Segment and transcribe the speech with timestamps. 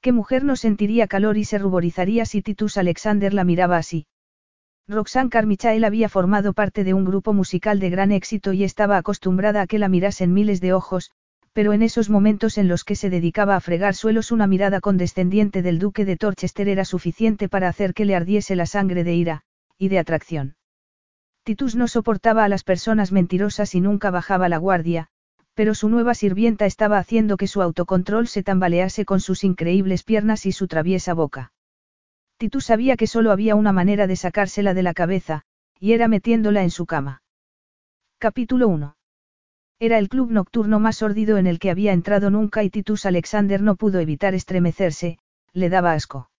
[0.00, 4.06] ¿Qué mujer no sentiría calor y se ruborizaría si Titus Alexander la miraba así?
[4.86, 9.62] Roxanne Carmichael había formado parte de un grupo musical de gran éxito y estaba acostumbrada
[9.62, 11.10] a que la mirasen miles de ojos,
[11.52, 15.60] pero en esos momentos en los que se dedicaba a fregar suelos una mirada condescendiente
[15.60, 19.42] del duque de Torchester era suficiente para hacer que le ardiese la sangre de ira,
[19.76, 20.56] y de atracción.
[21.42, 25.08] Titus no soportaba a las personas mentirosas y nunca bajaba la guardia,
[25.58, 30.46] pero su nueva sirvienta estaba haciendo que su autocontrol se tambalease con sus increíbles piernas
[30.46, 31.52] y su traviesa boca.
[32.36, 35.42] Titus sabía que solo había una manera de sacársela de la cabeza,
[35.80, 37.24] y era metiéndola en su cama.
[38.18, 38.94] Capítulo 1.
[39.80, 43.60] Era el club nocturno más sórdido en el que había entrado nunca y Titus Alexander
[43.60, 45.18] no pudo evitar estremecerse,
[45.52, 46.30] le daba asco.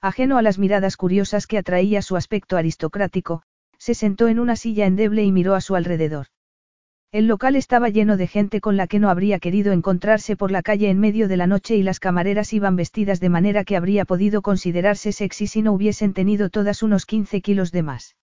[0.00, 3.42] Ajeno a las miradas curiosas que atraía su aspecto aristocrático,
[3.76, 6.28] se sentó en una silla endeble y miró a su alrededor.
[7.10, 10.60] El local estaba lleno de gente con la que no habría querido encontrarse por la
[10.60, 14.04] calle en medio de la noche y las camareras iban vestidas de manera que habría
[14.04, 18.16] podido considerarse sexy si no hubiesen tenido todas unos 15 kilos de más.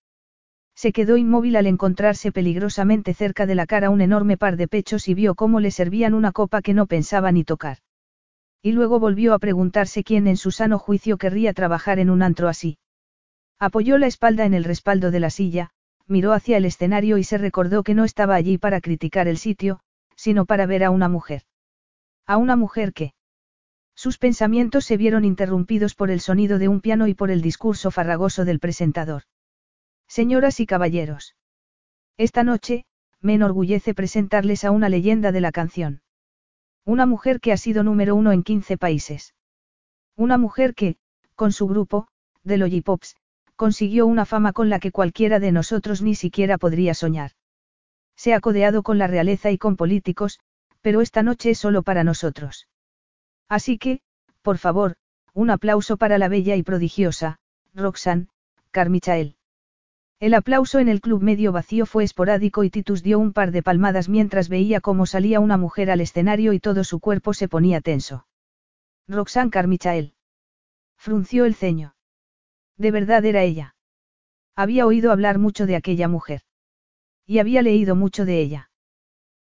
[0.76, 5.08] Se quedó inmóvil al encontrarse peligrosamente cerca de la cara un enorme par de pechos
[5.08, 7.80] y vio cómo le servían una copa que no pensaba ni tocar.
[8.62, 12.50] Y luego volvió a preguntarse quién en su sano juicio querría trabajar en un antro
[12.50, 12.78] así.
[13.58, 15.72] Apoyó la espalda en el respaldo de la silla,
[16.08, 19.80] miró hacia el escenario y se recordó que no estaba allí para criticar el sitio,
[20.16, 21.44] sino para ver a una mujer.
[22.26, 23.14] A una mujer que...
[23.96, 27.92] Sus pensamientos se vieron interrumpidos por el sonido de un piano y por el discurso
[27.92, 29.24] farragoso del presentador.
[30.08, 31.36] Señoras y caballeros.
[32.18, 32.86] Esta noche,
[33.22, 36.02] me enorgullece presentarles a una leyenda de la canción.
[36.86, 39.34] Una mujer que ha sido número uno en 15 países.
[40.16, 40.98] Una mujer que,
[41.36, 42.08] con su grupo,
[42.46, 43.16] The Lollipops,
[43.56, 47.32] consiguió una fama con la que cualquiera de nosotros ni siquiera podría soñar.
[48.16, 50.40] Se ha codeado con la realeza y con políticos,
[50.82, 52.68] pero esta noche es solo para nosotros.
[53.50, 54.02] Así que,
[54.42, 54.96] por favor,
[55.34, 57.40] un aplauso para la bella y prodigiosa,
[57.74, 58.28] Roxanne,
[58.72, 59.36] Carmichael.
[60.20, 63.64] El aplauso en el club medio vacío fue esporádico y Titus dio un par de
[63.64, 67.82] palmadas mientras veía cómo salía una mujer al escenario y todo su cuerpo se ponía
[67.82, 68.26] tenso.
[69.08, 70.14] Roxanne Carmichael.
[70.98, 71.95] Frunció el ceño.
[72.78, 73.76] De verdad era ella.
[74.56, 76.42] Había oído hablar mucho de aquella mujer.
[77.26, 78.70] Y había leído mucho de ella.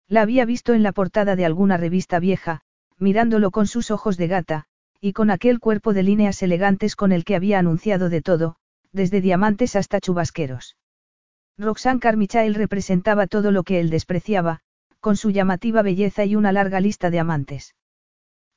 [0.09, 2.60] La había visto en la portada de alguna revista vieja,
[2.98, 4.65] mirándolo con sus ojos de gata,
[5.00, 8.56] y con aquel cuerpo de líneas elegantes con el que había anunciado de todo,
[8.93, 10.76] desde diamantes hasta chubasqueros.
[11.59, 14.60] Roxanne Carmichael representaba todo lo que él despreciaba,
[15.00, 17.75] con su llamativa belleza y una larga lista de amantes.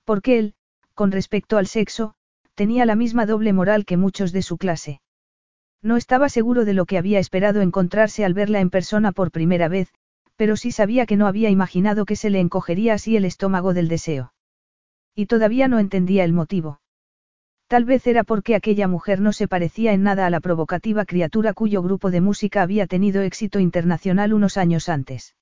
[0.03, 0.53] Porque él,
[0.93, 2.14] con respecto al sexo,
[2.55, 5.01] tenía la misma doble moral que muchos de su clase.
[5.81, 9.67] No estaba seguro de lo que había esperado encontrarse al verla en persona por primera
[9.67, 9.93] vez,
[10.35, 13.88] pero sí sabía que no había imaginado que se le encogería así el estómago del
[13.88, 14.33] deseo.
[15.13, 16.81] Y todavía no entendía el motivo.
[17.67, 21.53] Tal vez era porque aquella mujer no se parecía en nada a la provocativa criatura
[21.53, 25.35] cuyo grupo de música había tenido éxito internacional unos años antes.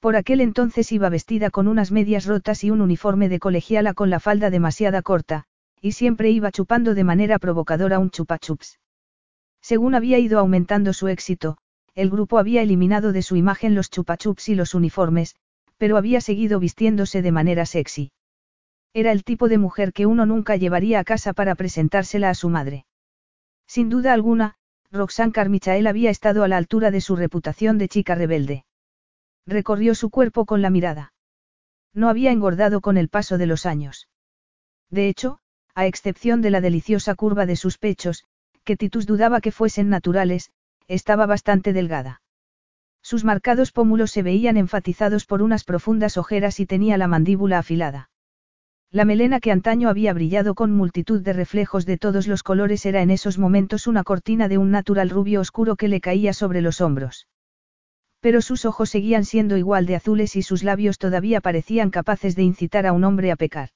[0.00, 4.08] Por aquel entonces iba vestida con unas medias rotas y un uniforme de colegiala con
[4.08, 5.46] la falda demasiada corta,
[5.80, 8.78] y siempre iba chupando de manera provocadora un chupachups.
[9.60, 11.58] Según había ido aumentando su éxito,
[11.94, 15.34] el grupo había eliminado de su imagen los chupachups y los uniformes,
[15.78, 18.12] pero había seguido vistiéndose de manera sexy.
[18.94, 22.48] Era el tipo de mujer que uno nunca llevaría a casa para presentársela a su
[22.48, 22.86] madre.
[23.66, 24.54] Sin duda alguna,
[24.90, 28.64] Roxanne Carmichael había estado a la altura de su reputación de chica rebelde.
[29.46, 31.12] Recorrió su cuerpo con la mirada.
[31.92, 34.08] No había engordado con el paso de los años.
[34.90, 35.40] De hecho,
[35.76, 38.24] a excepción de la deliciosa curva de sus pechos,
[38.64, 40.50] que Titus dudaba que fuesen naturales,
[40.88, 42.22] estaba bastante delgada.
[43.02, 48.08] Sus marcados pómulos se veían enfatizados por unas profundas ojeras y tenía la mandíbula afilada.
[48.90, 53.02] La melena que antaño había brillado con multitud de reflejos de todos los colores era
[53.02, 56.80] en esos momentos una cortina de un natural rubio oscuro que le caía sobre los
[56.80, 57.28] hombros.
[58.20, 62.44] Pero sus ojos seguían siendo igual de azules y sus labios todavía parecían capaces de
[62.44, 63.68] incitar a un hombre a pecar.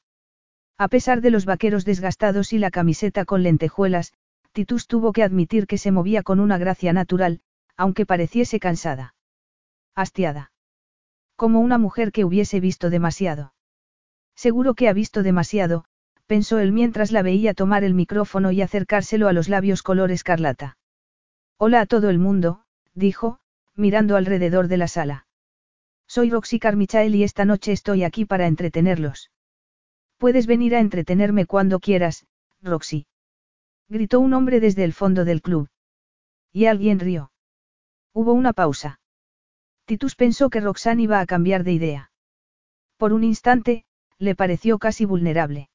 [0.80, 4.14] A pesar de los vaqueros desgastados y la camiseta con lentejuelas,
[4.52, 7.42] Titus tuvo que admitir que se movía con una gracia natural,
[7.76, 9.14] aunque pareciese cansada.
[9.94, 10.52] Hastiada.
[11.36, 13.52] Como una mujer que hubiese visto demasiado.
[14.34, 15.84] Seguro que ha visto demasiado,
[16.24, 20.78] pensó él mientras la veía tomar el micrófono y acercárselo a los labios color escarlata.
[21.58, 23.38] Hola a todo el mundo, dijo,
[23.76, 25.26] mirando alrededor de la sala.
[26.06, 29.30] Soy Roxy Carmichael y esta noche estoy aquí para entretenerlos.
[30.20, 32.26] Puedes venir a entretenerme cuando quieras,
[32.60, 33.06] Roxy.
[33.88, 35.70] Gritó un hombre desde el fondo del club.
[36.52, 37.32] Y alguien rió.
[38.12, 39.00] Hubo una pausa.
[39.86, 42.12] Titus pensó que Roxanne iba a cambiar de idea.
[42.98, 43.86] Por un instante,
[44.18, 45.70] le pareció casi vulnerable.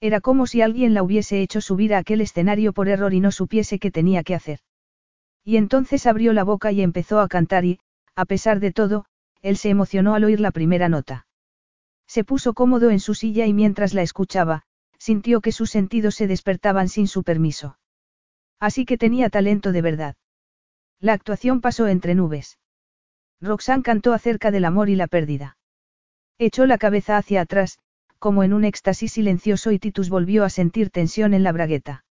[0.00, 3.30] Era como si alguien la hubiese hecho subir a aquel escenario por error y no
[3.30, 4.58] supiese qué tenía que hacer.
[5.44, 7.78] Y entonces abrió la boca y empezó a cantar y,
[8.16, 9.04] a pesar de todo,
[9.42, 11.28] él se emocionó al oír la primera nota.
[12.10, 14.64] Se puso cómodo en su silla y mientras la escuchaba,
[14.98, 17.78] sintió que sus sentidos se despertaban sin su permiso.
[18.58, 20.16] Así que tenía talento de verdad.
[20.98, 22.58] La actuación pasó entre nubes.
[23.40, 25.56] Roxanne cantó acerca del amor y la pérdida.
[26.36, 27.78] Echó la cabeza hacia atrás,
[28.18, 32.04] como en un éxtasis silencioso y Titus volvió a sentir tensión en la bragueta.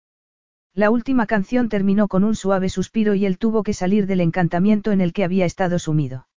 [0.73, 4.93] La última canción terminó con un suave suspiro y él tuvo que salir del encantamiento
[4.93, 6.28] en el que había estado sumido.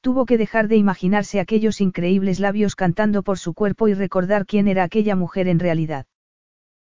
[0.00, 4.68] Tuvo que dejar de imaginarse aquellos increíbles labios cantando por su cuerpo y recordar quién
[4.68, 6.06] era aquella mujer en realidad.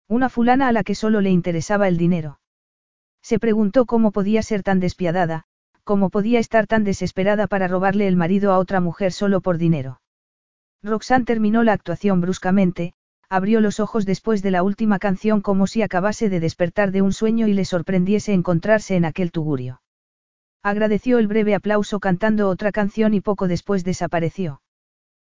[0.08, 2.40] Una fulana a la que solo le interesaba el dinero.
[3.22, 5.44] Se preguntó cómo podía ser tan despiadada,
[5.84, 10.00] cómo podía estar tan desesperada para robarle el marido a otra mujer solo por dinero.
[10.82, 12.93] Roxanne terminó la actuación bruscamente,
[13.31, 17.12] abrió los ojos después de la última canción como si acabase de despertar de un
[17.12, 19.81] sueño y le sorprendiese encontrarse en aquel tugurio.
[20.64, 24.62] Agradeció el breve aplauso cantando otra canción y poco después desapareció.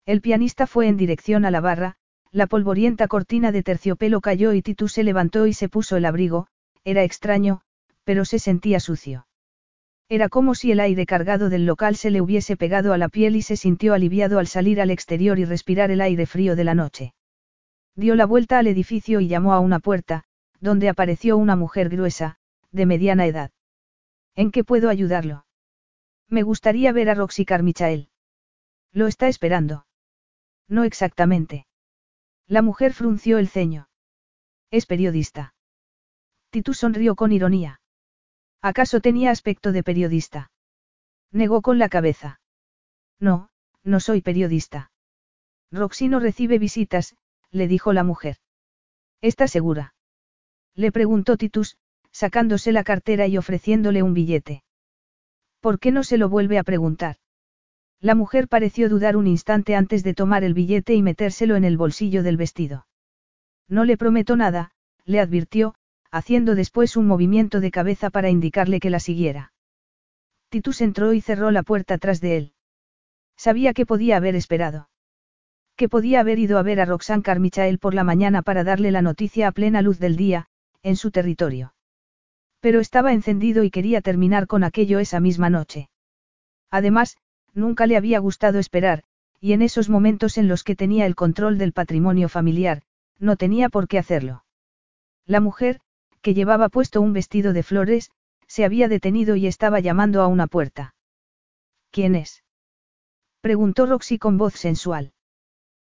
[0.06, 1.96] El pianista fue en dirección a la barra,
[2.30, 6.46] la polvorienta cortina de terciopelo cayó y Titus se levantó y se puso el abrigo,
[6.84, 7.62] era extraño,
[8.04, 9.26] pero se sentía sucio.
[10.08, 13.34] Era como si el aire cargado del local se le hubiese pegado a la piel
[13.34, 16.74] y se sintió aliviado al salir al exterior y respirar el aire frío de la
[16.74, 17.14] noche.
[17.96, 20.22] Dio la vuelta al edificio y llamó a una puerta,
[20.60, 22.36] donde apareció una mujer gruesa,
[22.70, 23.50] de mediana edad.
[24.36, 25.46] ¿En qué puedo ayudarlo?
[26.28, 28.10] Me gustaría ver a Roxy Carmichael.
[28.92, 29.86] Lo está esperando.
[30.68, 31.66] No exactamente.
[32.46, 33.88] La mujer frunció el ceño.
[34.70, 35.54] Es periodista.
[36.50, 37.80] Titus sonrió con ironía.
[38.60, 40.50] ¿Acaso tenía aspecto de periodista?
[41.30, 42.40] Negó con la cabeza.
[43.18, 43.48] No,
[43.84, 44.90] no soy periodista.
[45.70, 47.16] Roxy no recibe visitas,
[47.50, 48.36] le dijo la mujer.
[49.20, 49.94] ¿Está segura?
[50.74, 51.78] Le preguntó Titus,
[52.16, 54.62] sacándose la cartera y ofreciéndole un billete.
[55.60, 57.16] ¿Por qué no se lo vuelve a preguntar?
[58.00, 61.76] La mujer pareció dudar un instante antes de tomar el billete y metérselo en el
[61.76, 62.86] bolsillo del vestido.
[63.68, 64.70] No le prometo nada,
[65.04, 65.74] le advirtió,
[66.10, 69.52] haciendo después un movimiento de cabeza para indicarle que la siguiera.
[70.48, 72.52] Titus entró y cerró la puerta tras de él.
[73.36, 74.88] Sabía que podía haber esperado.
[75.76, 79.02] Que podía haber ido a ver a Roxanne Carmichael por la mañana para darle la
[79.02, 80.46] noticia a plena luz del día,
[80.82, 81.75] en su territorio.
[82.66, 85.88] Pero estaba encendido y quería terminar con aquello esa misma noche.
[86.68, 87.16] Además,
[87.54, 89.04] nunca le había gustado esperar,
[89.40, 92.82] y en esos momentos en los que tenía el control del patrimonio familiar,
[93.20, 94.44] no tenía por qué hacerlo.
[95.26, 95.80] La mujer,
[96.22, 98.10] que llevaba puesto un vestido de flores,
[98.48, 100.96] se había detenido y estaba llamando a una puerta.
[101.92, 102.42] ¿Quién es?
[103.42, 105.12] preguntó Roxy con voz sensual.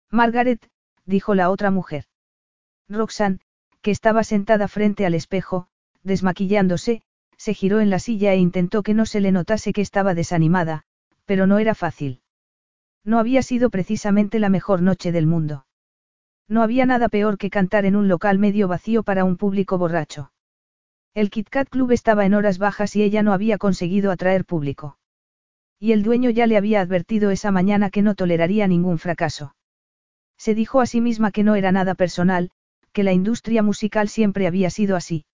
[0.10, 0.66] Margaret,
[1.04, 2.06] dijo la otra mujer.
[2.88, 3.42] Roxanne,
[3.81, 5.68] que estaba sentada frente al espejo,
[6.03, 7.01] desmaquillándose,
[7.37, 10.83] se giró en la silla e intentó que no se le notase que estaba desanimada,
[11.25, 12.21] pero no era fácil.
[13.06, 15.65] No había sido precisamente la mejor noche del mundo.
[16.47, 20.31] No había nada peor que cantar en un local medio vacío para un público borracho.
[21.13, 24.97] El Kit Kat Club estaba en horas bajas y ella no había conseguido atraer público.
[25.79, 29.56] Y el dueño ya le había advertido esa mañana que no toleraría ningún fracaso.
[30.37, 32.51] Se dijo a sí misma que no era nada personal,
[32.91, 35.25] que la industria musical siempre había sido así.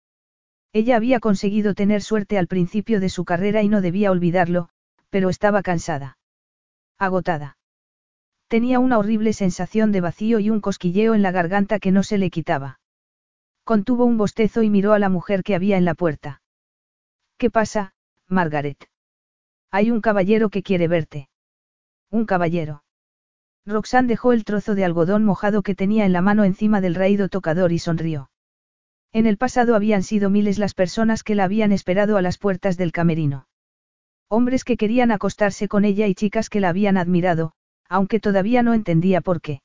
[0.75, 4.67] Ella había conseguido tener suerte al principio de su carrera y no debía olvidarlo,
[5.09, 6.17] pero estaba cansada.
[6.99, 7.57] Agotada.
[8.49, 12.17] Tenía una horrible sensación de vacío y un cosquilleo en la garganta que no se
[12.17, 12.81] le quitaba.
[13.63, 16.41] Contuvo un bostezo y miró a la mujer que había en la puerta.
[17.37, 17.93] ¿Qué pasa,
[18.27, 18.89] Margaret?
[19.71, 21.29] Hay un caballero que quiere verte.
[22.11, 22.83] Un caballero.
[23.65, 27.29] Roxanne dejó el trozo de algodón mojado que tenía en la mano encima del raído
[27.29, 28.29] tocador y sonrió.
[29.15, 32.75] En el pasado habían sido miles las personas que la habían esperado a las puertas
[32.75, 33.47] del camerino.
[34.27, 37.53] Hombres que querían acostarse con ella y chicas que la habían admirado,
[37.87, 39.61] aunque todavía no entendía por qué.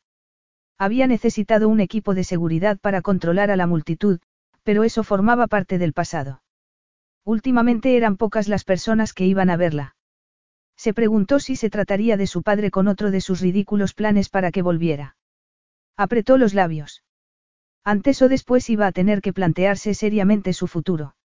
[0.79, 4.21] Había necesitado un equipo de seguridad para controlar a la multitud,
[4.63, 6.45] pero eso formaba parte del pasado.
[7.25, 9.97] Últimamente eran pocas las personas que iban a verla.
[10.77, 14.53] Se preguntó si se trataría de su padre con otro de sus ridículos planes para
[14.53, 15.17] que volviera.
[15.97, 17.03] Apretó los labios.
[17.85, 21.17] Antes o después iba a tener que plantearse seriamente su futuro.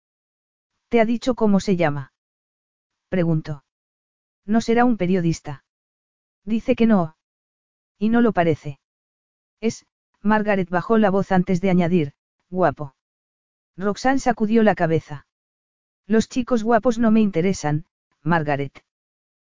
[0.89, 2.13] ¿Te ha dicho cómo se llama?
[3.09, 3.63] Preguntó.
[4.45, 5.63] No será un periodista.
[6.43, 7.17] Dice que no.
[7.97, 8.79] Y no lo parece.
[9.59, 9.85] Es,
[10.21, 12.13] Margaret bajó la voz antes de añadir,
[12.49, 12.95] guapo.
[13.77, 15.27] Roxanne sacudió la cabeza.
[16.07, 17.85] Los chicos guapos no me interesan,
[18.21, 18.85] Margaret.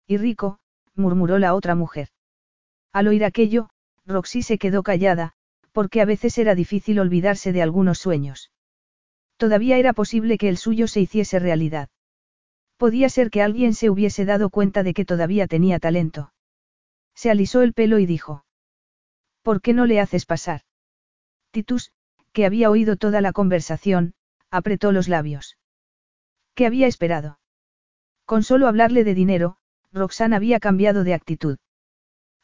[0.07, 0.59] Y rico,
[0.95, 2.09] murmuró la otra mujer.
[2.93, 3.69] Al oír aquello,
[4.07, 5.36] Roxy se quedó callada,
[5.77, 8.51] porque a veces era difícil olvidarse de algunos sueños.
[9.37, 11.91] Todavía era posible que el suyo se hiciese realidad.
[12.79, 16.33] Podía ser que alguien se hubiese dado cuenta de que todavía tenía talento.
[17.15, 18.47] Se alisó el pelo y dijo.
[19.43, 20.63] ¿Por qué no le haces pasar?
[21.51, 21.93] Titus,
[22.33, 24.15] que había oído toda la conversación,
[24.51, 25.59] apretó los labios.
[26.55, 27.39] ¿Qué había esperado?
[28.25, 29.59] Con solo hablarle de dinero,
[29.93, 31.59] Roxanne había cambiado de actitud.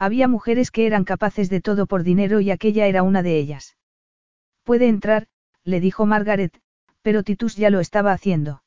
[0.02, 3.76] Había mujeres que eran capaces de todo por dinero y aquella era una de ellas.
[4.64, 5.28] Puede entrar,
[5.62, 6.60] le dijo Margaret,
[7.02, 8.64] pero Titus ya lo estaba haciendo.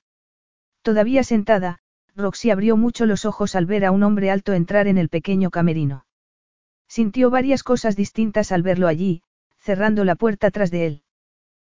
[0.82, 1.80] Todavía sentada,
[2.16, 5.50] Roxy abrió mucho los ojos al ver a un hombre alto entrar en el pequeño
[5.50, 6.06] camerino.
[6.88, 9.22] Sintió varias cosas distintas al verlo allí,
[9.58, 11.04] cerrando la puerta tras de él.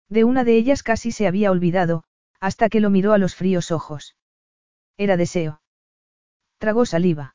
[0.09, 2.05] De una de ellas casi se había olvidado,
[2.39, 4.15] hasta que lo miró a los fríos ojos.
[4.97, 5.63] Era deseo.
[6.59, 7.35] Tragó saliva.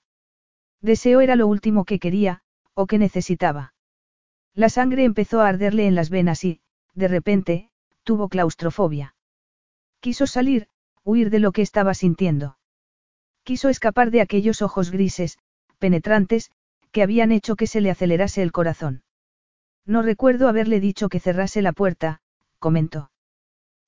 [0.84, 2.42] Deseo era lo último que quería,
[2.74, 3.74] o que necesitaba.
[4.54, 6.60] La sangre empezó a arderle en las venas y,
[6.94, 7.70] de repente,
[8.04, 9.16] tuvo claustrofobia.
[10.02, 10.68] Quiso salir,
[11.06, 12.58] huir de lo que estaba sintiendo.
[13.44, 15.40] Quiso escapar de aquellos ojos grises,
[15.80, 16.52] penetrantes,
[16.92, 19.04] que habían hecho que se le acelerase el corazón.
[19.86, 22.20] No recuerdo haberle dicho que cerrase la puerta,
[22.60, 23.10] comentó.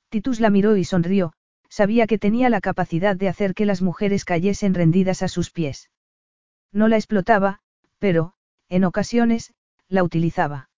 [0.07, 1.33] Titus la miró y sonrió,
[1.67, 5.89] sabía que tenía la capacidad de hacer que las mujeres cayesen rendidas a sus pies.
[6.75, 7.59] No la explotaba,
[7.99, 8.33] pero,
[8.67, 9.53] en ocasiones,
[9.87, 10.69] la utilizaba.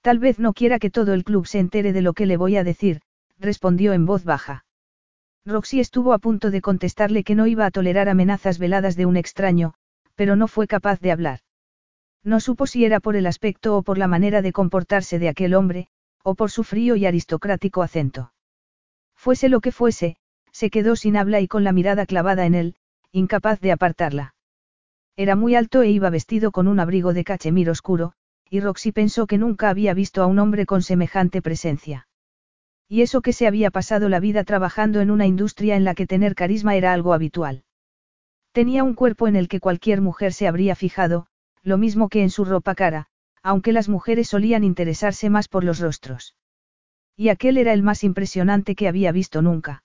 [0.00, 2.56] Tal vez no quiera que todo el club se entere de lo que le voy
[2.56, 3.02] a decir,
[3.38, 4.64] respondió en voz baja.
[5.46, 9.16] Roxy estuvo a punto de contestarle que no iba a tolerar amenazas veladas de un
[9.16, 9.74] extraño,
[10.16, 11.38] pero no fue capaz de hablar.
[12.24, 15.54] No supo si era por el aspecto o por la manera de comportarse de aquel
[15.54, 15.86] hombre,
[16.24, 18.32] o por su frío y aristocrático acento.
[19.14, 20.16] Fuese lo que fuese,
[20.50, 22.76] se quedó sin habla y con la mirada clavada en él,
[23.12, 24.34] incapaz de apartarla.
[25.16, 28.12] Era muy alto e iba vestido con un abrigo de cachemir oscuro,
[28.48, 32.08] y Roxy pensó que nunca había visto a un hombre con semejante presencia.
[32.88, 36.06] Y eso que se había pasado la vida trabajando en una industria en la que
[36.06, 37.64] tener carisma era algo habitual.
[38.52, 41.26] Tenía un cuerpo en el que cualquier mujer se habría fijado,
[41.62, 43.06] lo mismo que en su ropa cara,
[43.42, 46.36] aunque las mujeres solían interesarse más por los rostros.
[47.16, 49.84] Y aquel era el más impresionante que había visto nunca.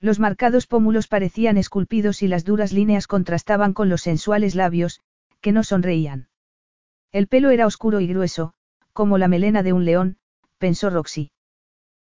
[0.00, 5.00] Los marcados pómulos parecían esculpidos y las duras líneas contrastaban con los sensuales labios,
[5.40, 6.28] que no sonreían.
[7.10, 8.54] El pelo era oscuro y grueso,
[8.92, 10.18] como la melena de un león,
[10.58, 11.32] pensó Roxy.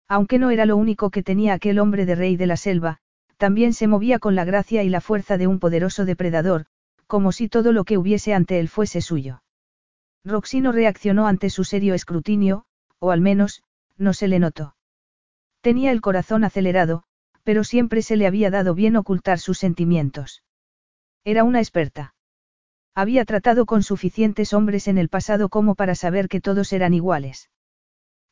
[0.08, 2.98] Aunque no era lo único que tenía aquel hombre de rey de la selva,
[3.36, 6.66] también se movía con la gracia y la fuerza de un poderoso depredador,
[7.06, 9.42] como si todo lo que hubiese ante él fuese suyo.
[10.24, 12.64] Roxy no reaccionó ante su serio escrutinio,
[12.98, 13.62] o al menos,
[13.96, 14.74] no se le notó.
[15.60, 17.04] Tenía el corazón acelerado,
[17.44, 20.42] pero siempre se le había dado bien ocultar sus sentimientos.
[21.24, 22.14] Era una experta.
[22.94, 27.50] Había tratado con suficientes hombres en el pasado como para saber que todos eran iguales.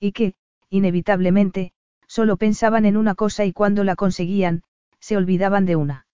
[0.00, 0.34] Y que,
[0.70, 1.72] inevitablemente,
[2.06, 4.62] solo pensaban en una cosa y cuando la conseguían,
[5.00, 6.06] se olvidaban de una.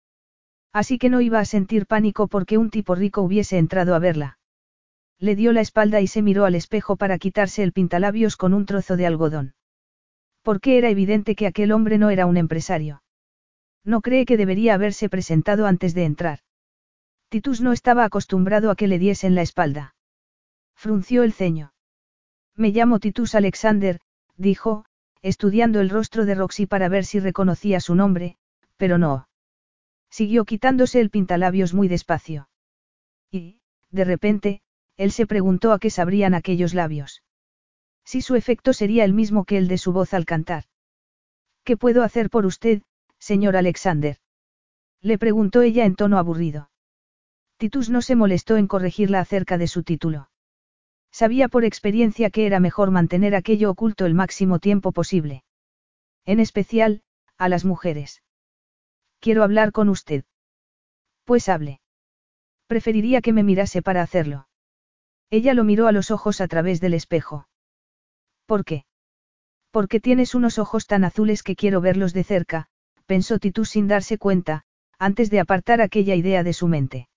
[0.72, 4.38] Así que no iba a sentir pánico porque un tipo rico hubiese entrado a verla.
[5.18, 8.66] Le dio la espalda y se miró al espejo para quitarse el pintalabios con un
[8.66, 9.54] trozo de algodón.
[10.48, 13.02] Porque era evidente que aquel hombre no era un empresario.
[13.84, 16.38] No cree que debería haberse presentado antes de entrar.
[17.28, 19.94] Titus no estaba acostumbrado a que le diesen la espalda.
[20.74, 21.74] Frunció el ceño.
[22.54, 24.00] Me llamo Titus Alexander,
[24.38, 24.86] dijo,
[25.20, 28.38] estudiando el rostro de Roxy para ver si reconocía su nombre,
[28.78, 29.28] pero no.
[30.08, 32.48] Siguió quitándose el pintalabios muy despacio.
[33.30, 34.62] Y, de repente,
[34.96, 37.22] él se preguntó a qué sabrían aquellos labios.
[38.10, 40.64] Si su efecto sería el mismo que el de su voz al cantar.
[41.62, 42.80] ¿Qué puedo hacer por usted,
[43.18, 44.16] señor Alexander?
[45.02, 46.70] Le preguntó ella en tono aburrido.
[47.58, 50.30] Titus no se molestó en corregirla acerca de su título.
[51.12, 55.44] Sabía por experiencia que era mejor mantener aquello oculto el máximo tiempo posible.
[56.24, 57.02] En especial,
[57.36, 58.22] a las mujeres.
[59.20, 60.24] Quiero hablar con usted.
[61.26, 61.82] Pues hable.
[62.68, 64.48] Preferiría que me mirase para hacerlo.
[65.28, 67.48] Ella lo miró a los ojos a través del espejo.
[68.48, 68.86] ¿Por qué?
[69.70, 72.66] Porque tienes unos ojos tan azules que quiero verlos de cerca,
[73.04, 74.64] pensó Titus sin darse cuenta,
[74.98, 77.10] antes de apartar aquella idea de su mente.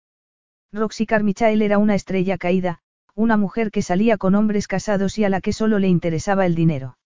[0.73, 2.79] Roxy Carmichael era una estrella caída,
[3.15, 6.53] una mujer que salía con hombres casados y a la que solo le interesaba el
[6.53, 6.97] dinero.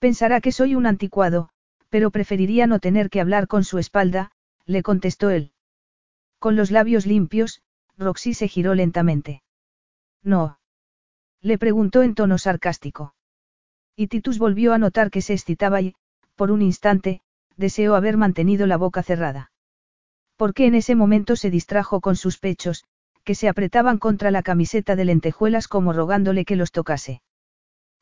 [0.00, 1.48] Pensará que soy un anticuado,
[1.88, 4.32] pero preferiría no tener que hablar con su espalda,
[4.64, 5.52] le contestó él.
[6.40, 7.62] Con los labios limpios,
[7.96, 9.44] Roxy se giró lentamente.
[10.24, 10.58] No.
[11.42, 13.15] Le preguntó en tono sarcástico.
[13.96, 15.94] Y Titus volvió a notar que se excitaba y,
[16.34, 17.22] por un instante,
[17.56, 19.50] deseó haber mantenido la boca cerrada.
[20.36, 22.84] Porque en ese momento se distrajo con sus pechos,
[23.24, 27.22] que se apretaban contra la camiseta de lentejuelas como rogándole que los tocase.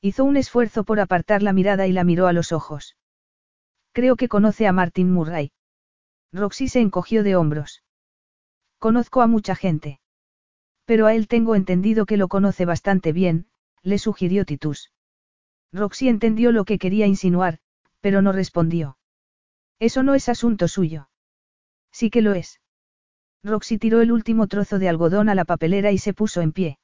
[0.01, 2.97] Hizo un esfuerzo por apartar la mirada y la miró a los ojos.
[3.93, 5.53] Creo que conoce a Martin Murray.
[6.33, 7.85] Roxy se encogió de hombros.
[8.81, 10.01] Conozco a mucha gente.
[10.85, 13.47] Pero a él tengo entendido que lo conoce bastante bien,
[13.83, 14.91] le sugirió Titus.
[15.75, 17.59] Roxy entendió lo que quería insinuar,
[18.01, 18.97] pero no respondió.
[19.81, 21.09] Eso no es asunto suyo.
[21.91, 22.61] Sí que lo es.
[23.43, 26.79] Roxy tiró el último trozo de algodón a la papelera y se puso en pie.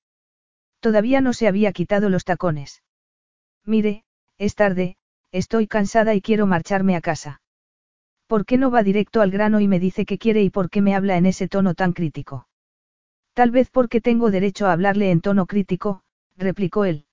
[0.81, 2.83] Todavía no se había quitado los tacones.
[3.65, 4.05] Mire,
[4.39, 4.97] es tarde,
[5.31, 7.43] estoy cansada y quiero marcharme a casa.
[8.27, 10.83] ¿Por qué no va directo al grano y me dice qué quiere y por qué
[10.83, 12.49] me habla en ese tono tan crítico?
[13.35, 16.03] Tal vez porque tengo derecho a hablarle en tono crítico,
[16.37, 17.07] replicó él.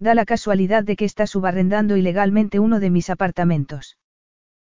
[0.00, 3.98] Da la casualidad de que está subarrendando ilegalmente uno de mis apartamentos.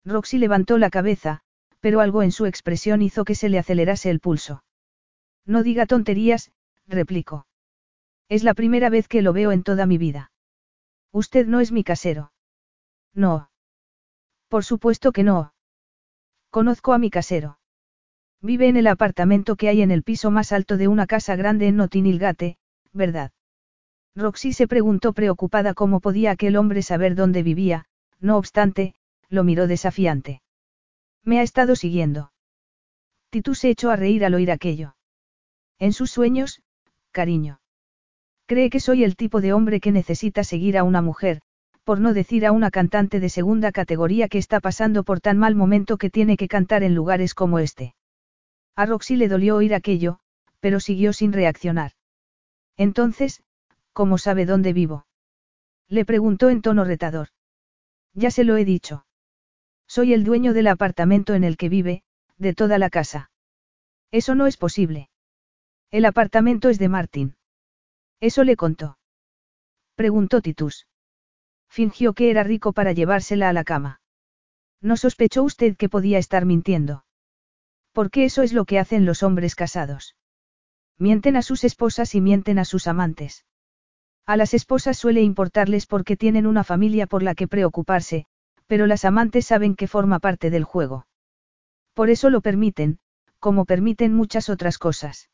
[0.05, 1.41] Roxy levantó la cabeza,
[1.81, 4.63] pero algo en su expresión hizo que se le acelerase el pulso.
[5.45, 6.53] No diga tonterías,
[6.87, 7.47] replicó.
[8.29, 10.31] Es la primera vez que lo veo en toda mi vida.
[11.13, 12.33] Usted no es mi casero.
[13.13, 13.51] No.
[14.49, 15.55] Por supuesto que no.
[16.51, 17.59] Conozco a mi casero.
[18.41, 21.67] Vive en el apartamento que hay en el piso más alto de una casa grande
[21.67, 22.59] en Notinilgate,
[22.93, 23.33] ¿verdad?
[24.17, 27.85] Roxy se preguntó preocupada cómo podía aquel hombre saber dónde vivía,
[28.19, 28.95] no obstante,
[29.29, 30.41] lo miró desafiante.
[31.23, 32.33] Me ha estado siguiendo.
[33.29, 34.97] Titus se echó a reír al oír aquello.
[35.79, 36.63] En sus sueños,
[37.11, 37.61] cariño.
[38.47, 41.43] Cree que soy el tipo de hombre que necesita seguir a una mujer,
[41.85, 45.55] por no decir a una cantante de segunda categoría que está pasando por tan mal
[45.55, 47.95] momento que tiene que cantar en lugares como este.
[48.77, 50.21] A Roxy le dolió oír aquello,
[50.61, 51.93] pero siguió sin reaccionar.
[52.77, 53.43] Entonces,
[53.97, 55.07] ¿Cómo sabe dónde vivo?
[55.89, 57.29] Le preguntó en tono retador.
[58.13, 59.07] Ya se lo he dicho.
[59.87, 62.03] Soy el dueño del apartamento en el que vive,
[62.37, 63.31] de toda la casa.
[64.11, 65.09] Eso no es posible.
[65.91, 67.37] El apartamento es de Martín.
[68.21, 68.99] Eso le contó.
[69.95, 70.87] Preguntó Titus.
[71.67, 74.03] Fingió que era rico para llevársela a la cama.
[74.83, 77.07] ¿No sospechó usted que podía estar mintiendo?
[77.93, 80.17] Porque eso es lo que hacen los hombres casados.
[80.99, 83.47] Mienten a sus esposas y mienten a sus amantes.
[84.29, 88.27] A las esposas suele importarles porque tienen una familia por la que preocuparse,
[88.67, 91.07] pero las amantes saben que forma parte del juego.
[91.95, 92.99] Por eso lo permiten,
[93.39, 95.31] como permiten muchas otras cosas.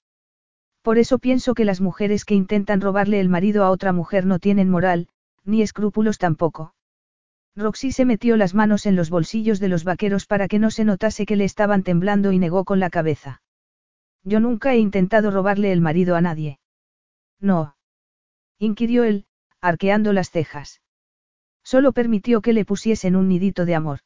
[0.83, 4.39] Por eso pienso que las mujeres que intentan robarle el marido a otra mujer no
[4.39, 5.09] tienen moral,
[5.43, 6.75] ni escrúpulos tampoco.
[7.57, 10.85] Roxy se metió las manos en los bolsillos de los vaqueros para que no se
[10.85, 13.41] notase que le estaban temblando y negó con la cabeza.
[14.23, 16.59] Yo nunca he intentado robarle el marido a nadie.
[17.41, 17.75] No
[18.65, 19.27] inquirió él,
[19.61, 20.81] arqueando las cejas.
[21.65, 24.01] Solo permitió que le pusiesen un nidito de amor.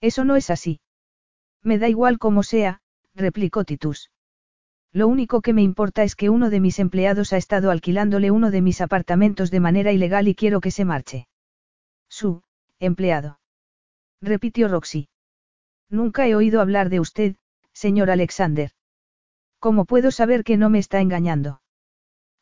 [0.00, 0.80] Eso no es así.
[1.62, 2.80] Me da igual como sea,
[3.14, 4.10] replicó Titus.
[4.92, 8.50] Lo único que me importa es que uno de mis empleados ha estado alquilándole uno
[8.50, 11.28] de mis apartamentos de manera ilegal y quiero que se marche.
[12.08, 12.42] Su,
[12.80, 13.38] empleado.
[14.20, 15.08] Repitió Roxy.
[15.88, 17.36] Nunca he oído hablar de usted,
[17.72, 18.72] señor Alexander.
[19.60, 21.60] ¿Cómo puedo saber que no me está engañando?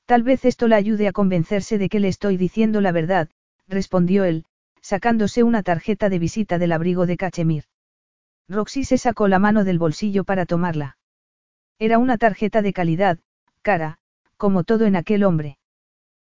[0.07, 3.29] Tal vez esto la ayude a convencerse de que le estoy diciendo la verdad,
[3.67, 4.45] respondió él,
[4.81, 7.65] sacándose una tarjeta de visita del abrigo de Cachemir.
[8.49, 10.97] Roxy se sacó la mano del bolsillo para tomarla.
[11.81, 13.19] Era una tarjeta de calidad,
[13.63, 13.99] cara,
[14.37, 15.59] como todo en aquel hombre.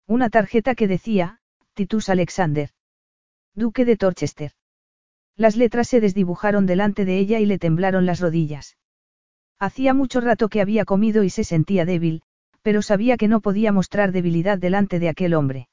[0.05, 1.39] Una tarjeta que decía,
[1.73, 2.69] Titus Alexander.
[3.55, 4.51] Duque de Torchester.
[5.35, 8.77] Las letras se desdibujaron delante de ella y le temblaron las rodillas.
[9.57, 12.21] Hacía mucho rato que había comido y se sentía débil,
[12.63, 15.67] pero sabía que no podía mostrar debilidad delante de aquel hombre.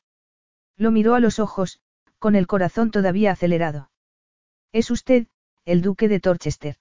[0.77, 1.81] Lo miró a los ojos,
[2.19, 3.91] con el corazón todavía acelerado.
[4.73, 5.27] ¿Es usted,
[5.65, 6.77] el duque de Torchester?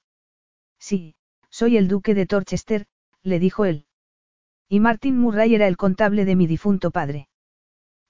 [0.80, 1.16] Sí,
[1.50, 2.88] soy el duque de Torchester,
[3.24, 3.86] le dijo él.
[4.68, 7.30] Y Martin Murray era el contable de mi difunto padre.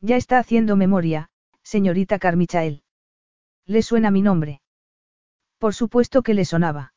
[0.02, 1.30] Ya está haciendo memoria,
[1.64, 2.84] señorita Carmichael.
[3.66, 4.62] ¿Le suena mi nombre?
[5.58, 6.94] Por supuesto que le sonaba.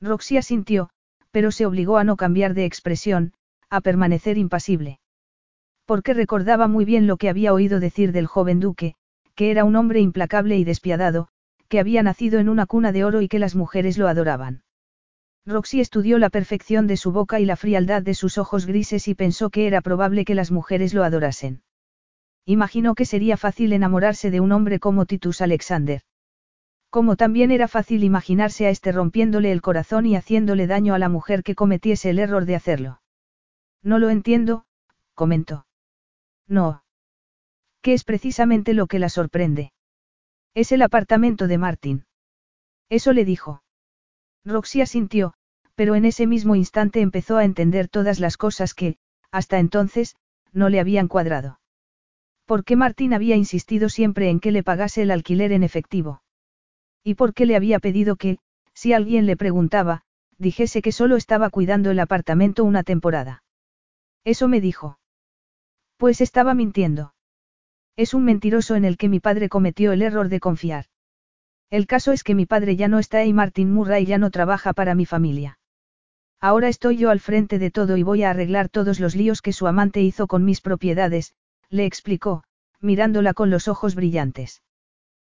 [0.00, 0.90] Roxy asintió,
[1.30, 3.32] pero se obligó a no cambiar de expresión,
[3.70, 5.00] a permanecer impasible.
[5.84, 8.94] Porque recordaba muy bien lo que había oído decir del joven duque,
[9.34, 11.28] que era un hombre implacable y despiadado,
[11.68, 14.62] que había nacido en una cuna de oro y que las mujeres lo adoraban.
[15.46, 19.14] Roxy estudió la perfección de su boca y la frialdad de sus ojos grises y
[19.14, 21.62] pensó que era probable que las mujeres lo adorasen.
[22.46, 26.02] Imaginó que sería fácil enamorarse de un hombre como Titus Alexander.
[26.90, 31.08] Como también era fácil imaginarse a este rompiéndole el corazón y haciéndole daño a la
[31.08, 33.00] mujer que cometiese el error de hacerlo.
[33.86, 34.64] No lo entiendo,
[35.14, 35.64] comentó.
[36.48, 36.82] No.
[37.82, 39.72] ¿Qué es precisamente lo que la sorprende?
[40.54, 42.04] Es el apartamento de Martin.
[42.88, 43.62] Eso le dijo.
[44.44, 45.34] Roxy asintió,
[45.76, 48.96] pero en ese mismo instante empezó a entender todas las cosas que,
[49.30, 50.16] hasta entonces,
[50.52, 51.60] no le habían cuadrado.
[52.44, 56.22] ¿Por qué Martín había insistido siempre en que le pagase el alquiler en efectivo?
[57.04, 58.38] ¿Y por qué le había pedido que,
[58.74, 60.02] si alguien le preguntaba,
[60.38, 63.44] dijese que solo estaba cuidando el apartamento una temporada?
[64.26, 64.98] Eso me dijo.
[65.98, 67.14] Pues estaba mintiendo.
[67.94, 70.86] Es un mentiroso en el que mi padre cometió el error de confiar.
[71.70, 74.72] El caso es que mi padre ya no está y Martin Murray ya no trabaja
[74.72, 75.60] para mi familia.
[76.40, 79.52] Ahora estoy yo al frente de todo y voy a arreglar todos los líos que
[79.52, 81.32] su amante hizo con mis propiedades,
[81.70, 82.42] le explicó,
[82.80, 84.60] mirándola con los ojos brillantes.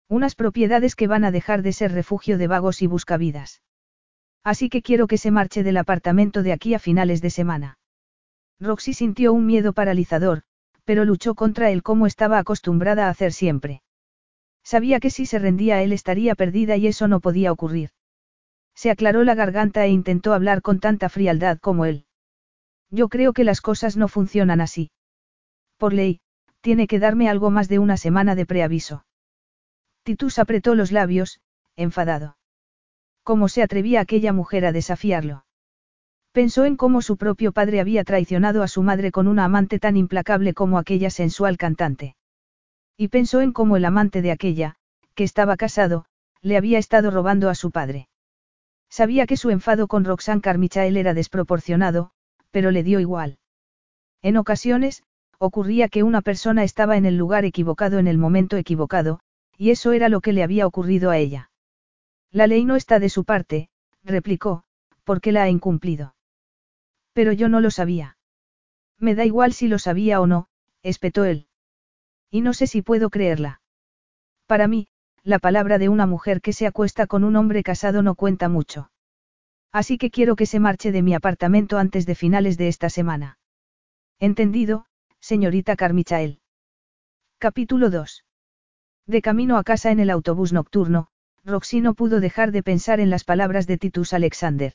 [0.09, 3.63] Unas propiedades que van a dejar de ser refugio de vagos y buscavidas.
[4.43, 7.80] Así que quiero que se marche del apartamento de aquí a finales de semana.
[8.61, 10.43] Roxy sintió un miedo paralizador,
[10.85, 13.83] pero luchó contra él como estaba acostumbrada a hacer siempre.
[14.63, 17.91] Sabía que si se rendía él estaría perdida y eso no podía ocurrir.
[18.75, 22.05] Se aclaró la garganta e intentó hablar con tanta frialdad como él.
[22.91, 24.91] Yo creo que las cosas no funcionan así.
[25.77, 26.21] Por ley,
[26.61, 29.05] tiene que darme algo más de una semana de preaviso.
[30.03, 31.41] Titus apretó los labios,
[31.77, 32.37] enfadado.
[33.23, 35.45] ¿Cómo se atrevía aquella mujer a desafiarlo?
[36.33, 39.97] Pensó en cómo su propio padre había traicionado a su madre con una amante tan
[39.97, 42.15] implacable como aquella sensual cantante.
[42.97, 44.77] Y pensó en cómo el amante de aquella,
[45.15, 46.05] que estaba casado,
[46.41, 48.09] le había estado robando a su padre.
[48.89, 52.13] Sabía que su enfado con Roxanne Carmichael era desproporcionado,
[52.53, 53.39] pero le dio igual.
[54.23, 55.03] En ocasiones,
[55.39, 59.21] ocurría que una persona estaba en el lugar equivocado en el momento equivocado,
[59.57, 61.51] y eso era lo que le había ocurrido a ella.
[62.31, 63.69] La ley no está de su parte,
[64.05, 64.63] replicó,
[65.05, 66.15] porque la ha incumplido.
[67.21, 68.17] Pero yo no lo sabía.
[68.99, 70.49] Me da igual si lo sabía o no,
[70.83, 71.49] espetó él.
[72.31, 73.61] Y no sé si puedo creerla.
[74.47, 74.89] Para mí,
[75.23, 78.91] la palabra de una mujer que se acuesta con un hombre casado no cuenta mucho.
[79.71, 83.39] Así que quiero que se marche de mi apartamento antes de finales de esta semana.
[84.19, 84.87] Entendido,
[85.21, 86.41] señorita Carmichael.
[87.37, 88.25] Capítulo 2.
[89.07, 91.09] De camino a casa en el autobús nocturno,
[91.45, 94.73] Roxy no pudo dejar de pensar en las palabras de Titus Alexander.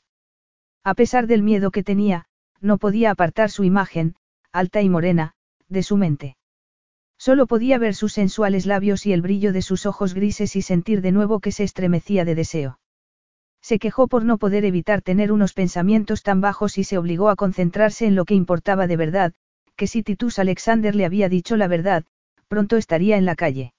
[0.84, 2.28] A pesar del miedo que tenía,
[2.60, 4.16] no podía apartar su imagen,
[4.52, 5.34] alta y morena,
[5.68, 6.36] de su mente.
[7.18, 11.00] Solo podía ver sus sensuales labios y el brillo de sus ojos grises y sentir
[11.00, 12.78] de nuevo que se estremecía de deseo.
[13.62, 17.36] Se quejó por no poder evitar tener unos pensamientos tan bajos y se obligó a
[17.36, 19.32] concentrarse en lo que importaba de verdad,
[19.76, 22.04] que si Titus Alexander le había dicho la verdad,
[22.48, 23.74] pronto estaría en la calle.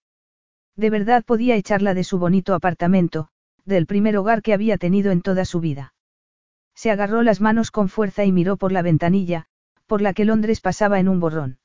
[0.76, 3.30] De verdad podía echarla de su bonito apartamento,
[3.66, 5.94] del primer hogar que había tenido en toda su vida.
[6.78, 9.48] Se agarró las manos con fuerza y miró por la ventanilla,
[9.88, 11.58] por la que Londres pasaba en un borrón.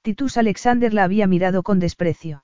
[0.00, 2.42] Titus Alexander la había mirado con desprecio.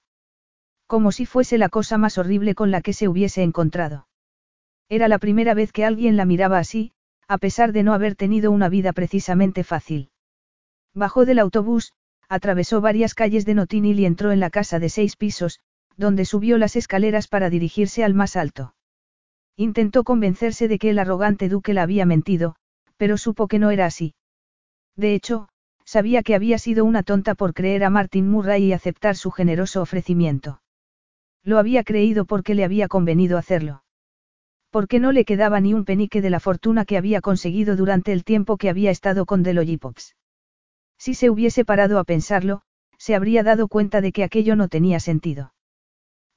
[0.87, 4.07] Como si fuese la cosa más horrible con la que se hubiese encontrado.
[4.90, 6.92] Era la primera vez que alguien la miraba así,
[7.27, 10.11] a pesar de no haber tenido una vida precisamente fácil.
[10.92, 11.94] Bajó del autobús,
[12.29, 15.61] atravesó varias calles de Notinil y entró en la casa de seis pisos,
[15.96, 18.74] donde subió las escaleras para dirigirse al más alto.
[19.60, 22.54] Intentó convencerse de que el arrogante duque la había mentido,
[22.96, 24.14] pero supo que no era así.
[24.94, 25.48] De hecho,
[25.84, 29.82] sabía que había sido una tonta por creer a Martin Murray y aceptar su generoso
[29.82, 30.62] ofrecimiento.
[31.42, 33.82] Lo había creído porque le había convenido hacerlo.
[34.70, 38.22] Porque no le quedaba ni un penique de la fortuna que había conseguido durante el
[38.22, 40.14] tiempo que había estado con Deloyipox.
[40.98, 42.62] Si se hubiese parado a pensarlo,
[42.96, 45.52] se habría dado cuenta de que aquello no tenía sentido.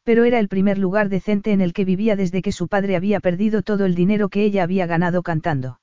[0.04, 3.20] Pero era el primer lugar decente en el que vivía desde que su padre había
[3.20, 5.80] perdido todo el dinero que ella había ganado cantando.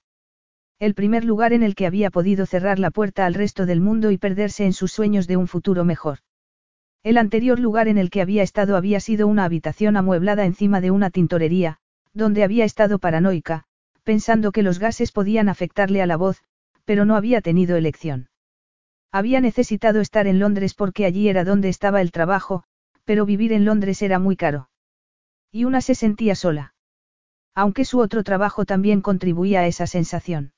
[0.81, 4.11] El primer lugar en el que había podido cerrar la puerta al resto del mundo
[4.11, 6.19] y perderse en sus sueños de un futuro mejor.
[7.03, 10.91] El anterior lugar en el que había estado había sido una habitación amueblada encima de
[10.91, 11.79] una tintorería,
[12.13, 13.65] donde había estado paranoica,
[14.03, 16.43] pensando que los gases podían afectarle a la voz,
[16.85, 18.29] pero no había tenido elección.
[19.13, 22.65] Había necesitado estar en Londres porque allí era donde estaba el trabajo,
[23.09, 24.69] pero vivir en Londres era muy caro.
[25.51, 26.75] Y una se sentía sola.
[27.55, 30.53] Aunque su otro trabajo también contribuía a esa sensación.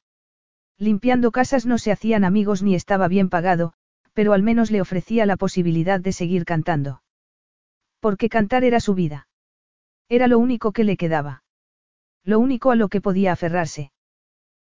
[0.77, 3.73] Limpiando casas no se hacían amigos ni estaba bien pagado,
[4.15, 7.05] pero al menos le ofrecía la posibilidad de seguir cantando.
[8.01, 9.29] Porque cantar era su vida.
[10.09, 11.45] Era lo único que le quedaba.
[12.25, 13.93] Lo único a lo que podía aferrarse.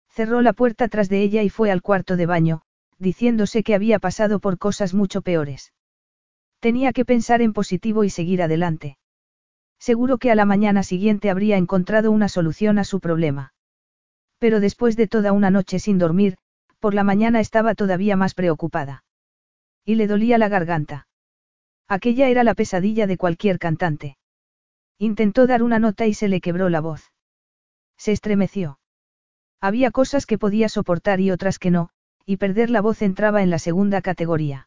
[0.08, 2.62] Cerró la puerta tras de ella y fue al cuarto de baño,
[2.98, 5.72] diciéndose que había pasado por cosas mucho peores.
[6.66, 8.98] Tenía que pensar en positivo y seguir adelante.
[9.78, 13.54] Seguro que a la mañana siguiente habría encontrado una solución a su problema.
[14.40, 16.38] Pero después de toda una noche sin dormir,
[16.80, 19.04] por la mañana estaba todavía más preocupada.
[19.84, 21.06] Y le dolía la garganta.
[21.86, 24.16] Aquella era la pesadilla de cualquier cantante.
[24.98, 27.12] Intentó dar una nota y se le quebró la voz.
[27.96, 28.80] Se estremeció.
[29.60, 31.90] Había cosas que podía soportar y otras que no,
[32.24, 34.66] y perder la voz entraba en la segunda categoría.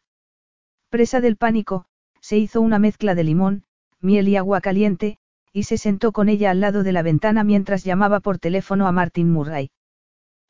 [0.88, 1.86] Presa del pánico,
[2.30, 3.64] se hizo una mezcla de limón,
[4.00, 5.18] miel y agua caliente,
[5.52, 8.92] y se sentó con ella al lado de la ventana mientras llamaba por teléfono a
[8.92, 9.72] Martin Murray.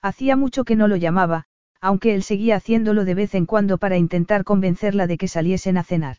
[0.02, 1.46] Hacía mucho que no lo llamaba,
[1.80, 5.82] aunque él seguía haciéndolo de vez en cuando para intentar convencerla de que saliesen a
[5.82, 6.18] cenar.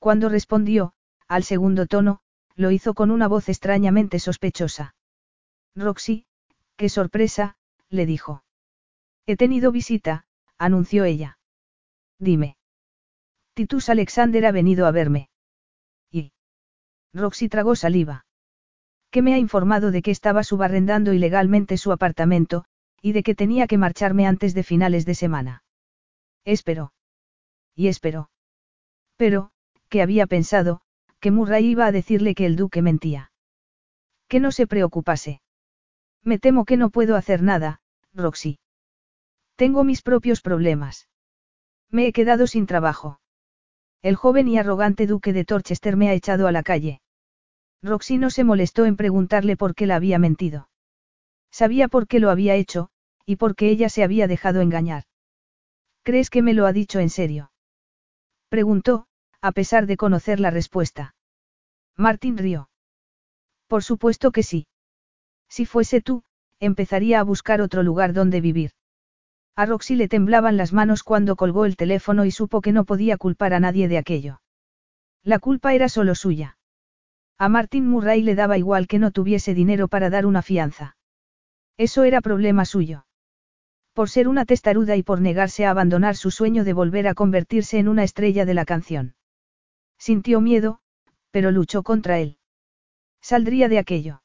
[0.00, 0.92] Cuando respondió,
[1.28, 2.18] al segundo tono,
[2.56, 4.96] lo hizo con una voz extrañamente sospechosa.
[5.76, 6.26] Roxy,
[6.74, 7.54] qué sorpresa,
[7.90, 8.42] le dijo.
[9.24, 10.26] He tenido visita,
[10.58, 11.38] anunció ella.
[12.18, 12.56] Dime.
[13.54, 15.28] Titus Alexander ha venido a verme.
[16.10, 16.32] Y.
[17.12, 18.26] Roxy tragó saliva.
[19.10, 22.64] Que me ha informado de que estaba subarrendando ilegalmente su apartamento,
[23.00, 25.62] y de que tenía que marcharme antes de finales de semana.
[26.44, 26.92] Espero.
[27.76, 28.30] Y espero.
[29.16, 29.50] Pero,
[29.88, 30.80] que había pensado,
[31.20, 33.30] que Murray iba a decirle que el duque mentía.
[34.26, 35.40] Que no se preocupase.
[36.22, 37.80] Me temo que no puedo hacer nada,
[38.14, 38.58] Roxy.
[39.54, 41.08] Tengo mis propios problemas.
[41.88, 43.20] Me he quedado sin trabajo.
[44.04, 47.00] El joven y arrogante duque de Torchester me ha echado a la calle.
[47.82, 50.68] Roxy no se molestó en preguntarle por qué la había mentido.
[51.50, 52.90] Sabía por qué lo había hecho,
[53.24, 55.04] y porque ella se había dejado engañar.
[56.02, 57.50] ¿Crees que me lo ha dicho en serio?
[58.50, 59.06] Preguntó,
[59.40, 61.14] a pesar de conocer la respuesta.
[61.96, 62.68] Martín rió.
[63.68, 64.66] Por supuesto que sí.
[65.48, 66.24] Si fuese tú,
[66.60, 68.72] empezaría a buscar otro lugar donde vivir.
[69.56, 73.16] A Roxy le temblaban las manos cuando colgó el teléfono y supo que no podía
[73.16, 74.40] culpar a nadie de aquello.
[75.22, 76.58] La culpa era solo suya.
[77.38, 80.96] A Martin Murray le daba igual que no tuviese dinero para dar una fianza.
[81.76, 83.06] Eso era problema suyo.
[83.92, 87.78] Por ser una testaruda y por negarse a abandonar su sueño de volver a convertirse
[87.78, 89.14] en una estrella de la canción.
[89.98, 90.80] Sintió miedo,
[91.30, 92.38] pero luchó contra él.
[93.20, 94.22] Saldría de aquello.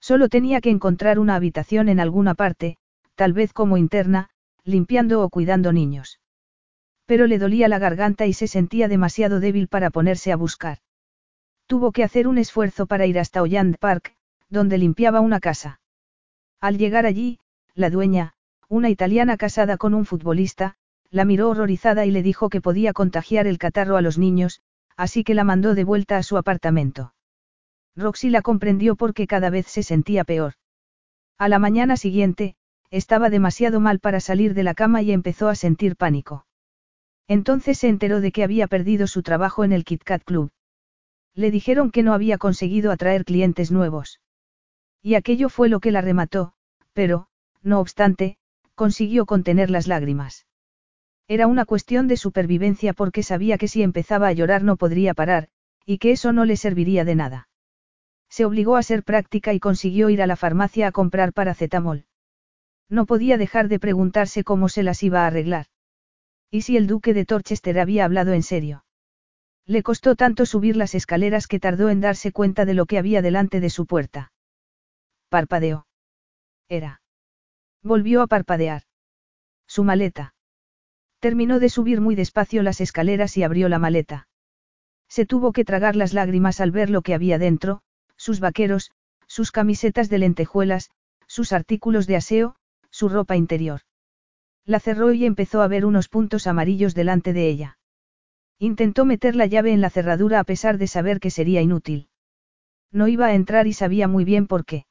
[0.00, 2.78] Solo tenía que encontrar una habitación en alguna parte,
[3.14, 4.29] tal vez como interna,
[4.64, 6.20] limpiando o cuidando niños.
[7.06, 10.78] Pero le dolía la garganta y se sentía demasiado débil para ponerse a buscar.
[11.66, 14.14] Tuvo que hacer un esfuerzo para ir hasta Holland Park,
[14.48, 15.80] donde limpiaba una casa.
[16.60, 17.38] Al llegar allí,
[17.74, 18.34] la dueña,
[18.68, 20.76] una italiana casada con un futbolista,
[21.10, 24.60] la miró horrorizada y le dijo que podía contagiar el catarro a los niños,
[24.96, 27.14] así que la mandó de vuelta a su apartamento.
[27.96, 30.54] Roxy la comprendió porque cada vez se sentía peor.
[31.38, 32.54] A la mañana siguiente,
[32.90, 36.46] estaba demasiado mal para salir de la cama y empezó a sentir pánico.
[37.28, 40.50] Entonces se enteró de que había perdido su trabajo en el Kit Kat Club.
[41.34, 44.20] Le dijeron que no había conseguido atraer clientes nuevos.
[45.00, 46.52] Y aquello fue lo que la remató,
[46.92, 47.28] pero,
[47.62, 48.36] no obstante,
[48.74, 50.46] consiguió contener las lágrimas.
[51.28, 55.48] Era una cuestión de supervivencia porque sabía que si empezaba a llorar no podría parar,
[55.86, 57.48] y que eso no le serviría de nada.
[58.28, 62.06] Se obligó a ser práctica y consiguió ir a la farmacia a comprar paracetamol.
[62.90, 65.66] No podía dejar de preguntarse cómo se las iba a arreglar.
[66.50, 68.84] ¿Y si el duque de Torchester había hablado en serio?
[69.64, 73.22] Le costó tanto subir las escaleras que tardó en darse cuenta de lo que había
[73.22, 74.32] delante de su puerta.
[75.28, 75.86] Parpadeó.
[76.68, 77.00] Era.
[77.82, 78.82] Volvió a parpadear.
[79.68, 80.34] Su maleta.
[81.20, 84.26] Terminó de subir muy despacio las escaleras y abrió la maleta.
[85.08, 87.82] Se tuvo que tragar las lágrimas al ver lo que había dentro,
[88.16, 88.90] sus vaqueros,
[89.28, 90.90] sus camisetas de lentejuelas,
[91.28, 92.56] sus artículos de aseo,
[92.90, 93.80] su ropa interior.
[94.64, 97.78] La cerró y empezó a ver unos puntos amarillos delante de ella.
[98.58, 102.08] Intentó meter la llave en la cerradura a pesar de saber que sería inútil.
[102.92, 104.86] No iba a entrar y sabía muy bien por qué.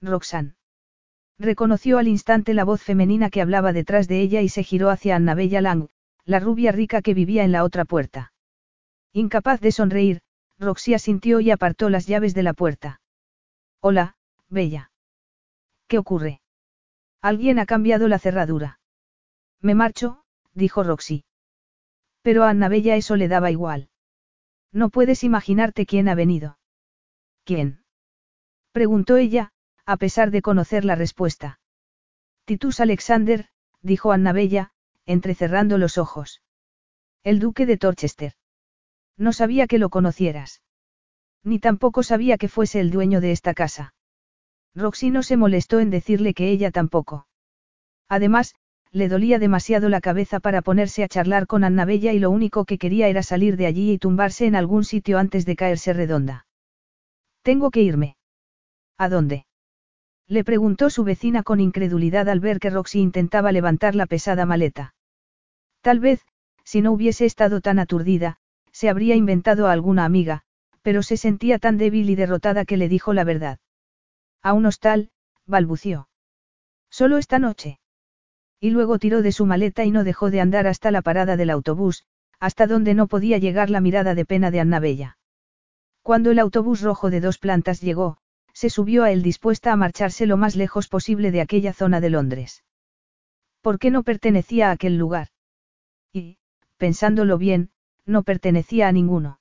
[0.00, 0.54] Roxanne.
[1.38, 5.16] Reconoció al instante la voz femenina que hablaba detrás de ella y se giró hacia
[5.16, 5.88] Annabella Lang,
[6.24, 8.32] la rubia rica que vivía en la otra puerta.
[9.12, 10.20] Incapaz de sonreír,
[10.58, 13.00] Roxy asintió y apartó las llaves de la puerta.
[13.80, 14.16] Hola,
[14.48, 14.92] Bella.
[15.88, 16.40] ¿Qué ocurre?
[17.24, 18.80] Alguien ha cambiado la cerradura.
[19.62, 21.24] Me marcho, dijo Roxy.
[22.20, 23.88] Pero a Annabella eso le daba igual.
[24.72, 26.58] No puedes imaginarte quién ha venido.
[27.44, 27.82] ¿Quién?
[28.72, 29.52] preguntó ella,
[29.86, 31.60] a pesar de conocer la respuesta.
[32.44, 33.48] Titus Alexander,
[33.80, 34.72] dijo Annabella,
[35.06, 36.42] entrecerrando los ojos.
[37.22, 38.34] El duque de Torchester.
[39.16, 40.60] No sabía que lo conocieras.
[41.42, 43.94] Ni tampoco sabía que fuese el dueño de esta casa.
[44.74, 47.26] Roxy no se molestó en decirle que ella tampoco.
[48.08, 48.54] Además,
[48.90, 52.78] le dolía demasiado la cabeza para ponerse a charlar con Annabella y lo único que
[52.78, 56.46] quería era salir de allí y tumbarse en algún sitio antes de caerse redonda.
[57.42, 58.16] Tengo que irme.
[58.96, 59.46] ¿A dónde?
[60.28, 64.94] Le preguntó su vecina con incredulidad al ver que Roxy intentaba levantar la pesada maleta.
[65.82, 66.24] Tal vez,
[66.64, 68.38] si no hubiese estado tan aturdida,
[68.72, 70.42] se habría inventado a alguna amiga,
[70.82, 73.58] pero se sentía tan débil y derrotada que le dijo la verdad.
[74.44, 75.08] A un hostal,
[75.46, 76.10] balbució.
[76.90, 77.80] Solo esta noche.
[78.60, 81.48] Y luego tiró de su maleta y no dejó de andar hasta la parada del
[81.48, 82.04] autobús,
[82.40, 85.16] hasta donde no podía llegar la mirada de pena de Annabella.
[86.02, 88.18] Cuando el autobús rojo de dos plantas llegó,
[88.52, 92.10] se subió a él dispuesta a marcharse lo más lejos posible de aquella zona de
[92.10, 92.64] Londres.
[93.62, 95.28] ¿Por qué no pertenecía a aquel lugar?
[96.12, 96.36] Y,
[96.76, 97.70] pensándolo bien,
[98.04, 99.40] no pertenecía a ninguno.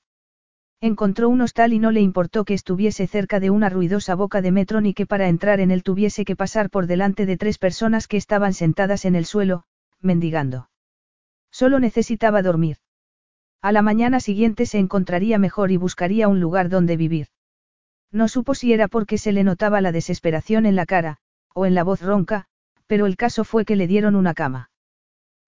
[0.86, 4.52] Encontró un hostal y no le importó que estuviese cerca de una ruidosa boca de
[4.52, 8.06] metro ni que para entrar en él tuviese que pasar por delante de tres personas
[8.06, 9.64] que estaban sentadas en el suelo,
[10.02, 10.70] mendigando.
[11.52, 12.80] Solo necesitaba dormir.
[13.62, 17.28] A la mañana siguiente se encontraría mejor y buscaría un lugar donde vivir.
[18.12, 21.20] No supo si era porque se le notaba la desesperación en la cara,
[21.56, 22.48] o en la voz ronca,
[22.88, 24.70] pero el caso fue que le dieron una cama.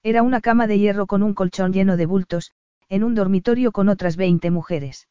[0.02, 2.54] Era una cama de hierro con un colchón lleno de bultos,
[2.88, 5.10] en un dormitorio con otras veinte mujeres.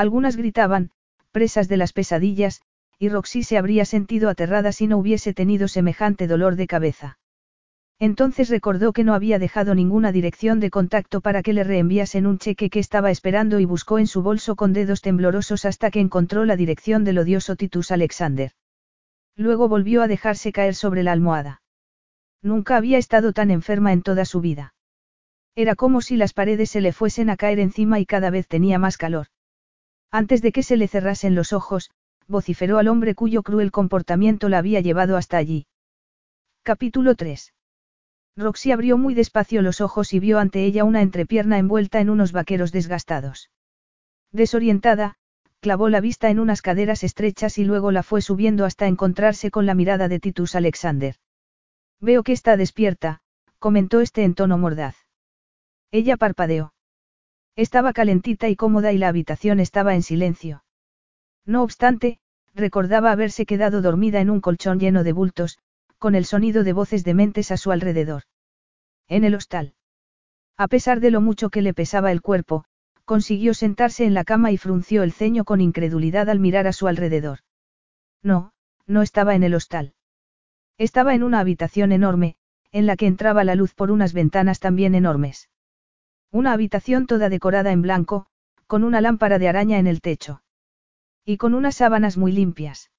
[0.00, 0.92] Algunas gritaban,
[1.30, 2.62] presas de las pesadillas,
[2.98, 7.18] y Roxy se habría sentido aterrada si no hubiese tenido semejante dolor de cabeza.
[7.98, 12.38] Entonces recordó que no había dejado ninguna dirección de contacto para que le reenviasen un
[12.38, 16.46] cheque que estaba esperando y buscó en su bolso con dedos temblorosos hasta que encontró
[16.46, 18.52] la dirección del odioso Titus Alexander.
[19.36, 21.60] Luego volvió a dejarse caer sobre la almohada.
[22.40, 24.72] Nunca había estado tan enferma en toda su vida.
[25.54, 28.78] Era como si las paredes se le fuesen a caer encima y cada vez tenía
[28.78, 29.26] más calor.
[30.10, 31.90] Antes de que se le cerrasen los ojos,
[32.26, 35.66] vociferó al hombre cuyo cruel comportamiento la había llevado hasta allí.
[36.62, 37.54] Capítulo 3.
[38.36, 42.32] Roxy abrió muy despacio los ojos y vio ante ella una entrepierna envuelta en unos
[42.32, 43.50] vaqueros desgastados.
[44.32, 45.16] Desorientada,
[45.60, 49.66] clavó la vista en unas caderas estrechas y luego la fue subiendo hasta encontrarse con
[49.66, 51.16] la mirada de Titus Alexander.
[52.00, 53.20] Veo que está despierta,
[53.58, 54.96] comentó este en tono mordaz.
[55.90, 56.72] Ella parpadeó.
[57.56, 60.64] Estaba calentita y cómoda y la habitación estaba en silencio.
[61.44, 62.18] No obstante,
[62.54, 65.58] recordaba haberse quedado dormida en un colchón lleno de bultos,
[65.98, 68.22] con el sonido de voces dementes a su alrededor.
[69.08, 69.74] En el hostal.
[70.56, 72.64] A pesar de lo mucho que le pesaba el cuerpo,
[73.04, 76.86] consiguió sentarse en la cama y frunció el ceño con incredulidad al mirar a su
[76.86, 77.40] alrededor.
[78.22, 78.52] No,
[78.86, 79.94] no estaba en el hostal.
[80.78, 82.36] Estaba en una habitación enorme,
[82.72, 85.49] en la que entraba la luz por unas ventanas también enormes.
[86.32, 88.26] Una habitación toda decorada en blanco,
[88.66, 90.42] con una lámpara de araña en el techo.
[91.24, 92.90] Y con unas sábanas muy limpias.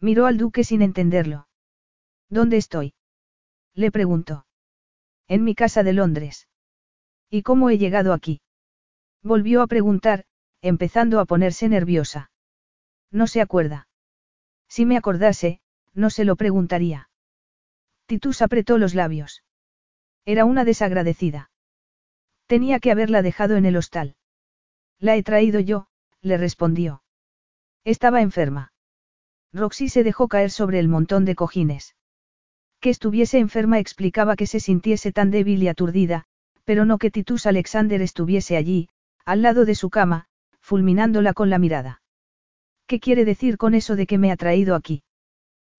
[0.00, 1.48] Miró al duque sin entenderlo.
[2.28, 2.94] ¿Dónde estoy?
[3.74, 4.46] Le preguntó.
[5.28, 6.48] En mi casa de Londres.
[7.28, 8.40] ¿Y cómo he llegado aquí?
[9.22, 10.24] Volvió a preguntar,
[10.62, 12.30] empezando a ponerse nerviosa.
[13.10, 13.88] No se acuerda.
[14.68, 15.60] Si me acordase,
[15.92, 17.10] no se lo preguntaría.
[18.06, 19.42] Titus apretó los labios.
[20.24, 21.50] Era una desagradecida.
[22.46, 24.16] Tenía que haberla dejado en el hostal.
[24.98, 25.88] La he traído yo,
[26.22, 27.02] le respondió.
[27.84, 28.72] Estaba enferma.
[29.52, 31.96] Roxy se dejó caer sobre el montón de cojines.
[32.80, 36.24] Que estuviese enferma explicaba que se sintiese tan débil y aturdida,
[36.64, 38.88] pero no que Titus Alexander estuviese allí,
[39.24, 40.26] al lado de su cama,
[40.60, 42.02] fulminándola con la mirada.
[42.86, 45.02] ¿Qué quiere decir con eso de que me ha traído aquí?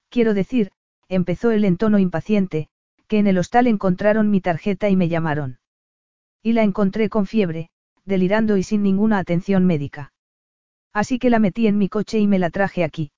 [0.10, 0.72] Quiero decir,
[1.08, 2.70] empezó él en tono impaciente,
[3.08, 5.60] que en el hostal encontraron mi tarjeta y me llamaron.
[6.44, 7.70] Y la encontré con fiebre,
[8.06, 10.14] delirando y sin ninguna atención médica.
[10.94, 13.12] Así que la metí en mi coche y me la traje aquí.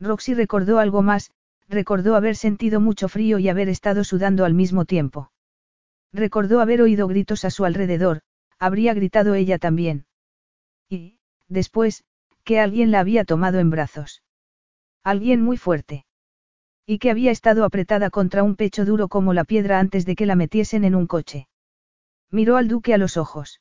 [0.00, 1.30] Roxy recordó algo más,
[1.68, 5.30] recordó haber sentido mucho frío y haber estado sudando al mismo tiempo.
[6.12, 8.20] Recordó haber oído gritos a su alrededor,
[8.58, 10.06] habría gritado ella también.
[10.88, 12.04] Y, después,
[12.44, 14.22] que alguien la había tomado en brazos.
[15.02, 16.04] Alguien muy fuerte.
[16.86, 20.26] Y que había estado apretada contra un pecho duro como la piedra antes de que
[20.26, 21.48] la metiesen en un coche.
[22.34, 23.60] Miró al duque a los ojos.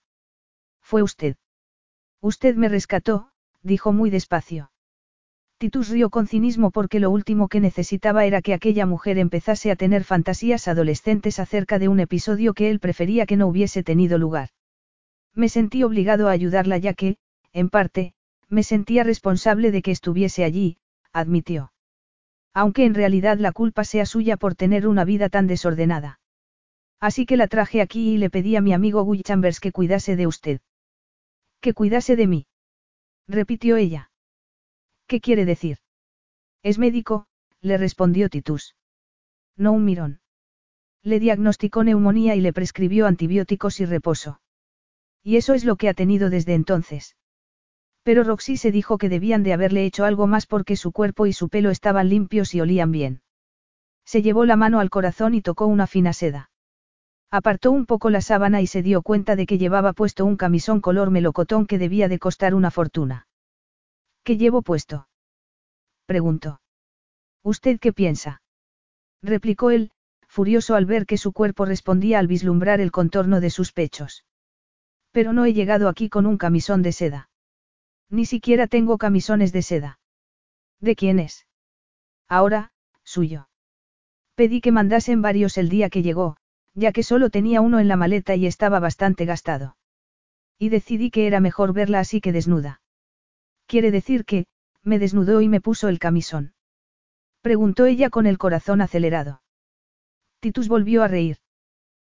[0.81, 1.35] Fue usted.
[2.21, 3.29] Usted me rescató,
[3.61, 4.71] dijo muy despacio.
[5.59, 9.75] Titus rió con cinismo porque lo último que necesitaba era que aquella mujer empezase a
[9.75, 14.49] tener fantasías adolescentes acerca de un episodio que él prefería que no hubiese tenido lugar.
[15.35, 17.17] Me sentí obligado a ayudarla ya que,
[17.51, 18.15] en parte,
[18.49, 20.77] me sentía responsable de que estuviese allí,
[21.11, 21.73] admitió.
[22.55, 26.21] Aunque en realidad la culpa sea suya por tener una vida tan desordenada.
[27.03, 30.15] Así que la traje aquí y le pedí a mi amigo Guy Chambers que cuidase
[30.15, 30.61] de usted.
[31.59, 32.47] Que cuidase de mí.
[33.27, 34.09] Repitió ella.
[35.05, 35.79] ¿Qué quiere decir?
[36.61, 37.25] Es médico,
[37.59, 38.77] le respondió Titus.
[39.57, 40.21] No un mirón.
[41.01, 44.39] Le diagnosticó neumonía y le prescribió antibióticos y reposo.
[45.21, 47.17] Y eso es lo que ha tenido desde entonces.
[48.03, 51.33] Pero Roxy se dijo que debían de haberle hecho algo más porque su cuerpo y
[51.33, 53.23] su pelo estaban limpios y olían bien.
[54.05, 56.49] Se llevó la mano al corazón y tocó una fina seda.
[57.33, 60.81] Apartó un poco la sábana y se dio cuenta de que llevaba puesto un camisón
[60.81, 63.25] color melocotón que debía de costar una fortuna.
[64.23, 65.07] ¿Qué llevo puesto?
[66.05, 66.61] preguntó.
[67.41, 68.43] ¿Usted qué piensa?
[69.23, 69.89] replicó él,
[70.27, 74.25] furioso al ver que su cuerpo respondía al vislumbrar el contorno de sus pechos.
[75.11, 77.31] Pero no he llegado aquí con un camisón de seda.
[78.11, 79.99] Ni siquiera tengo camisones de seda.
[80.79, 81.47] ¿De quién es?
[82.27, 82.71] Ahora,
[83.03, 83.49] suyo.
[84.35, 86.37] Pedí que mandasen varios el día que llegó,
[86.73, 89.77] ya que solo tenía uno en la maleta y estaba bastante gastado.
[90.57, 92.81] Y decidí que era mejor verla así que desnuda.
[93.67, 94.45] Quiere decir que,
[94.83, 96.53] me desnudó y me puso el camisón.
[97.41, 99.41] Preguntó ella con el corazón acelerado.
[100.39, 101.37] Titus volvió a reír.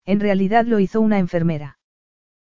[0.04, 1.78] En realidad lo hizo una enfermera.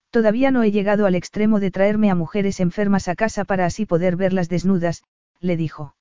[0.10, 3.86] Todavía no he llegado al extremo de traerme a mujeres enfermas a casa para así
[3.86, 5.04] poder verlas desnudas,
[5.39, 5.95] le dijo.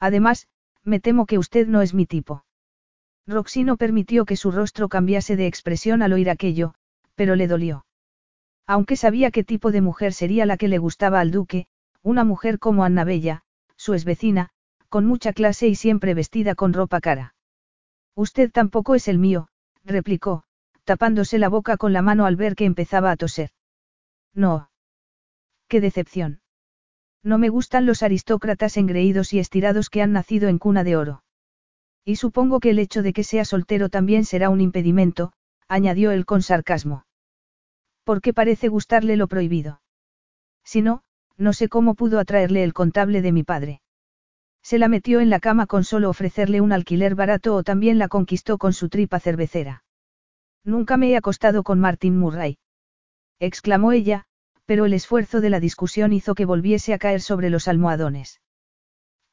[0.00, 0.48] Además,
[0.84, 2.44] me temo que usted no es mi tipo.
[3.26, 6.74] Roxy no permitió que su rostro cambiase de expresión al oír aquello,
[7.14, 7.84] pero le dolió.
[8.66, 11.66] Aunque sabía qué tipo de mujer sería la que le gustaba al duque,
[12.02, 13.42] una mujer como Annabella,
[13.76, 14.50] su vecina,
[14.88, 17.34] con mucha clase y siempre vestida con ropa cara.
[18.14, 19.48] Usted tampoco es el mío,
[19.84, 20.44] replicó,
[20.84, 23.50] tapándose la boca con la mano al ver que empezaba a toser.
[24.34, 24.70] No.
[25.68, 26.40] Qué decepción.
[27.22, 31.24] No me gustan los aristócratas engreídos y estirados que han nacido en cuna de oro.
[32.08, 35.32] Y supongo que el hecho de que sea soltero también será un impedimento,
[35.66, 37.04] añadió él con sarcasmo.
[38.04, 39.82] Porque parece gustarle lo prohibido.
[40.64, 41.02] Si no,
[41.36, 43.80] no sé cómo pudo atraerle el contable de mi padre.
[44.62, 48.06] Se la metió en la cama con solo ofrecerle un alquiler barato o también la
[48.06, 49.82] conquistó con su tripa cervecera.
[50.62, 52.58] Nunca me he acostado con Martin Murray.
[53.40, 54.26] exclamó ella,
[54.64, 58.40] pero el esfuerzo de la discusión hizo que volviese a caer sobre los almohadones.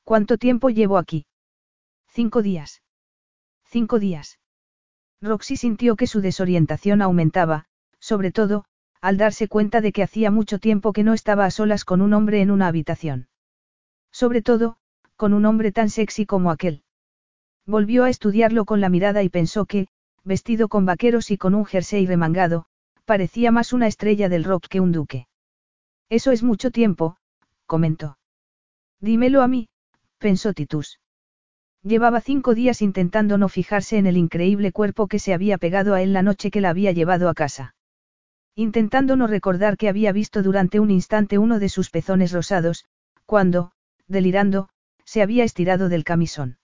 [0.04, 1.28] ¿Cuánto tiempo llevo aquí?
[2.16, 2.84] Cinco días.
[3.66, 4.38] Cinco días.
[5.20, 7.66] Roxy sintió que su desorientación aumentaba,
[8.00, 8.66] sobre todo,
[9.02, 12.14] al darse cuenta de que hacía mucho tiempo que no estaba a solas con un
[12.14, 13.30] hombre en una habitación.
[14.12, 14.78] Sobre todo,
[15.16, 16.84] con un hombre tan sexy como aquel.
[17.66, 19.88] Volvió a estudiarlo con la mirada y pensó que,
[20.24, 22.68] vestido con vaqueros y con un jersey remangado,
[23.06, 25.28] parecía más una estrella del rock que un duque.
[26.10, 27.18] Eso es mucho tiempo,
[27.66, 28.20] comentó.
[29.00, 29.68] Dímelo a mí,
[30.20, 31.00] pensó Titus.
[31.86, 36.02] Llevaba cinco días intentando no fijarse en el increíble cuerpo que se había pegado a
[36.02, 37.76] él la noche que la había llevado a casa.
[38.56, 42.86] Intentando no recordar que había visto durante un instante uno de sus pezones rosados,
[43.26, 43.74] cuando,
[44.08, 44.70] delirando,
[45.04, 46.58] se había estirado del camisón.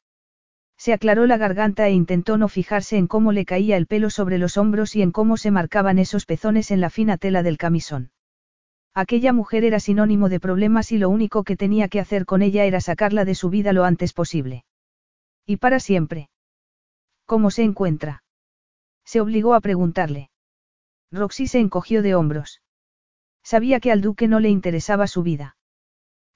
[0.78, 4.38] Se aclaró la garganta e intentó no fijarse en cómo le caía el pelo sobre
[4.38, 8.12] los hombros y en cómo se marcaban esos pezones en la fina tela del camisón.
[8.94, 12.64] Aquella mujer era sinónimo de problemas y lo único que tenía que hacer con ella
[12.64, 14.64] era sacarla de su vida lo antes posible.
[15.50, 16.30] Y para siempre.
[17.26, 18.22] ¿Cómo se encuentra?
[19.04, 20.30] Se obligó a preguntarle.
[21.12, 22.62] Roxy se encogió de hombros.
[23.42, 25.58] Sabía que al duque no le interesaba su vida.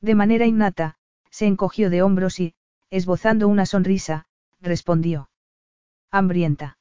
[0.02, 0.96] De manera innata,
[1.30, 2.56] se encogió de hombros y,
[2.90, 4.26] esbozando una sonrisa,
[4.60, 5.30] respondió.
[6.10, 6.80] Hambrienta.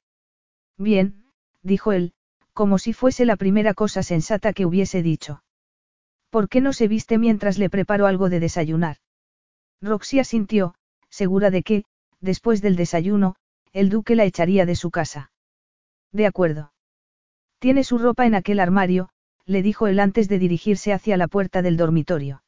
[0.79, 1.27] Bien,
[1.61, 2.15] dijo él,
[2.55, 5.45] como si fuese la primera cosa sensata que hubiese dicho.
[6.31, 8.97] ¿Por qué no se viste mientras le preparo algo de desayunar?
[9.83, 10.75] Roxy asintió,
[11.11, 11.85] segura de que,
[12.23, 13.35] después del desayuno,
[13.73, 15.31] el duque la echaría de su casa.
[16.13, 16.73] De acuerdo.
[17.59, 19.11] Tiene su ropa en aquel armario,
[19.45, 22.43] le dijo él antes de dirigirse hacia la puerta del dormitorio.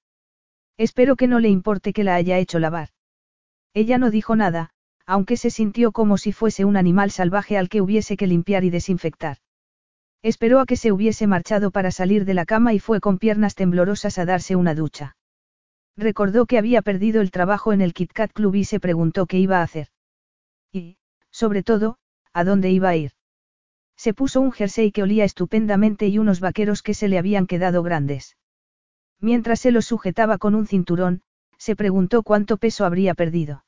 [0.76, 2.88] Espero que no le importe que la haya hecho lavar.
[3.74, 4.70] Ella no dijo nada,
[5.06, 8.70] aunque se sintió como si fuese un animal salvaje al que hubiese que limpiar y
[8.70, 9.38] desinfectar.
[10.22, 13.54] Esperó a que se hubiese marchado para salir de la cama y fue con piernas
[13.54, 15.16] temblorosas a darse una ducha.
[15.96, 19.38] Recordó que había perdido el trabajo en el Kit Kat Club y se preguntó qué
[19.38, 19.88] iba a hacer.
[20.72, 20.98] Y,
[21.30, 21.98] sobre todo,
[22.32, 23.12] a dónde iba a ir.
[23.96, 27.82] Se puso un jersey que olía estupendamente y unos vaqueros que se le habían quedado
[27.84, 28.36] grandes.
[29.20, 31.22] Mientras se los sujetaba con un cinturón,
[31.58, 33.64] se preguntó cuánto peso habría perdido.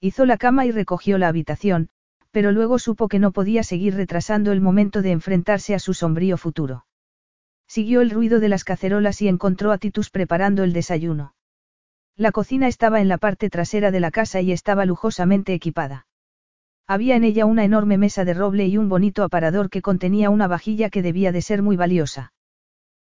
[0.00, 1.88] Hizo la cama y recogió la habitación,
[2.30, 6.36] pero luego supo que no podía seguir retrasando el momento de enfrentarse a su sombrío
[6.36, 6.84] futuro.
[7.66, 11.34] Siguió el ruido de las cacerolas y encontró a Titus preparando el desayuno.
[12.18, 16.08] La cocina estaba en la parte trasera de la casa y estaba lujosamente equipada.
[16.84, 20.48] Había en ella una enorme mesa de roble y un bonito aparador que contenía una
[20.48, 22.32] vajilla que debía de ser muy valiosa.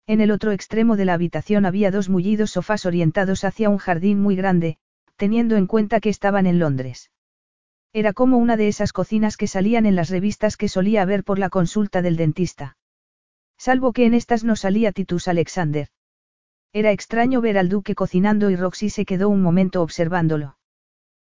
[0.08, 4.22] En el otro extremo de la habitación había dos mullidos sofás orientados hacia un jardín
[4.22, 4.78] muy grande,
[5.18, 7.12] teniendo en cuenta que estaban en Londres.
[7.92, 11.38] Era como una de esas cocinas que salían en las revistas que solía ver por
[11.38, 12.78] la consulta del dentista.
[13.58, 15.90] Salvo que en estas no salía Titus Alexander.
[16.74, 20.58] Era extraño ver al duque cocinando y Roxy se quedó un momento observándolo.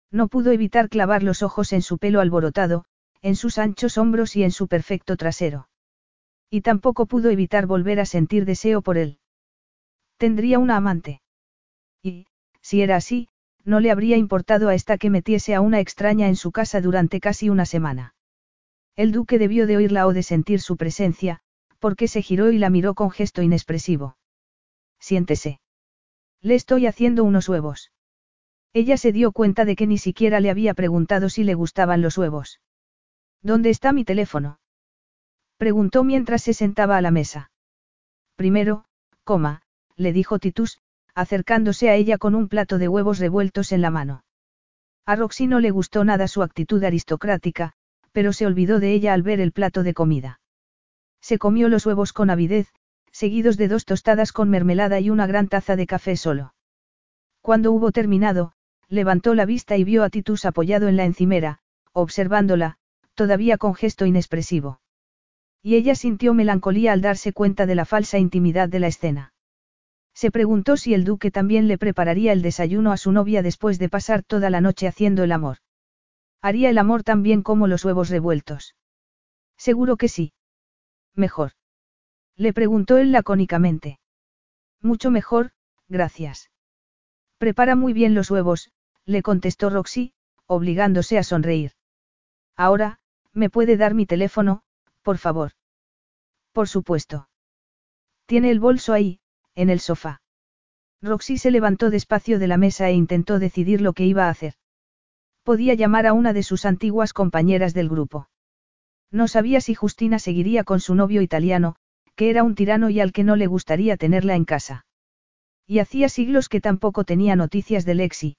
[0.10, 2.86] No pudo evitar clavar los ojos en su pelo alborotado,
[3.22, 5.68] en sus anchos hombros y en su perfecto trasero.
[6.50, 9.20] Y tampoco pudo evitar volver a sentir deseo por él.
[10.18, 11.22] Tendría una amante.
[12.02, 12.28] Y,
[12.62, 13.28] si era así,
[13.66, 17.20] no le habría importado a esta que metiese a una extraña en su casa durante
[17.20, 18.14] casi una semana.
[18.96, 21.40] El duque debió de oírla o de sentir su presencia,
[21.80, 24.16] porque se giró y la miró con gesto inexpresivo.
[25.04, 25.60] Siéntese.
[26.42, 27.92] Le estoy haciendo unos huevos.
[28.72, 32.18] Ella se dio cuenta de que ni siquiera le había preguntado si le gustaban los
[32.18, 32.62] huevos.
[33.42, 34.62] ¿Dónde está mi teléfono?
[35.58, 37.52] Preguntó mientras se sentaba a la mesa.
[38.38, 38.86] Primero,
[39.26, 39.64] coma,
[39.98, 40.80] le dijo Titus,
[41.14, 44.24] acercándose a ella con un plato de huevos revueltos en la mano.
[45.06, 47.74] A Roxy no le gustó nada su actitud aristocrática,
[48.14, 50.40] pero se olvidó de ella al ver el plato de comida.
[51.20, 52.72] Se comió los huevos con avidez,
[53.14, 56.56] seguidos de dos tostadas con mermelada y una gran taza de café solo.
[57.42, 58.54] Cuando hubo terminado,
[58.90, 61.60] levantó la vista y vio a Titus apoyado en la encimera,
[61.94, 62.78] observándola,
[63.14, 64.82] todavía con gesto inexpresivo.
[65.62, 69.34] Y ella sintió melancolía al darse cuenta de la falsa intimidad de la escena.
[70.14, 73.90] Se preguntó si el duque también le prepararía el desayuno a su novia después de
[73.90, 75.58] pasar toda la noche haciendo el amor.
[76.42, 78.76] ¿Haría el amor tan bien como los huevos revueltos?
[79.58, 80.34] Seguro que sí.
[81.16, 81.54] Mejor.
[82.36, 84.00] Le preguntó él lacónicamente.
[84.82, 85.52] Mucho mejor,
[85.88, 86.50] gracias.
[87.38, 88.72] Prepara muy bien los huevos,
[89.06, 90.14] le contestó Roxy,
[90.46, 91.74] obligándose a sonreír.
[92.56, 93.00] Ahora,
[93.34, 94.64] ¿me puede dar mi teléfono,
[95.02, 95.52] por favor?
[96.52, 97.30] Por supuesto.
[98.26, 99.20] Tiene el bolso ahí,
[99.56, 100.22] en el sofá.
[101.02, 104.54] Roxy se levantó despacio de la mesa e intentó decidir lo que iba a hacer.
[105.44, 108.30] Podía llamar a una de sus antiguas compañeras del grupo.
[109.12, 111.76] No sabía si Justina seguiría con su novio italiano,
[112.16, 114.86] que era un tirano y al que no le gustaría tenerla en casa.
[115.66, 118.38] Y hacía siglos que tampoco tenía noticias de Lexi.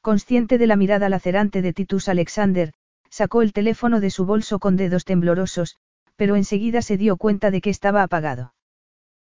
[0.00, 2.72] Consciente de la mirada lacerante de Titus Alexander,
[3.08, 5.76] sacó el teléfono de su bolso con dedos temblorosos,
[6.16, 8.54] pero enseguida se dio cuenta de que estaba apagado.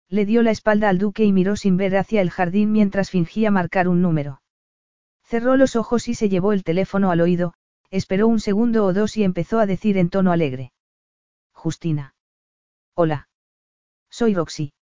[0.10, 3.52] Le dio la espalda al duque y miró sin ver hacia el jardín mientras fingía
[3.52, 4.42] marcar un número.
[5.24, 7.54] Cerró los ojos y se llevó el teléfono al oído,
[7.90, 10.72] esperó un segundo o dos y empezó a decir en tono alegre.
[11.52, 12.14] Justina.
[12.94, 13.28] Hola.
[14.10, 14.74] Soy Roxy.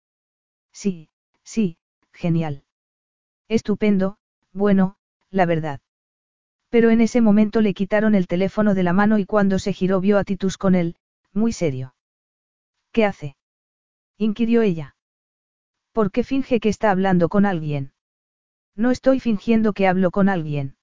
[0.72, 1.10] Sí,
[1.44, 1.78] sí,
[2.14, 2.64] genial.
[3.48, 4.18] Estupendo,
[4.54, 4.98] bueno,
[5.30, 5.82] la verdad.
[6.70, 10.02] Pero en ese momento le quitaron el teléfono de la mano y cuando se giró
[10.02, 10.96] vio a Titus con él,
[11.32, 11.96] muy serio.
[12.92, 13.36] ¿Qué hace?
[14.18, 14.96] inquirió ella.
[15.92, 17.94] ¿Por qué finge que está hablando con alguien?
[18.76, 20.76] No estoy fingiendo que hablo con alguien.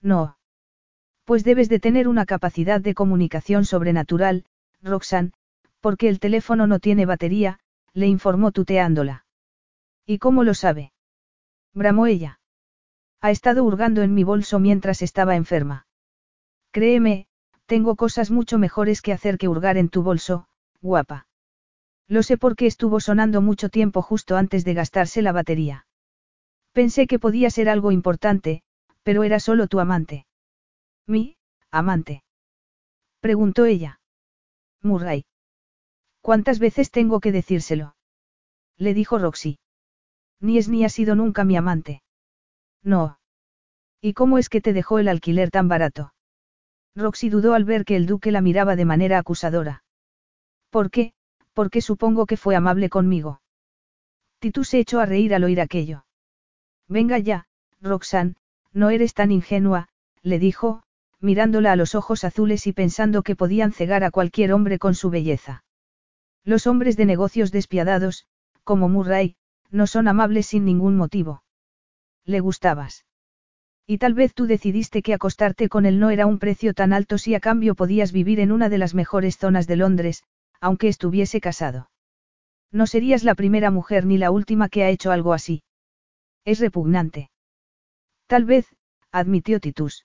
[0.00, 0.38] No.
[1.24, 4.44] Pues debes de tener una capacidad de comunicación sobrenatural,
[4.82, 5.32] Roxanne,
[5.80, 7.60] porque el teléfono no tiene batería,
[7.92, 9.24] le informó tuteándola.
[10.06, 10.92] ¿Y cómo lo sabe?
[11.74, 12.40] bramó ella.
[13.20, 15.86] Ha estado hurgando en mi bolso mientras estaba enferma.
[16.70, 17.26] Créeme,
[17.66, 20.48] tengo cosas mucho mejores que hacer que hurgar en tu bolso,
[20.80, 21.26] guapa.
[22.06, 25.86] Lo sé porque estuvo sonando mucho tiempo justo antes de gastarse la batería.
[26.72, 28.62] Pensé que podía ser algo importante,
[29.02, 30.26] pero era solo tu amante.
[31.06, 31.36] ¿Mi,
[31.70, 32.22] amante?
[33.20, 34.00] Preguntó ella.
[34.82, 35.24] Murray.
[36.28, 37.96] ¿Cuántas veces tengo que decírselo?
[38.76, 39.60] Le dijo Roxy.
[40.42, 42.02] Ni es ni ha sido nunca mi amante.
[42.82, 43.18] No.
[44.02, 46.12] ¿Y cómo es que te dejó el alquiler tan barato?
[46.94, 49.84] Roxy dudó al ver que el duque la miraba de manera acusadora.
[50.68, 51.14] ¿Por qué?
[51.54, 53.40] porque supongo que fue amable conmigo.
[54.38, 56.04] Titus se echó a reír al oír aquello.
[56.88, 57.46] Venga ya,
[57.80, 58.34] Roxanne,
[58.74, 59.88] no eres tan ingenua,
[60.20, 60.82] le dijo,
[61.20, 65.08] mirándola a los ojos azules y pensando que podían cegar a cualquier hombre con su
[65.08, 65.64] belleza.
[66.44, 68.26] Los hombres de negocios despiadados,
[68.64, 69.36] como Murray,
[69.70, 71.42] no son amables sin ningún motivo.
[72.24, 73.04] Le gustabas.
[73.86, 77.16] Y tal vez tú decidiste que acostarte con él no era un precio tan alto
[77.16, 80.24] si a cambio podías vivir en una de las mejores zonas de Londres,
[80.60, 81.90] aunque estuviese casado.
[82.70, 85.62] No serías la primera mujer ni la última que ha hecho algo así.
[86.44, 87.30] Es repugnante.
[88.26, 88.66] Tal vez,
[89.10, 90.04] admitió Titus.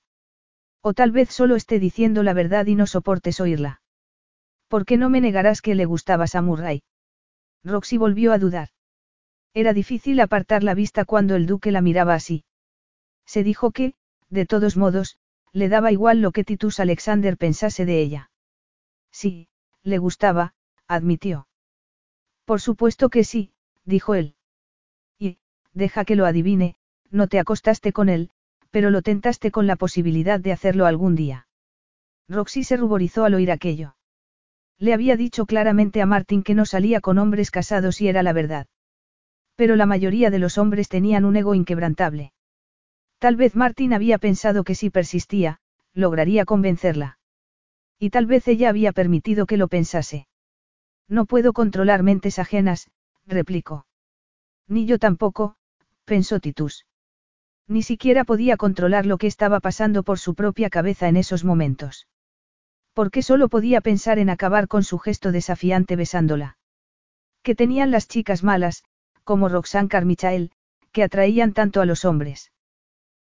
[0.81, 3.81] O tal vez solo esté diciendo la verdad y no soportes oírla.
[4.73, 6.81] ¿Por qué no me negarás que le gustabas a Murray?
[7.63, 8.69] Roxy volvió a dudar.
[9.53, 12.43] Era difícil apartar la vista cuando el duque la miraba así.
[13.23, 13.93] Se dijo que,
[14.31, 15.19] de todos modos,
[15.51, 18.31] le daba igual lo que Titus Alexander pensase de ella.
[19.11, 19.47] Sí,
[19.83, 20.55] le gustaba,
[20.87, 21.47] admitió.
[22.43, 23.53] Por supuesto que sí,
[23.85, 24.33] dijo él.
[25.19, 25.37] Y,
[25.73, 26.77] deja que lo adivine,
[27.11, 28.31] no te acostaste con él,
[28.71, 31.47] pero lo tentaste con la posibilidad de hacerlo algún día.
[32.27, 33.93] Roxy se ruborizó al oír aquello.
[34.79, 38.33] Le había dicho claramente a Martin que no salía con hombres casados y era la
[38.33, 38.67] verdad.
[39.55, 42.33] Pero la mayoría de los hombres tenían un ego inquebrantable.
[43.19, 45.59] Tal vez Martin había pensado que si persistía,
[45.93, 47.19] lograría convencerla.
[47.99, 50.27] Y tal vez ella había permitido que lo pensase.
[51.07, 52.89] No puedo controlar mentes ajenas,
[53.25, 53.85] replicó.
[54.67, 55.55] Ni yo tampoco,
[56.05, 56.85] pensó Titus.
[57.67, 62.07] Ni siquiera podía controlar lo que estaba pasando por su propia cabeza en esos momentos.
[62.93, 66.57] Porque solo podía pensar en acabar con su gesto desafiante besándola.
[67.41, 68.83] Que tenían las chicas malas,
[69.23, 70.51] como Roxanne Carmichael,
[70.91, 72.51] que atraían tanto a los hombres.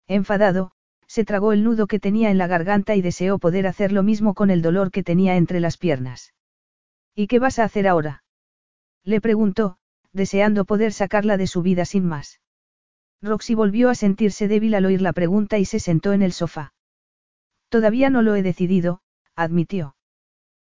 [0.07, 0.71] Enfadado,
[1.09, 4.35] se tragó el nudo que tenía en la garganta y deseó poder hacer lo mismo
[4.35, 6.33] con el dolor que tenía entre las piernas.
[7.15, 8.23] ¿Y qué vas a hacer ahora?
[9.05, 9.79] Le preguntó,
[10.13, 12.41] deseando poder sacarla de su vida sin más.
[13.23, 16.75] Roxy volvió a sentirse débil al oír la pregunta y se sentó en el sofá.
[17.69, 19.01] Todavía no lo he decidido,
[19.37, 19.97] admitió.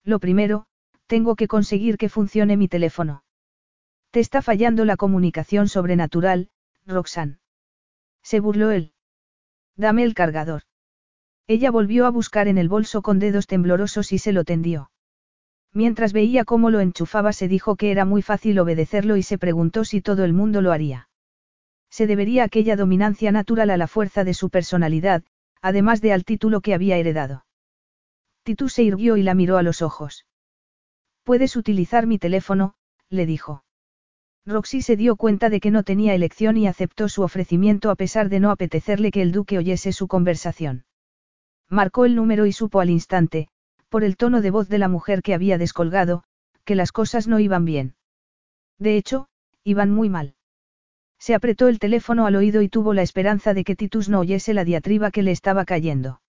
[0.04, 0.66] Lo primero,
[1.06, 3.24] tengo que conseguir que funcione mi teléfono.
[4.12, 6.50] Te está fallando la comunicación sobrenatural,
[6.86, 7.40] Roxanne.
[8.24, 8.94] Se burló él.
[9.76, 10.64] Dame el cargador.
[11.48, 14.92] Ella volvió a buscar en el bolso con dedos temblorosos y se lo tendió.
[15.74, 19.84] Mientras veía cómo lo enchufaba se dijo que era muy fácil obedecerlo y se preguntó
[19.84, 21.10] si todo el mundo lo haría.
[21.90, 25.24] Se debería aquella dominancia natural a la fuerza de su personalidad,
[25.62, 27.46] además de al título que había heredado.
[28.44, 30.26] Titus se irguió y la miró a los ojos.
[31.24, 32.76] Puedes utilizar mi teléfono,
[33.10, 33.64] le dijo.
[34.46, 38.28] Roxy se dio cuenta de que no tenía elección y aceptó su ofrecimiento a pesar
[38.28, 40.86] de no apetecerle que el duque oyese su conversación.
[41.70, 43.48] Marcó el número y supo al instante,
[43.88, 46.24] por el tono de voz de la mujer que había descolgado,
[46.66, 47.96] que las cosas no iban bien.
[48.80, 49.28] De hecho,
[49.64, 50.36] iban muy mal.
[51.20, 54.54] Se apretó el teléfono al oído y tuvo la esperanza de que Titus no oyese
[54.54, 56.20] la diatriba que le estaba cayendo.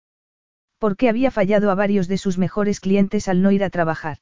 [0.84, 4.18] Porque había fallado a varios de sus mejores clientes al no ir a trabajar.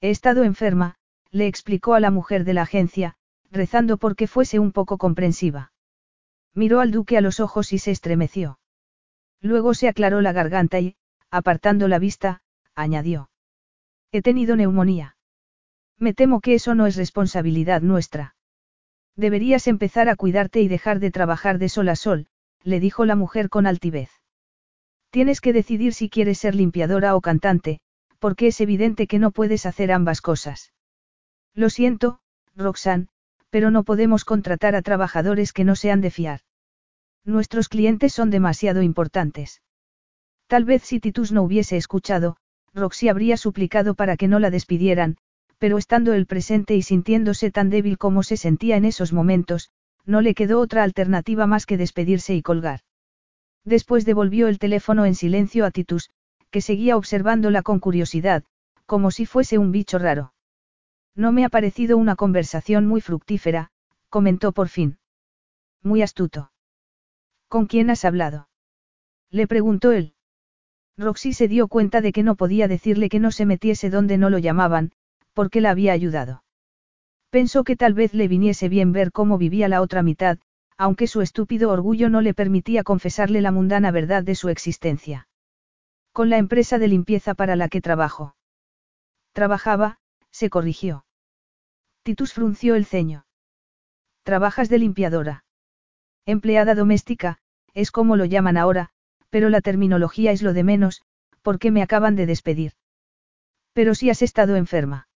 [0.00, 0.94] He estado enferma,
[1.32, 3.16] le explicó a la mujer de la agencia,
[3.50, 5.72] rezando porque fuese un poco comprensiva.
[6.54, 8.60] Miró al duque a los ojos y se estremeció.
[9.40, 10.94] Luego se aclaró la garganta y,
[11.32, 12.42] apartando la vista,
[12.76, 13.28] añadió.
[14.12, 15.16] He tenido neumonía.
[15.98, 18.36] Me temo que eso no es responsabilidad nuestra.
[19.16, 22.28] Deberías empezar a cuidarte y dejar de trabajar de sol a sol,
[22.62, 24.21] le dijo la mujer con altivez.
[25.12, 27.80] Tienes que decidir si quieres ser limpiadora o cantante,
[28.18, 30.72] porque es evidente que no puedes hacer ambas cosas.
[31.54, 32.20] Lo siento,
[32.56, 33.08] Roxanne,
[33.50, 36.40] pero no podemos contratar a trabajadores que no sean de fiar.
[37.26, 39.60] Nuestros clientes son demasiado importantes.
[40.46, 42.38] Tal vez si Titus no hubiese escuchado,
[42.72, 45.18] Roxy habría suplicado para que no la despidieran,
[45.58, 49.72] pero estando él presente y sintiéndose tan débil como se sentía en esos momentos,
[50.06, 52.80] no le quedó otra alternativa más que despedirse y colgar.
[53.64, 56.10] Después devolvió el teléfono en silencio a Titus,
[56.50, 58.44] que seguía observándola con curiosidad,
[58.86, 60.34] como si fuese un bicho raro.
[61.14, 63.70] No me ha parecido una conversación muy fructífera,
[64.08, 64.98] comentó por fin.
[65.82, 66.52] Muy astuto.
[67.48, 68.48] ¿Con quién has hablado?
[69.30, 70.14] Le preguntó él.
[70.96, 74.30] Roxy se dio cuenta de que no podía decirle que no se metiese donde no
[74.30, 74.92] lo llamaban,
[75.32, 76.44] porque la había ayudado.
[77.30, 80.38] Pensó que tal vez le viniese bien ver cómo vivía la otra mitad,
[80.82, 85.28] aunque su estúpido orgullo no le permitía confesarle la mundana verdad de su existencia.
[86.10, 88.34] Con la empresa de limpieza para la que trabajo.
[89.32, 90.00] Trabajaba,
[90.32, 91.06] se corrigió.
[92.02, 93.26] Titus frunció el ceño.
[94.24, 95.44] Trabajas de limpiadora.
[96.26, 97.38] Empleada doméstica,
[97.74, 98.90] es como lo llaman ahora,
[99.30, 101.02] pero la terminología es lo de menos,
[101.42, 102.72] porque me acaban de despedir.
[103.72, 105.06] Pero si has estado enferma.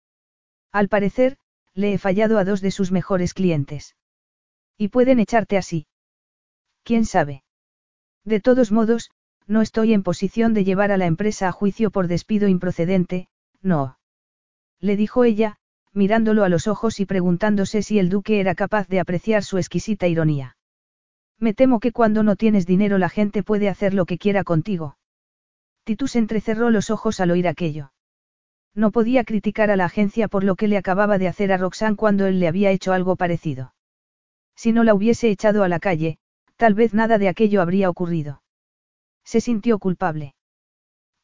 [0.70, 1.38] Al parecer,
[1.74, 3.96] le he fallado a dos de sus mejores clientes.
[4.78, 5.86] Y pueden echarte así.
[6.82, 7.42] ¿Quién sabe?
[8.24, 9.10] De todos modos,
[9.46, 13.28] no estoy en posición de llevar a la empresa a juicio por despido improcedente,
[13.62, 13.98] no
[14.80, 15.56] le dijo ella,
[15.92, 20.06] mirándolo a los ojos y preguntándose si el duque era capaz de apreciar su exquisita
[20.06, 20.56] ironía.
[21.38, 24.98] Me temo que cuando no tienes dinero la gente puede hacer lo que quiera contigo.
[25.84, 27.92] Titus entrecerró los ojos al oír aquello.
[28.74, 31.96] No podía criticar a la agencia por lo que le acababa de hacer a Roxanne
[31.96, 33.72] cuando él le había hecho algo parecido.
[34.56, 36.18] Si no la hubiese echado a la calle,
[36.56, 38.42] tal vez nada de aquello habría ocurrido.
[39.24, 40.34] Se sintió culpable.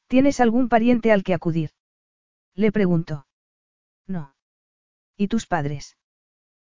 [0.07, 1.71] ¿Tienes algún pariente al que acudir?
[2.55, 3.27] Le preguntó.
[4.07, 4.35] No.
[5.17, 5.97] ¿Y tus padres?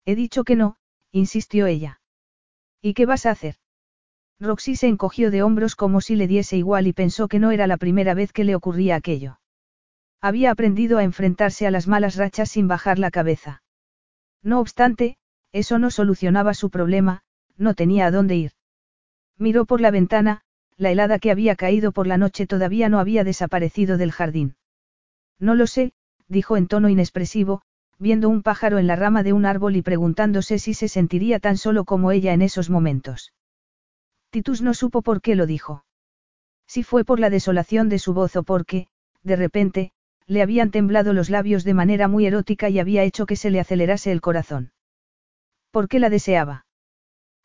[0.04, 0.76] He dicho que no,
[1.12, 2.00] insistió ella.
[2.82, 3.56] ¿Y qué vas a hacer?
[4.40, 7.66] Roxy se encogió de hombros como si le diese igual y pensó que no era
[7.66, 9.40] la primera vez que le ocurría aquello.
[10.20, 13.62] Había aprendido a enfrentarse a las malas rachas sin bajar la cabeza.
[14.42, 15.18] No obstante,
[15.52, 17.22] eso no solucionaba su problema,
[17.56, 18.52] no tenía a dónde ir.
[19.38, 20.42] Miró por la ventana,
[20.76, 24.56] la helada que había caído por la noche todavía no había desaparecido del jardín.
[25.38, 25.92] No lo sé,
[26.28, 27.62] dijo en tono inexpresivo,
[27.98, 31.56] viendo un pájaro en la rama de un árbol y preguntándose si se sentiría tan
[31.56, 33.32] solo como ella en esos momentos.
[34.30, 35.84] Titus no supo por qué lo dijo.
[36.66, 38.88] Si fue por la desolación de su voz o porque,
[39.22, 39.92] de repente,
[40.26, 43.58] le habían temblado los labios de manera muy erótica y había hecho que se le
[43.58, 44.72] acelerase el corazón.
[45.70, 46.66] ¿Por qué la deseaba?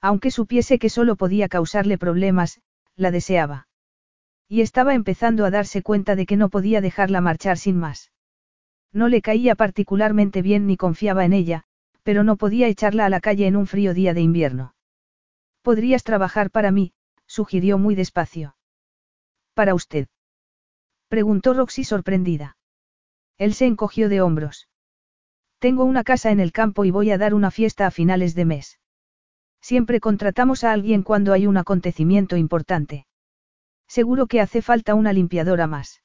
[0.02, 2.62] Aunque supiese que solo podía causarle problemas,
[2.96, 3.68] la deseaba.
[4.48, 8.12] Y estaba empezando a darse cuenta de que no podía dejarla marchar sin más.
[8.92, 11.64] No le caía particularmente bien ni confiaba en ella,
[12.04, 14.76] pero no podía echarla a la calle en un frío día de invierno.
[15.62, 16.94] Podrías trabajar para mí,
[17.26, 18.56] sugirió muy despacio.
[19.54, 20.08] ¿Para usted?
[21.08, 22.58] preguntó Roxy sorprendida.
[23.38, 24.68] Él se encogió de hombros.
[25.64, 28.44] Tengo una casa en el campo y voy a dar una fiesta a finales de
[28.44, 28.82] mes.
[29.62, 33.08] Siempre contratamos a alguien cuando hay un acontecimiento importante.
[33.88, 36.04] Seguro que hace falta una limpiadora más.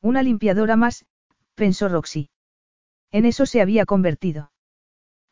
[0.00, 1.04] Una limpiadora más,
[1.54, 2.30] pensó Roxy.
[3.10, 4.50] En eso se había convertido.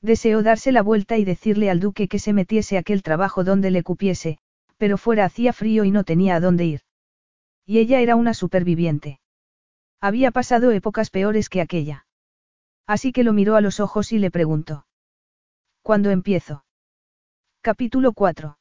[0.03, 3.82] Deseó darse la vuelta y decirle al duque que se metiese aquel trabajo donde le
[3.82, 4.40] cupiese,
[4.76, 6.80] pero fuera hacía frío y no tenía a dónde ir.
[7.64, 9.20] Y ella era una superviviente.
[10.03, 12.05] Había pasado épocas peores que aquella.
[12.89, 14.86] Así que lo miró a los ojos y le preguntó.
[15.82, 16.64] ¿Cuándo empiezo?
[17.61, 18.57] Capítulo 4.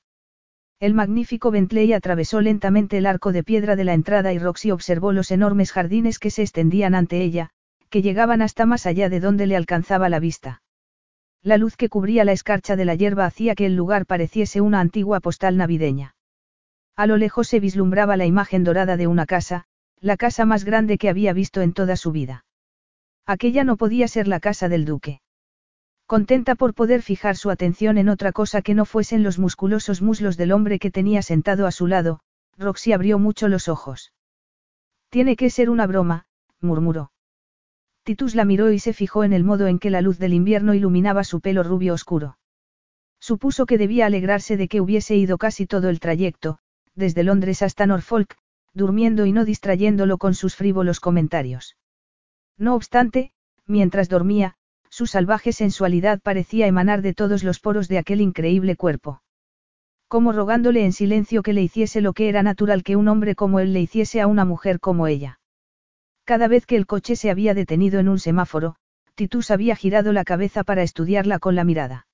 [0.82, 5.14] El magnífico Bentley atravesó lentamente el arco de piedra de la entrada y Roxy observó
[5.14, 7.52] los enormes jardines que se extendían ante ella,
[7.90, 10.62] que llegaban hasta más allá de donde le alcanzaba la vista.
[11.42, 14.82] La luz que cubría la escarcha de la hierba hacía que el lugar pareciese una
[14.82, 16.16] antigua postal navideña.
[16.98, 19.64] A lo lejos se vislumbraba la imagen dorada de una casa,
[20.02, 22.44] la casa más grande que había visto en toda su vida.
[23.28, 25.20] Aquella no podía ser la casa del duque.
[26.06, 30.38] Contenta por poder fijar su atención en otra cosa que no fuesen los musculosos muslos
[30.38, 32.22] del hombre que tenía sentado a su lado,
[32.58, 34.14] Roxy abrió mucho los ojos.
[35.10, 36.26] Tiene que ser una broma,
[36.62, 37.12] murmuró.
[38.04, 40.74] Titus la miró y se fijó en el modo en que la luz del invierno
[40.74, 42.38] iluminaba su pelo rubio oscuro.
[43.20, 46.60] Supuso que debía alegrarse de que hubiese ido casi todo el trayecto,
[46.96, 48.38] desde Londres hasta Norfolk,
[48.74, 51.76] durmiendo y no distrayéndolo con sus frívolos comentarios.
[52.58, 53.32] No obstante,
[53.66, 54.56] mientras dormía,
[54.90, 59.22] su salvaje sensualidad parecía emanar de todos los poros de aquel increíble cuerpo.
[60.08, 63.60] Como rogándole en silencio que le hiciese lo que era natural que un hombre como
[63.60, 65.40] él le hiciese a una mujer como ella.
[66.24, 68.76] Cada vez que el coche se había detenido en un semáforo,
[69.16, 72.08] Titus había girado la cabeza para estudiarla con la mirada.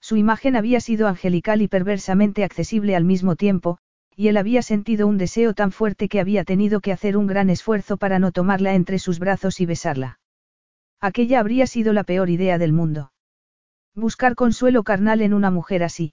[0.00, 3.78] Su imagen había sido angelical y perversamente accesible al mismo tiempo,
[4.16, 7.50] y él había sentido un deseo tan fuerte que había tenido que hacer un gran
[7.50, 10.18] esfuerzo para no tomarla entre sus brazos y besarla.
[11.00, 13.12] Aquella habría sido la peor idea del mundo.
[13.94, 16.12] Buscar consuelo carnal en una mujer así.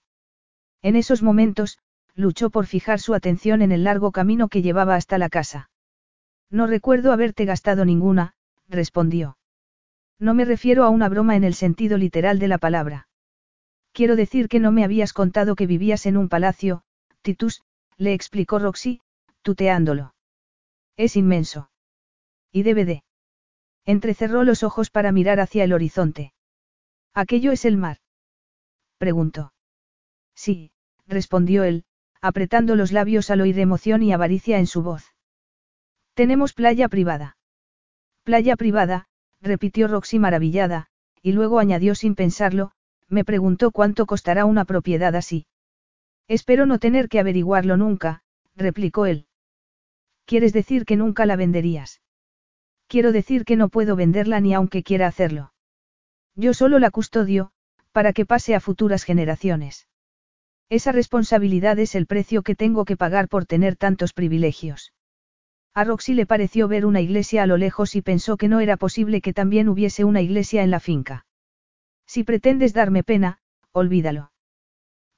[0.81, 1.79] En esos momentos,
[2.15, 5.69] luchó por fijar su atención en el largo camino que llevaba hasta la casa.
[6.49, 8.33] No recuerdo haberte gastado ninguna,
[8.67, 9.37] respondió.
[10.19, 13.07] No me refiero a una broma en el sentido literal de la palabra.
[13.91, 16.83] Quiero decir que no me habías contado que vivías en un palacio,
[17.21, 17.61] Titus,
[17.97, 19.01] le explicó Roxy,
[19.41, 20.13] tuteándolo.
[20.95, 21.69] Es inmenso.
[22.51, 23.03] Y debe de.
[23.85, 26.33] Entrecerró los ojos para mirar hacia el horizonte.
[27.13, 27.97] ¿Aquello es el mar?
[28.97, 29.53] Preguntó.
[30.35, 30.71] Sí,
[31.07, 31.85] respondió él,
[32.21, 35.13] apretando los labios al oír emoción y avaricia en su voz.
[36.13, 37.37] Tenemos playa privada.
[38.23, 39.07] Playa privada,
[39.41, 40.87] repitió Roxy maravillada,
[41.21, 42.71] y luego añadió sin pensarlo,
[43.07, 45.45] me preguntó cuánto costará una propiedad así.
[46.27, 48.21] Espero no tener que averiguarlo nunca,
[48.55, 49.27] replicó él.
[50.25, 52.01] ¿Quieres decir que nunca la venderías?
[52.87, 55.53] Quiero decir que no puedo venderla ni aunque quiera hacerlo.
[56.35, 57.51] Yo solo la custodio,
[57.91, 59.87] para que pase a futuras generaciones.
[60.69, 64.93] Esa responsabilidad es el precio que tengo que pagar por tener tantos privilegios.
[65.73, 68.75] A Roxy le pareció ver una iglesia a lo lejos y pensó que no era
[68.77, 71.25] posible que también hubiese una iglesia en la finca.
[72.05, 73.39] Si pretendes darme pena,
[73.71, 74.31] olvídalo.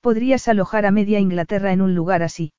[0.01, 2.53] Podrías alojar a media Inglaterra en un lugar así.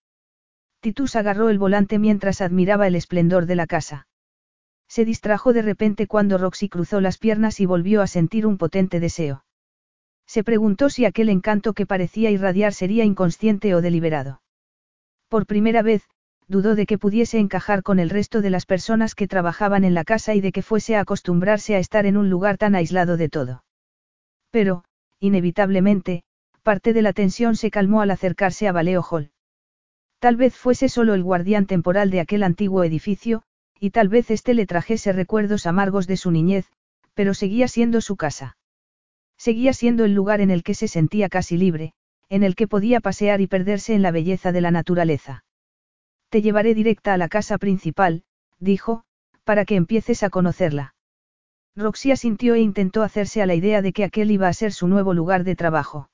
[0.80, 4.06] Titus agarró el volante mientras admiraba el esplendor de la casa.
[4.88, 8.98] Se distrajo de repente cuando Roxy cruzó las piernas y volvió a sentir un potente
[8.98, 9.44] deseo.
[10.26, 14.42] Se preguntó si aquel encanto que parecía irradiar sería inconsciente o deliberado.
[15.28, 16.08] Por primera vez,
[16.48, 20.04] dudó de que pudiese encajar con el resto de las personas que trabajaban en la
[20.04, 23.28] casa y de que fuese a acostumbrarse a estar en un lugar tan aislado de
[23.28, 23.64] todo.
[24.50, 24.84] Pero,
[25.20, 26.24] inevitablemente,
[26.60, 29.30] parte de la tensión se calmó al acercarse a Valeo Hall.
[30.18, 33.42] Tal vez fuese solo el guardián temporal de aquel antiguo edificio,
[33.78, 36.66] y tal vez éste le trajese recuerdos amargos de su niñez,
[37.14, 38.56] pero seguía siendo su casa.
[39.38, 41.94] Seguía siendo el lugar en el que se sentía casi libre,
[42.28, 45.44] en el que podía pasear y perderse en la belleza de la naturaleza.
[46.28, 48.22] Te llevaré directa a la casa principal,
[48.58, 49.04] dijo,
[49.44, 50.94] para que empieces a conocerla.
[51.74, 54.86] Roxy asintió e intentó hacerse a la idea de que aquel iba a ser su
[54.86, 56.10] nuevo lugar de trabajo.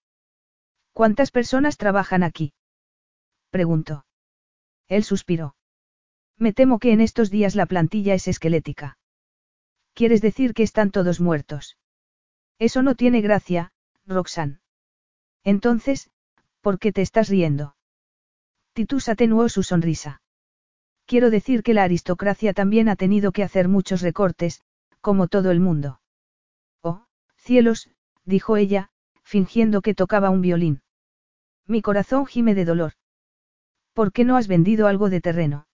[0.97, 2.55] ¿Cuántas personas trabajan aquí?
[3.51, 4.07] preguntó.
[4.89, 5.55] Él suspiró.
[6.39, 8.97] Me temo que en estos días la plantilla es esquelética.
[9.93, 11.77] ¿Quieres decir que están todos muertos?
[12.59, 13.73] Eso no tiene gracia,
[14.07, 14.61] Roxanne.
[15.45, 16.09] Entonces,
[16.63, 17.77] ¿por qué te estás riendo?
[18.73, 20.23] Titus atenuó su sonrisa.
[21.05, 24.63] Quiero decir que la aristocracia también ha tenido que hacer muchos recortes,
[25.03, 26.01] como todo el mundo.
[26.81, 27.05] Oh,
[27.37, 27.91] cielos,
[28.25, 28.89] dijo ella,
[29.25, 30.81] fingiendo que tocaba un violín.
[31.67, 32.93] Mi corazón gime de dolor.
[33.93, 35.67] ¿Por qué no has vendido algo de terreno?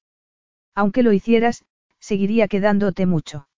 [0.75, 1.65] Aunque lo hicieras,
[2.01, 3.49] seguiría quedándote mucho.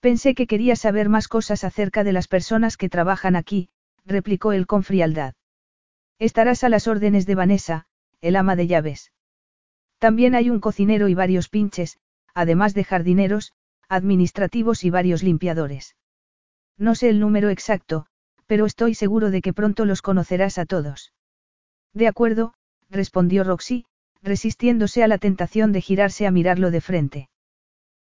[0.00, 3.70] Pensé que quería saber más cosas acerca de las personas que trabajan aquí,
[4.04, 5.34] replicó él con frialdad.
[6.20, 7.86] Estarás a las órdenes de Vanessa,
[8.20, 9.12] el ama de llaves.
[9.98, 11.98] También hay un cocinero y varios pinches,
[12.34, 13.52] además de jardineros,
[13.88, 15.96] administrativos y varios limpiadores.
[16.76, 18.06] No sé el número exacto,
[18.46, 21.12] pero estoy seguro de que pronto los conocerás a todos.
[21.98, 22.54] De acuerdo,
[22.90, 23.84] respondió Roxy,
[24.22, 27.28] resistiéndose a la tentación de girarse a mirarlo de frente.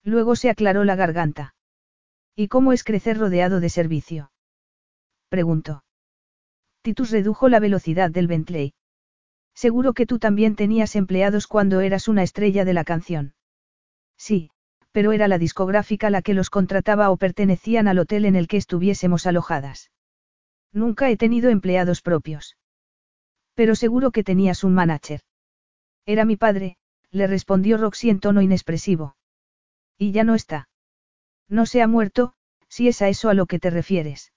[0.02, 1.56] Luego se aclaró la garganta.
[2.34, 4.32] ¿Y cómo es crecer rodeado de servicio?
[5.28, 5.84] preguntó.
[6.82, 8.74] Titus redujo la velocidad del Bentley.
[9.54, 13.34] Seguro que tú también tenías empleados cuando eras una estrella de la canción.
[14.16, 14.52] Sí,
[14.94, 18.56] pero era la discográfica la que los contrataba o pertenecían al hotel en el que
[18.56, 19.92] estuviésemos alojadas.
[20.72, 22.56] Nunca he tenido empleados propios.
[23.54, 25.22] Pero seguro que tenías un manager.
[26.06, 26.78] Era mi padre,
[27.12, 29.16] le respondió Roxy en tono inexpresivo.
[29.98, 30.70] Y ya no está.
[31.48, 32.34] No se ha muerto,
[32.70, 34.32] si es a eso a lo que te refieres.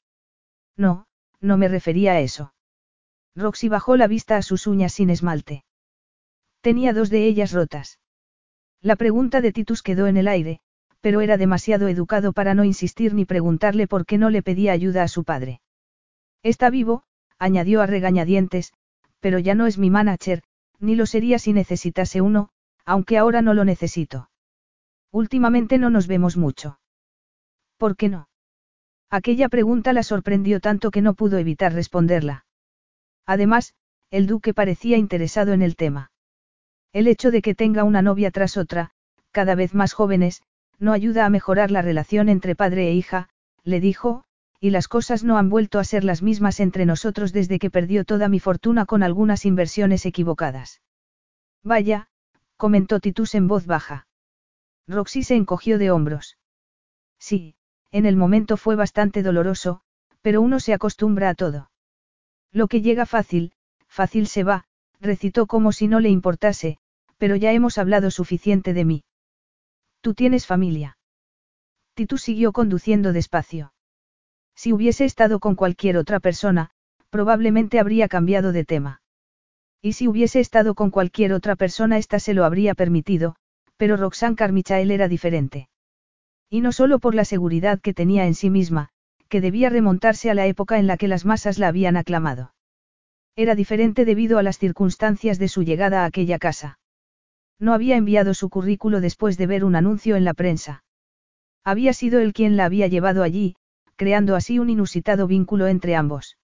[0.77, 1.07] No,
[1.41, 2.53] no me refería a eso.
[3.37, 5.65] Roxy bajó la vista a sus uñas sin esmalte.
[6.61, 7.99] Tenía dos de ellas rotas.
[8.81, 10.61] La pregunta de Titus quedó en el aire,
[11.01, 15.03] pero era demasiado educado para no insistir ni preguntarle por qué no le pedía ayuda
[15.03, 15.61] a su padre.
[16.43, 17.05] Está vivo,
[17.39, 18.73] añadió a regañadientes,
[19.25, 20.43] pero ya no es mi manager,
[20.81, 22.51] ni lo sería si necesitase uno,
[22.85, 24.29] aunque ahora no lo necesito.
[25.11, 26.79] Últimamente no nos vemos mucho.
[27.79, 28.29] ¿Por qué no?
[29.09, 32.45] Aquella pregunta la sorprendió tanto que no pudo evitar responderla.
[33.25, 33.73] Además,
[34.11, 36.13] el duque parecía interesado en el tema.
[36.93, 38.91] El hecho de que tenga una novia tras otra,
[39.31, 40.43] cada vez más jóvenes,
[40.79, 43.31] no ayuda a mejorar la relación entre padre e hija,
[43.63, 44.24] le dijo,
[44.65, 48.07] y las cosas no han vuelto a ser las mismas entre nosotros desde que perdió
[48.07, 50.81] toda mi fortuna con algunas inversiones equivocadas.
[51.63, 52.09] Vaya,
[52.57, 54.07] comentó Titus en voz baja.
[54.89, 56.39] Roxy se encogió de hombros.
[57.19, 57.57] Sí,
[57.91, 59.83] en el momento fue bastante doloroso,
[60.23, 61.71] pero uno se acostumbra a todo.
[62.51, 63.53] Lo que llega fácil,
[63.87, 64.65] fácil se va,
[64.99, 66.79] recitó como si no le importase,
[67.19, 69.05] pero ya hemos hablado suficiente de mí.
[70.01, 70.97] Tú tienes familia.
[71.93, 73.74] Titus siguió conduciendo despacio.
[74.55, 76.71] Si hubiese estado con cualquier otra persona,
[77.11, 79.03] probablemente habría cambiado de tema.
[79.83, 83.37] Y si hubiese estado con cualquier otra persona, ésta se lo habría permitido,
[83.77, 85.69] pero Roxanne Carmichael era diferente.
[86.49, 88.89] Y no solo por la seguridad que tenía en sí misma,
[89.29, 92.55] que debía remontarse a la época en la que las masas la habían aclamado.
[93.37, 96.79] Era diferente debido a las circunstancias de su llegada a aquella casa.
[97.59, 100.85] No había enviado su currículo después de ver un anuncio en la prensa.
[101.65, 103.57] Había sido él quien la había llevado allí,
[103.97, 106.37] creando así un inusitado vínculo entre ambos.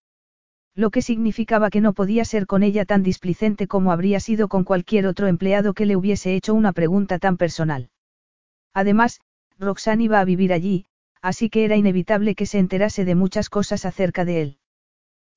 [0.74, 4.64] Lo que significaba que no podía ser con ella tan displicente como habría sido con
[4.64, 7.90] cualquier otro empleado que le hubiese hecho una pregunta tan personal.
[8.72, 9.20] Además,
[9.59, 10.86] Roxanne iba a vivir allí,
[11.20, 14.59] así que era inevitable que se enterase de muchas cosas acerca de él.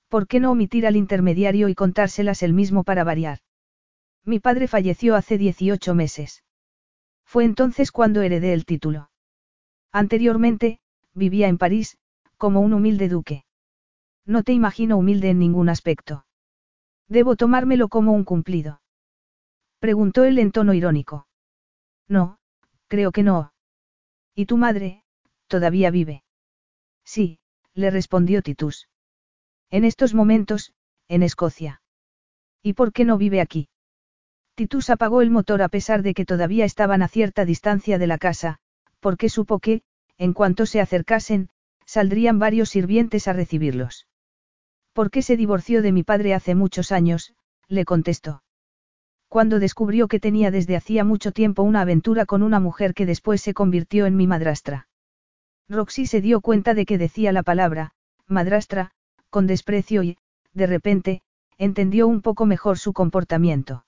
[0.07, 3.39] ¿Por qué no omitir al intermediario y contárselas él mismo para variar?
[4.23, 6.43] Mi padre falleció hace 18 meses.
[7.25, 9.09] Fue entonces cuando heredé el título.
[9.91, 10.79] Anteriormente,
[11.13, 11.97] vivía en París,
[12.43, 13.45] como un humilde duque.
[14.25, 16.25] No te imagino humilde en ningún aspecto.
[17.07, 18.81] Debo tomármelo como un cumplido.
[19.79, 21.25] Preguntó él en tono irónico.
[22.09, 22.39] No,
[22.89, 23.53] creo que no.
[24.35, 25.05] ¿Y tu madre,
[25.47, 26.25] todavía vive?
[27.05, 27.39] Sí,
[27.75, 28.89] le respondió Titus.
[29.69, 30.73] En estos momentos,
[31.07, 31.81] en Escocia.
[32.61, 33.69] ¿Y por qué no vive aquí?
[34.55, 38.17] Titus apagó el motor a pesar de que todavía estaban a cierta distancia de la
[38.17, 38.57] casa,
[38.99, 39.83] porque supo que,
[40.17, 41.47] en cuanto se acercasen,
[41.85, 44.07] saldrían varios sirvientes a recibirlos.
[44.93, 47.33] ¿Por qué se divorció de mi padre hace muchos años?
[47.67, 48.43] le contestó
[49.33, 53.41] cuando descubrió que tenía desde hacía mucho tiempo una aventura con una mujer que después
[53.41, 54.87] se convirtió en mi madrastra.
[55.67, 57.95] Roxy se dio cuenta de que decía la palabra,
[58.27, 58.91] madrastra,
[59.31, 60.17] con desprecio y,
[60.53, 61.23] de repente,
[61.57, 63.85] entendió un poco mejor su comportamiento.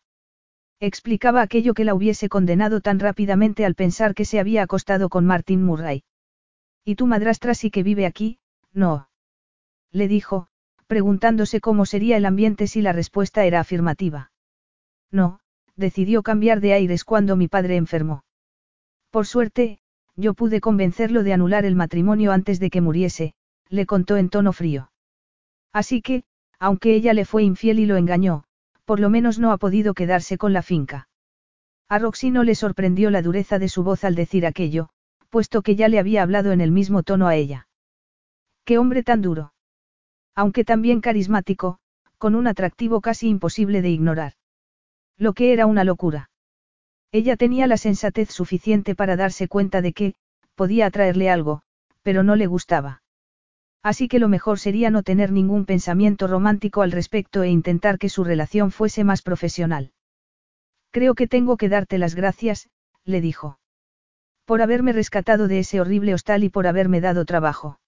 [0.79, 5.27] Explicaba aquello que la hubiese condenado tan rápidamente al pensar que se había acostado con
[5.27, 6.01] Martin Murray.
[6.85, 8.37] ¿Y tu madrastra sí que vive aquí?
[8.71, 9.09] No.
[9.91, 10.47] Le dijo,
[10.85, 14.31] preguntándose cómo sería el ambiente si la respuesta era afirmativa.
[15.11, 15.39] No,
[15.75, 18.23] decidió cambiar de aires cuando mi padre enfermó.
[19.09, 19.79] Por suerte,
[20.15, 23.33] yo pude convencerlo de anular el matrimonio antes de que muriese,
[23.69, 24.91] le contó en tono frío.
[25.73, 26.23] Así que,
[26.59, 28.43] aunque ella le fue infiel y lo engañó,
[28.85, 31.09] por lo menos no ha podido quedarse con la finca.
[31.89, 34.89] A Roxy no le sorprendió la dureza de su voz al decir aquello,
[35.35, 37.67] puesto que ya le había hablado en el mismo tono a ella.
[38.63, 39.51] ¡Qué hombre tan duro!
[40.33, 41.79] Aunque también carismático,
[42.17, 44.31] con un atractivo casi imposible de ignorar.
[45.17, 46.29] Lo que era una locura.
[47.11, 50.15] Ella tenía la sensatez suficiente para darse cuenta de que,
[50.55, 51.63] podía atraerle algo,
[52.01, 53.03] pero no le gustaba.
[53.83, 58.07] Así que lo mejor sería no tener ningún pensamiento romántico al respecto e intentar que
[58.07, 59.91] su relación fuese más profesional.
[60.91, 62.69] Creo que tengo que darte las gracias,
[63.03, 63.59] le dijo.
[64.45, 67.79] Por haberme rescatado de ese horrible hostal y por haberme dado trabajo.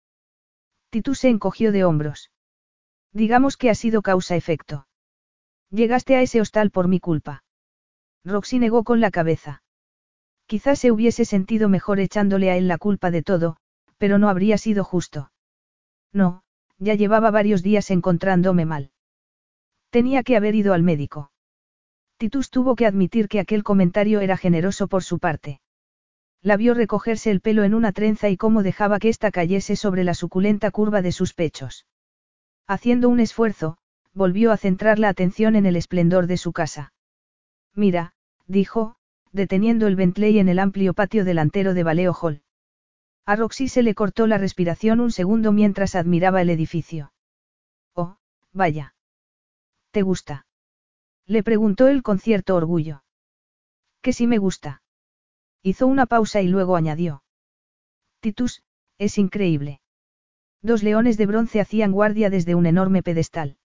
[0.89, 2.31] Titus se encogió de hombros.
[3.13, 4.87] Digamos que ha sido causa-efecto.
[5.69, 7.43] Llegaste a ese hostal por mi culpa.
[8.23, 9.63] Roxy negó con la cabeza.
[10.47, 13.57] Quizás se hubiese sentido mejor echándole a él la culpa de todo,
[13.97, 15.31] pero no habría sido justo.
[16.13, 16.43] No,
[16.79, 18.91] ya llevaba varios días encontrándome mal.
[19.89, 21.31] Tenía que haber ido al médico.
[22.17, 25.61] Titus tuvo que admitir que aquel comentario era generoso por su parte.
[26.41, 30.03] La vio recogerse el pelo en una trenza y cómo dejaba que ésta cayese sobre
[30.03, 31.85] la suculenta curva de sus pechos.
[32.67, 33.77] Haciendo un esfuerzo,
[34.13, 36.93] volvió a centrar la atención en el esplendor de su casa.
[37.73, 38.13] Mira,
[38.45, 38.95] dijo,
[39.31, 42.41] deteniendo el Bentley en el amplio patio delantero de Valeo Hall.
[43.25, 47.13] A Roxy se le cortó la respiración un segundo mientras admiraba el edificio.
[47.93, 48.17] Oh,
[48.53, 48.95] vaya.
[49.91, 50.45] ¿Te gusta?
[51.25, 53.03] Le preguntó él con cierto orgullo.
[54.01, 54.81] Que sí me gusta.
[55.63, 57.23] Hizo una pausa y luego añadió.
[58.19, 58.63] Titus,
[58.97, 59.81] es increíble.
[60.61, 63.57] Dos leones de bronce hacían guardia desde un enorme pedestal.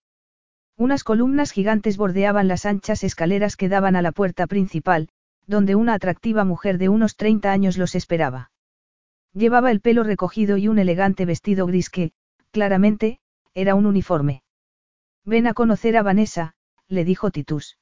[0.77, 5.09] Unas columnas gigantes bordeaban las anchas escaleras que daban a la puerta principal,
[5.45, 8.51] donde una atractiva mujer de unos 30 años los esperaba.
[9.33, 12.13] Llevaba el pelo recogido y un elegante vestido gris que,
[12.51, 13.19] claramente,
[13.53, 14.43] era un uniforme.
[15.25, 16.55] Ven a conocer a Vanessa,
[16.87, 17.77] le dijo Titus.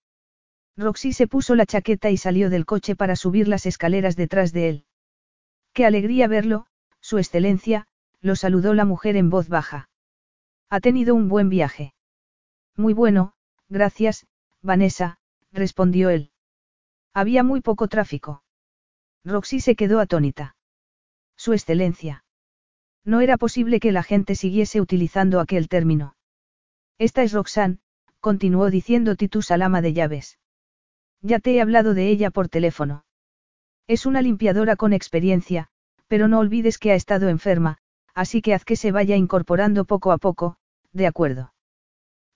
[0.78, 4.70] Roxy se puso la chaqueta y salió del coche para subir las escaleras detrás de
[4.70, 4.86] él.
[5.74, 6.68] Qué alegría verlo,
[7.00, 7.88] Su Excelencia,
[8.22, 9.90] lo saludó la mujer en voz baja.
[10.70, 11.94] Ha tenido un buen viaje.
[12.78, 13.34] Muy bueno,
[13.68, 14.28] gracias,
[14.62, 15.20] Vanessa,
[15.52, 16.32] respondió él.
[17.14, 18.44] Había muy poco tráfico.
[19.26, 20.56] Roxy se quedó atónita.
[21.36, 22.24] Su excelencia.
[23.04, 26.16] No era posible que la gente siguiese utilizando aquel término.
[26.98, 27.80] Esta es Roxanne,
[28.20, 30.40] continuó diciendo Titus al ama de llaves.
[31.22, 33.06] Ya te he hablado de ella por teléfono.
[33.88, 35.68] Es una limpiadora con experiencia,
[36.08, 37.78] pero no olvides que ha estado enferma,
[38.14, 40.58] así que haz que se vaya incorporando poco a poco,
[40.92, 41.54] de acuerdo.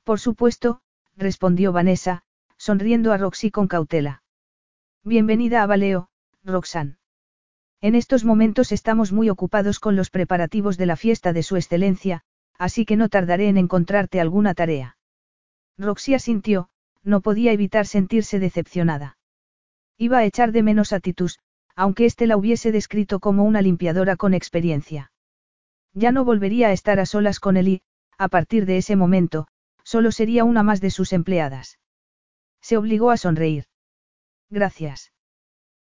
[0.04, 0.82] Por supuesto,
[1.16, 2.24] respondió Vanessa,
[2.58, 4.24] sonriendo a Roxy con cautela.
[5.04, 6.10] Bienvenida a Valeo,
[6.44, 6.98] Roxanne.
[7.82, 12.24] En estos momentos estamos muy ocupados con los preparativos de la fiesta de su excelencia,
[12.58, 14.98] así que no tardaré en encontrarte alguna tarea.
[15.78, 16.70] Roxy asintió,
[17.06, 19.18] no podía evitar sentirse decepcionada.
[19.98, 21.40] Iba a echar de menos a Titus,
[21.76, 25.12] aunque éste la hubiese descrito como una limpiadora con experiencia.
[25.94, 27.82] Ya no volvería a estar a solas con él y,
[28.18, 29.48] a partir de ese momento,
[29.84, 31.80] solo sería una más de sus empleadas.
[32.62, 33.66] Se obligó a sonreír.
[34.50, 35.14] Gracias.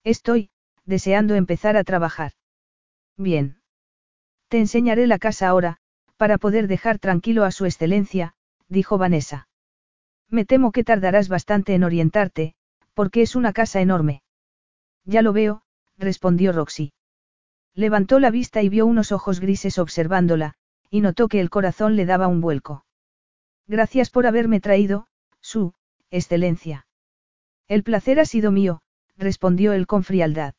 [0.02, 0.50] Estoy,
[0.84, 2.32] deseando empezar a trabajar.
[3.16, 3.60] Bien.
[4.48, 5.78] Te enseñaré la casa ahora,
[6.16, 8.34] para poder dejar tranquilo a su excelencia,
[8.68, 9.48] dijo Vanessa.
[10.30, 12.54] Me temo que tardarás bastante en orientarte,
[12.94, 14.22] porque es una casa enorme.
[15.04, 15.62] Ya lo veo,
[15.98, 16.92] respondió Roxy.
[17.74, 20.54] Levantó la vista y vio unos ojos grises observándola,
[20.90, 22.84] y notó que el corazón le daba un vuelco.
[23.66, 25.06] Gracias por haberme traído,
[25.40, 25.74] su,
[26.10, 26.86] excelencia.
[27.66, 28.80] El placer ha sido mío,
[29.16, 30.54] respondió él con frialdad.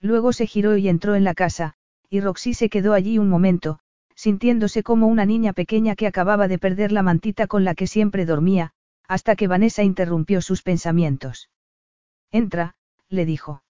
[0.00, 1.74] Luego se giró y entró en la casa,
[2.10, 3.78] y Roxy se quedó allí un momento,
[4.14, 8.26] sintiéndose como una niña pequeña que acababa de perder la mantita con la que siempre
[8.26, 8.72] dormía,
[9.08, 11.50] hasta que Vanessa interrumpió sus pensamientos.
[12.30, 12.74] Entra,
[13.08, 13.62] le dijo.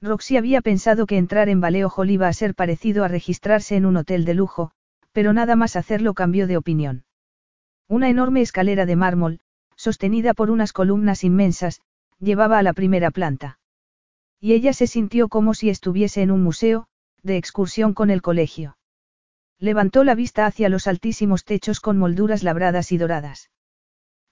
[0.00, 3.86] Roxy había pensado que entrar en Baleo Hall iba a ser parecido a registrarse en
[3.86, 4.72] un hotel de lujo,
[5.12, 7.04] pero nada más hacerlo cambió de opinión.
[7.88, 9.40] Una enorme escalera de mármol,
[9.76, 11.80] sostenida por unas columnas inmensas,
[12.18, 13.60] llevaba a la primera planta.
[14.40, 16.88] Y ella se sintió como si estuviese en un museo,
[17.22, 18.76] de excursión con el colegio.
[19.60, 23.51] Levantó la vista hacia los altísimos techos con molduras labradas y doradas.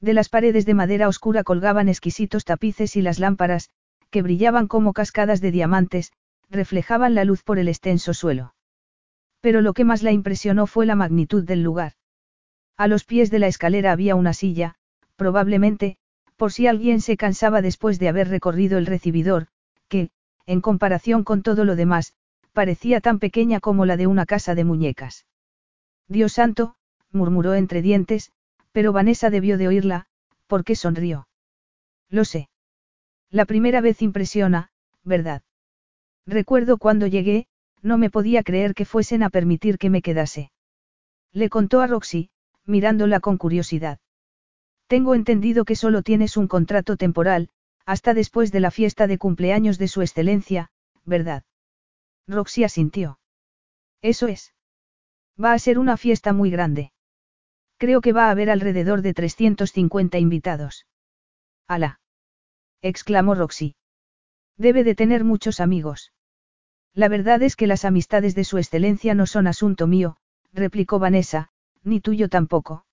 [0.00, 3.70] De las paredes de madera oscura colgaban exquisitos tapices y las lámparas,
[4.10, 6.12] que brillaban como cascadas de diamantes,
[6.48, 8.54] reflejaban la luz por el extenso suelo.
[9.40, 11.92] Pero lo que más la impresionó fue la magnitud del lugar.
[12.76, 14.76] A los pies de la escalera había una silla,
[15.16, 15.98] probablemente,
[16.36, 19.48] por si alguien se cansaba después de haber recorrido el recibidor,
[19.88, 20.10] que,
[20.46, 22.14] en comparación con todo lo demás,
[22.52, 25.26] parecía tan pequeña como la de una casa de muñecas.
[26.08, 26.74] Dios santo,
[27.12, 28.32] murmuró entre dientes,
[28.72, 30.06] pero Vanessa debió de oírla,
[30.46, 31.28] porque sonrió.
[32.08, 32.48] Lo sé.
[33.30, 34.70] La primera vez impresiona,
[35.04, 35.42] ¿verdad?
[36.26, 37.46] Recuerdo cuando llegué,
[37.82, 40.50] no me podía creer que fuesen a permitir que me quedase.
[41.32, 42.30] Le contó a Roxy,
[42.66, 43.98] mirándola con curiosidad.
[44.86, 47.48] Tengo entendido que solo tienes un contrato temporal,
[47.86, 50.70] hasta después de la fiesta de cumpleaños de su excelencia,
[51.04, 51.44] ¿verdad?
[52.26, 53.18] Roxy asintió.
[54.02, 54.54] Eso es.
[55.42, 56.92] Va a ser una fiesta muy grande.
[57.80, 60.86] Creo que va a haber alrededor de 350 invitados.
[61.66, 61.98] ¡Hala!
[62.82, 63.74] exclamó Roxy.
[64.58, 66.12] Debe de tener muchos amigos.
[66.92, 70.18] La verdad es que las amistades de su excelencia no son asunto mío,
[70.52, 71.48] replicó Vanessa,
[71.82, 72.84] ni tuyo tampoco.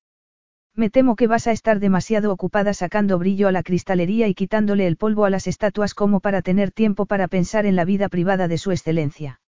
[0.73, 4.87] Me temo que vas a estar demasiado ocupada sacando brillo a la cristalería y quitándole
[4.87, 8.47] el polvo a las estatuas como para tener tiempo para pensar en la vida privada
[8.47, 9.41] de su excelencia.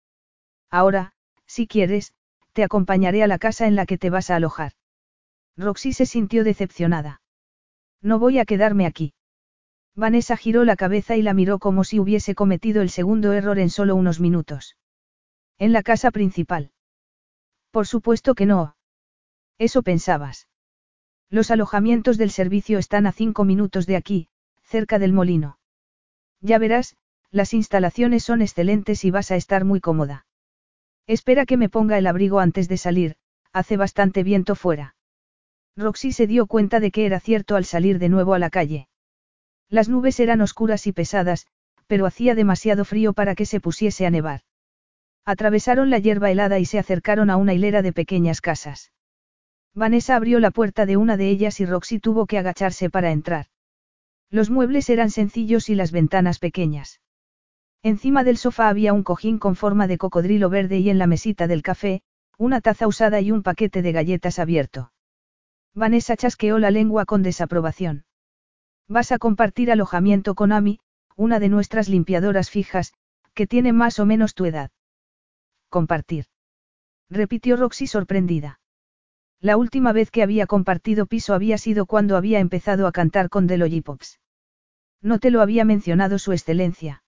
[0.71, 1.13] Ahora,
[1.45, 2.15] si quieres,
[2.55, 4.73] te acompañaré a la casa en la que te vas a alojar.
[5.57, 7.21] Roxy se sintió decepcionada.
[8.03, 9.15] No voy a quedarme aquí.
[9.95, 13.71] Vanessa giró la cabeza y la miró como si hubiese cometido el segundo error en
[13.71, 14.77] solo unos minutos.
[15.59, 16.71] En la casa principal.
[17.71, 18.77] Por supuesto que no.
[19.59, 20.49] Eso pensabas.
[21.31, 24.29] Los alojamientos del servicio están a cinco minutos de aquí,
[24.63, 25.59] cerca del molino.
[26.41, 26.97] Ya verás,
[27.31, 30.27] las instalaciones son excelentes y vas a estar muy cómoda.
[31.07, 33.17] Espera que me ponga el abrigo antes de salir,
[33.53, 34.96] hace bastante viento fuera.
[35.77, 38.89] Roxy se dio cuenta de que era cierto al salir de nuevo a la calle.
[39.69, 41.47] Las nubes eran oscuras y pesadas,
[41.87, 44.41] pero hacía demasiado frío para que se pusiese a nevar.
[45.27, 48.93] Atravesaron la hierba helada y se acercaron a una hilera de pequeñas casas.
[49.75, 53.47] Vanessa abrió la puerta de una de ellas y Roxy tuvo que agacharse para entrar.
[54.31, 57.01] Los muebles eran sencillos y las ventanas pequeñas.
[57.83, 61.47] Encima del sofá había un cojín con forma de cocodrilo verde y en la mesita
[61.47, 62.03] del café,
[62.39, 64.91] una taza usada y un paquete de galletas abierto.
[65.77, 68.07] Vanessa chasqueó la lengua con desaprobación.
[68.89, 70.81] Vas a compartir alojamiento con Amy,
[71.17, 72.95] una de nuestras limpiadoras fijas,
[73.35, 74.71] que tiene más o menos tu edad.
[75.69, 76.25] Compartir.
[77.11, 78.59] Repitió Roxy sorprendida.
[79.39, 83.47] La última vez que había compartido piso había sido cuando había empezado a cantar con
[83.47, 84.19] The Lollipops.
[85.03, 87.03] No te lo había mencionado su excelencia.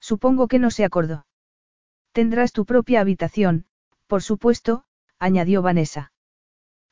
[0.00, 1.26] Supongo que no se acordó.
[2.12, 3.66] Tendrás tu propia habitación,
[4.06, 4.84] por supuesto,
[5.18, 6.11] añadió Vanessa.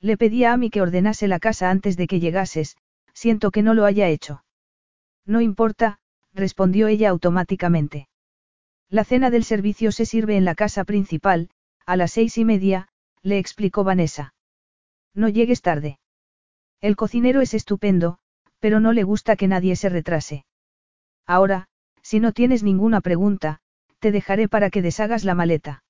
[0.00, 2.76] Le pedí a Amy que ordenase la casa antes de que llegases,
[3.14, 4.44] Siento que no lo haya hecho.
[5.26, 5.98] No importa,
[6.32, 8.08] respondió ella automáticamente.
[8.88, 11.50] La cena del servicio se sirve en la casa principal,
[11.84, 12.88] a las seis y media,
[13.22, 14.34] le explicó Vanessa.
[15.14, 15.98] No llegues tarde.
[16.80, 18.18] El cocinero es estupendo,
[18.58, 20.46] pero no le gusta que nadie se retrase.
[21.26, 21.68] Ahora,
[22.02, 23.60] si no tienes ninguna pregunta,
[23.98, 25.84] te dejaré para que deshagas la maleta.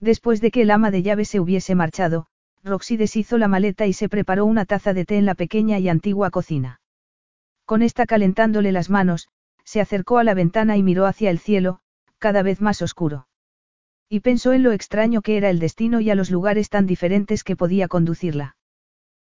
[0.00, 2.28] Después de que el ama de llave se hubiese marchado,
[2.66, 5.88] Roxy deshizo la maleta y se preparó una taza de té en la pequeña y
[5.88, 6.80] antigua cocina.
[7.64, 9.28] Con esta calentándole las manos,
[9.64, 11.78] se acercó a la ventana y miró hacia el cielo,
[12.18, 13.28] cada vez más oscuro.
[14.08, 17.44] Y pensó en lo extraño que era el destino y a los lugares tan diferentes
[17.44, 18.56] que podía conducirla.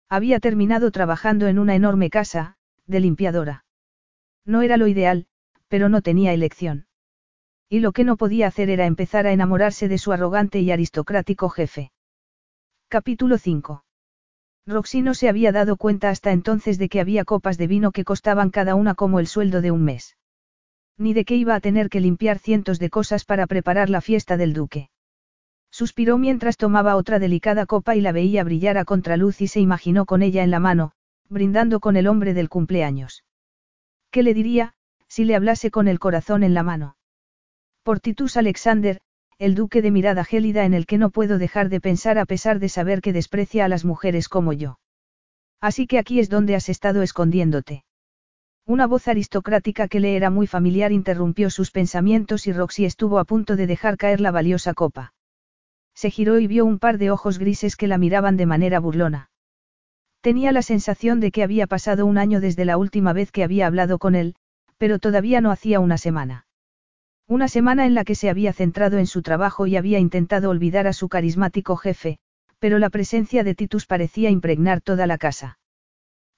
[0.08, 2.56] Había terminado trabajando en una enorme casa,
[2.86, 3.64] de limpiadora.
[4.44, 5.26] No era lo ideal,
[5.68, 6.86] pero no tenía elección.
[7.68, 11.50] Y lo que no podía hacer era empezar a enamorarse de su arrogante y aristocrático
[11.50, 11.92] jefe.
[12.90, 13.84] Capítulo 5.
[14.66, 18.02] Roxy no se había dado cuenta hasta entonces de que había copas de vino que
[18.02, 20.16] costaban cada una como el sueldo de un mes.
[20.96, 24.38] Ni de que iba a tener que limpiar cientos de cosas para preparar la fiesta
[24.38, 24.88] del duque.
[25.70, 30.06] Suspiró mientras tomaba otra delicada copa y la veía brillar a contraluz y se imaginó
[30.06, 30.92] con ella en la mano,
[31.28, 33.22] brindando con el hombre del cumpleaños.
[34.10, 34.72] ¿Qué le diría,
[35.08, 36.96] si le hablase con el corazón en la mano?
[37.82, 39.02] Por Titus Alexander,
[39.38, 42.58] el duque de mirada gélida en el que no puedo dejar de pensar a pesar
[42.58, 44.80] de saber que desprecia a las mujeres como yo.
[45.60, 47.84] Así que aquí es donde has estado escondiéndote.
[48.66, 53.24] Una voz aristocrática que le era muy familiar interrumpió sus pensamientos y Roxy estuvo a
[53.24, 55.14] punto de dejar caer la valiosa copa.
[55.94, 59.30] Se giró y vio un par de ojos grises que la miraban de manera burlona.
[60.20, 63.68] Tenía la sensación de que había pasado un año desde la última vez que había
[63.68, 64.34] hablado con él,
[64.78, 66.47] pero todavía no hacía una semana.
[67.28, 70.86] Una semana en la que se había centrado en su trabajo y había intentado olvidar
[70.86, 72.18] a su carismático jefe,
[72.58, 75.58] pero la presencia de Titus parecía impregnar toda la casa.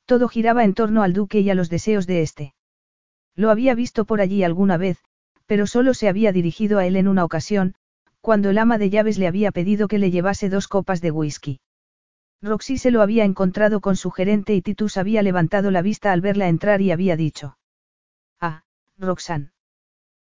[0.05, 2.55] Todo giraba en torno al duque y a los deseos de éste.
[3.37, 4.99] Lo había visto por allí alguna vez,
[5.47, 7.77] pero solo se había dirigido a él en una ocasión,
[8.21, 11.61] cuando el ama de llaves le había pedido que le llevase dos copas de whisky.
[12.43, 16.21] Roxy se lo había encontrado con su gerente y Titus había levantado la vista al
[16.21, 17.57] verla entrar y había dicho.
[18.41, 18.65] Ah,
[18.99, 19.53] Roxanne.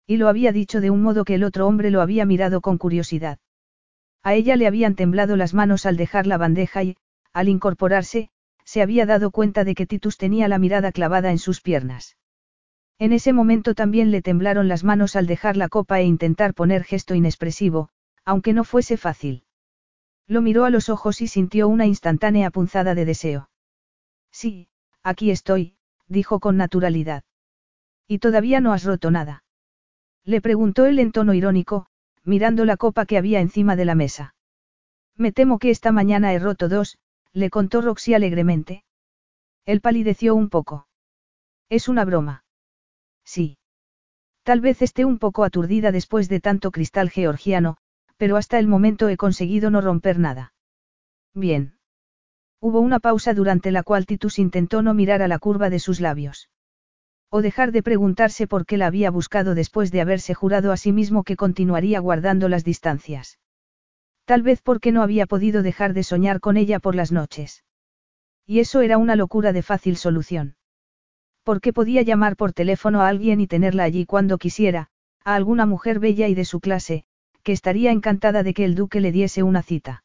[0.07, 2.79] Y lo había dicho de un modo que el otro hombre lo había mirado con
[2.79, 3.39] curiosidad.
[4.23, 6.97] A ella le habían temblado las manos al dejar la bandeja y,
[7.33, 8.31] al incorporarse,
[8.65, 12.17] se había dado cuenta de que Titus tenía la mirada clavada en sus piernas.
[12.99, 16.85] En ese momento también le temblaron las manos al dejar la copa e intentar poner
[16.85, 17.89] gesto inexpresivo,
[18.25, 19.45] aunque no fuese fácil.
[20.29, 23.51] Lo miró a los ojos y sintió una instantánea punzada de deseo.
[24.31, 24.69] Sí,
[25.03, 25.77] aquí estoy,
[26.07, 27.25] dijo con naturalidad.
[28.07, 29.43] ¿Y todavía no has roto nada?
[30.25, 31.87] Le preguntó él en tono irónico,
[32.25, 34.35] mirando la copa que había encima de la mesa.
[35.17, 36.99] Me temo que esta mañana he roto dos,
[37.33, 38.85] le contó Roxy alegremente.
[39.65, 40.87] Él palideció un poco.
[41.69, 42.45] Es una broma.
[43.25, 43.59] Sí.
[44.43, 47.77] Tal vez esté un poco aturdida después de tanto cristal georgiano,
[48.17, 50.53] pero hasta el momento he conseguido no romper nada.
[51.35, 51.79] Bien.
[52.61, 56.01] Hubo una pausa durante la cual Titus intentó no mirar a la curva de sus
[56.01, 56.52] labios.
[57.35, 60.93] O dejar de preguntarse por qué la había buscado después de haberse jurado a sí
[60.93, 63.39] mismo que continuaría guardando las distancias.
[64.27, 67.65] Tal vez porque no había podido dejar de soñar con ella por las noches.
[68.47, 70.57] Y eso era una locura de fácil solución.
[71.43, 74.89] Porque podía llamar por teléfono a alguien y tenerla allí cuando quisiera,
[75.25, 77.05] a alguna mujer bella y de su clase,
[77.43, 80.05] que estaría encantada de que el duque le diese una cita.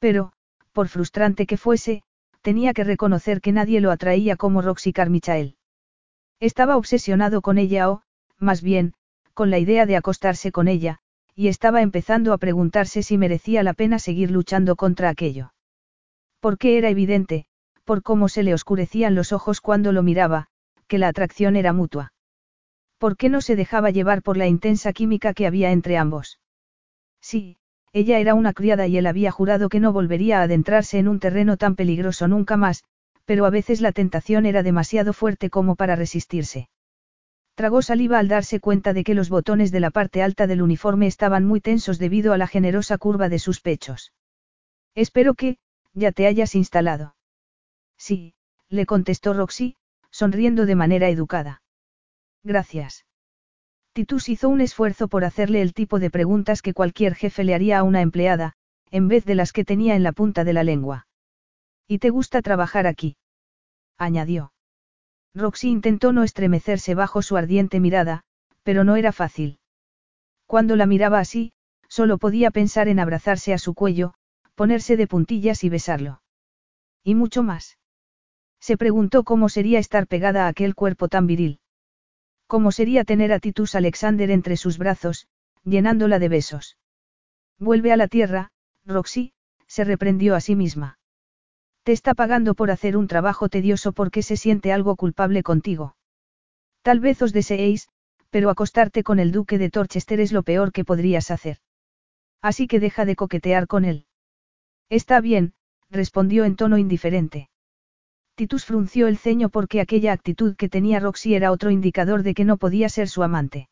[0.00, 0.32] Pero,
[0.72, 2.02] por frustrante que fuese,
[2.40, 5.54] tenía que reconocer que nadie lo atraía como Roxy Carmichael.
[6.42, 8.02] Estaba obsesionado con ella o,
[8.36, 8.94] más bien,
[9.32, 10.98] con la idea de acostarse con ella,
[11.36, 15.54] y estaba empezando a preguntarse si merecía la pena seguir luchando contra aquello.
[16.40, 17.46] Porque era evidente,
[17.84, 20.48] por cómo se le oscurecían los ojos cuando lo miraba,
[20.88, 22.12] que la atracción era mutua.
[22.98, 26.40] ¿Por qué no se dejaba llevar por la intensa química que había entre ambos?
[27.20, 27.56] Sí,
[27.92, 31.20] ella era una criada y él había jurado que no volvería a adentrarse en un
[31.20, 32.82] terreno tan peligroso nunca más,
[33.24, 36.68] pero a veces la tentación era demasiado fuerte como para resistirse.
[37.54, 41.06] Tragó saliva al darse cuenta de que los botones de la parte alta del uniforme
[41.06, 44.12] estaban muy tensos debido a la generosa curva de sus pechos.
[44.94, 45.58] Espero que,
[45.92, 47.14] ya te hayas instalado.
[47.98, 48.34] Sí,
[48.68, 49.76] le contestó Roxy,
[50.10, 51.62] sonriendo de manera educada.
[52.42, 53.04] Gracias.
[53.92, 57.78] Titus hizo un esfuerzo por hacerle el tipo de preguntas que cualquier jefe le haría
[57.78, 58.54] a una empleada,
[58.90, 61.06] en vez de las que tenía en la punta de la lengua.
[61.86, 63.16] ¿Y te gusta trabajar aquí?
[63.98, 64.52] añadió.
[65.34, 68.22] Roxy intentó no estremecerse bajo su ardiente mirada,
[68.62, 69.58] pero no era fácil.
[70.46, 71.52] Cuando la miraba así,
[71.88, 74.14] solo podía pensar en abrazarse a su cuello,
[74.54, 76.22] ponerse de puntillas y besarlo.
[77.02, 77.78] Y mucho más.
[78.60, 81.60] Se preguntó cómo sería estar pegada a aquel cuerpo tan viril.
[82.46, 85.26] Cómo sería tener a Titus Alexander entre sus brazos,
[85.64, 86.76] llenándola de besos.
[87.58, 88.50] Vuelve a la tierra,
[88.84, 89.32] Roxy,
[89.66, 90.98] se reprendió a sí misma.
[91.84, 95.96] Te está pagando por hacer un trabajo tedioso porque se siente algo culpable contigo.
[96.82, 97.88] Tal vez os deseéis,
[98.30, 101.58] pero acostarte con el duque de Torchester es lo peor que podrías hacer.
[102.40, 104.06] Así que deja de coquetear con él.
[104.88, 105.54] Está bien,
[105.90, 107.50] respondió en tono indiferente.
[108.34, 112.44] Titus frunció el ceño porque aquella actitud que tenía Roxy era otro indicador de que
[112.44, 113.68] no podía ser su amante.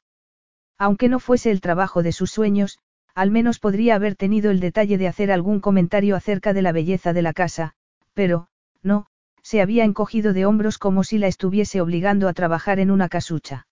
[0.79, 2.79] Aunque no fuese el trabajo de sus sueños,
[3.15, 7.13] al menos podría haber tenido el detalle de hacer algún comentario acerca de la belleza
[7.13, 7.75] de la casa,
[8.15, 8.49] pero,
[8.83, 9.07] no,
[9.43, 13.67] se había encogido de hombros como si la estuviese obligando a trabajar en una casucha.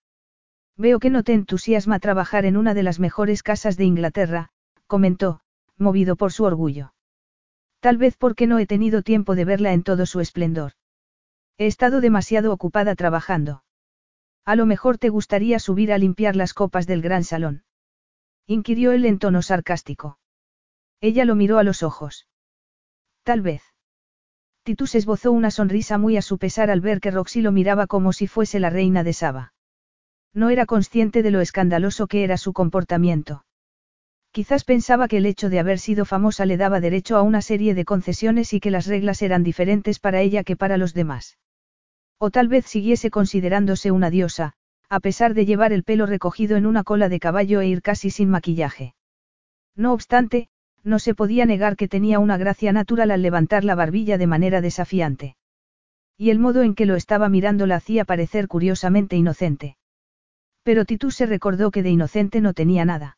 [0.77, 4.49] Veo que no te entusiasma trabajar en una de las mejores casas de Inglaterra,
[4.87, 5.41] comentó,
[5.77, 6.93] movido por su orgullo.
[7.79, 10.73] Tal vez porque no he tenido tiempo de verla en todo su esplendor.
[11.57, 13.63] He estado demasiado ocupada trabajando.
[14.45, 17.63] A lo mejor te gustaría subir a limpiar las copas del gran salón.
[18.47, 20.17] Inquirió él en tono sarcástico.
[21.01, 22.27] Ella lo miró a los ojos.
[23.23, 23.61] Tal vez.
[24.69, 28.13] Titus esbozó una sonrisa muy a su pesar al ver que Roxy lo miraba como
[28.13, 29.51] si fuese la reina de Saba.
[30.31, 33.45] No era consciente de lo escandaloso que era su comportamiento.
[34.31, 37.73] Quizás pensaba que el hecho de haber sido famosa le daba derecho a una serie
[37.73, 41.39] de concesiones y que las reglas eran diferentes para ella que para los demás.
[42.19, 44.53] O tal vez siguiese considerándose una diosa,
[44.87, 48.11] a pesar de llevar el pelo recogido en una cola de caballo e ir casi
[48.11, 48.93] sin maquillaje.
[49.75, 50.47] No obstante,
[50.83, 54.61] no se podía negar que tenía una gracia natural al levantar la barbilla de manera
[54.61, 55.35] desafiante.
[56.17, 59.77] Y el modo en que lo estaba mirando la hacía parecer curiosamente inocente.
[60.63, 63.17] Pero Titus se recordó que de inocente no tenía nada.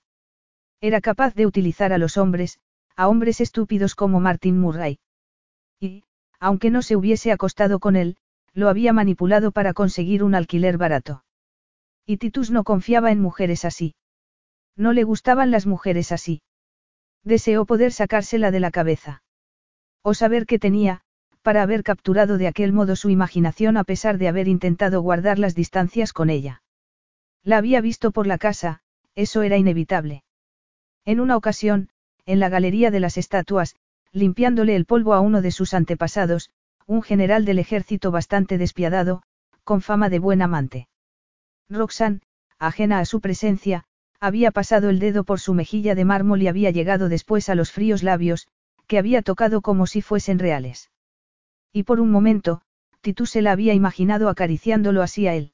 [0.79, 2.59] Era capaz de utilizar a los hombres,
[2.95, 4.99] a hombres estúpidos como Martin Murray.
[5.79, 6.03] Y,
[6.39, 8.17] aunque no se hubiese acostado con él,
[8.53, 11.23] lo había manipulado para conseguir un alquiler barato.
[12.05, 13.95] Y Titus no confiaba en mujeres así.
[14.75, 16.41] No le gustaban las mujeres así.
[17.23, 19.23] Deseó poder sacársela de la cabeza.
[20.01, 21.01] O saber qué tenía,
[21.41, 25.55] para haber capturado de aquel modo su imaginación a pesar de haber intentado guardar las
[25.55, 26.63] distancias con ella.
[27.43, 28.81] La había visto por la casa,
[29.15, 30.23] eso era inevitable.
[31.05, 31.89] En una ocasión,
[32.25, 33.75] en la galería de las estatuas,
[34.11, 36.49] limpiándole el polvo a uno de sus antepasados,
[36.85, 39.23] un general del ejército bastante despiadado,
[39.63, 40.87] con fama de buen amante.
[41.69, 42.21] Roxanne,
[42.59, 43.85] ajena a su presencia,
[44.21, 47.71] había pasado el dedo por su mejilla de mármol y había llegado después a los
[47.71, 48.47] fríos labios,
[48.85, 50.91] que había tocado como si fuesen reales.
[51.73, 52.61] Y por un momento,
[53.01, 55.53] Titus se la había imaginado acariciándolo así a él.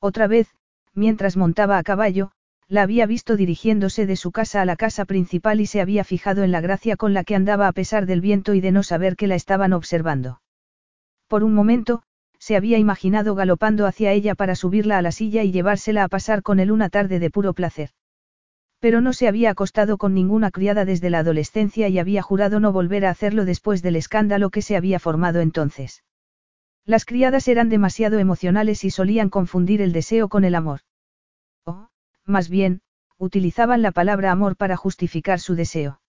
[0.00, 0.48] Otra vez,
[0.94, 2.32] mientras montaba a caballo,
[2.68, 6.42] la había visto dirigiéndose de su casa a la casa principal y se había fijado
[6.42, 9.14] en la gracia con la que andaba a pesar del viento y de no saber
[9.14, 10.40] que la estaban observando.
[11.28, 12.02] Por un momento,
[12.46, 16.44] se había imaginado galopando hacia ella para subirla a la silla y llevársela a pasar
[16.44, 17.90] con él una tarde de puro placer.
[18.78, 22.70] Pero no se había acostado con ninguna criada desde la adolescencia y había jurado no
[22.70, 26.04] volver a hacerlo después del escándalo que se había formado entonces.
[26.84, 30.82] Las criadas eran demasiado emocionales y solían confundir el deseo con el amor.
[31.64, 31.88] O,
[32.24, 32.80] más bien,
[33.18, 36.00] utilizaban la palabra amor para justificar su deseo.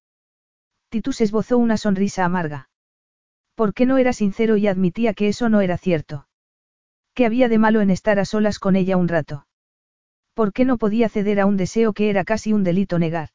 [0.89, 2.69] Titus esbozó una sonrisa amarga.
[3.55, 6.27] ¿Por qué no era sincero y admitía que eso no era cierto?
[7.18, 9.48] ¿Qué había de malo en estar a solas con ella un rato?
[10.35, 13.30] ¿Por qué no podía ceder a un deseo que era casi un delito negar?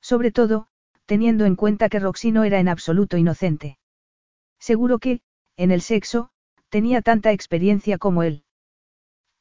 [0.00, 0.68] Sobre todo,
[1.04, 3.76] teniendo en cuenta que Roxy no era en absoluto inocente.
[4.58, 5.20] Seguro que,
[5.58, 6.30] en el sexo,
[6.70, 8.42] tenía tanta experiencia como él.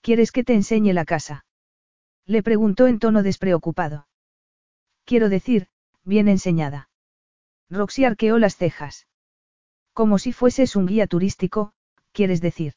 [0.02, 1.46] ¿Quieres que te enseñe la casa?
[2.26, 4.10] Le preguntó en tono despreocupado.
[5.06, 5.70] Quiero decir,
[6.04, 6.90] bien enseñada.
[7.70, 9.08] Roxy arqueó las cejas.
[9.94, 11.72] Como si fueses un guía turístico,
[12.12, 12.74] quieres decir.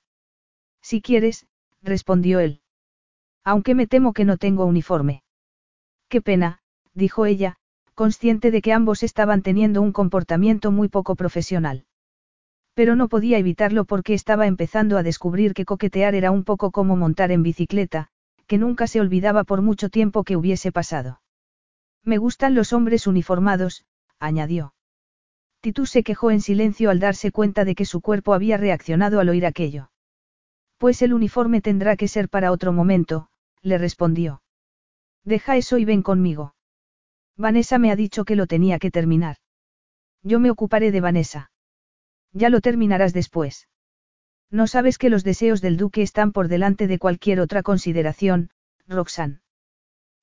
[0.88, 1.48] Si quieres,
[1.82, 2.60] respondió él.
[3.42, 5.24] Aunque me temo que no tengo uniforme.
[6.08, 6.60] Qué pena,
[6.94, 7.56] dijo ella,
[7.96, 11.86] consciente de que ambos estaban teniendo un comportamiento muy poco profesional.
[12.72, 16.94] Pero no podía evitarlo porque estaba empezando a descubrir que coquetear era un poco como
[16.94, 18.06] montar en bicicleta,
[18.46, 21.20] que nunca se olvidaba por mucho tiempo que hubiese pasado.
[22.04, 23.84] Me gustan los hombres uniformados,
[24.20, 24.72] añadió.
[25.62, 29.30] Titus se quejó en silencio al darse cuenta de que su cuerpo había reaccionado al
[29.30, 29.90] oír aquello.
[30.78, 33.28] Pues el uniforme tendrá que ser para otro momento,
[33.62, 34.42] le respondió.
[35.24, 36.54] Deja eso y ven conmigo.
[37.36, 39.36] Vanessa me ha dicho que lo tenía que terminar.
[40.22, 41.50] Yo me ocuparé de Vanessa.
[42.32, 43.68] Ya lo terminarás después.
[44.50, 48.50] No sabes que los deseos del duque están por delante de cualquier otra consideración,
[48.86, 49.40] Roxanne.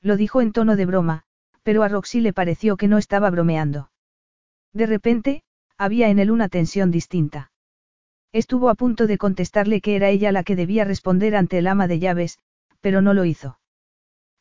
[0.02, 1.24] Lo dijo en tono de broma,
[1.64, 3.90] pero a Roxy le pareció que no estaba bromeando.
[4.74, 5.44] De repente,
[5.78, 7.53] había en él una tensión distinta.
[8.34, 11.88] Estuvo a punto de contestarle que era ella la que debía responder ante el ama
[11.88, 12.40] de llaves,
[12.82, 13.60] pero no lo hizo.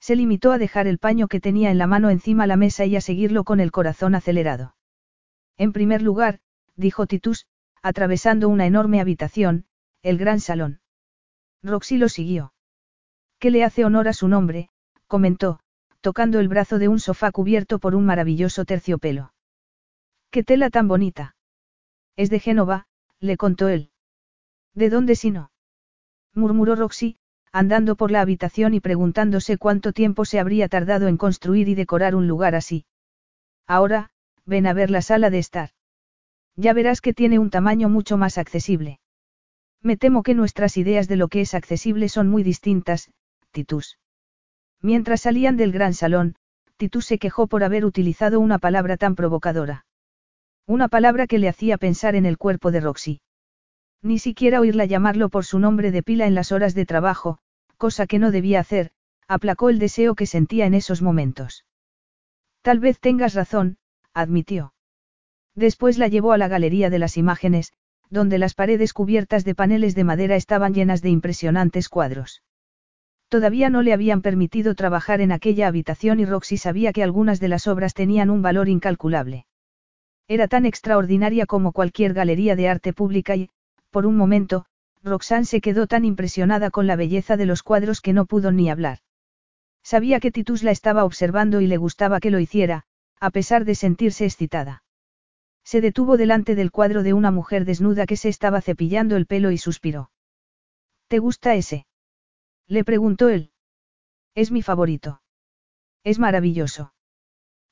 [0.01, 2.97] Se limitó a dejar el paño que tenía en la mano encima la mesa y
[2.97, 4.75] a seguirlo con el corazón acelerado.
[5.59, 6.41] En primer lugar,
[6.75, 7.47] dijo Titus,
[7.83, 9.67] atravesando una enorme habitación,
[10.03, 10.81] el gran salón.
[11.63, 12.55] Roxy lo siguió.
[13.39, 14.71] ¿Qué le hace honor a su nombre?
[15.07, 15.61] comentó,
[16.01, 19.35] tocando el brazo de un sofá cubierto por un maravilloso terciopelo.
[20.31, 21.37] ¡Qué tela tan bonita!
[22.17, 22.87] Es de Génova,
[23.23, 23.91] le contó él.
[24.75, 25.53] ¿De dónde si no?
[26.35, 27.17] murmuró Roxy,
[27.53, 32.15] andando por la habitación y preguntándose cuánto tiempo se habría tardado en construir y decorar
[32.15, 32.85] un lugar así.
[33.67, 34.11] Ahora,
[34.45, 35.71] ven a ver la sala de estar.
[36.57, 38.99] Ya verás que tiene un tamaño mucho más accesible.
[39.81, 43.11] Me temo que nuestras ideas de lo que es accesible son muy distintas,
[43.53, 43.99] Titus.
[44.81, 46.35] Mientras salían del gran salón,
[46.77, 49.87] Titus se quejó por haber utilizado una palabra tan provocadora.
[50.67, 53.21] Una palabra que le hacía pensar en el cuerpo de Roxy.
[54.01, 57.39] Ni siquiera oírla llamarlo por su nombre de pila en las horas de trabajo,
[57.77, 58.91] cosa que no debía hacer,
[59.27, 61.65] aplacó el deseo que sentía en esos momentos.
[62.63, 63.77] Tal vez tengas razón,
[64.15, 64.73] admitió.
[65.55, 67.73] Después la llevó a la galería de las imágenes,
[68.09, 72.43] donde las paredes cubiertas de paneles de madera estaban llenas de impresionantes cuadros.
[73.29, 77.49] Todavía no le habían permitido trabajar en aquella habitación y Roxy sabía que algunas de
[77.49, 79.47] las obras tenían un valor incalculable.
[80.35, 83.51] Era tan extraordinaria como cualquier galería de arte pública y,
[83.91, 84.65] por un momento,
[85.03, 88.71] Roxanne se quedó tan impresionada con la belleza de los cuadros que no pudo ni
[88.71, 89.01] hablar.
[89.83, 92.85] Sabía que Titus la estaba observando y le gustaba que lo hiciera,
[93.21, 94.85] a pesar de sentirse excitada.
[95.65, 99.51] Se detuvo delante del cuadro de una mujer desnuda que se estaba cepillando el pelo
[99.51, 100.11] y suspiró.
[101.09, 101.85] ¿Te gusta ese?
[102.69, 103.51] Le preguntó él.
[104.35, 105.21] Es mi favorito.
[106.05, 106.95] Es maravilloso.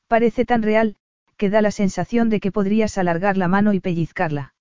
[0.09, 0.99] Parece tan real,
[1.41, 4.55] que da la sensación de que podrías alargar la mano y pellizcarla.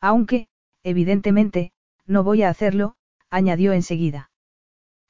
[0.00, 0.46] Aunque,
[0.84, 1.72] evidentemente,
[2.06, 2.94] no voy a hacerlo,
[3.28, 4.30] añadió enseguida.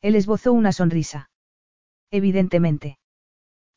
[0.01, 1.29] Él esbozó una sonrisa.
[2.11, 2.99] Evidentemente.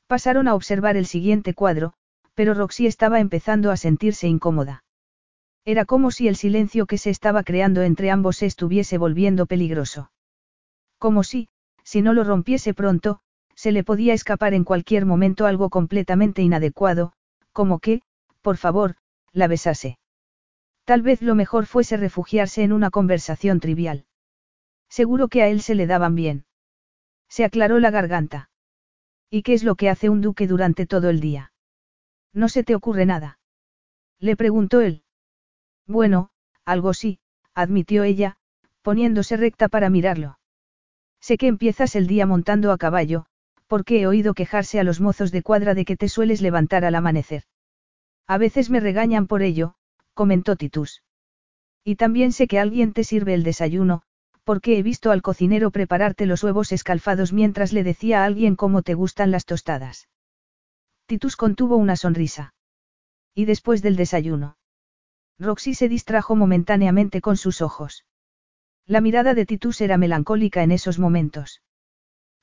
[0.07, 1.91] Pasaron a observar el siguiente cuadro,
[2.35, 4.85] pero Roxy estaba empezando a sentirse incómoda.
[5.65, 10.09] Era como si el silencio que se estaba creando entre ambos se estuviese volviendo peligroso.
[10.97, 11.49] Como si,
[11.83, 13.19] si no lo rompiese pronto,
[13.59, 17.11] se le podía escapar en cualquier momento algo completamente inadecuado,
[17.51, 18.01] como que,
[18.39, 18.95] por favor,
[19.33, 19.99] la besase.
[20.85, 24.05] Tal vez lo mejor fuese refugiarse en una conversación trivial.
[24.87, 26.45] Seguro que a él se le daban bien.
[27.27, 28.49] Se aclaró la garganta.
[29.29, 31.51] ¿Y qué es lo que hace un duque durante todo el día?
[32.31, 33.39] ¿No se te ocurre nada?
[34.19, 35.03] Le preguntó él.
[35.85, 36.29] Bueno,
[36.63, 37.19] algo sí,
[37.53, 38.37] admitió ella,
[38.83, 40.39] poniéndose recta para mirarlo.
[41.19, 43.25] Sé que empiezas el día montando a caballo,
[43.69, 46.95] porque he oído quejarse a los mozos de cuadra de que te sueles levantar al
[46.95, 47.43] amanecer.
[48.25, 49.75] A veces me regañan por ello,
[50.15, 51.03] comentó Titus.
[51.83, 54.01] Y también sé que alguien te sirve el desayuno,
[54.43, 58.81] porque he visto al cocinero prepararte los huevos escalfados mientras le decía a alguien cómo
[58.81, 60.09] te gustan las tostadas.
[61.05, 62.55] Titus contuvo una sonrisa.
[63.35, 64.57] Y después del desayuno.
[65.37, 68.03] Roxy se distrajo momentáneamente con sus ojos.
[68.87, 71.61] La mirada de Titus era melancólica en esos momentos.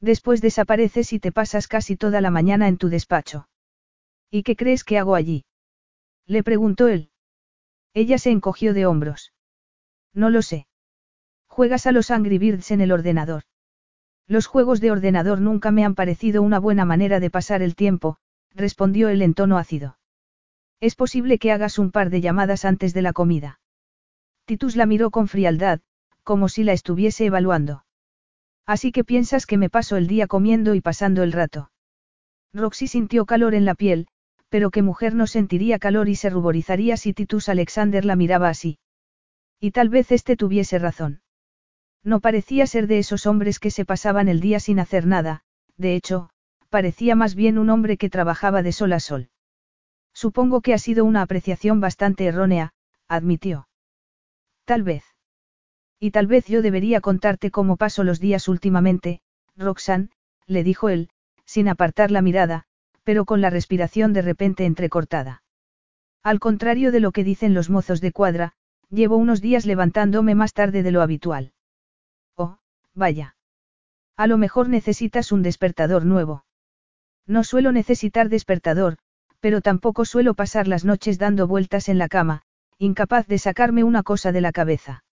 [0.00, 3.48] Después desapareces y te pasas casi toda la mañana en tu despacho.
[4.30, 5.44] ¿Y qué crees que hago allí?
[6.26, 7.10] Le preguntó él.
[7.94, 9.32] Ella se encogió de hombros.
[10.12, 10.66] No lo sé.
[11.46, 13.44] Juegas a los Angry Birds en el ordenador.
[14.26, 18.18] Los juegos de ordenador nunca me han parecido una buena manera de pasar el tiempo,
[18.50, 19.98] respondió él en tono ácido.
[20.80, 23.60] Es posible que hagas un par de llamadas antes de la comida.
[24.44, 25.80] Titus la miró con frialdad,
[26.22, 27.85] como si la estuviese evaluando.
[28.66, 31.70] Así que piensas que me paso el día comiendo y pasando el rato.
[32.52, 34.08] Roxy sintió calor en la piel,
[34.48, 38.78] pero qué mujer no sentiría calor y se ruborizaría si Titus Alexander la miraba así.
[39.60, 41.20] Y tal vez este tuviese razón.
[42.02, 45.42] No parecía ser de esos hombres que se pasaban el día sin hacer nada,
[45.76, 46.30] de hecho,
[46.70, 49.28] parecía más bien un hombre que trabajaba de sol a sol.
[50.12, 52.72] Supongo que ha sido una apreciación bastante errónea,
[53.08, 53.68] admitió.
[54.64, 55.15] Tal vez.
[55.98, 59.20] Y tal vez yo debería contarte cómo paso los días últimamente,
[59.56, 60.10] Roxanne,
[60.46, 61.08] le dijo él,
[61.44, 62.64] sin apartar la mirada,
[63.02, 65.42] pero con la respiración de repente entrecortada.
[66.22, 68.52] Al contrario de lo que dicen los mozos de cuadra,
[68.90, 71.52] llevo unos días levantándome más tarde de lo habitual.
[72.36, 72.58] Oh,
[72.94, 73.36] vaya.
[74.16, 76.44] A lo mejor necesitas un despertador nuevo.
[77.26, 78.98] No suelo necesitar despertador,
[79.40, 82.42] pero tampoco suelo pasar las noches dando vueltas en la cama,
[82.78, 85.04] incapaz de sacarme una cosa de la cabeza.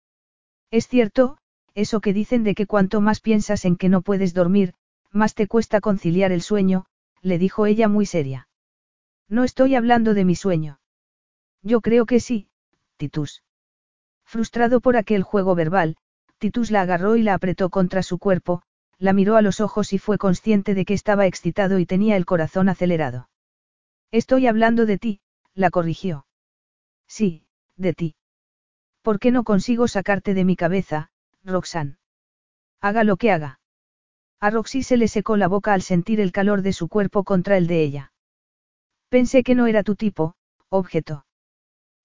[0.73, 1.37] Es cierto,
[1.75, 4.73] eso que dicen de que cuanto más piensas en que no puedes dormir,
[5.11, 6.87] más te cuesta conciliar el sueño,
[7.21, 8.49] le dijo ella muy seria.
[9.29, 10.81] No estoy hablando de mi sueño.
[11.63, 12.49] Yo creo que sí,
[12.97, 13.45] Titus.
[14.25, 15.97] Frustrado por aquel juego verbal,
[16.39, 18.63] Titus la agarró y la apretó contra su cuerpo,
[18.99, 22.25] la miró a los ojos y fue consciente de que estaba excitado y tenía el
[22.25, 23.29] corazón acelerado.
[24.11, 25.21] Estoy hablando de ti,
[25.55, 26.27] la corrigió.
[27.07, 27.45] Sí,
[27.77, 28.15] de ti.
[29.03, 31.11] ¿Por qué no consigo sacarte de mi cabeza,
[31.45, 31.97] Roxanne?
[32.81, 33.61] Haga lo que haga.
[34.41, 37.57] A Roxy se le secó la boca al sentir el calor de su cuerpo contra
[37.57, 38.13] el de ella.
[39.09, 40.35] Pensé que no era tu tipo,
[40.69, 41.27] objeto.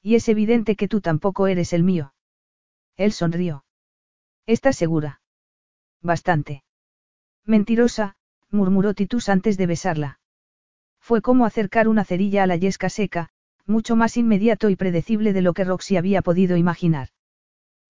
[0.01, 2.13] Y es evidente que tú tampoco eres el mío.
[2.95, 3.65] Él sonrió.
[4.45, 5.21] ¿Estás segura?
[6.01, 6.63] Bastante.
[7.45, 8.15] Mentirosa,
[8.49, 10.19] murmuró Titus antes de besarla.
[10.99, 13.29] Fue como acercar una cerilla a la yesca seca,
[13.67, 17.09] mucho más inmediato y predecible de lo que Roxy había podido imaginar.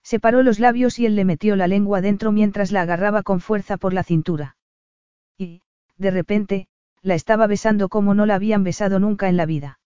[0.04, 3.78] Separó los labios y él le metió la lengua dentro mientras la agarraba con fuerza
[3.78, 4.58] por la cintura.
[5.38, 5.62] Y,
[5.98, 6.68] de repente,
[7.02, 9.80] la estaba besando como no la habían besado nunca en la vida.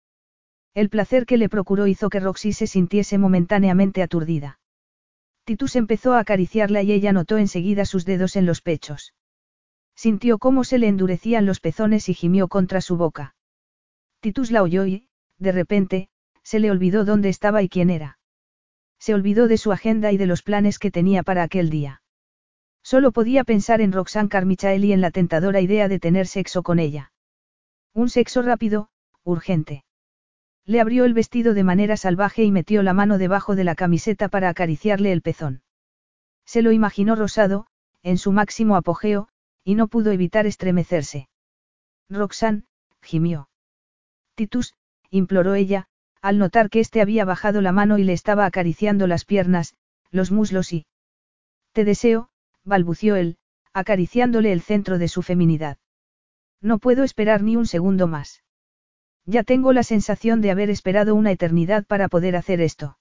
[0.73, 4.59] El placer que le procuró hizo que Roxy se sintiese momentáneamente aturdida.
[5.43, 9.13] Titus empezó a acariciarla y ella notó enseguida sus dedos en los pechos.
[9.95, 13.35] Sintió cómo se le endurecían los pezones y gimió contra su boca.
[14.21, 15.07] Titus la oyó y,
[15.41, 16.09] de repente,
[16.43, 18.19] se le olvidó dónde estaba y quién era.
[18.99, 22.03] Se olvidó de su agenda y de los planes que tenía para aquel día.
[22.83, 26.77] Solo podía pensar en Roxanne Carmichael y en la tentadora idea de tener sexo con
[26.77, 27.11] ella.
[27.93, 28.89] Un sexo rápido,
[29.23, 29.83] urgente.
[30.65, 34.29] Le abrió el vestido de manera salvaje y metió la mano debajo de la camiseta
[34.29, 35.63] para acariciarle el pezón.
[36.45, 37.65] Se lo imaginó rosado,
[38.03, 39.27] en su máximo apogeo,
[39.63, 41.29] y no pudo evitar estremecerse.
[42.09, 42.65] Roxanne,
[43.01, 43.49] gimió.
[44.35, 44.75] Titus,
[45.11, 45.87] imploró ella,
[46.21, 49.75] al notar que éste había bajado la mano y le estaba acariciando las piernas,
[50.09, 50.85] los muslos y...
[51.73, 52.29] Te deseo,
[52.63, 53.37] balbució él,
[53.73, 55.77] acariciándole el centro de su feminidad.
[56.61, 58.43] No puedo esperar ni un segundo más.
[59.25, 62.97] Ya tengo la sensación de haber esperado una eternidad para poder hacer esto.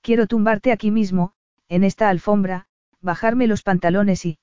[0.00, 1.32] Quiero tumbarte aquí mismo,
[1.68, 2.66] en esta alfombra,
[3.00, 4.38] bajarme los pantalones y...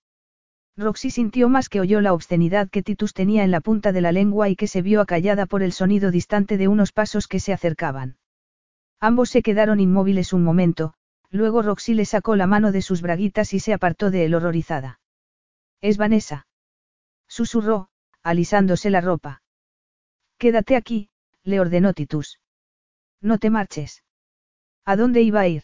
[0.77, 4.11] Roxy sintió más que oyó la obscenidad que Titus tenía en la punta de la
[4.11, 7.53] lengua y que se vio acallada por el sonido distante de unos pasos que se
[7.53, 8.17] acercaban.
[8.99, 10.93] Ambos se quedaron inmóviles un momento,
[11.29, 14.99] luego Roxy le sacó la mano de sus braguitas y se apartó de él horrorizada.
[15.79, 16.47] Es Vanessa.
[17.27, 17.89] Susurró,
[18.21, 19.43] alisándose la ropa.
[20.37, 21.09] Quédate aquí,
[21.43, 22.39] le ordenó Titus.
[23.21, 24.03] No te marches.
[24.83, 25.63] ¿A dónde iba a ir?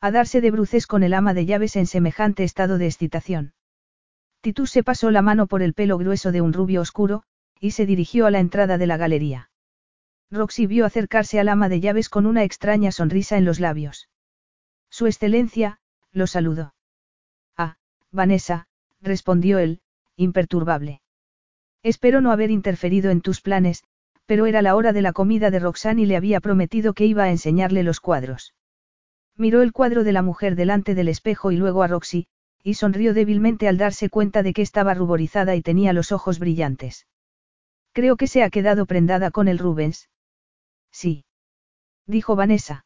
[0.00, 3.54] A darse de bruces con el ama de llaves en semejante estado de excitación.
[4.40, 7.24] Titus se pasó la mano por el pelo grueso de un rubio oscuro,
[7.60, 9.50] y se dirigió a la entrada de la galería.
[10.30, 14.08] Roxy vio acercarse al ama de llaves con una extraña sonrisa en los labios.
[14.90, 15.80] Su excelencia,
[16.12, 16.74] lo saludó.
[17.56, 17.76] Ah,
[18.10, 18.68] Vanessa,
[19.00, 19.80] respondió él,
[20.16, 21.00] imperturbable.
[21.82, 23.84] Espero no haber interferido en tus planes,
[24.26, 27.24] pero era la hora de la comida de Roxanne y le había prometido que iba
[27.24, 28.54] a enseñarle los cuadros.
[29.36, 32.26] Miró el cuadro de la mujer delante del espejo y luego a Roxy,
[32.62, 37.06] y sonrió débilmente al darse cuenta de que estaba ruborizada y tenía los ojos brillantes.
[37.92, 40.08] Creo que se ha quedado prendada con el Rubens.
[40.90, 41.24] Sí.
[42.06, 42.84] Dijo Vanessa.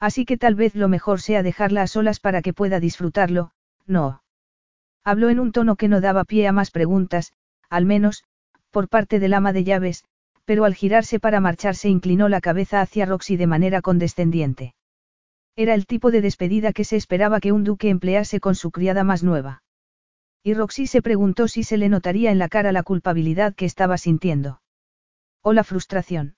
[0.00, 3.52] Así que tal vez lo mejor sea dejarla a solas para que pueda disfrutarlo,
[3.86, 4.22] no.
[5.04, 7.32] Habló en un tono que no daba pie a más preguntas,
[7.68, 8.24] al menos,
[8.70, 10.04] por parte del ama de llaves,
[10.44, 14.74] pero al girarse para marcharse inclinó la cabeza hacia Roxy de manera condescendiente.
[15.56, 19.04] Era el tipo de despedida que se esperaba que un duque emplease con su criada
[19.04, 19.62] más nueva.
[20.42, 23.98] Y Roxy se preguntó si se le notaría en la cara la culpabilidad que estaba
[23.98, 24.62] sintiendo.
[25.42, 26.36] O la frustración.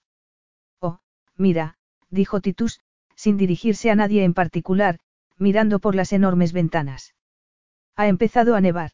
[0.81, 0.99] Oh,
[1.37, 1.79] mira,
[2.11, 2.81] dijo Titus,
[3.15, 4.99] sin dirigirse a nadie en particular,
[5.39, 7.15] mirando por las enormes ventanas.
[7.97, 8.91] Ha empezado a nevar.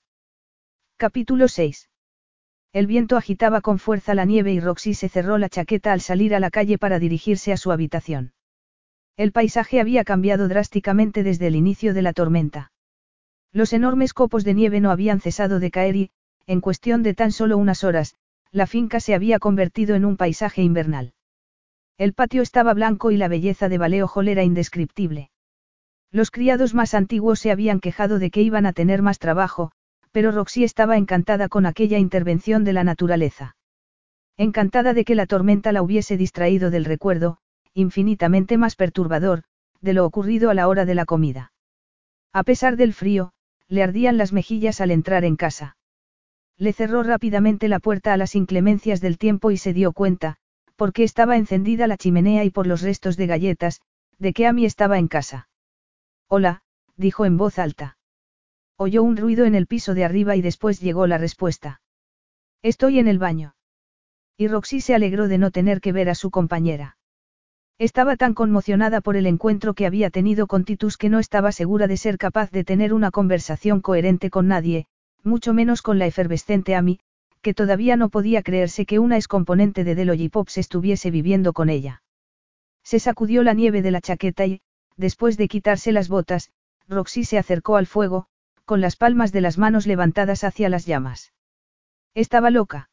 [0.97, 1.89] Capítulo 6.
[2.73, 6.35] El viento agitaba con fuerza la nieve y Roxy se cerró la chaqueta al salir
[6.35, 8.33] a la calle para dirigirse a su habitación.
[9.21, 12.73] El paisaje había cambiado drásticamente desde el inicio de la tormenta.
[13.53, 16.11] Los enormes copos de nieve no habían cesado de caer y,
[16.47, 18.15] en cuestión de tan solo unas horas,
[18.51, 21.13] la finca se había convertido en un paisaje invernal.
[21.99, 25.31] El patio estaba blanco y la belleza de Hall era indescriptible.
[26.11, 29.71] Los criados más antiguos se habían quejado de que iban a tener más trabajo,
[30.13, 33.55] pero Roxy estaba encantada con aquella intervención de la naturaleza.
[34.39, 37.37] Encantada de que la tormenta la hubiese distraído del recuerdo,
[37.75, 39.45] infinitamente más perturbador,
[39.81, 41.53] de lo ocurrido a la hora de la comida.
[42.33, 43.33] A pesar del frío,
[43.69, 45.77] le ardían las mejillas al entrar en casa.
[46.57, 50.37] Le cerró rápidamente la puerta a las inclemencias del tiempo y se dio cuenta,
[50.77, 53.81] porque estaba encendida la chimenea y por los restos de galletas,
[54.19, 55.49] de que Amy estaba en casa.
[56.29, 56.63] Hola,
[56.97, 57.97] dijo en voz alta.
[58.77, 61.81] Oyó un ruido en el piso de arriba y después llegó la respuesta.
[62.63, 63.55] Estoy en el baño.
[64.37, 66.97] Y Roxy se alegró de no tener que ver a su compañera.
[67.81, 71.87] Estaba tan conmocionada por el encuentro que había tenido con Titus que no estaba segura
[71.87, 74.85] de ser capaz de tener una conversación coherente con nadie,
[75.25, 77.01] mucho menos con la efervescente Amy,
[77.41, 82.03] que todavía no podía creerse que una excomponente de Deloy Pops estuviese viviendo con ella.
[82.83, 84.61] Se sacudió la nieve de la chaqueta y,
[84.99, 86.51] después de quitarse las botas,
[86.87, 88.27] Roxy se acercó al fuego,
[88.67, 91.33] con las palmas de las manos levantadas hacia las llamas.
[92.13, 92.90] Estaba loca.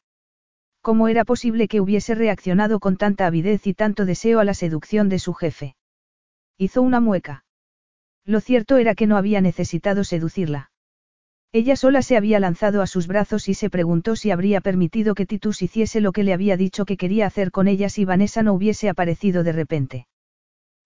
[0.88, 5.10] ¿Cómo era posible que hubiese reaccionado con tanta avidez y tanto deseo a la seducción
[5.10, 5.76] de su jefe?
[6.56, 7.44] Hizo una mueca.
[8.24, 10.70] Lo cierto era que no había necesitado seducirla.
[11.52, 15.26] Ella sola se había lanzado a sus brazos y se preguntó si habría permitido que
[15.26, 18.54] Titus hiciese lo que le había dicho que quería hacer con ella si Vanessa no
[18.54, 20.06] hubiese aparecido de repente.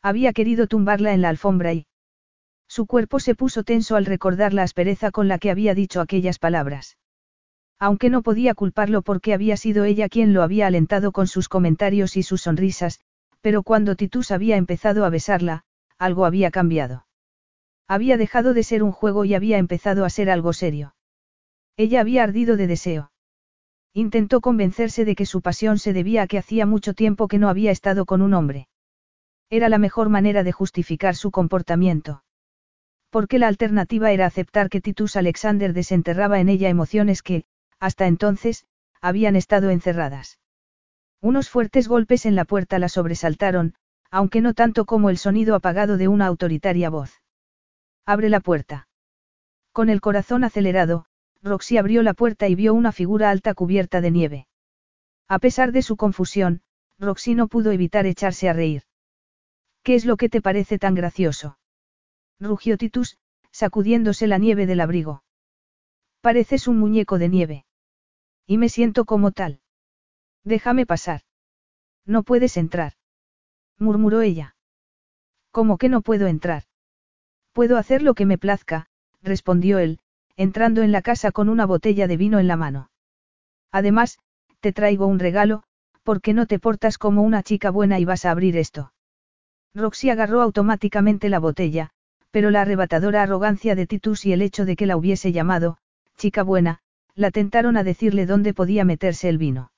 [0.03, 1.87] Había querido tumbarla en la alfombra y,
[2.67, 6.41] su cuerpo se puso tenso al recordar la aspereza con la que había dicho aquellas
[6.41, 6.97] palabras.
[7.85, 12.17] Aunque no podía culparlo porque había sido ella quien lo había alentado con sus comentarios
[12.17, 13.01] y sus sonrisas,
[13.41, 15.65] pero cuando Titus había empezado a besarla,
[15.99, 17.07] algo había cambiado.
[17.89, 20.95] Había dejado de ser un juego y había empezado a ser algo serio.
[21.77, 23.11] Ella había ardido de deseo.
[23.93, 27.49] Intentó convencerse de que su pasión se debía a que hacía mucho tiempo que no
[27.49, 28.69] había estado con un hombre.
[29.51, 32.23] Era la mejor manera de justificar su comportamiento
[33.13, 37.45] porque la alternativa era aceptar que Titus Alexander desenterraba en ella emociones que,
[37.83, 38.65] hasta entonces,
[39.01, 40.39] habían estado encerradas.
[41.21, 43.75] Unos fuertes golpes en la puerta la sobresaltaron,
[44.09, 47.11] aunque no tanto como el sonido apagado de una autoritaria voz.
[48.07, 48.87] Abre la puerta.
[49.73, 51.07] Con el corazón acelerado,
[51.43, 54.47] Roxy abrió la puerta y vio una figura alta cubierta de nieve.
[55.27, 56.63] A pesar de su confusión,
[57.01, 58.85] Roxy no pudo evitar echarse a reír.
[59.83, 61.59] ¿Qué es lo que te parece tan gracioso?
[62.39, 63.19] rugió Titus,
[63.51, 65.25] sacudiéndose la nieve del abrigo.
[66.21, 67.65] Pareces un muñeco de nieve.
[68.47, 69.61] Y me siento como tal.
[70.45, 71.23] Déjame pasar.
[72.05, 72.95] No puedes entrar.
[73.79, 74.57] murmuró ella.
[75.51, 76.65] ¿Cómo que no puedo entrar?
[77.53, 78.87] Puedo hacer lo que me plazca,
[79.23, 80.01] respondió él,
[80.37, 82.91] entrando en la casa con una botella de vino en la mano.
[83.71, 84.19] Además,
[84.61, 85.63] te traigo un regalo,
[86.03, 88.93] porque no te portas como una chica buena y vas a abrir esto.
[89.75, 91.91] Roxy agarró automáticamente la botella,
[92.31, 95.79] pero la arrebatadora arrogancia de Titus y el hecho de que la hubiese llamado,
[96.17, 96.81] chica buena,
[97.15, 99.73] la tentaron a decirle dónde podía meterse el vino.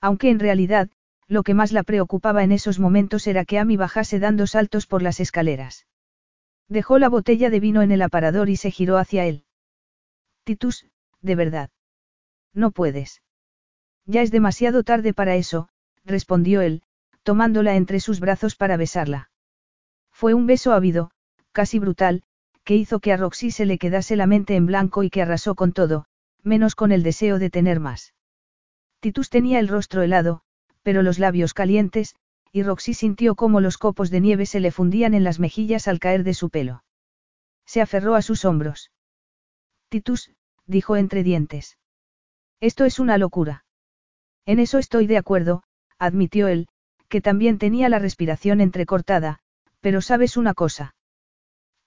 [0.00, 0.88] Aunque en realidad,
[1.26, 5.02] lo que más la preocupaba en esos momentos era que Amy bajase dando saltos por
[5.02, 5.86] las escaleras.
[6.68, 9.44] Dejó la botella de vino en el aparador y se giró hacia él.
[10.44, 10.86] Titus,
[11.20, 11.70] de verdad.
[12.52, 13.22] No puedes.
[14.06, 15.68] Ya es demasiado tarde para eso,
[16.04, 16.82] respondió él,
[17.22, 19.30] tomándola entre sus brazos para besarla.
[20.10, 21.12] Fue un beso ávido,
[21.52, 22.22] casi brutal,
[22.64, 25.54] que hizo que a Roxy se le quedase la mente en blanco y que arrasó
[25.54, 26.06] con todo,
[26.42, 28.14] menos con el deseo de tener más.
[29.00, 30.42] Titus tenía el rostro helado,
[30.82, 32.14] pero los labios calientes,
[32.52, 36.00] y Roxy sintió cómo los copos de nieve se le fundían en las mejillas al
[36.00, 36.84] caer de su pelo.
[37.64, 38.90] Se aferró a sus hombros.
[39.88, 40.32] Titus,
[40.66, 41.78] dijo entre dientes.
[42.60, 43.64] Esto es una locura.
[44.46, 45.62] En eso estoy de acuerdo,
[45.98, 46.68] admitió él,
[47.08, 49.40] que también tenía la respiración entrecortada,
[49.80, 50.94] pero sabes una cosa.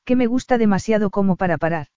[0.06, 1.88] Que me gusta demasiado como para parar.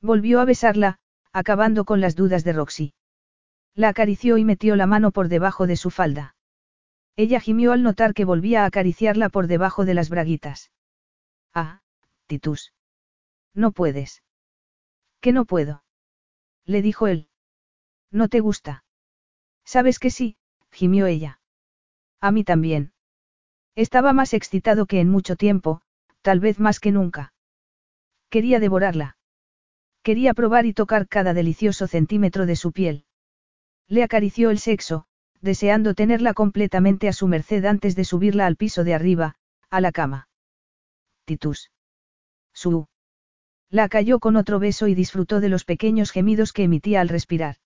[0.00, 0.98] Volvió a besarla,
[1.32, 2.94] acabando con las dudas de Roxy.
[3.74, 6.34] La acarició y metió la mano por debajo de su falda.
[7.16, 10.70] Ella gimió al notar que volvía a acariciarla por debajo de las braguitas.
[11.54, 11.82] Ah,
[12.26, 12.72] Titus.
[13.54, 14.22] No puedes.
[15.20, 15.84] ¿Qué no puedo?
[16.64, 17.28] Le dijo él.
[18.10, 18.84] ¿No te gusta?
[19.64, 20.36] Sabes que sí,
[20.70, 21.40] gimió ella.
[22.20, 22.92] A mí también.
[23.74, 25.82] Estaba más excitado que en mucho tiempo,
[26.20, 27.32] tal vez más que nunca.
[28.28, 29.16] Quería devorarla.
[30.02, 33.04] Quería probar y tocar cada delicioso centímetro de su piel.
[33.88, 35.06] Le acarició el sexo,
[35.40, 39.36] deseando tenerla completamente a su merced antes de subirla al piso de arriba,
[39.70, 40.28] a la cama.
[41.24, 41.70] Titus.
[42.52, 42.88] Su.
[43.70, 47.56] La cayó con otro beso y disfrutó de los pequeños gemidos que emitía al respirar.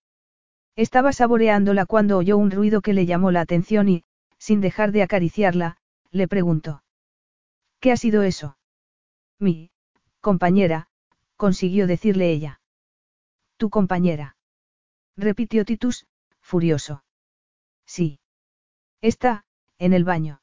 [0.75, 4.03] Estaba saboreándola cuando oyó un ruido que le llamó la atención y,
[4.37, 5.77] sin dejar de acariciarla,
[6.11, 6.83] le preguntó.
[7.79, 8.57] ¿Qué ha sido eso?
[9.39, 9.71] Mi,
[10.21, 10.87] compañera,
[11.37, 12.59] consiguió decirle ella.
[13.57, 14.35] Tu compañera.
[15.15, 16.05] Repitió Titus,
[16.41, 17.03] furioso.
[17.85, 18.19] Sí.
[19.01, 19.45] Está,
[19.77, 20.41] en el baño.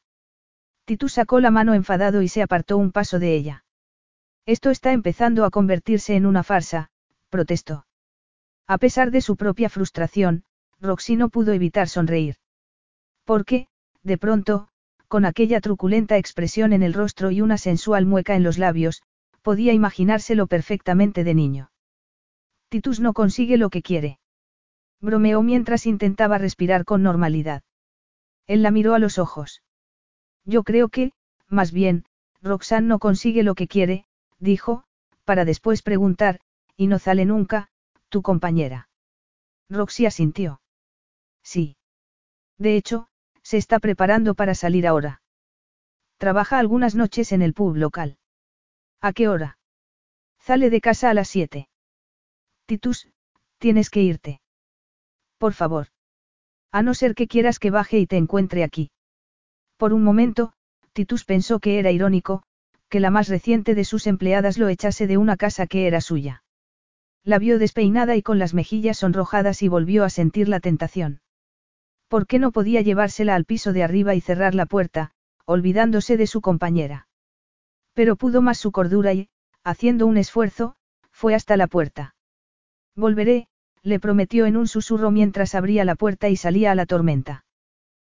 [0.85, 3.65] Titus sacó la mano enfadado y se apartó un paso de ella.
[4.47, 6.91] Esto está empezando a convertirse en una farsa,
[7.31, 7.87] protestó.
[8.67, 10.45] A pesar de su propia frustración,
[10.81, 12.37] Roxy no pudo evitar sonreír.
[13.25, 13.69] Porque,
[14.03, 14.69] de pronto,
[15.09, 19.03] con aquella truculenta expresión en el rostro y una sensual mueca en los labios,
[19.45, 21.71] podía imaginárselo perfectamente de niño.
[22.71, 24.19] Titus no consigue lo que quiere.
[25.03, 27.63] Bromeó mientras intentaba respirar con normalidad.
[28.47, 29.63] Él la miró a los ojos.
[30.47, 31.13] Yo creo que,
[31.47, 32.07] más bien,
[32.41, 34.07] Roxanne no consigue lo que quiere,
[34.39, 34.85] dijo,
[35.25, 36.41] para después preguntar,
[36.75, 37.69] y no sale nunca,
[38.09, 38.89] tu compañera.
[39.69, 40.63] Roxy asintió.
[41.43, 41.77] Sí.
[42.57, 43.09] De hecho,
[43.43, 45.21] se está preparando para salir ahora.
[46.17, 48.17] Trabaja algunas noches en el pub local.
[49.07, 49.59] ¿A qué hora?
[50.41, 51.69] Sale de casa a las siete.
[52.65, 53.11] Titus,
[53.59, 54.41] tienes que irte.
[55.37, 55.89] Por favor.
[56.73, 58.91] A no ser que quieras que baje y te encuentre aquí.
[59.77, 60.55] Por un momento,
[60.95, 62.45] Titus pensó que era irónico,
[62.89, 66.43] que la más reciente de sus empleadas lo echase de una casa que era suya.
[67.25, 71.21] La vio despeinada y con las mejillas sonrojadas y volvió a sentir la tentación.
[72.09, 75.11] ¿Por qué no podía llevársela al piso de arriba y cerrar la puerta,
[75.45, 77.07] olvidándose de su compañera?
[77.95, 79.29] Pero pudo más su cordura y,
[79.63, 80.77] haciendo un esfuerzo,
[81.11, 82.15] fue hasta la puerta.
[82.97, 83.49] Volveré,
[83.83, 87.45] le prometió en un susurro mientras abría la puerta y salía a la tormenta.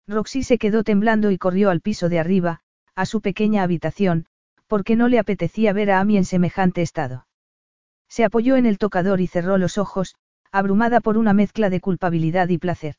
[0.08, 2.60] Roxy se quedó temblando y corrió al piso de arriba,
[2.94, 4.26] a su pequeña habitación,
[4.66, 7.26] porque no le apetecía ver a Amy en semejante estado.
[8.08, 10.14] Se apoyó en el tocador y cerró los ojos,
[10.52, 12.94] abrumada por una mezcla de culpabilidad y placer.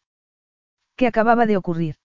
[0.95, 1.95] ¿Qué acababa de ocurrir?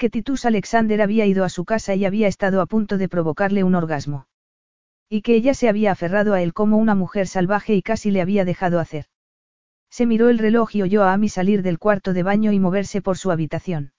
[0.00, 3.64] Que Titus Alexander había ido a su casa y había estado a punto de provocarle
[3.64, 4.28] un orgasmo.
[5.10, 8.22] Y que ella se había aferrado a él como una mujer salvaje y casi le
[8.22, 9.04] había dejado hacer.
[9.90, 13.02] Se miró el reloj y oyó a Amy salir del cuarto de baño y moverse
[13.02, 13.92] por su habitación.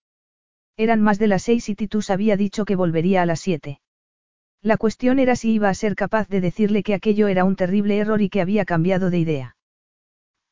[0.76, 3.80] Eran más de las seis y Titus había dicho que volvería a las siete.
[4.64, 8.00] La cuestión era si iba a ser capaz de decirle que aquello era un terrible
[8.00, 9.56] error y que había cambiado de idea.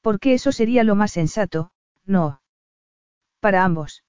[0.02, 1.72] Porque eso sería lo más sensato,
[2.06, 2.40] no.
[3.40, 4.04] Para ambos.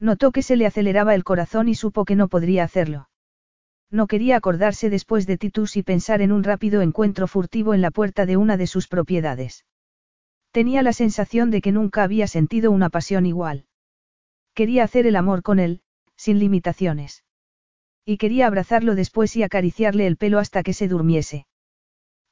[0.00, 3.08] Notó que se le aceleraba el corazón y supo que no podría hacerlo.
[3.90, 7.90] No quería acordarse después de Titus y pensar en un rápido encuentro furtivo en la
[7.90, 9.64] puerta de una de sus propiedades.
[10.50, 13.66] Tenía la sensación de que nunca había sentido una pasión igual.
[14.54, 15.82] Quería hacer el amor con él,
[16.16, 17.24] sin limitaciones.
[18.04, 21.46] Y quería abrazarlo después y acariciarle el pelo hasta que se durmiese.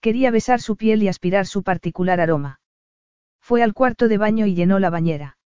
[0.01, 2.61] Quería besar su piel y aspirar su particular aroma.
[3.41, 5.37] Fue al cuarto de baño y llenó la bañera.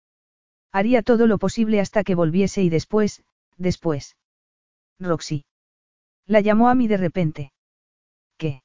[0.72, 3.22] Haría todo lo posible hasta que volviese y después,
[3.56, 4.16] después.
[4.98, 5.44] Roxy.
[6.26, 7.52] La llamó a mí de repente.
[8.36, 8.62] ¿Qué?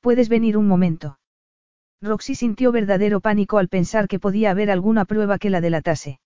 [0.00, 1.18] ¿Puedes venir un momento?
[2.02, 6.20] Roxy sintió verdadero pánico al pensar que podía haber alguna prueba que la delatase.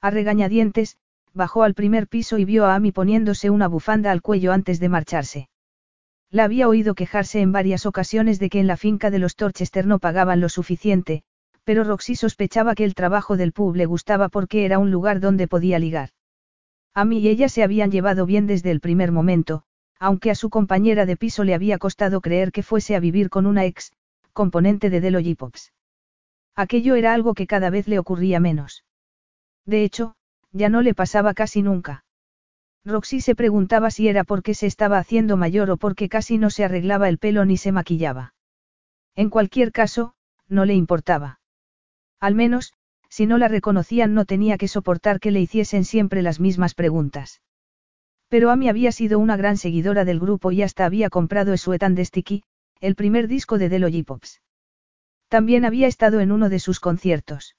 [0.00, 0.96] A regañadientes,
[1.34, 4.88] bajó al primer piso y vio a Amy poniéndose una bufanda al cuello antes de
[4.88, 5.48] marcharse.
[6.30, 9.86] La había oído quejarse en varias ocasiones de que en la finca de los Torchester
[9.86, 11.22] no pagaban lo suficiente,
[11.66, 15.48] pero Roxy sospechaba que el trabajo del pub le gustaba porque era un lugar donde
[15.48, 16.10] podía ligar.
[16.94, 19.64] Amy y ella se habían llevado bien desde el primer momento,
[19.98, 23.46] aunque a su compañera de piso le había costado creer que fuese a vivir con
[23.46, 23.92] una ex,
[24.32, 25.72] componente de Delo Pops.
[26.54, 28.84] Aquello era algo que cada vez le ocurría menos.
[29.64, 30.14] De hecho,
[30.52, 32.04] ya no le pasaba casi nunca.
[32.84, 36.64] Roxy se preguntaba si era porque se estaba haciendo mayor o porque casi no se
[36.64, 38.34] arreglaba el pelo ni se maquillaba.
[39.16, 40.14] En cualquier caso,
[40.48, 41.40] no le importaba.
[42.20, 42.72] Al menos,
[43.08, 47.40] si no la reconocían no tenía que soportar que le hiciesen siempre las mismas preguntas.
[48.28, 52.04] Pero Amy había sido una gran seguidora del grupo y hasta había comprado Sweat de
[52.04, 52.42] Sticky,
[52.80, 54.42] el primer disco de Delo Pops.
[55.28, 57.56] También había estado en uno de sus conciertos.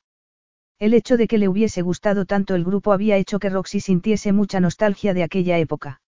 [0.79, 4.31] El hecho de que le hubiese gustado tanto el grupo había hecho que Roxy sintiese
[4.31, 6.01] mucha nostalgia de aquella época.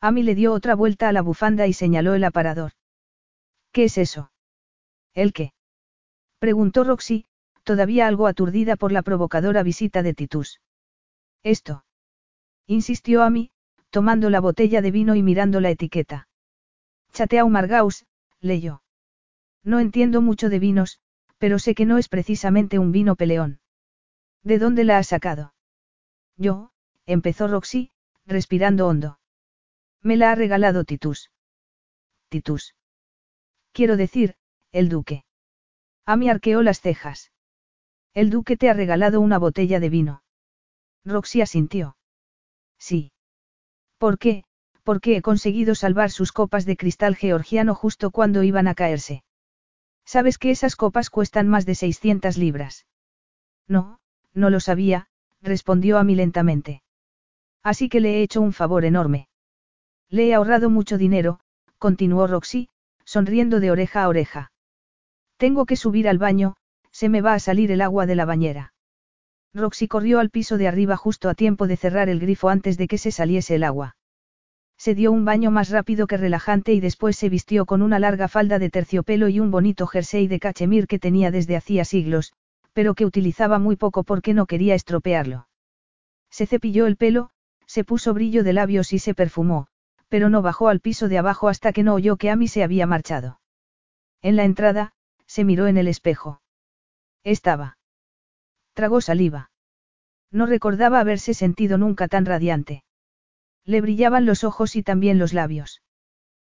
[0.00, 2.72] Amy le dio otra vuelta a la bufanda y señaló el aparador.
[3.72, 4.30] ¿Qué es eso?
[5.14, 5.52] ¿El qué?
[6.38, 7.26] Preguntó Roxy,
[7.66, 10.60] todavía algo aturdida por la provocadora visita de Titus.
[11.42, 11.84] Esto.
[12.66, 13.50] Insistió Amy,
[13.90, 16.28] tomando la botella de vino y mirando la etiqueta.
[17.12, 18.06] Chateau Margaus,
[18.40, 18.82] leyó.
[19.64, 21.00] No entiendo mucho de vinos,
[21.38, 23.58] pero sé que no es precisamente un vino peleón.
[24.44, 25.52] ¿De dónde la has sacado?
[26.36, 26.70] Yo,
[27.04, 27.90] empezó Roxy,
[28.26, 29.18] respirando hondo.
[30.02, 31.32] Me la ha regalado Titus.
[32.28, 32.76] Titus.
[33.72, 34.36] Quiero decir,
[34.70, 35.24] el duque.
[36.04, 37.32] Amy arqueó las cejas.
[38.16, 40.22] El duque te ha regalado una botella de vino.
[41.04, 41.96] Roxy asintió.
[42.78, 43.12] Sí.
[43.98, 44.44] ¿Por qué?
[44.86, 49.24] porque he conseguido salvar sus copas de cristal georgiano justo cuando iban a caerse.
[50.04, 52.86] ¿Sabes que esas copas cuestan más de 600 libras?
[53.66, 53.98] No,
[54.32, 55.08] no lo sabía,
[55.42, 56.84] respondió Amy lentamente.
[57.64, 59.28] Así que le he hecho un favor enorme.
[60.08, 61.40] Le he ahorrado mucho dinero,
[61.78, 62.68] continuó Roxy,
[63.04, 64.52] sonriendo de oreja a oreja.
[65.36, 66.54] Tengo que subir al baño,
[66.96, 68.72] se me va a salir el agua de la bañera.
[69.52, 72.88] Roxy corrió al piso de arriba justo a tiempo de cerrar el grifo antes de
[72.88, 73.98] que se saliese el agua.
[74.78, 78.28] Se dio un baño más rápido que relajante y después se vistió con una larga
[78.28, 82.32] falda de terciopelo y un bonito jersey de cachemir que tenía desde hacía siglos,
[82.72, 85.48] pero que utilizaba muy poco porque no quería estropearlo.
[86.30, 87.28] Se cepilló el pelo,
[87.66, 89.66] se puso brillo de labios y se perfumó,
[90.08, 92.86] pero no bajó al piso de abajo hasta que no oyó que Amy se había
[92.86, 93.38] marchado.
[94.22, 94.94] En la entrada,
[95.26, 96.40] se miró en el espejo.
[97.26, 97.76] Estaba.
[98.72, 99.50] Tragó saliva.
[100.30, 102.84] No recordaba haberse sentido nunca tan radiante.
[103.64, 105.82] Le brillaban los ojos y también los labios.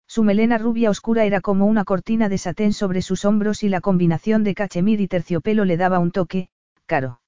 [0.07, 3.81] Su melena rubia oscura era como una cortina de satén sobre sus hombros y la
[3.81, 6.51] combinación de cachemir y terciopelo le daba un toque,
[6.87, 7.21] caro.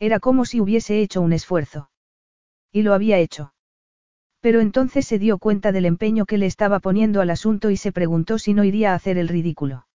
[0.00, 1.88] Era como si hubiese hecho un esfuerzo.
[2.72, 3.54] Y lo había hecho.
[4.40, 7.92] Pero entonces se dio cuenta del empeño que le estaba poniendo al asunto y se
[7.92, 9.85] preguntó si no iría a hacer el ridículo.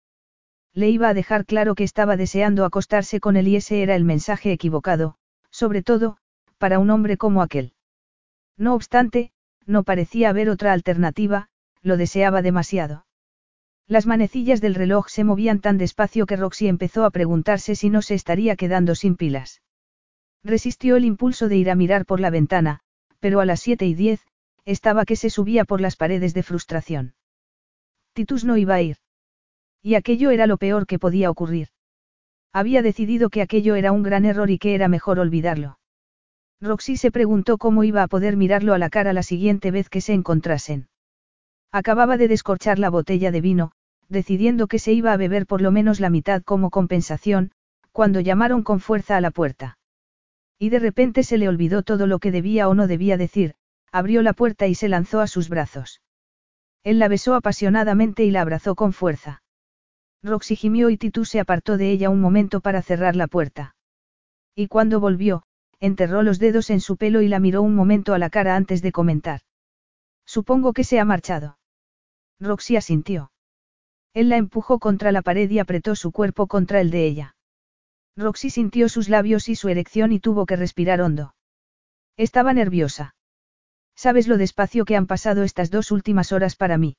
[0.73, 4.05] Le iba a dejar claro que estaba deseando acostarse con él y ese era el
[4.05, 5.15] mensaje equivocado,
[5.49, 6.17] sobre todo,
[6.57, 7.73] para un hombre como aquel.
[8.57, 9.31] No obstante,
[9.65, 11.49] no parecía haber otra alternativa,
[11.81, 13.05] lo deseaba demasiado.
[13.87, 18.01] Las manecillas del reloj se movían tan despacio que Roxy empezó a preguntarse si no
[18.01, 19.61] se estaría quedando sin pilas.
[20.43, 22.79] Resistió el impulso de ir a mirar por la ventana,
[23.19, 24.21] pero a las siete y diez,
[24.63, 27.15] estaba que se subía por las paredes de frustración.
[28.13, 28.97] Titus no iba a ir.
[29.81, 31.69] Y aquello era lo peor que podía ocurrir.
[32.53, 35.79] Había decidido que aquello era un gran error y que era mejor olvidarlo.
[36.61, 40.01] Roxy se preguntó cómo iba a poder mirarlo a la cara la siguiente vez que
[40.01, 40.87] se encontrasen.
[41.71, 43.71] Acababa de descorchar la botella de vino,
[44.09, 47.51] decidiendo que se iba a beber por lo menos la mitad como compensación,
[47.91, 49.79] cuando llamaron con fuerza a la puerta.
[50.59, 53.55] Y de repente se le olvidó todo lo que debía o no debía decir,
[53.91, 56.01] abrió la puerta y se lanzó a sus brazos.
[56.83, 59.41] Él la besó apasionadamente y la abrazó con fuerza.
[60.23, 63.75] Roxy gimió y Titus se apartó de ella un momento para cerrar la puerta.
[64.55, 65.43] Y cuando volvió,
[65.79, 68.81] enterró los dedos en su pelo y la miró un momento a la cara antes
[68.81, 69.41] de comentar.
[70.25, 71.57] Supongo que se ha marchado.
[72.39, 73.31] Roxy asintió.
[74.13, 77.35] Él la empujó contra la pared y apretó su cuerpo contra el de ella.
[78.15, 81.33] Roxy sintió sus labios y su erección y tuvo que respirar hondo.
[82.17, 83.15] Estaba nerviosa.
[83.95, 86.97] ¿Sabes lo despacio que han pasado estas dos últimas horas para mí?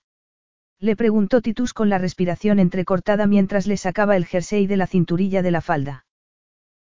[0.82, 5.40] Le preguntó Titus con la respiración entrecortada mientras le sacaba el jersey de la cinturilla
[5.40, 6.06] de la falda.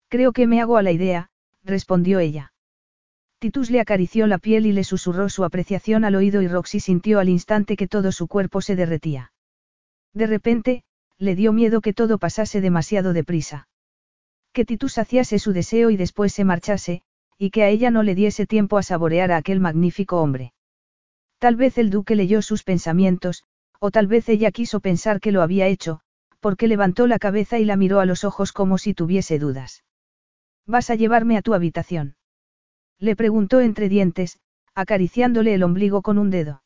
[0.09, 1.29] Creo que me hago a la idea,
[1.65, 2.55] respondió ella.
[3.41, 7.19] Titus le acarició la piel y le susurró su apreciación al oído y Roxy sintió
[7.19, 9.33] al instante que todo su cuerpo se derretía.
[10.15, 10.83] De repente,
[11.19, 13.69] le dio miedo que todo pasase demasiado deprisa.
[14.55, 17.03] Que Titus saciase su deseo y después se marchase,
[17.37, 20.55] y que a ella no le diese tiempo a saborear a aquel magnífico hombre.
[21.39, 23.45] Tal vez el duque leyó sus pensamientos,
[23.81, 26.01] o tal vez ella quiso pensar que lo había hecho,
[26.39, 29.85] porque levantó la cabeza y la miró a los ojos como si tuviese dudas.
[30.67, 32.17] ¿Vas a llevarme a tu habitación?
[32.99, 34.39] Le preguntó entre dientes,
[34.75, 36.63] acariciándole el ombligo con un dedo.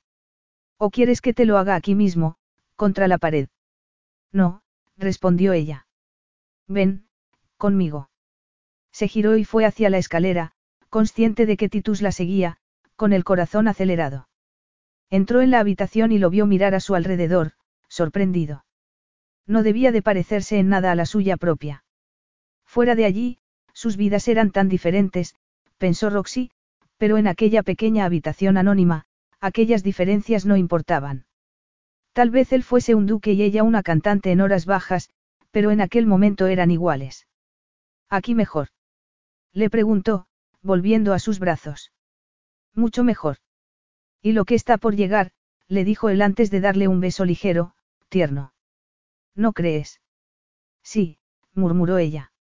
[0.77, 2.36] ¿O quieres que te lo haga aquí mismo,
[2.74, 3.49] contra la pared?
[4.32, 4.62] No,
[4.97, 5.86] respondió ella.
[6.66, 7.07] Ven,
[7.57, 8.11] conmigo.
[8.93, 10.53] Se giró y fue hacia la escalera,
[10.91, 12.59] consciente de que Titus la seguía,
[12.97, 14.28] con el corazón acelerado.
[15.15, 17.53] Entró en la habitación y lo vio mirar a su alrededor,
[17.86, 18.65] sorprendido.
[19.47, 21.85] No debía de parecerse en nada a la suya propia.
[22.66, 23.39] Fuera de allí,
[23.73, 25.36] sus vidas eran tan diferentes,
[25.78, 26.51] pensó Roxy,
[26.99, 29.05] pero en aquella pequeña habitación anónima,
[29.41, 31.27] aquellas diferencias no importaban.
[32.12, 35.11] Tal vez él fuese un duque y ella una cantante en horas bajas,
[35.53, 37.28] pero en aquel momento eran iguales.
[38.09, 38.70] Aquí mejor.
[39.53, 40.27] Le preguntó,
[40.61, 41.93] volviendo a sus brazos.
[42.74, 43.36] Mucho mejor.
[44.24, 45.32] Y lo que está por llegar,
[45.68, 47.74] le dijo él antes de darle un beso ligero,
[48.09, 48.55] tierno.
[49.34, 50.01] ¿No crees?
[50.82, 51.18] Sí,
[51.52, 52.32] murmuró ella.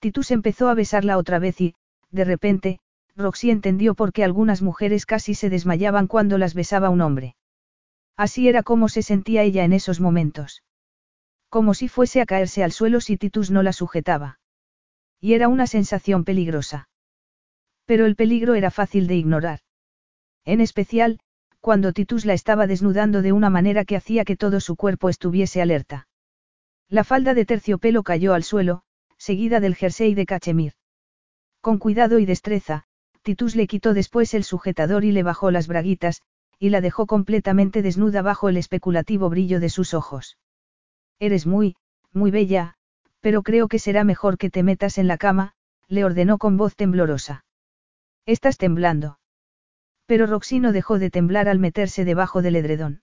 [0.00, 1.76] Titus empezó a besarla otra vez y,
[2.10, 2.80] de repente,
[3.14, 7.36] Roxy entendió por qué algunas mujeres casi se desmayaban cuando las besaba un hombre.
[8.16, 10.64] Así era como se sentía ella en esos momentos.
[11.48, 14.40] Como si fuese a caerse al suelo si Titus no la sujetaba.
[15.20, 16.88] Y era una sensación peligrosa.
[17.84, 19.60] Pero el peligro era fácil de ignorar.
[20.46, 21.18] En especial,
[21.60, 25.60] cuando Titus la estaba desnudando de una manera que hacía que todo su cuerpo estuviese
[25.60, 26.06] alerta.
[26.88, 28.82] La falda de terciopelo cayó al suelo,
[29.18, 30.74] seguida del jersey de cachemir.
[31.60, 32.84] Con cuidado y destreza,
[33.22, 36.22] Titus le quitó después el sujetador y le bajó las braguitas,
[36.60, 40.38] y la dejó completamente desnuda bajo el especulativo brillo de sus ojos.
[41.18, 41.74] Eres muy,
[42.12, 42.74] muy bella,
[43.20, 45.54] pero creo que será mejor que te metas en la cama,
[45.88, 47.44] le ordenó con voz temblorosa.
[48.26, 49.18] Estás temblando.
[50.06, 53.02] Pero Roxy no dejó de temblar al meterse debajo del edredón.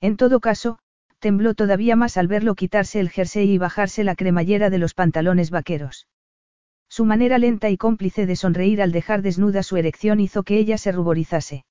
[0.00, 0.78] En todo caso,
[1.18, 5.50] tembló todavía más al verlo quitarse el jersey y bajarse la cremallera de los pantalones
[5.50, 6.08] vaqueros.
[6.88, 10.78] Su manera lenta y cómplice de sonreír al dejar desnuda su erección hizo que ella
[10.78, 11.64] se ruborizase.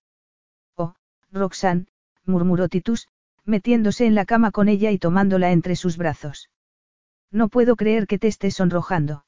[0.75, 0.95] Oh,
[1.31, 1.87] Roxanne,
[2.25, 3.07] murmuró Titus,
[3.45, 6.49] metiéndose en la cama con ella y tomándola entre sus brazos.
[7.31, 9.25] No puedo creer que te estés sonrojando.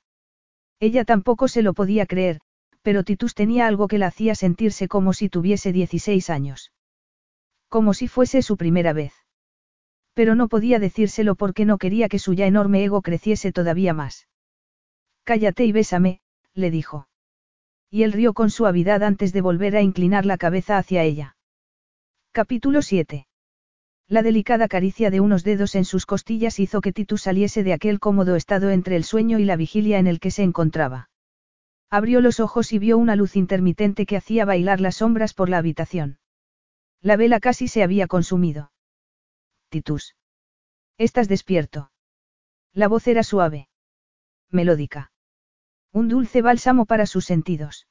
[0.80, 2.40] Ella tampoco se lo podía creer,
[2.84, 6.72] pero Titus tenía algo que la hacía sentirse como si tuviese 16 años.
[7.70, 9.14] Como si fuese su primera vez.
[10.14, 14.28] Pero no podía decírselo porque no quería que su ya enorme ego creciese todavía más.
[15.24, 16.20] Cállate y bésame,
[16.54, 17.08] le dijo.
[17.90, 21.38] Y él rió con suavidad antes de volver a inclinar la cabeza hacia ella.
[22.32, 23.28] Capítulo 7.
[24.08, 28.00] La delicada caricia de unos dedos en sus costillas hizo que Titus saliese de aquel
[28.00, 31.10] cómodo estado entre el sueño y la vigilia en el que se encontraba.
[31.94, 35.60] Abrió los ojos y vio una luz intermitente que hacía bailar las sombras por la
[35.60, 36.18] habitación.
[37.02, 38.72] La vela casi se había consumido.
[39.70, 40.16] Titus.
[40.98, 41.92] Estás despierto.
[42.74, 43.70] La voz era suave.
[44.50, 45.12] Melódica.
[45.92, 47.86] Un dulce bálsamo para sus sentidos.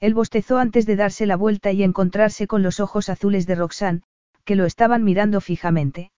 [0.00, 4.02] Él bostezó antes de darse la vuelta y encontrarse con los ojos azules de Roxanne,
[4.44, 6.12] que lo estaban mirando fijamente.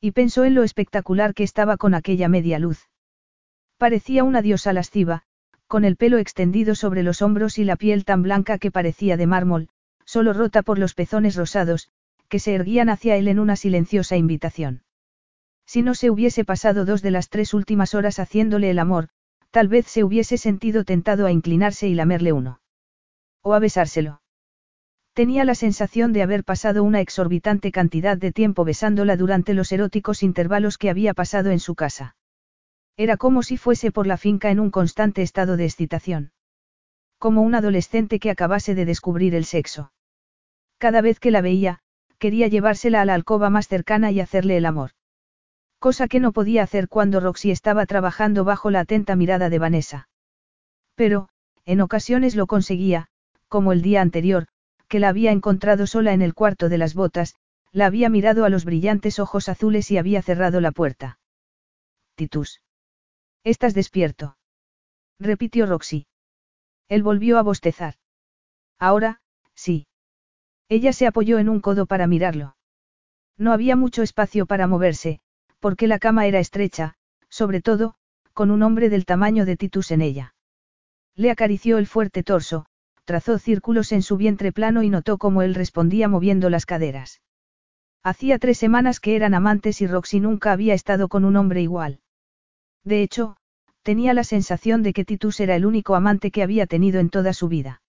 [0.00, 2.88] Y pensó en lo espectacular que estaba con aquella media luz.
[3.76, 5.26] Parecía una diosa lasciva,
[5.72, 9.26] con el pelo extendido sobre los hombros y la piel tan blanca que parecía de
[9.26, 9.70] mármol,
[10.04, 11.88] solo rota por los pezones rosados,
[12.28, 14.82] que se erguían hacia él en una silenciosa invitación.
[15.64, 19.08] Si no se hubiese pasado dos de las tres últimas horas haciéndole el amor,
[19.50, 22.60] tal vez se hubiese sentido tentado a inclinarse y lamerle uno.
[23.40, 24.20] O a besárselo.
[25.14, 30.22] Tenía la sensación de haber pasado una exorbitante cantidad de tiempo besándola durante los eróticos
[30.22, 32.14] intervalos que había pasado en su casa.
[32.96, 36.32] Era como si fuese por la finca en un constante estado de excitación.
[37.18, 39.92] Como un adolescente que acabase de descubrir el sexo.
[40.78, 41.78] Cada vez que la veía,
[42.18, 44.90] quería llevársela a la alcoba más cercana y hacerle el amor.
[45.78, 50.08] Cosa que no podía hacer cuando Roxy estaba trabajando bajo la atenta mirada de Vanessa.
[50.94, 51.28] Pero,
[51.64, 53.08] en ocasiones lo conseguía,
[53.48, 54.46] como el día anterior,
[54.88, 57.34] que la había encontrado sola en el cuarto de las botas,
[57.72, 61.18] la había mirado a los brillantes ojos azules y había cerrado la puerta.
[62.14, 62.60] Titus.
[63.44, 64.36] Estás despierto.
[65.18, 66.06] Repitió Roxy.
[66.88, 67.94] Él volvió a bostezar.
[68.78, 69.20] Ahora,
[69.54, 69.86] sí.
[70.68, 72.56] Ella se apoyó en un codo para mirarlo.
[73.36, 75.20] No había mucho espacio para moverse,
[75.58, 76.94] porque la cama era estrecha,
[77.28, 77.94] sobre todo,
[78.32, 80.34] con un hombre del tamaño de Titus en ella.
[81.16, 82.66] Le acarició el fuerte torso,
[83.04, 87.20] trazó círculos en su vientre plano y notó cómo él respondía moviendo las caderas.
[88.04, 92.00] Hacía tres semanas que eran amantes y Roxy nunca había estado con un hombre igual.
[92.84, 93.36] De hecho,
[93.82, 97.32] tenía la sensación de que Titus era el único amante que había tenido en toda
[97.32, 97.82] su vida.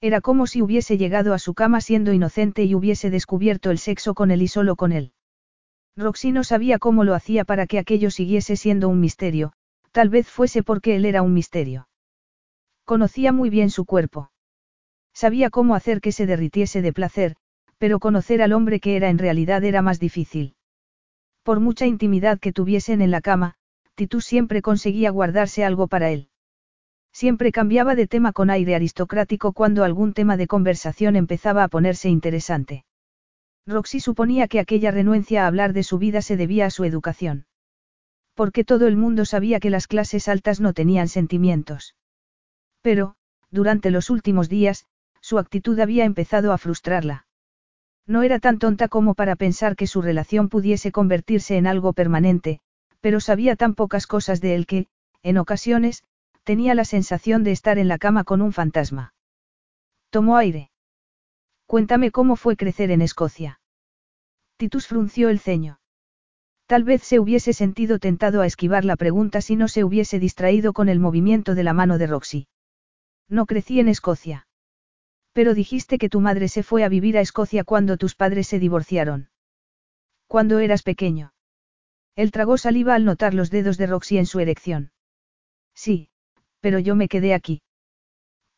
[0.00, 4.14] Era como si hubiese llegado a su cama siendo inocente y hubiese descubierto el sexo
[4.14, 5.12] con él y solo con él.
[5.96, 9.52] Roxy no sabía cómo lo hacía para que aquello siguiese siendo un misterio,
[9.92, 11.88] tal vez fuese porque él era un misterio.
[12.84, 14.30] Conocía muy bien su cuerpo.
[15.12, 17.36] Sabía cómo hacer que se derritiese de placer,
[17.76, 20.54] pero conocer al hombre que era en realidad era más difícil.
[21.42, 23.56] Por mucha intimidad que tuviesen en la cama,
[24.20, 26.28] Siempre conseguía guardarse algo para él.
[27.12, 32.08] Siempre cambiaba de tema con aire aristocrático cuando algún tema de conversación empezaba a ponerse
[32.08, 32.84] interesante.
[33.66, 37.46] Roxy suponía que aquella renuencia a hablar de su vida se debía a su educación.
[38.34, 41.94] Porque todo el mundo sabía que las clases altas no tenían sentimientos.
[42.80, 43.16] Pero,
[43.50, 44.86] durante los últimos días,
[45.20, 47.26] su actitud había empezado a frustrarla.
[48.06, 52.60] No era tan tonta como para pensar que su relación pudiese convertirse en algo permanente,
[53.00, 54.86] pero sabía tan pocas cosas de él que,
[55.22, 56.04] en ocasiones,
[56.44, 59.14] tenía la sensación de estar en la cama con un fantasma.
[60.10, 60.70] Tomó aire.
[61.66, 63.60] Cuéntame cómo fue crecer en Escocia.
[64.56, 65.80] Titus frunció el ceño.
[66.66, 70.72] Tal vez se hubiese sentido tentado a esquivar la pregunta si no se hubiese distraído
[70.72, 72.48] con el movimiento de la mano de Roxy.
[73.28, 74.46] No crecí en Escocia.
[75.32, 78.58] Pero dijiste que tu madre se fue a vivir a Escocia cuando tus padres se
[78.58, 79.30] divorciaron.
[80.26, 81.32] Cuando eras pequeño.
[82.20, 84.92] Él tragó saliva al notar los dedos de Roxy en su erección.
[85.74, 86.10] Sí,
[86.60, 87.62] pero yo me quedé aquí.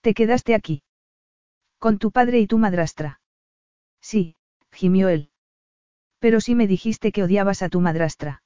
[0.01, 0.83] ¿Te quedaste aquí?
[1.79, 3.21] Con tu padre y tu madrastra.
[4.01, 4.35] Sí,
[4.73, 5.31] gimió él.
[6.19, 8.43] Pero sí me dijiste que odiabas a tu madrastra.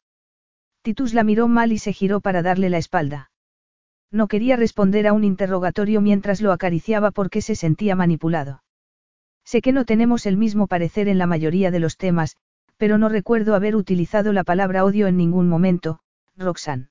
[0.83, 3.31] Titus la miró mal y se giró para darle la espalda.
[4.11, 8.63] No quería responder a un interrogatorio mientras lo acariciaba porque se sentía manipulado.
[9.47, 12.37] Sé que no tenemos el mismo parecer en la mayoría de los temas,
[12.77, 16.01] pero no recuerdo haber utilizado la palabra odio en ningún momento,
[16.37, 16.89] Roxanne.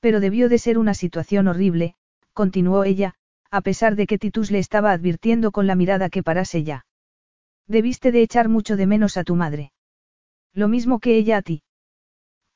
[0.00, 1.94] Pero debió de ser una situación horrible,
[2.32, 3.14] continuó ella,
[3.50, 6.86] a pesar de que Titus le estaba advirtiendo con la mirada que parase ya.
[7.66, 9.72] Debiste de echar mucho de menos a tu madre.
[10.52, 11.62] Lo mismo que ella a ti.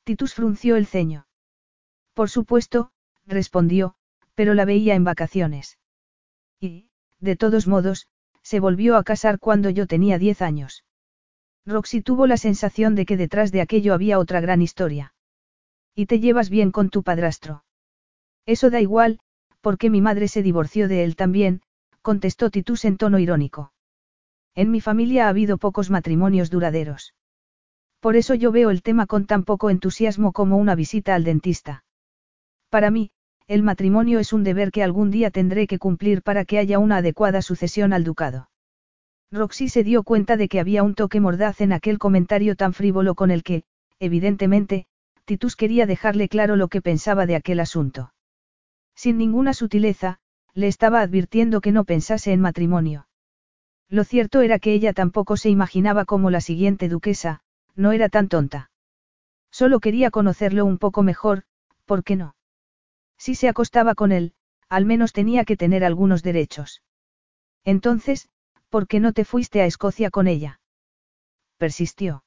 [0.05, 1.27] Titus frunció el ceño.
[2.14, 2.90] Por supuesto,
[3.27, 3.94] respondió,
[4.35, 5.78] pero la veía en vacaciones.
[6.60, 6.89] Y,
[7.20, 8.09] de todos modos,
[8.43, 10.85] se volvió a casar cuando yo tenía diez años.
[11.66, 15.14] Roxy tuvo la sensación de que detrás de aquello había otra gran historia.
[15.94, 17.64] ¿Y te llevas bien con tu padrastro?
[18.47, 19.20] Eso da igual,
[19.60, 21.62] porque mi madre se divorció de él también,
[22.02, 23.72] contestó Titus en tono irónico.
[24.55, 27.14] En mi familia ha habido pocos matrimonios duraderos.
[28.01, 31.84] Por eso yo veo el tema con tan poco entusiasmo como una visita al dentista.
[32.68, 33.12] Para mí,
[33.47, 36.97] el matrimonio es un deber que algún día tendré que cumplir para que haya una
[36.97, 38.48] adecuada sucesión al ducado.
[39.32, 43.14] Roxy se dio cuenta de que había un toque mordaz en aquel comentario tan frívolo
[43.14, 43.64] con el que,
[43.98, 44.84] evidentemente,
[45.24, 48.12] Titus quería dejarle claro lo que pensaba de aquel asunto.
[48.94, 50.18] Sin ninguna sutileza,
[50.52, 53.09] le estaba advirtiendo que no pensase en matrimonio.
[53.88, 57.40] Lo cierto era que ella tampoco se imaginaba como la siguiente duquesa,
[57.74, 58.70] no era tan tonta.
[59.50, 61.44] Solo quería conocerlo un poco mejor,
[61.86, 62.34] ¿por qué no?
[63.16, 64.34] Si se acostaba con él,
[64.68, 66.82] al menos tenía que tener algunos derechos.
[67.64, 68.28] Entonces,
[68.73, 70.59] ¿por qué no te fuiste a Escocia con ella?
[71.59, 72.24] Persistió.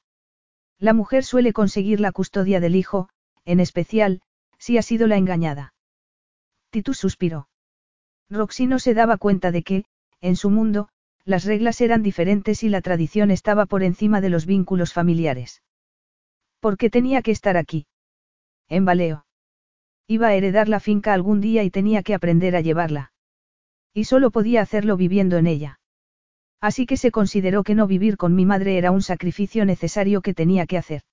[0.78, 3.10] La mujer suele conseguir la custodia del hijo,
[3.46, 4.22] en especial,
[4.60, 5.74] si ha sido la engañada.
[6.70, 7.50] Titus suspiró.
[8.30, 9.86] Roxy no se daba cuenta de que,
[10.22, 10.90] en su mundo,
[11.24, 15.64] las reglas eran diferentes y la tradición estaba por encima de los vínculos familiares.
[16.60, 17.88] ¿Por qué tenía que estar aquí?
[18.70, 19.26] En Baleo.
[20.06, 23.14] Iba a heredar la finca algún día y tenía que aprender a llevarla.
[23.96, 25.80] Y solo podía hacerlo viviendo en ella.
[26.68, 30.34] Así que se consideró que no vivir con mi madre era un sacrificio necesario que
[30.34, 31.04] tenía que hacer.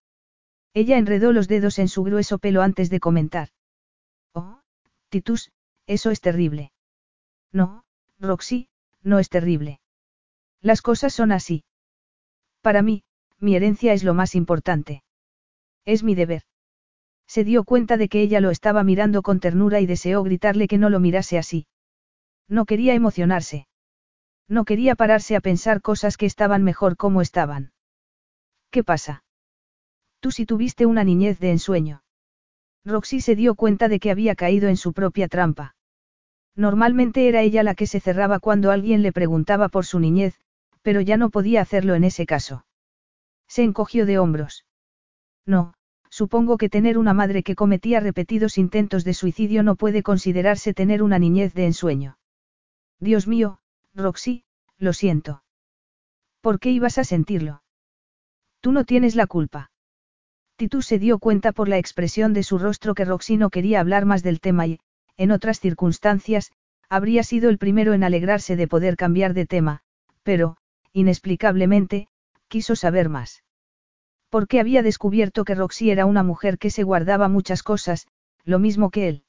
[0.73, 3.49] Ella enredó los dedos en su grueso pelo antes de comentar.
[4.33, 4.61] Oh,
[5.11, 5.51] Titus,
[5.87, 6.73] eso es terrible.
[7.53, 7.85] No,
[8.19, 8.71] Roxy,
[9.03, 9.79] no es terrible.
[10.63, 11.65] Las cosas son así.
[12.63, 13.03] Para mí,
[13.39, 15.03] mi herencia es lo más importante.
[15.85, 16.45] Es mi deber.
[17.27, 20.79] Se dio cuenta de que ella lo estaba mirando con ternura y deseó gritarle que
[20.79, 21.67] no lo mirase así.
[22.49, 23.67] No quería emocionarse.
[24.49, 27.73] No quería pararse a pensar cosas que estaban mejor como estaban.
[28.71, 29.25] ¿Qué pasa?
[30.21, 32.03] Tú sí tuviste una niñez de ensueño.
[32.85, 35.75] Roxy se dio cuenta de que había caído en su propia trampa.
[36.55, 40.39] Normalmente era ella la que se cerraba cuando alguien le preguntaba por su niñez,
[40.83, 42.67] pero ya no podía hacerlo en ese caso.
[43.49, 44.67] Se encogió de hombros.
[45.47, 45.75] No,
[46.11, 51.03] supongo que tener una madre que cometía repetidos intentos de suicidio no puede considerarse tener
[51.03, 52.19] una niñez de ensueño.
[52.99, 53.59] Dios mío,
[53.95, 54.45] Roxy,
[54.79, 55.45] lo siento.
[56.41, 57.63] ¿Por qué ibas a sentirlo?
[58.61, 59.71] Tú no tienes la culpa.
[60.57, 64.07] Titus se dio cuenta por la expresión de su rostro que Roxy no quería hablar
[64.07, 64.81] más del tema y,
[65.17, 66.53] en otras circunstancias,
[66.89, 69.81] habría sido el primero en alegrarse de poder cambiar de tema,
[70.23, 70.57] pero,
[70.93, 72.09] inexplicablemente,
[72.49, 73.43] quiso saber más.
[74.31, 78.07] Porque había descubierto que Roxy era una mujer que se guardaba muchas cosas,
[78.45, 79.25] lo mismo que él.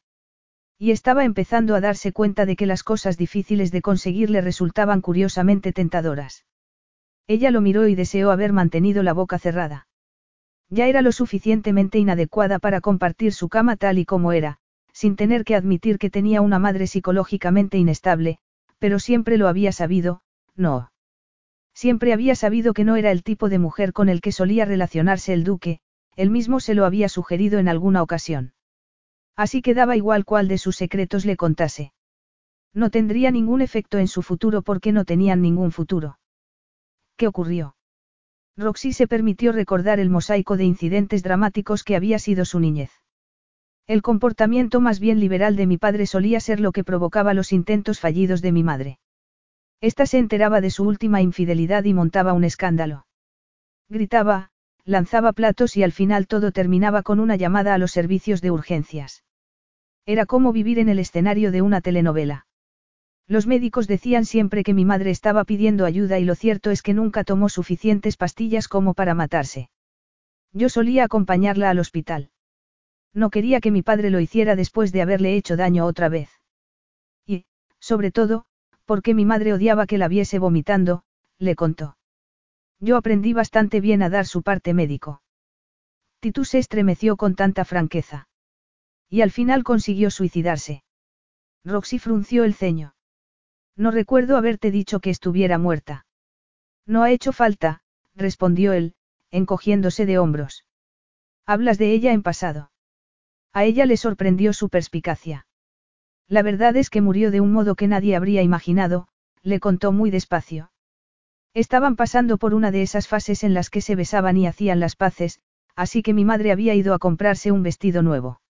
[0.83, 4.99] Y estaba empezando a darse cuenta de que las cosas difíciles de conseguir le resultaban
[4.99, 6.43] curiosamente tentadoras.
[7.25, 9.87] Ella lo miró y deseó haber mantenido la boca cerrada.
[10.69, 14.57] Ya era lo suficientemente inadecuada para compartir su cama tal y como era,
[14.91, 18.39] sin tener que admitir que tenía una madre psicológicamente inestable,
[18.77, 20.19] pero siempre lo había sabido,
[20.57, 20.91] no.
[21.73, 25.31] Siempre había sabido que no era el tipo de mujer con el que solía relacionarse
[25.31, 25.79] el duque,
[26.17, 28.51] él mismo se lo había sugerido en alguna ocasión.
[29.35, 31.93] Así que daba igual cuál de sus secretos le contase.
[32.73, 36.19] No tendría ningún efecto en su futuro porque no tenían ningún futuro.
[37.17, 37.75] ¿Qué ocurrió?
[38.55, 42.91] Roxy se permitió recordar el mosaico de incidentes dramáticos que había sido su niñez.
[43.87, 47.99] El comportamiento más bien liberal de mi padre solía ser lo que provocaba los intentos
[47.99, 48.99] fallidos de mi madre.
[49.81, 53.05] Esta se enteraba de su última infidelidad y montaba un escándalo.
[53.89, 54.51] Gritaba,
[54.85, 59.23] lanzaba platos y al final todo terminaba con una llamada a los servicios de urgencias.
[60.05, 62.45] Era como vivir en el escenario de una telenovela.
[63.27, 66.93] Los médicos decían siempre que mi madre estaba pidiendo ayuda y lo cierto es que
[66.93, 69.69] nunca tomó suficientes pastillas como para matarse.
[70.51, 72.31] Yo solía acompañarla al hospital.
[73.13, 76.29] No quería que mi padre lo hiciera después de haberle hecho daño otra vez.
[77.25, 77.45] Y,
[77.79, 78.45] sobre todo,
[78.85, 81.03] porque mi madre odiaba que la viese vomitando,
[81.39, 81.95] le contó.
[82.85, 85.21] Yo aprendí bastante bien a dar su parte médico.
[86.19, 88.27] Titus se estremeció con tanta franqueza.
[89.09, 90.83] Y al final consiguió suicidarse.
[91.63, 92.93] Roxy frunció el ceño.
[93.77, 96.05] No recuerdo haberte dicho que estuviera muerta.
[96.85, 97.83] No ha hecho falta,
[98.15, 98.95] respondió él,
[99.31, 100.65] encogiéndose de hombros.
[101.45, 102.69] Hablas de ella en pasado.
[103.53, 105.47] A ella le sorprendió su perspicacia.
[106.27, 109.07] La verdad es que murió de un modo que nadie habría imaginado,
[109.41, 110.72] le contó muy despacio.
[111.53, 114.95] Estaban pasando por una de esas fases en las que se besaban y hacían las
[114.95, 115.39] paces,
[115.75, 118.41] así que mi madre había ido a comprarse un vestido nuevo.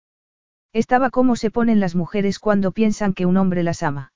[0.71, 4.13] Estaba como se ponen las mujeres cuando piensan que un hombre las ama.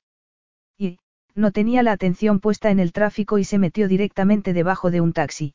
[0.78, 1.00] Y,
[1.36, 5.14] no tenía la atención puesta en el tráfico y se metió directamente debajo de un
[5.14, 5.54] taxi.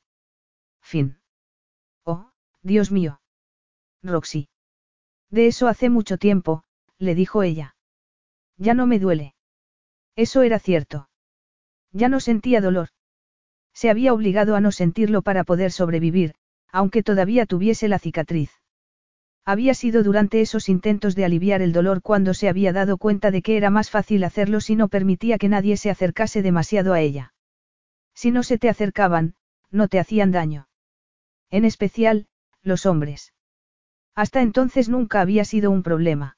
[0.82, 1.18] Fin.
[2.04, 2.30] Oh,
[2.62, 3.20] Dios mío.
[4.02, 4.48] Roxy.
[5.30, 6.64] De eso hace mucho tiempo,
[6.98, 7.74] le dijo ella.
[8.58, 9.34] Ya no me duele.
[10.14, 11.08] Eso era cierto.
[11.92, 12.90] Ya no sentía dolor.
[13.74, 16.34] Se había obligado a no sentirlo para poder sobrevivir,
[16.70, 18.50] aunque todavía tuviese la cicatriz.
[19.44, 23.42] Había sido durante esos intentos de aliviar el dolor cuando se había dado cuenta de
[23.42, 27.34] que era más fácil hacerlo si no permitía que nadie se acercase demasiado a ella.
[28.14, 29.34] Si no se te acercaban,
[29.70, 30.68] no te hacían daño.
[31.50, 32.26] En especial,
[32.62, 33.34] los hombres.
[34.14, 36.36] Hasta entonces nunca había sido un problema.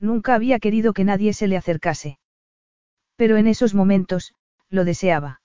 [0.00, 2.18] Nunca había querido que nadie se le acercase.
[3.16, 4.34] Pero en esos momentos,
[4.70, 5.42] lo deseaba.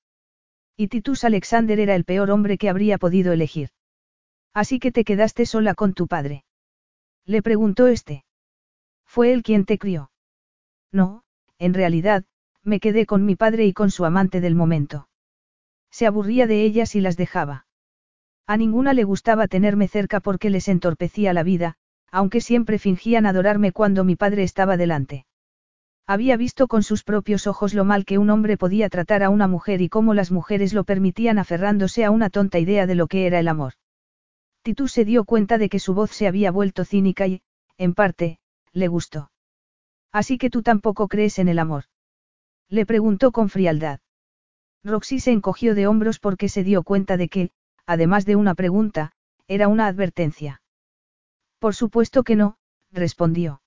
[0.80, 3.68] Y Titus Alexander era el peor hombre que habría podido elegir.
[4.54, 6.46] Así que te quedaste sola con tu padre.
[7.26, 8.24] Le preguntó este.
[9.06, 10.10] Fue él quien te crió.
[10.90, 11.24] No,
[11.58, 12.24] en realidad,
[12.64, 15.10] me quedé con mi padre y con su amante del momento.
[15.92, 17.68] Se aburría de ellas y las dejaba.
[18.48, 21.76] A ninguna le gustaba tenerme cerca porque les entorpecía la vida,
[22.10, 25.26] aunque siempre fingían adorarme cuando mi padre estaba delante.
[26.10, 29.48] Había visto con sus propios ojos lo mal que un hombre podía tratar a una
[29.48, 33.28] mujer y cómo las mujeres lo permitían aferrándose a una tonta idea de lo que
[33.28, 33.74] era el amor.
[34.64, 37.44] Titus se dio cuenta de que su voz se había vuelto cínica y,
[37.78, 38.40] en parte,
[38.74, 39.30] le gustó.
[40.12, 41.84] Así que tú tampoco crees en el amor.
[42.70, 44.00] Le preguntó con frialdad.
[44.84, 47.52] Roxy se encogió de hombros porque se dio cuenta de que,
[47.86, 49.12] además de una pregunta,
[49.48, 50.64] era una advertencia.
[51.60, 52.58] Por supuesto que no,
[52.92, 53.62] respondió.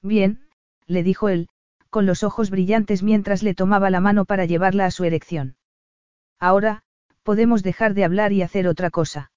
[0.00, 0.48] Bien,
[0.86, 1.50] le dijo él,
[1.90, 5.56] con los ojos brillantes mientras le tomaba la mano para llevarla a su erección.
[6.38, 6.82] Ahora,
[7.22, 9.32] podemos dejar de hablar y hacer otra cosa.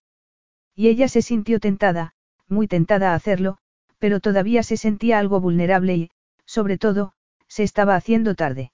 [0.75, 2.13] Y ella se sintió tentada,
[2.47, 3.57] muy tentada a hacerlo,
[3.99, 6.11] pero todavía se sentía algo vulnerable y,
[6.45, 7.13] sobre todo,
[7.47, 8.71] se estaba haciendo tarde.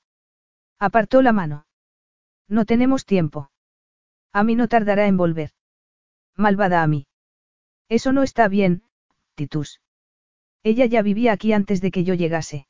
[0.79, 1.65] Apartó la mano.
[2.47, 3.49] No tenemos tiempo.
[4.31, 5.51] A mí no tardará en volver.
[6.35, 7.07] Malvada a mí.
[7.89, 8.83] Eso no está bien,
[9.35, 9.81] Titus.
[10.63, 12.67] Ella ya vivía aquí antes de que yo llegase.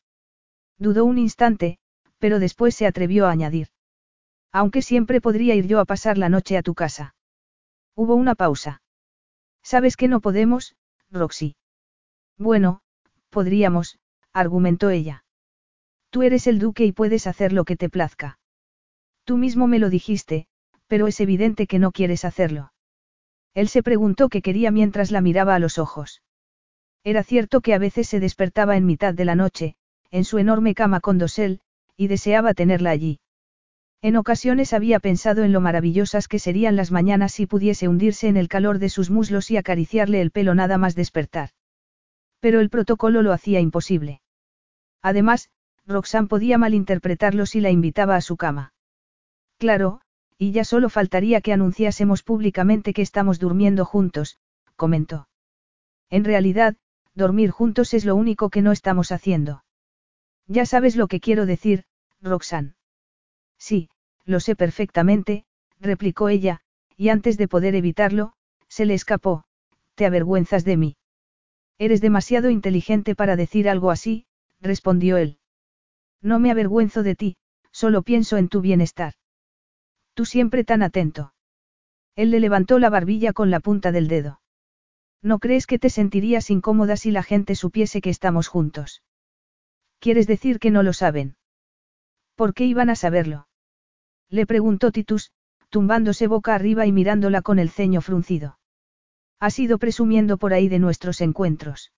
[0.78, 1.80] Dudó un instante,
[2.20, 3.70] pero después se atrevió a añadir.
[4.52, 7.16] Aunque siempre podría ir yo a pasar la noche a tu casa.
[7.96, 8.82] Hubo una pausa.
[9.64, 10.76] ¿Sabes que no podemos,
[11.10, 11.56] Roxy?
[12.38, 12.82] Bueno,
[13.30, 14.00] podríamos,
[14.34, 15.26] argumentó ella.
[16.10, 18.40] Tú eres el duque y puedes hacer lo que te plazca.
[19.24, 20.48] Tú mismo me lo dijiste,
[20.88, 22.72] pero es evidente que no quieres hacerlo.
[23.54, 26.22] Él se preguntó qué quería mientras la miraba a los ojos.
[27.04, 29.76] Era cierto que a veces se despertaba en mitad de la noche,
[30.12, 31.62] en su enorme cama con dosel,
[31.96, 33.20] y deseaba tenerla allí.
[34.02, 38.38] En ocasiones había pensado en lo maravillosas que serían las mañanas si pudiese hundirse en
[38.38, 41.50] el calor de sus muslos y acariciarle el pelo nada más despertar.
[42.40, 44.22] Pero el protocolo lo hacía imposible.
[45.02, 45.50] Además,
[45.88, 48.74] Roxanne podía malinterpretarlo si la invitaba a su cama.
[49.58, 50.02] Claro,
[50.38, 54.38] y ya solo faltaría que anunciásemos públicamente que estamos durmiendo juntos,
[54.76, 55.28] comentó.
[56.12, 56.76] En realidad,
[57.16, 59.64] dormir juntos es lo único que no estamos haciendo.
[60.48, 61.84] Ya sabes lo que quiero decir,
[62.22, 62.76] Roxanne.
[63.58, 63.90] Sí,
[64.26, 65.46] lo sé perfectamente,
[65.80, 66.62] replicó ella,
[66.96, 68.34] y antes de poder evitarlo,
[68.68, 69.44] se le escapó,
[69.96, 70.98] te avergüenzas de mí.
[71.78, 74.26] Eres demasiado inteligente para decir algo así,
[74.62, 75.38] respondió él.
[76.22, 77.38] No me avergüenzo de ti,
[77.72, 79.14] solo pienso en tu bienestar.
[80.14, 81.34] Tú siempre tan atento.
[82.16, 84.42] Él le levantó la barbilla con la punta del dedo.
[85.22, 89.04] ¿No crees que te sentirías incómoda si la gente supiese que estamos juntos?
[90.00, 91.36] ¿Quieres decir que no lo saben?
[92.36, 93.48] ¿Por qué iban a saberlo?
[94.30, 95.32] Le preguntó Titus,
[95.70, 98.60] tumbándose boca arriba y mirándola con el ceño fruncido.
[99.40, 101.92] Has ido presumiendo por ahí de nuestros encuentros.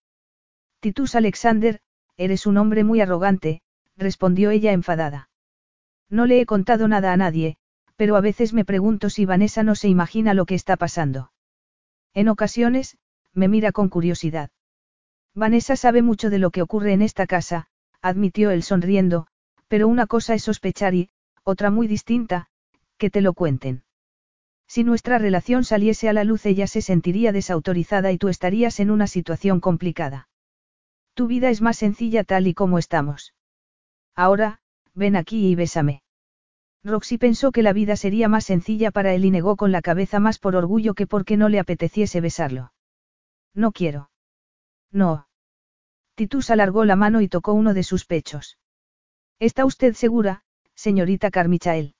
[0.80, 1.82] Titus Alexander,
[2.18, 3.62] eres un hombre muy arrogante,
[3.98, 5.30] respondió ella enfadada.
[6.10, 7.58] No le he contado nada a nadie,
[7.96, 11.32] pero a veces me pregunto si Vanessa no se imagina lo que está pasando.
[12.14, 12.98] En ocasiones,
[13.34, 14.50] me mira con curiosidad.
[15.36, 17.68] Vanessa sabe mucho de lo que ocurre en esta casa,
[18.02, 19.28] admitió él sonriendo,
[19.68, 21.10] pero una cosa es sospechar y,
[21.44, 22.48] otra muy distinta,
[22.98, 23.84] que te lo cuenten.
[24.68, 28.92] Si nuestra relación saliese a la luz ella se sentiría desautorizada y tú estarías en
[28.92, 30.30] una situación complicada.
[31.16, 33.34] Tu vida es más sencilla tal y como estamos.
[34.16, 34.60] Ahora,
[34.94, 36.04] ven aquí y bésame.
[36.84, 40.20] Roxy pensó que la vida sería más sencilla para él y negó con la cabeza
[40.20, 42.72] más por orgullo que porque no le apeteciese besarlo.
[43.54, 44.12] No quiero.
[44.92, 45.29] No.
[46.20, 48.58] Titus alargó la mano y tocó uno de sus pechos.
[49.40, 50.44] ¿Está usted segura,
[50.76, 51.96] señorita Carmichael?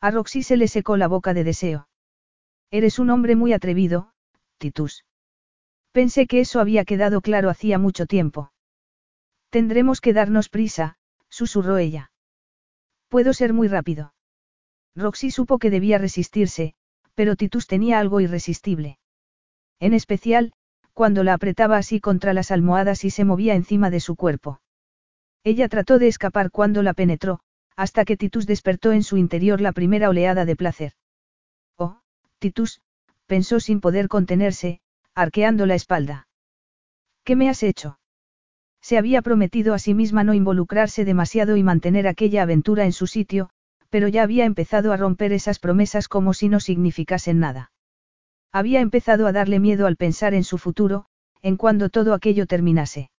[0.00, 1.88] A Roxy se le secó la boca de deseo.
[2.70, 4.12] Eres un hombre muy atrevido,
[4.58, 5.04] Titus.
[5.90, 8.52] Pensé que eso había quedado claro hacía mucho tiempo.
[9.50, 10.94] Tendremos que darnos prisa,
[11.28, 12.12] susurró ella.
[13.08, 14.14] Puedo ser muy rápido.
[14.94, 16.74] Roxy supo que debía resistirse,
[17.16, 19.00] pero Titus tenía algo irresistible.
[19.80, 20.52] En especial,
[20.92, 24.60] cuando la apretaba así contra las almohadas y se movía encima de su cuerpo.
[25.44, 27.40] Ella trató de escapar cuando la penetró,
[27.76, 30.92] hasta que Titus despertó en su interior la primera oleada de placer.
[31.76, 32.00] Oh,
[32.38, 32.80] Titus,
[33.26, 34.80] pensó sin poder contenerse,
[35.14, 36.28] arqueando la espalda.
[37.24, 37.98] ¿Qué me has hecho?
[38.80, 43.06] Se había prometido a sí misma no involucrarse demasiado y mantener aquella aventura en su
[43.06, 43.50] sitio,
[43.90, 47.70] pero ya había empezado a romper esas promesas como si no significasen nada.
[48.52, 51.06] Había empezado a darle miedo al pensar en su futuro,
[51.40, 53.10] en cuando todo aquello terminase.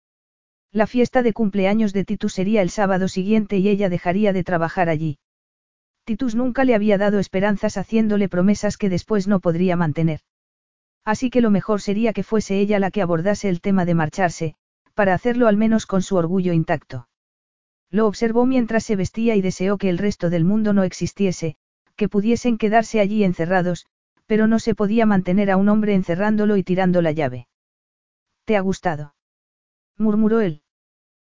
[0.70, 4.88] La fiesta de cumpleaños de Titus sería el sábado siguiente y ella dejaría de trabajar
[4.88, 5.18] allí.
[6.04, 10.20] Titus nunca le había dado esperanzas haciéndole promesas que después no podría mantener.
[11.04, 14.54] Así que lo mejor sería que fuese ella la que abordase el tema de marcharse,
[14.94, 17.08] para hacerlo al menos con su orgullo intacto.
[17.90, 21.56] Lo observó mientras se vestía y deseó que el resto del mundo no existiese,
[21.96, 23.86] que pudiesen quedarse allí encerrados,
[24.32, 27.48] pero no se podía mantener a un hombre encerrándolo y tirando la llave.
[28.46, 29.14] ¿Te ha gustado?
[29.98, 30.62] murmuró él.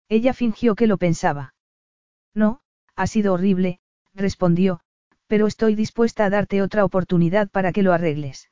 [0.08, 1.56] Ella fingió que lo pensaba.
[2.34, 2.62] No,
[2.96, 3.82] ha sido horrible,
[4.14, 4.80] respondió,
[5.28, 8.50] pero estoy dispuesta a darte otra oportunidad para que lo arregles.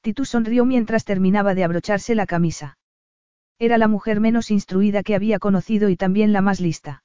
[0.00, 2.76] Titu sonrió mientras terminaba de abrocharse la camisa.
[3.60, 7.04] Era la mujer menos instruida que había conocido y también la más lista.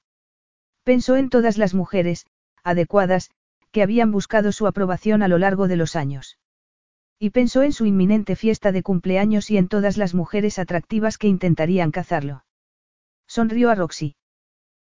[0.82, 2.26] Pensó en todas las mujeres,
[2.64, 3.30] adecuadas,
[3.72, 6.39] que habían buscado su aprobación a lo largo de los años.
[7.20, 11.28] Y pensó en su inminente fiesta de cumpleaños y en todas las mujeres atractivas que
[11.28, 12.46] intentarían cazarlo.
[13.28, 14.16] Sonrió a Roxy.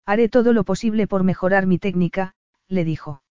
[0.05, 2.35] Haré todo lo posible por mejorar mi técnica,
[2.69, 3.23] le dijo.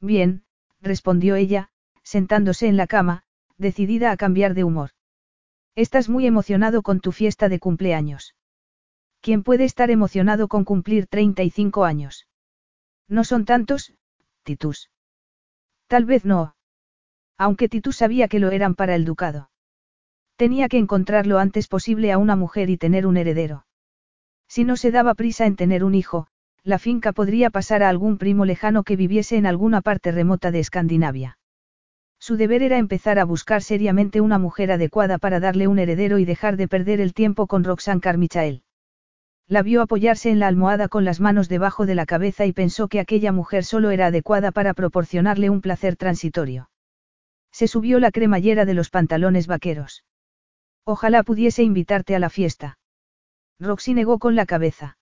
[0.00, 0.44] Bien,
[0.80, 1.70] respondió ella,
[2.02, 3.24] sentándose en la cama,
[3.58, 4.90] decidida a cambiar de humor.
[5.74, 8.34] Estás muy emocionado con tu fiesta de cumpleaños.
[9.20, 12.28] ¿Quién puede estar emocionado con cumplir 35 años?
[13.08, 13.94] No son tantos,
[14.44, 14.90] Titus.
[15.88, 16.56] Tal vez no.
[17.38, 19.50] Aunque Titus sabía que lo eran para el ducado.
[20.36, 23.66] Tenía que encontrar lo antes posible a una mujer y tener un heredero.
[24.48, 26.26] Si no se daba prisa en tener un hijo,
[26.62, 30.60] la finca podría pasar a algún primo lejano que viviese en alguna parte remota de
[30.60, 31.38] Escandinavia.
[32.18, 36.24] Su deber era empezar a buscar seriamente una mujer adecuada para darle un heredero y
[36.24, 38.62] dejar de perder el tiempo con Roxanne Carmichael.
[39.46, 42.88] La vio apoyarse en la almohada con las manos debajo de la cabeza y pensó
[42.88, 46.70] que aquella mujer solo era adecuada para proporcionarle un placer transitorio.
[47.54, 50.02] Se subió la cremallera de los pantalones vaqueros.
[50.82, 52.78] Ojalá pudiese invitarte a la fiesta.
[53.60, 54.98] Roxy negó con la cabeza.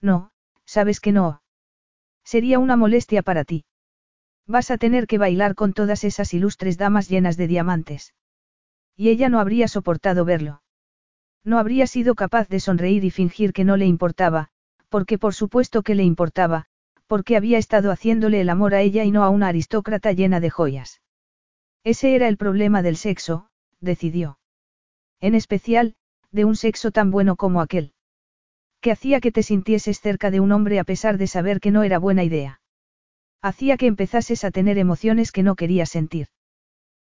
[0.00, 0.32] No,
[0.64, 1.40] sabes que no.
[2.24, 3.64] Sería una molestia para ti.
[4.44, 8.12] Vas a tener que bailar con todas esas ilustres damas llenas de diamantes.
[8.96, 10.62] Y ella no habría soportado verlo.
[11.44, 14.48] No habría sido capaz de sonreír y fingir que no le importaba,
[14.88, 16.64] porque por supuesto que le importaba,
[17.06, 20.50] porque había estado haciéndole el amor a ella y no a una aristócrata llena de
[20.50, 21.02] joyas.
[21.84, 23.48] Ese era el problema del sexo,
[23.80, 24.38] decidió.
[25.20, 25.94] En especial,
[26.30, 27.92] de un sexo tan bueno como aquel.
[28.80, 31.82] Que hacía que te sintieses cerca de un hombre a pesar de saber que no
[31.82, 32.60] era buena idea.
[33.40, 36.28] Hacía que empezases a tener emociones que no querías sentir.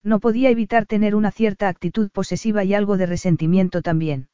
[0.03, 4.29] No podía evitar tener una cierta actitud posesiva y algo de resentimiento también.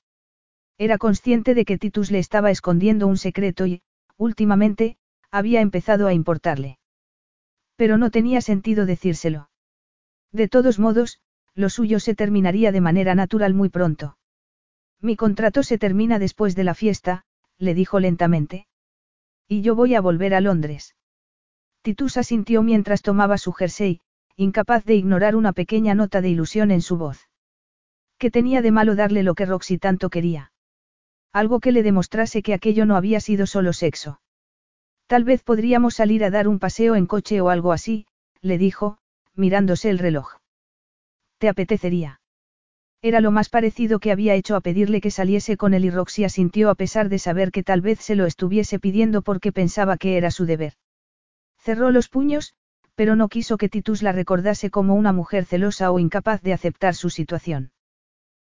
[0.78, 3.82] Era consciente de que Titus le estaba escondiendo un secreto y,
[4.18, 4.98] últimamente,
[5.32, 6.78] había empezado a importarle.
[7.76, 9.50] Pero no tenía sentido decírselo.
[10.36, 11.22] De todos modos,
[11.54, 14.18] lo suyo se terminaría de manera natural muy pronto.
[15.00, 17.24] Mi contrato se termina después de la fiesta,
[17.58, 18.68] le dijo lentamente.
[19.48, 20.94] Y yo voy a volver a Londres.
[21.84, 24.02] Titus asintió mientras tomaba su jersey,
[24.36, 27.30] incapaz de ignorar una pequeña nota de ilusión en su voz.
[28.18, 30.52] ¿Qué tenía de malo darle lo que Roxy tanto quería?
[31.32, 34.20] Algo que le demostrase que aquello no había sido solo sexo.
[35.08, 38.06] Tal vez podríamos salir a dar un paseo en coche o algo así,
[38.42, 38.98] le dijo,
[39.36, 40.38] mirándose el reloj.
[41.38, 42.22] ¿Te apetecería?
[43.02, 46.24] Era lo más parecido que había hecho a pedirle que saliese con él y Roxy
[46.24, 50.18] asintió a pesar de saber que tal vez se lo estuviese pidiendo porque pensaba que
[50.18, 50.74] era su deber.
[51.60, 52.56] Cerró los puños,
[52.96, 56.96] pero no quiso que Titus la recordase como una mujer celosa o incapaz de aceptar
[56.96, 57.72] su situación.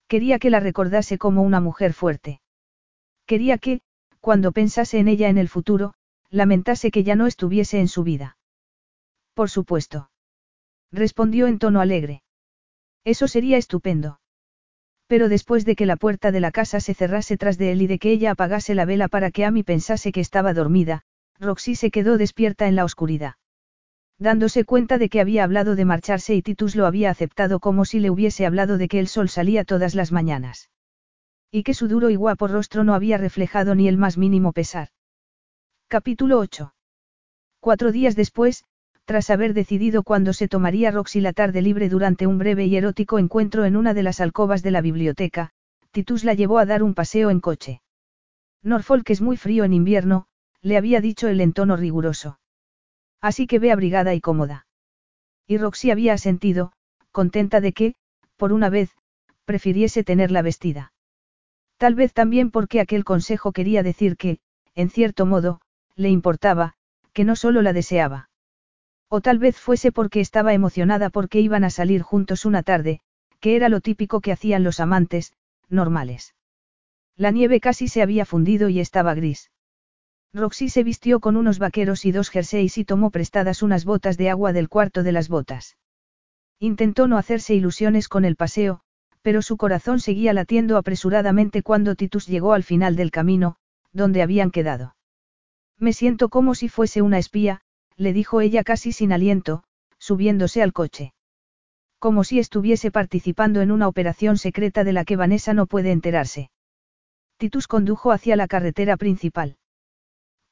[0.08, 2.42] Quería que la recordase como una mujer fuerte.
[3.26, 3.82] Quería que,
[4.20, 5.96] cuando pensase en ella en el futuro,
[6.30, 8.38] lamentase que ya no estuviese en su vida.
[9.34, 10.12] Por supuesto.
[10.94, 12.22] Respondió en tono alegre.
[13.04, 14.20] Eso sería estupendo.
[15.08, 17.88] Pero después de que la puerta de la casa se cerrase tras de él y
[17.88, 21.02] de que ella apagase la vela para que Amy pensase que estaba dormida,
[21.40, 23.34] Roxy se quedó despierta en la oscuridad.
[24.20, 28.00] Dándose cuenta de que había hablado de marcharse y Titus lo había aceptado como si
[28.00, 30.70] le hubiese hablado de que el sol salía todas las mañanas.
[31.52, 34.90] Y que su duro y guapo rostro no había reflejado ni el más mínimo pesar.
[35.88, 36.74] Capítulo 8.
[37.60, 38.64] Cuatro días después,
[39.06, 43.20] tras haber decidido cuándo se tomaría Roxy la tarde libre durante un breve y erótico
[43.20, 45.52] encuentro en una de las alcobas de la biblioteca,
[45.92, 47.82] Titus la llevó a dar un paseo en coche.
[48.64, 50.26] Norfolk es muy frío en invierno,
[50.62, 52.40] le había dicho el en tono riguroso.
[53.22, 54.66] Así que ve abrigada y cómoda.
[55.46, 56.72] Y Roxy había asentido,
[57.12, 57.96] contenta de que,
[58.38, 58.92] por una vez,
[59.46, 60.94] prefiriese tenerla vestida.
[61.78, 64.40] Tal vez también porque aquel consejo quería decir que,
[64.76, 65.60] en cierto modo,
[65.96, 66.76] le importaba,
[67.12, 68.30] que no solo la deseaba.
[69.16, 73.00] O tal vez fuese porque estaba emocionada porque iban a salir juntos una tarde,
[73.42, 75.34] que era lo típico que hacían los amantes,
[75.70, 76.34] normales.
[77.16, 79.52] La nieve casi se había fundido y estaba gris.
[80.34, 84.32] Roxy se vistió con unos vaqueros y dos jerseys y tomó prestadas unas botas de
[84.32, 85.78] agua del cuarto de las botas.
[86.58, 88.82] Intentó no hacerse ilusiones con el paseo,
[89.22, 93.58] pero su corazón seguía latiendo apresuradamente cuando Titus llegó al final del camino,
[93.92, 94.96] donde habían quedado.
[95.78, 97.62] Me siento como si fuese una espía,
[97.98, 99.64] le dijo ella casi sin aliento,
[99.98, 101.14] subiéndose al coche.
[102.00, 106.52] Como si estuviese participando en una operación secreta de la que Vanessa no puede enterarse.
[107.38, 109.58] Titus condujo hacia la carretera principal.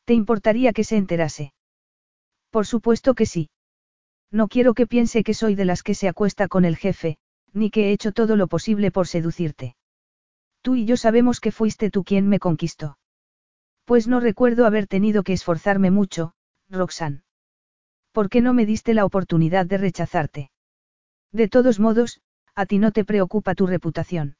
[0.06, 1.54] ¿Te importaría que se enterase?
[2.50, 3.50] Por supuesto que sí.
[4.32, 7.18] No quiero que piense que soy de las que se acuesta con el jefe,
[7.54, 9.76] ni que he hecho todo lo posible por seducirte.
[10.62, 12.98] Tú y yo sabemos que fuiste tú quien me conquistó.
[13.86, 16.34] Pues no recuerdo haber tenido que esforzarme mucho,
[16.70, 17.24] Roxanne.
[18.12, 20.52] ¿Por qué no me diste la oportunidad de rechazarte?
[21.32, 22.22] De todos modos,
[22.56, 24.36] a ti no te preocupa tu reputación.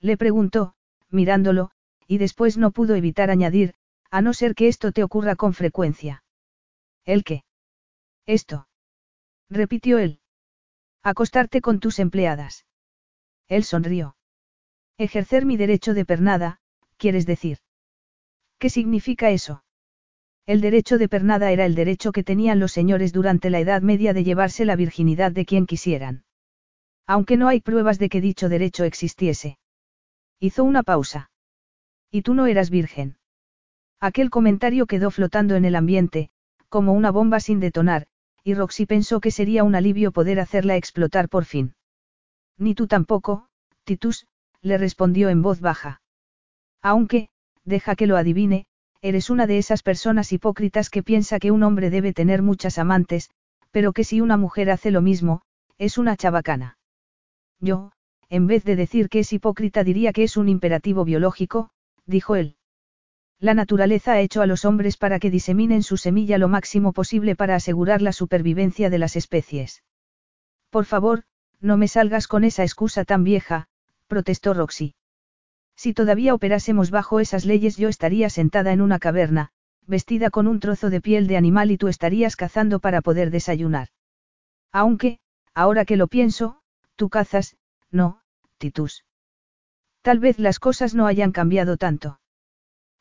[0.00, 0.74] Le preguntó,
[1.08, 1.70] mirándolo,
[2.06, 3.74] y después no pudo evitar añadir,
[4.10, 6.22] a no ser que esto te ocurra con frecuencia.
[7.04, 7.44] ¿El qué?
[8.26, 8.68] Esto.
[9.48, 10.20] Repitió él.
[11.02, 12.66] Acostarte con tus empleadas.
[13.48, 14.16] Él sonrió.
[14.98, 16.60] Ejercer mi derecho de pernada,
[16.96, 17.58] quieres decir.
[18.58, 19.61] ¿Qué significa eso?
[20.46, 24.12] El derecho de pernada era el derecho que tenían los señores durante la Edad Media
[24.12, 26.24] de llevarse la virginidad de quien quisieran.
[27.06, 29.58] Aunque no hay pruebas de que dicho derecho existiese.
[30.40, 31.30] Hizo una pausa.
[32.10, 33.18] ¿Y tú no eras virgen?
[34.00, 36.30] Aquel comentario quedó flotando en el ambiente,
[36.68, 38.08] como una bomba sin detonar,
[38.42, 41.74] y Roxy pensó que sería un alivio poder hacerla explotar por fin.
[42.58, 43.46] Ni tú tampoco,
[43.84, 44.26] Titus,
[44.60, 46.00] le respondió en voz baja.
[46.82, 47.28] Aunque,
[47.64, 48.66] deja que lo adivine,
[49.02, 53.30] eres una de esas personas hipócritas que piensa que un hombre debe tener muchas amantes,
[53.72, 55.42] pero que si una mujer hace lo mismo,
[55.76, 56.78] es una chabacana.
[57.58, 57.92] Yo,
[58.28, 61.70] en vez de decir que es hipócrita diría que es un imperativo biológico,
[62.06, 62.56] dijo él.
[63.40, 67.34] La naturaleza ha hecho a los hombres para que diseminen su semilla lo máximo posible
[67.34, 69.82] para asegurar la supervivencia de las especies.
[70.70, 71.24] Por favor,
[71.60, 73.66] no me salgas con esa excusa tan vieja,
[74.06, 74.94] protestó Roxy.
[75.76, 79.50] Si todavía operásemos bajo esas leyes yo estaría sentada en una caverna,
[79.86, 83.88] vestida con un trozo de piel de animal y tú estarías cazando para poder desayunar.
[84.70, 85.18] Aunque,
[85.54, 86.60] ahora que lo pienso,
[86.96, 87.56] tú cazas,
[87.90, 88.20] no,
[88.58, 89.04] Titus.
[90.02, 92.20] Tal vez las cosas no hayan cambiado tanto.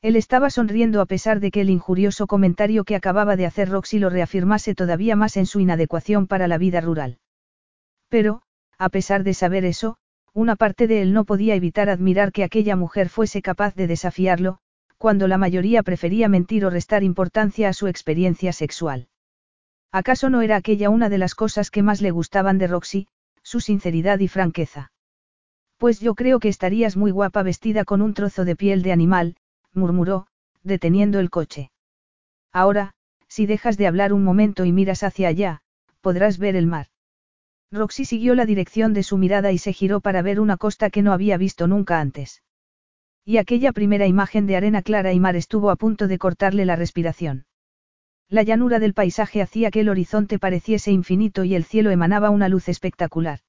[0.02, 4.00] Él estaba sonriendo a pesar de que el injurioso comentario que acababa de hacer Roxy
[4.00, 7.20] lo reafirmase todavía más en su inadecuación para la vida rural.
[8.10, 8.42] Pero,
[8.80, 9.98] a pesar de saber eso,
[10.34, 14.60] una parte de él no podía evitar admirar que aquella mujer fuese capaz de desafiarlo,
[14.98, 19.08] cuando la mayoría prefería mentir o restar importancia a su experiencia sexual.
[19.92, 23.08] ¿Acaso no era aquella una de las cosas que más le gustaban de Roxy,
[23.44, 24.92] su sinceridad y franqueza?
[25.78, 29.36] Pues yo creo que estarías muy guapa vestida con un trozo de piel de animal,
[29.74, 30.28] murmuró,
[30.64, 31.72] deteniendo el coche.
[32.54, 32.94] Ahora,
[33.28, 35.62] si dejas de hablar un momento y miras hacia allá,
[36.02, 36.88] podrás ver el mar.
[37.72, 41.02] Roxy siguió la dirección de su mirada y se giró para ver una costa que
[41.02, 42.44] no había visto nunca antes.
[43.24, 46.76] Y aquella primera imagen de arena clara y mar estuvo a punto de cortarle la
[46.76, 47.46] respiración.
[48.28, 52.50] La llanura del paisaje hacía que el horizonte pareciese infinito y el cielo emanaba una
[52.50, 53.40] luz espectacular.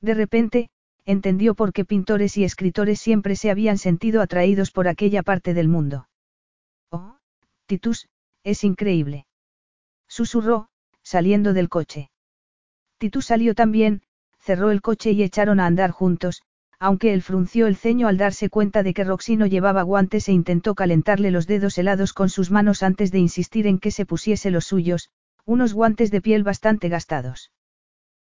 [0.00, 0.70] De repente,
[1.04, 5.68] entendió por qué pintores y escritores siempre se habían sentido atraídos por aquella parte del
[5.68, 6.08] mundo.
[6.90, 7.16] Oh,
[7.66, 8.08] Titus,
[8.44, 9.26] es increíble.
[10.06, 10.68] Susurró,
[11.02, 12.10] saliendo del coche.
[12.98, 14.02] Titus salió también,
[14.38, 16.42] cerró el coche y echaron a andar juntos,
[16.80, 20.32] aunque él frunció el ceño al darse cuenta de que Roxy no llevaba guantes e
[20.32, 24.50] intentó calentarle los dedos helados con sus manos antes de insistir en que se pusiese
[24.50, 25.10] los suyos,
[25.44, 27.52] unos guantes de piel bastante gastados.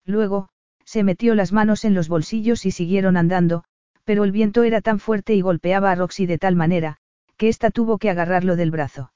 [0.05, 0.49] Luego,
[0.85, 3.65] se metió las manos en los bolsillos y siguieron andando,
[4.05, 6.97] pero el viento era tan fuerte y golpeaba a Roxy de tal manera,
[7.37, 9.13] que ésta tuvo que agarrarlo del brazo.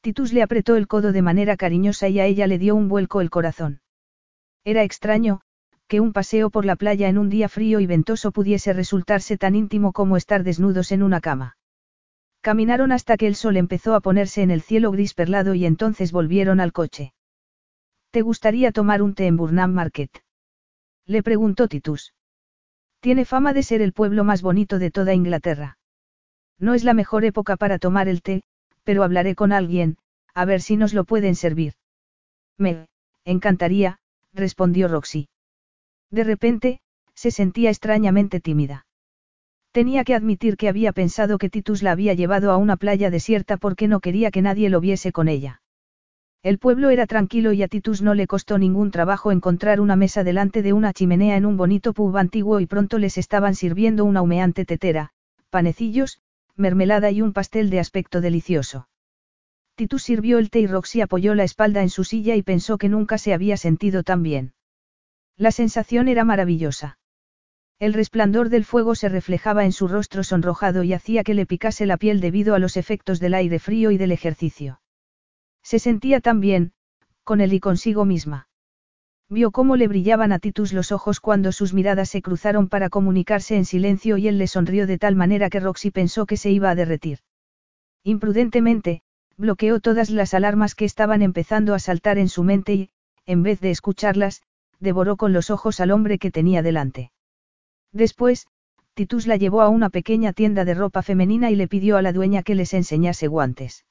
[0.00, 3.20] Titus le apretó el codo de manera cariñosa y a ella le dio un vuelco
[3.20, 3.81] el corazón.
[4.64, 5.40] Era extraño,
[5.88, 9.54] que un paseo por la playa en un día frío y ventoso pudiese resultarse tan
[9.54, 11.56] íntimo como estar desnudos en una cama.
[12.40, 16.12] Caminaron hasta que el sol empezó a ponerse en el cielo gris perlado y entonces
[16.12, 17.12] volvieron al coche.
[18.10, 20.10] ¿Te gustaría tomar un té en Burnham Market?
[21.06, 22.14] Le preguntó Titus.
[23.00, 25.78] Tiene fama de ser el pueblo más bonito de toda Inglaterra.
[26.58, 28.42] No es la mejor época para tomar el té,
[28.84, 29.96] pero hablaré con alguien,
[30.34, 31.74] a ver si nos lo pueden servir.
[32.58, 32.86] Me,
[33.24, 33.98] encantaría,
[34.32, 35.28] respondió Roxy.
[36.10, 36.80] De repente,
[37.14, 38.86] se sentía extrañamente tímida.
[39.72, 43.56] Tenía que admitir que había pensado que Titus la había llevado a una playa desierta
[43.56, 45.62] porque no quería que nadie lo viese con ella.
[46.42, 50.24] El pueblo era tranquilo y a Titus no le costó ningún trabajo encontrar una mesa
[50.24, 54.22] delante de una chimenea en un bonito pub antiguo y pronto les estaban sirviendo una
[54.22, 55.10] humeante tetera,
[55.50, 56.20] panecillos,
[56.56, 58.88] mermelada y un pastel de aspecto delicioso.
[59.82, 62.88] Titus sirvió el té y Roxy apoyó la espalda en su silla y pensó que
[62.88, 64.52] nunca se había sentido tan bien.
[65.36, 67.00] La sensación era maravillosa.
[67.80, 71.84] El resplandor del fuego se reflejaba en su rostro sonrojado y hacía que le picase
[71.84, 74.80] la piel debido a los efectos del aire frío y del ejercicio.
[75.64, 76.74] Se sentía tan bien,
[77.24, 78.46] con él y consigo misma.
[79.28, 83.56] Vio cómo le brillaban a Titus los ojos cuando sus miradas se cruzaron para comunicarse
[83.56, 86.70] en silencio y él le sonrió de tal manera que Roxy pensó que se iba
[86.70, 87.18] a derretir.
[88.04, 89.02] Imprudentemente,
[89.42, 92.90] bloqueó todas las alarmas que estaban empezando a saltar en su mente y,
[93.26, 94.40] en vez de escucharlas,
[94.78, 97.10] devoró con los ojos al hombre que tenía delante.
[97.90, 98.46] Después,
[98.94, 102.12] Titus la llevó a una pequeña tienda de ropa femenina y le pidió a la
[102.12, 103.84] dueña que les enseñase guantes.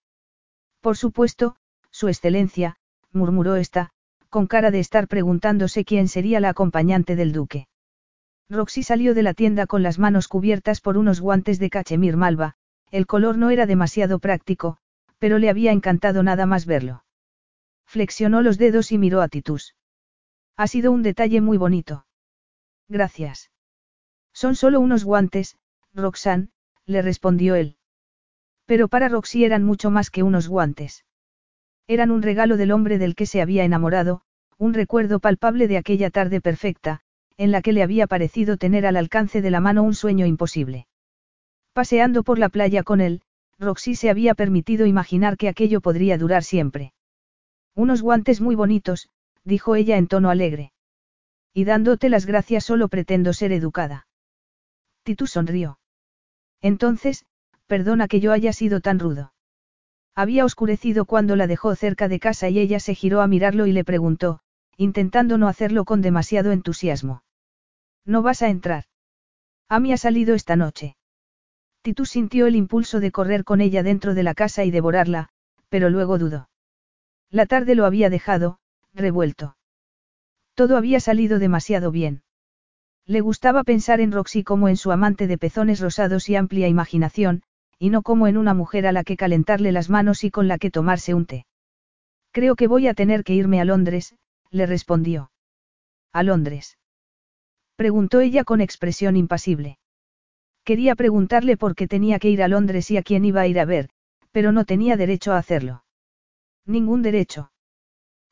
[0.80, 1.58] Por supuesto,
[1.90, 2.78] su excelencia,
[3.12, 3.90] murmuró esta,
[4.30, 7.68] con cara de estar preguntándose quién sería la acompañante del duque.
[8.50, 12.56] Roxy salió de la tienda con las manos cubiertas por unos guantes de cachemir malva,
[12.90, 14.78] el color no era demasiado práctico,
[15.22, 17.04] pero le había encantado nada más verlo.
[17.86, 19.76] Flexionó los dedos y miró a Titus.
[20.58, 22.08] Ha sido un detalle muy bonito.
[22.90, 23.52] Gracias.
[24.34, 25.60] Son solo unos guantes,
[25.94, 26.50] Roxanne,
[26.88, 27.78] le respondió él.
[28.66, 31.06] Pero para Roxy eran mucho más que unos guantes.
[31.86, 34.24] Eran un regalo del hombre del que se había enamorado,
[34.58, 37.02] un recuerdo palpable de aquella tarde perfecta,
[37.38, 40.88] en la que le había parecido tener al alcance de la mano un sueño imposible.
[41.74, 43.22] Paseando por la playa con él,
[43.62, 46.94] Roxy se había permitido imaginar que aquello podría durar siempre.
[47.76, 49.08] Unos guantes muy bonitos,
[49.44, 50.74] dijo ella en tono alegre.
[51.54, 54.08] Y dándote las gracias solo pretendo ser educada.
[55.04, 55.80] Titus sonrió.
[56.62, 57.26] Entonces,
[57.68, 59.32] perdona que yo haya sido tan rudo.
[60.16, 63.74] Había oscurecido cuando la dejó cerca de casa y ella se giró a mirarlo y
[63.74, 64.40] le preguntó,
[64.76, 67.24] intentando no hacerlo con demasiado entusiasmo.
[68.06, 68.86] ¿No vas a entrar?
[69.70, 70.96] Ami ha salido esta noche.
[71.82, 75.30] Titus sintió el impulso de correr con ella dentro de la casa y devorarla,
[75.70, 76.50] pero luego dudó.
[77.30, 78.60] La tarde lo había dejado,
[78.94, 79.56] revuelto.
[80.54, 82.24] Todo había salido demasiado bien.
[83.06, 87.42] Le gustaba pensar en Roxy como en su amante de pezones rosados y amplia imaginación,
[87.80, 90.60] y no como en una mujer a la que calentarle las manos y con la
[90.60, 91.46] que tomarse un té.
[92.32, 94.16] Creo que voy a tener que irme a Londres,
[94.52, 95.32] le respondió.
[96.14, 96.78] ¿A Londres?
[97.76, 99.80] Preguntó ella con expresión impasible.
[100.72, 103.60] Quería preguntarle por qué tenía que ir a Londres y a quién iba a ir
[103.60, 103.90] a ver,
[104.32, 105.84] pero no tenía derecho a hacerlo.
[106.66, 107.52] Ningún derecho.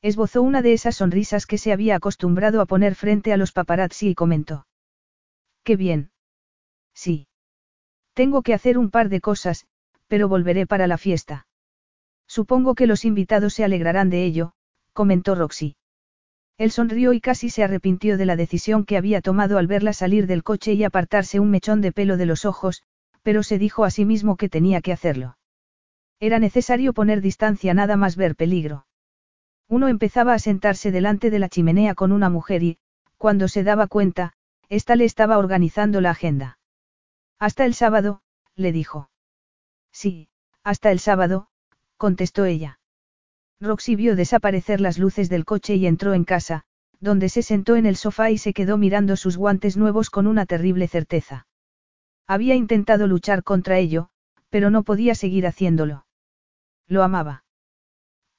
[0.02, 4.12] Esbozó una de esas sonrisas que se había acostumbrado a poner frente a los paparazzi
[4.12, 4.68] y comentó.
[5.66, 6.12] Qué bien.
[6.94, 7.28] Sí.
[8.14, 9.68] Tengo que hacer un par de cosas,
[10.08, 11.46] pero volveré para la fiesta.
[12.26, 14.54] Supongo que los invitados se alegrarán de ello,
[14.94, 15.76] comentó Roxy.
[16.60, 20.28] Él sonrió y casi se arrepintió de la decisión que había tomado al verla salir
[20.28, 22.84] del coche y apartarse un mechón de pelo de los ojos,
[23.24, 25.38] pero se dijo a sí mismo que tenía que hacerlo.
[26.20, 28.86] Era necesario poner distancia nada más ver peligro.
[29.70, 32.78] Uno empezaba a sentarse delante de la chimenea con una mujer y,
[33.18, 34.34] cuando se daba cuenta,
[34.68, 36.60] ésta le estaba organizando la agenda.
[37.40, 38.22] Hasta el sábado,
[38.56, 39.10] le dijo.
[39.94, 40.28] Sí,
[40.66, 41.48] hasta el sábado,
[41.96, 42.79] contestó ella.
[43.62, 46.64] Roxy vio desaparecer las luces del coche y entró en casa,
[47.02, 50.46] donde se sentó en el sofá y se quedó mirando sus guantes nuevos con una
[50.46, 51.46] terrible certeza.
[52.26, 54.10] Había intentado luchar contra ello,
[54.50, 56.06] pero no podía seguir haciéndolo.
[56.88, 57.44] Lo amaba.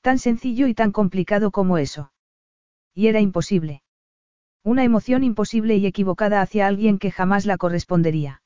[0.00, 2.12] Tan sencillo y tan complicado como eso.
[2.94, 3.82] Y era imposible.
[4.64, 8.40] Una emoción imposible y equivocada hacia alguien que jamás la correspondería.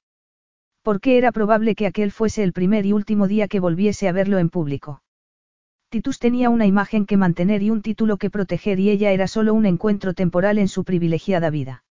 [0.83, 4.39] Porque era probable que aquel fuese el primer y último día que volviese a verlo
[4.39, 5.04] en público.
[5.95, 9.55] Titus tenía una imagen que mantener y un título que proteger y ella era solo
[9.55, 11.85] un encuentro temporal en su privilegiada vida.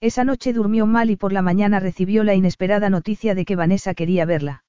[0.00, 3.94] Esa noche durmió mal y por la mañana recibió la inesperada noticia de que Vanessa
[3.94, 4.64] quería verla.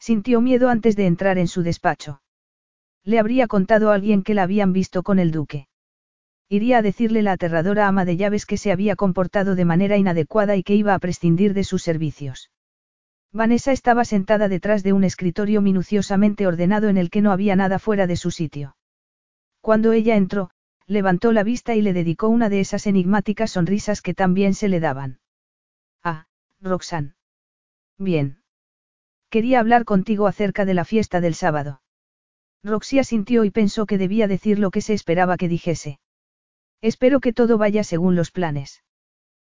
[0.00, 2.22] Sintió miedo antes de entrar en su despacho.
[3.04, 5.68] Le habría contado a alguien que la habían visto con el duque.
[6.48, 10.56] Iría a decirle la aterradora ama de llaves que se había comportado de manera inadecuada
[10.56, 12.50] y que iba a prescindir de sus servicios.
[13.34, 17.80] Vanessa estaba sentada detrás de un escritorio minuciosamente ordenado en el que no había nada
[17.80, 18.76] fuera de su sitio.
[19.60, 20.50] Cuando ella entró,
[20.86, 24.78] levantó la vista y le dedicó una de esas enigmáticas sonrisas que también se le
[24.78, 25.18] daban.
[26.04, 26.28] Ah,
[26.60, 27.16] Roxanne.
[27.98, 28.40] Bien.
[29.30, 31.82] Quería hablar contigo acerca de la fiesta del sábado.
[32.62, 35.98] Roxy asintió y pensó que debía decir lo que se esperaba que dijese.
[36.80, 38.84] Espero que todo vaya según los planes.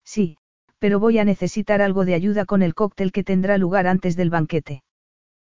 [0.05, 0.38] Sí,
[0.78, 4.30] pero voy a necesitar algo de ayuda con el cóctel que tendrá lugar antes del
[4.30, 4.82] banquete.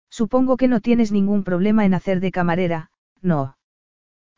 [0.09, 2.89] Supongo que no tienes ningún problema en hacer de camarera,
[3.21, 3.57] no.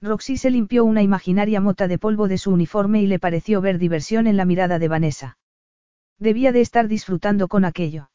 [0.02, 3.78] Roxy se limpió una imaginaria mota de polvo de su uniforme y le pareció ver
[3.78, 5.38] diversión en la mirada de Vanessa.
[6.18, 8.10] Debía de estar disfrutando con aquello.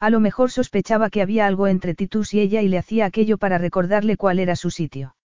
[0.00, 3.38] A lo mejor sospechaba que había algo entre Titus y ella y le hacía aquello
[3.38, 5.16] para recordarle cuál era su sitio.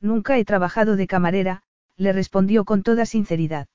[0.00, 1.62] Nunca he trabajado de camarera,
[1.96, 3.68] le respondió con toda sinceridad.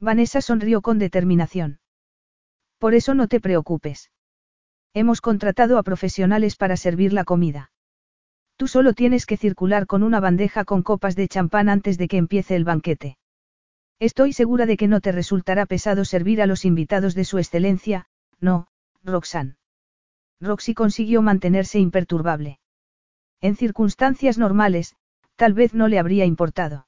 [0.00, 1.78] Vanessa sonrió con determinación.
[2.78, 4.10] Por eso no te preocupes.
[4.94, 7.70] Hemos contratado a profesionales para servir la comida.
[8.56, 12.16] Tú solo tienes que circular con una bandeja con copas de champán antes de que
[12.16, 13.18] empiece el banquete.
[13.98, 18.06] Estoy segura de que no te resultará pesado servir a los invitados de su excelencia,
[18.40, 18.68] no,
[19.04, 19.56] Roxanne.
[20.40, 22.58] Roxy consiguió mantenerse imperturbable.
[23.42, 24.96] En circunstancias normales,
[25.36, 26.86] tal vez no le habría importado.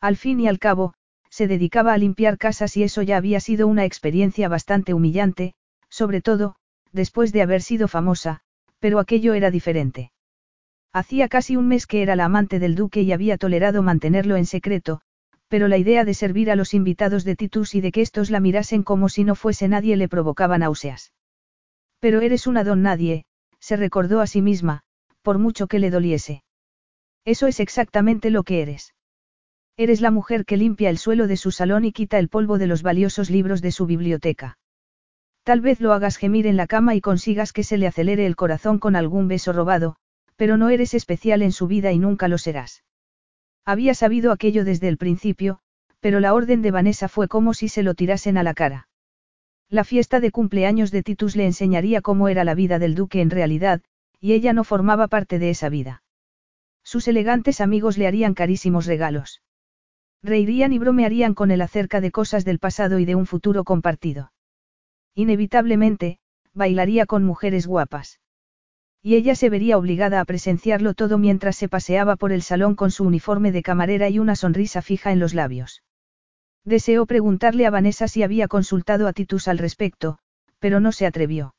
[0.00, 0.94] Al fin y al cabo,
[1.32, 5.54] se dedicaba a limpiar casas y eso ya había sido una experiencia bastante humillante,
[5.88, 6.56] sobre todo,
[6.92, 8.40] después de haber sido famosa,
[8.80, 10.12] pero aquello era diferente.
[10.92, 14.44] Hacía casi un mes que era la amante del duque y había tolerado mantenerlo en
[14.44, 15.00] secreto,
[15.48, 18.38] pero la idea de servir a los invitados de Titus y de que estos la
[18.38, 21.14] mirasen como si no fuese nadie le provocaba náuseas.
[21.98, 23.24] Pero eres una don nadie,
[23.58, 24.82] se recordó a sí misma,
[25.22, 26.42] por mucho que le doliese.
[27.24, 28.92] Eso es exactamente lo que eres.
[29.76, 32.66] Eres la mujer que limpia el suelo de su salón y quita el polvo de
[32.66, 34.58] los valiosos libros de su biblioteca.
[35.44, 38.36] Tal vez lo hagas gemir en la cama y consigas que se le acelere el
[38.36, 39.96] corazón con algún beso robado,
[40.36, 42.84] pero no eres especial en su vida y nunca lo serás.
[43.64, 45.60] Había sabido aquello desde el principio,
[46.00, 48.88] pero la orden de Vanessa fue como si se lo tirasen a la cara.
[49.68, 53.30] La fiesta de cumpleaños de Titus le enseñaría cómo era la vida del duque en
[53.30, 53.80] realidad,
[54.20, 56.02] y ella no formaba parte de esa vida.
[56.82, 59.40] Sus elegantes amigos le harían carísimos regalos.
[60.22, 64.32] Reirían y bromearían con él acerca de cosas del pasado y de un futuro compartido.
[65.14, 66.18] Inevitablemente,
[66.54, 68.20] bailaría con mujeres guapas.
[69.02, 72.92] Y ella se vería obligada a presenciarlo todo mientras se paseaba por el salón con
[72.92, 75.82] su uniforme de camarera y una sonrisa fija en los labios.
[76.64, 80.18] Deseó preguntarle a Vanessa si había consultado a Titus al respecto,
[80.60, 81.56] pero no se atrevió.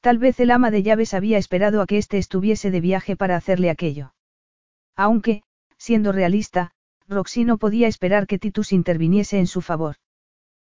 [0.00, 3.36] Tal vez el ama de llaves había esperado a que éste estuviese de viaje para
[3.36, 4.14] hacerle aquello.
[4.94, 5.42] Aunque,
[5.78, 6.72] siendo realista,
[7.08, 9.96] Roxy no podía esperar que Titus interviniese en su favor.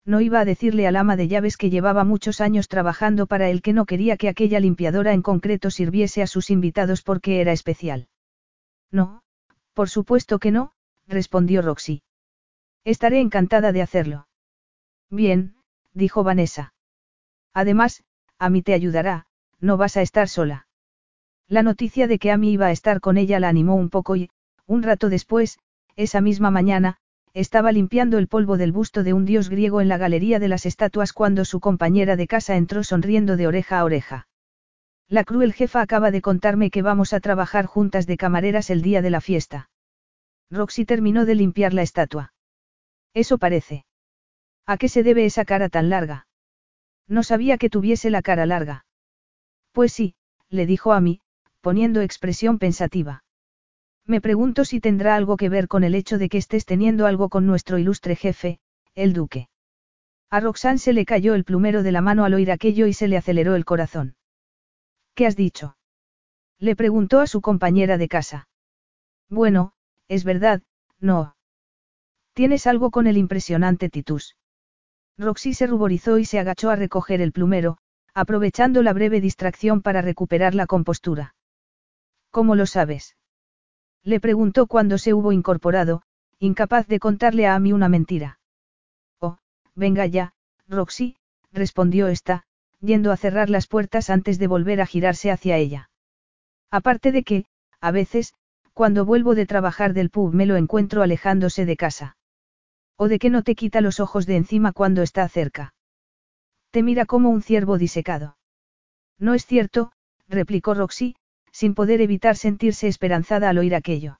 [0.05, 3.61] No iba a decirle al ama de llaves que llevaba muchos años trabajando para él
[3.61, 8.07] que no quería que aquella limpiadora en concreto sirviese a sus invitados porque era especial.
[8.89, 9.23] No,
[9.73, 10.71] por supuesto que no,
[11.07, 12.03] respondió Roxy.
[12.85, 14.27] Estaré encantada de hacerlo.
[15.09, 15.55] Bien,
[15.93, 16.73] dijo Vanessa.
[17.53, 18.03] Además,
[18.39, 19.25] a mí te ayudará,
[19.59, 20.67] no vas a estar sola.
[21.49, 24.29] La noticia de que Amy iba a estar con ella la animó un poco y,
[24.65, 25.59] un rato después,
[25.97, 26.97] esa misma mañana,
[27.33, 30.65] estaba limpiando el polvo del busto de un dios griego en la galería de las
[30.65, 34.27] estatuas cuando su compañera de casa entró sonriendo de oreja a oreja.
[35.09, 39.01] La cruel jefa acaba de contarme que vamos a trabajar juntas de camareras el día
[39.01, 39.69] de la fiesta.
[40.49, 42.33] Roxy terminó de limpiar la estatua.
[43.13, 43.85] Eso parece.
[44.65, 46.27] ¿A qué se debe esa cara tan larga?
[47.07, 48.85] No sabía que tuviese la cara larga.
[49.71, 50.15] Pues sí,
[50.49, 51.21] le dijo a mí,
[51.61, 53.23] poniendo expresión pensativa.
[54.07, 57.27] Me pregunto si tendrá algo que ver con el hecho de que estés teniendo algo
[57.27, 58.59] con nuestro ilustre jefe,
[58.95, 59.49] el duque.
[60.29, 63.09] A Roxanne se le cayó el plumero de la mano al oír aquello y se
[63.09, 64.15] le aceleró el corazón.
[65.13, 65.75] ¿Qué has dicho?
[66.57, 68.47] Le preguntó a su compañera de casa.
[69.29, 69.73] Bueno,
[70.07, 70.61] es verdad,
[70.99, 71.35] no.
[72.33, 74.37] Tienes algo con el impresionante Titus.
[75.17, 77.77] Roxy se ruborizó y se agachó a recoger el plumero,
[78.13, 81.35] aprovechando la breve distracción para recuperar la compostura.
[82.31, 83.16] ¿Cómo lo sabes?
[84.07, 86.01] Le preguntó cuando se hubo incorporado,
[86.39, 88.39] incapaz de contarle a Amy una mentira.
[89.19, 89.37] Oh,
[89.75, 90.31] venga ya,
[90.69, 91.17] Roxy,
[91.51, 92.43] respondió esta,
[92.79, 95.89] yendo a cerrar las puertas antes de volver a girarse hacia ella.
[96.71, 97.47] Aparte de que,
[97.81, 98.33] a veces,
[98.71, 102.15] cuando vuelvo de trabajar del pub me lo encuentro alejándose de casa.
[102.95, 105.73] O de que no te quita los ojos de encima cuando está cerca.
[106.71, 108.37] Te mira como un ciervo disecado.
[109.19, 109.91] No es cierto,
[110.29, 111.17] replicó Roxy,
[111.57, 114.19] sin poder evitar sentirse esperanzada al oír aquello.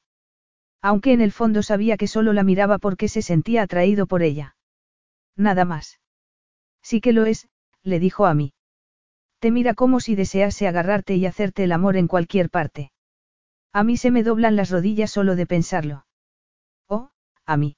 [0.81, 4.55] Aunque en el fondo sabía que solo la miraba porque se sentía atraído por ella.
[5.35, 5.99] Nada más.
[6.81, 7.47] Sí que lo es,
[7.83, 8.55] le dijo a mí.
[9.37, 12.91] Te mira como si desease agarrarte y hacerte el amor en cualquier parte.
[13.71, 16.07] A mí se me doblan las rodillas solo de pensarlo.
[16.87, 17.11] Oh,
[17.45, 17.77] a mí.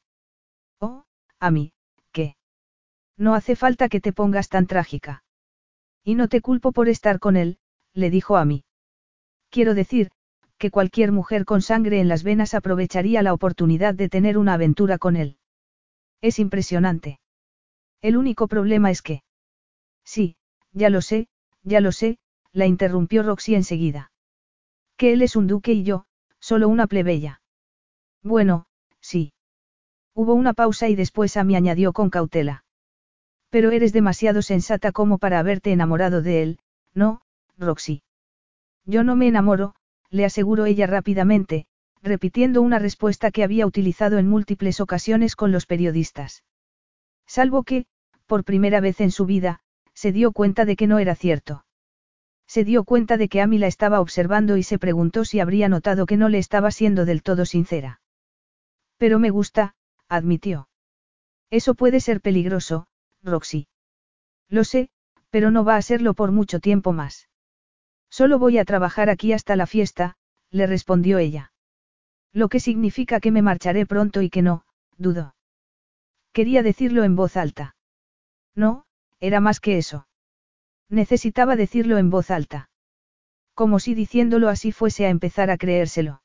[0.79, 1.03] Oh,
[1.37, 1.73] a mí,
[2.13, 2.37] ¿qué?
[3.17, 5.25] No hace falta que te pongas tan trágica.
[6.01, 7.59] Y no te culpo por estar con él,
[7.93, 8.63] le dijo a mí.
[9.49, 10.11] Quiero decir,
[10.57, 14.97] que cualquier mujer con sangre en las venas aprovecharía la oportunidad de tener una aventura
[14.97, 15.37] con él.
[16.21, 17.19] Es impresionante.
[18.01, 19.23] El único problema es que...
[20.03, 20.35] Sí,
[20.73, 21.27] ya lo sé,
[21.63, 22.19] ya lo sé,
[22.51, 24.11] la interrumpió Roxy enseguida.
[24.97, 26.05] Que él es un duque y yo,
[26.39, 27.41] solo una plebeya.
[28.21, 28.65] Bueno,
[28.99, 29.33] sí.
[30.13, 32.65] Hubo una pausa y después Amy añadió con cautela.
[33.49, 36.59] Pero eres demasiado sensata como para haberte enamorado de él,
[36.93, 37.21] ¿no,
[37.57, 38.03] Roxy?
[38.89, 39.75] Yo no me enamoro,
[40.09, 41.67] le aseguró ella rápidamente,
[42.01, 46.43] repitiendo una respuesta que había utilizado en múltiples ocasiones con los periodistas.
[47.27, 47.85] Salvo que,
[48.25, 49.59] por primera vez en su vida,
[49.93, 51.65] se dio cuenta de que no era cierto.
[52.47, 56.07] Se dio cuenta de que Amy la estaba observando y se preguntó si habría notado
[56.07, 58.01] que no le estaba siendo del todo sincera.
[58.97, 59.75] Pero me gusta,
[60.07, 60.67] admitió.
[61.51, 62.87] Eso puede ser peligroso,
[63.21, 63.67] Roxy.
[64.47, 64.89] Lo sé,
[65.29, 67.28] pero no va a serlo por mucho tiempo más.
[68.09, 70.15] Solo voy a trabajar aquí hasta la fiesta,
[70.51, 71.51] le respondió ella.
[72.33, 74.65] Lo que significa que me marcharé pronto y que no,
[74.97, 75.35] dudo.
[76.31, 77.75] Quería decirlo en voz alta.
[78.55, 78.85] No,
[79.19, 80.07] era más que eso.
[80.89, 82.69] Necesitaba decirlo en voz alta.
[83.53, 86.21] Como si diciéndolo así fuese a empezar a creérselo.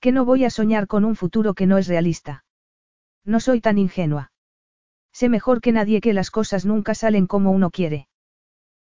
[0.00, 2.44] Que no voy a soñar con un futuro que no es realista.
[3.24, 4.32] No soy tan ingenua.
[5.12, 8.08] Sé mejor que nadie que las cosas nunca salen como uno quiere.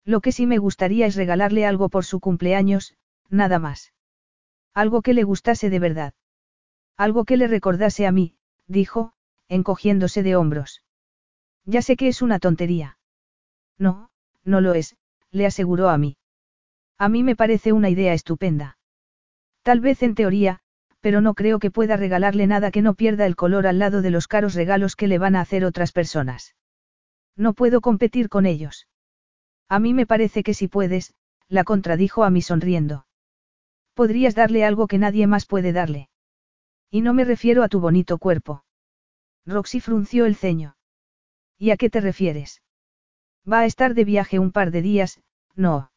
[0.06, 2.94] Lo que sí me gustaría es regalarle algo por su cumpleaños,
[3.28, 3.92] nada más.
[4.72, 6.14] Algo que le gustase de verdad.
[6.96, 8.36] Algo que le recordase a mí,
[8.68, 9.12] dijo,
[9.48, 10.82] encogiéndose de hombros.
[11.64, 12.98] Ya sé que es una tontería.
[13.78, 14.10] No,
[14.44, 14.96] no lo es,
[15.32, 16.16] le aseguró a mí.
[16.98, 18.78] A mí me parece una idea estupenda.
[19.62, 20.60] Tal vez en teoría,
[21.00, 24.10] pero no creo que pueda regalarle nada que no pierda el color al lado de
[24.10, 26.54] los caros regalos que le van a hacer otras personas.
[27.36, 28.86] No puedo competir con ellos.
[29.68, 31.14] A mí me parece que si puedes,
[31.48, 33.06] la contradijo a mí sonriendo.
[33.94, 36.08] Podrías darle algo que nadie más puede darle.
[36.90, 38.64] Y no me refiero a tu bonito cuerpo.
[39.44, 40.76] Roxy frunció el ceño.
[41.58, 42.62] ¿Y a qué te refieres?
[43.50, 45.20] Va a estar de viaje un par de días,
[45.54, 45.90] no.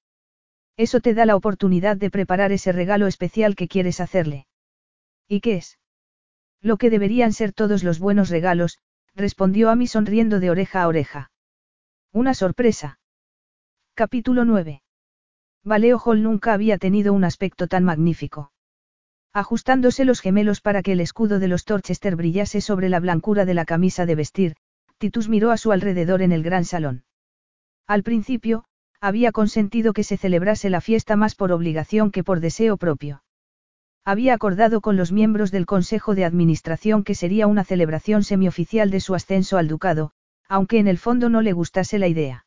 [0.77, 4.47] Eso te da la oportunidad de preparar ese regalo especial que quieres hacerle.
[5.27, 5.77] ¿Y qué es?
[6.61, 8.79] Lo que deberían ser todos los buenos regalos,
[9.15, 11.31] respondió a mí sonriendo de oreja a oreja.
[12.11, 12.98] Una sorpresa.
[13.99, 14.81] Capítulo 9.
[15.65, 18.53] Valeo Hall nunca había tenido un aspecto tan magnífico.
[19.33, 23.53] Ajustándose los gemelos para que el escudo de los Torchester brillase sobre la blancura de
[23.53, 24.55] la camisa de vestir,
[24.99, 27.03] Titus miró a su alrededor en el gran salón.
[27.87, 28.63] Al principio,
[29.01, 33.21] había consentido que se celebrase la fiesta más por obligación que por deseo propio.
[34.05, 39.01] Había acordado con los miembros del Consejo de Administración que sería una celebración semioficial de
[39.01, 40.11] su ascenso al ducado,
[40.47, 42.45] aunque en el fondo no le gustase la idea.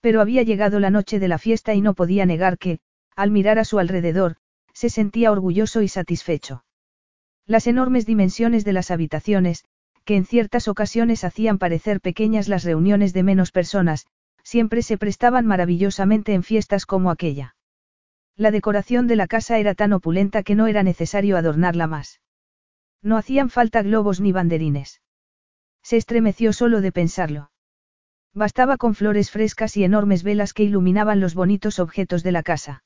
[0.00, 2.80] Pero había llegado la noche de la fiesta y no podía negar que,
[3.16, 4.36] al mirar a su alrededor,
[4.72, 6.64] se sentía orgulloso y satisfecho.
[7.46, 9.64] Las enormes dimensiones de las habitaciones,
[10.04, 14.06] que en ciertas ocasiones hacían parecer pequeñas las reuniones de menos personas,
[14.42, 17.56] siempre se prestaban maravillosamente en fiestas como aquella.
[18.36, 22.20] La decoración de la casa era tan opulenta que no era necesario adornarla más.
[23.02, 25.02] No hacían falta globos ni banderines.
[25.82, 27.50] Se estremeció solo de pensarlo.
[28.38, 32.84] Bastaba con flores frescas y enormes velas que iluminaban los bonitos objetos de la casa.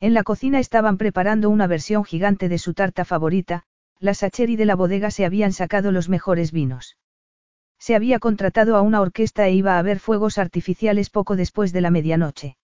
[0.00, 3.62] En la cocina estaban preparando una versión gigante de su tarta favorita,
[4.00, 6.98] la Sacheri de la bodega se habían sacado los mejores vinos.
[7.78, 11.80] Se había contratado a una orquesta e iba a haber fuegos artificiales poco después de
[11.80, 12.56] la medianoche.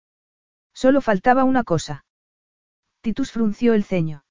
[0.73, 2.05] Solo faltaba una cosa.
[3.01, 4.23] Titus frunció el ceño.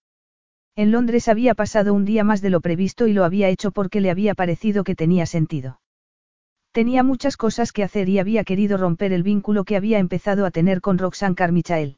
[0.75, 4.01] En Londres había pasado un día más de lo previsto y lo había hecho porque
[4.01, 5.79] le había parecido que tenía sentido.
[6.79, 10.53] Tenía muchas cosas que hacer y había querido romper el vínculo que había empezado a
[10.53, 11.97] tener con Roxanne Carmichael.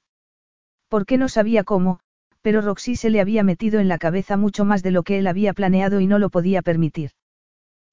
[0.88, 2.00] Porque no sabía cómo,
[2.40, 5.26] pero Roxy se le había metido en la cabeza mucho más de lo que él
[5.26, 7.10] había planeado y no lo podía permitir.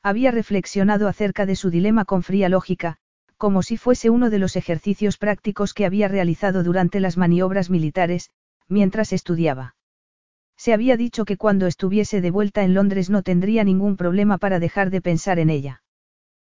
[0.02, 2.96] Había reflexionado acerca de su dilema con fría lógica,
[3.36, 8.30] como si fuese uno de los ejercicios prácticos que había realizado durante las maniobras militares,
[8.70, 9.76] mientras estudiaba.
[10.56, 14.62] Se había dicho que cuando estuviese de vuelta en Londres no tendría ningún problema para
[14.62, 15.82] dejar de pensar en ella.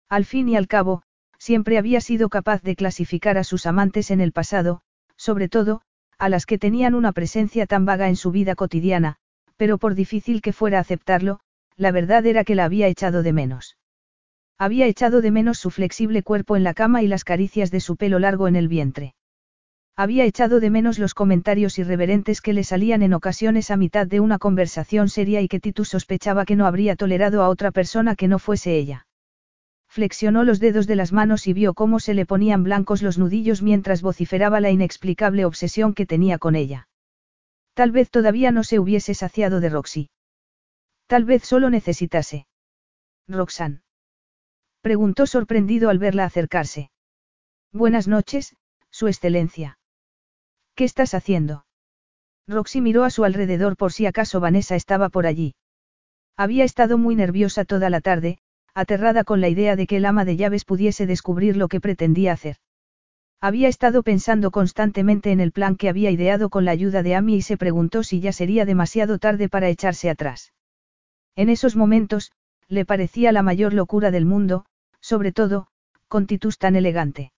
[0.09, 1.03] Al fin y al cabo,
[1.37, 4.81] siempre había sido capaz de clasificar a sus amantes en el pasado,
[5.17, 5.81] sobre todo,
[6.17, 9.17] a las que tenían una presencia tan vaga en su vida cotidiana,
[9.57, 11.39] pero por difícil que fuera aceptarlo,
[11.75, 13.77] la verdad era que la había echado de menos.
[14.57, 17.97] Había echado de menos su flexible cuerpo en la cama y las caricias de su
[17.97, 19.15] pelo largo en el vientre.
[19.95, 24.19] Había echado de menos los comentarios irreverentes que le salían en ocasiones a mitad de
[24.19, 28.27] una conversación seria y que Titus sospechaba que no habría tolerado a otra persona que
[28.27, 29.05] no fuese ella.
[29.93, 33.61] Flexionó los dedos de las manos y vio cómo se le ponían blancos los nudillos
[33.61, 36.87] mientras vociferaba la inexplicable obsesión que tenía con ella.
[37.75, 40.09] Tal vez todavía no se hubiese saciado de Roxy.
[41.05, 42.47] Tal vez solo necesitase.
[43.27, 43.83] Roxanne.
[44.81, 46.89] Preguntó sorprendido al verla acercarse.
[47.71, 48.55] Buenas noches,
[48.89, 49.77] Su Excelencia.
[50.73, 51.67] ¿Qué estás haciendo?
[52.47, 55.53] Roxy miró a su alrededor por si acaso Vanessa estaba por allí.
[56.35, 58.39] Había estado muy nerviosa toda la tarde,
[58.73, 62.33] aterrada con la idea de que el ama de llaves pudiese descubrir lo que pretendía
[62.33, 62.57] hacer.
[63.39, 67.35] Había estado pensando constantemente en el plan que había ideado con la ayuda de Amy
[67.35, 70.53] y se preguntó si ya sería demasiado tarde para echarse atrás.
[71.35, 72.31] En esos momentos,
[72.69, 74.65] le parecía la mayor locura del mundo,
[75.01, 75.67] sobre todo,
[76.07, 77.33] con Titus tan elegante.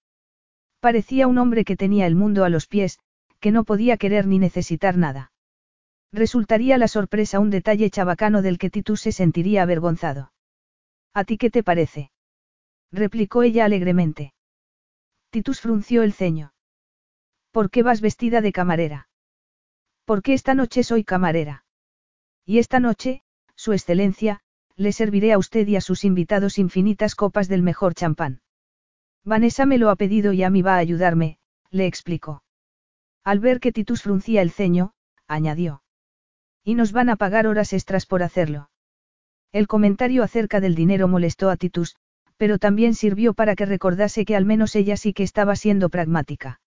[0.79, 2.99] Parecía un hombre que tenía el mundo a los pies,
[3.39, 5.31] que no podía querer ni necesitar nada.
[6.13, 10.31] Resultaría la sorpresa un detalle chabacano del que Titus se sentiría avergonzado.
[11.15, 12.11] ¿A ti qué te parece?
[12.91, 14.33] replicó ella alegremente.
[15.29, 16.53] Titus frunció el ceño.
[17.51, 19.07] ¿Por qué vas vestida de camarera?
[20.03, 21.63] Porque esta noche soy camarera.
[22.45, 23.23] Y esta noche,
[23.55, 24.41] Su Excelencia,
[24.75, 28.41] le serviré a usted y a sus invitados infinitas copas del mejor champán.
[29.23, 31.39] Vanessa me lo ha pedido y a mí va a ayudarme,
[31.71, 32.43] le explicó.
[33.23, 34.93] Al ver que Titus fruncía el ceño,
[35.27, 35.81] añadió.
[36.61, 38.69] Y nos van a pagar horas extras por hacerlo.
[39.55, 41.95] El comentario acerca del dinero molestó a Titus,
[42.35, 46.59] pero también sirvió para que recordase que al menos ella sí que estaba siendo pragmática.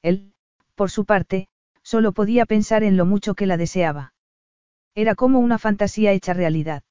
[0.00, 0.32] Él,
[0.76, 1.48] por su parte,
[1.82, 4.14] solo podía pensar en lo mucho que la deseaba.
[4.94, 6.84] Era como una fantasía hecha realidad.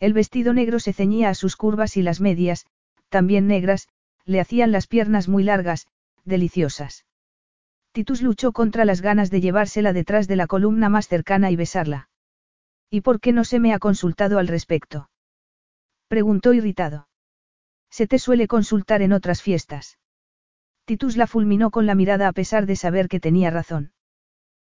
[0.00, 2.64] El vestido negro se ceñía a sus curvas y las medias,
[3.10, 3.86] también negras,
[4.24, 5.88] le hacían las piernas muy largas,
[6.24, 7.04] deliciosas.
[7.92, 12.08] Titus luchó contra las ganas de llevársela detrás de la columna más cercana y besarla.
[12.90, 15.10] ¿Y por qué no se me ha consultado al respecto?
[16.08, 17.08] Preguntó irritado.
[17.90, 19.98] Se te suele consultar en otras fiestas.
[20.86, 23.92] Titus la fulminó con la mirada a pesar de saber que tenía razón.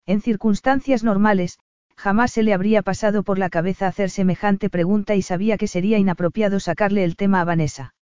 [0.06, 1.60] En circunstancias normales,
[1.96, 5.98] jamás se le habría pasado por la cabeza hacer semejante pregunta y sabía que sería
[5.98, 7.94] inapropiado sacarle el tema a Vanessa.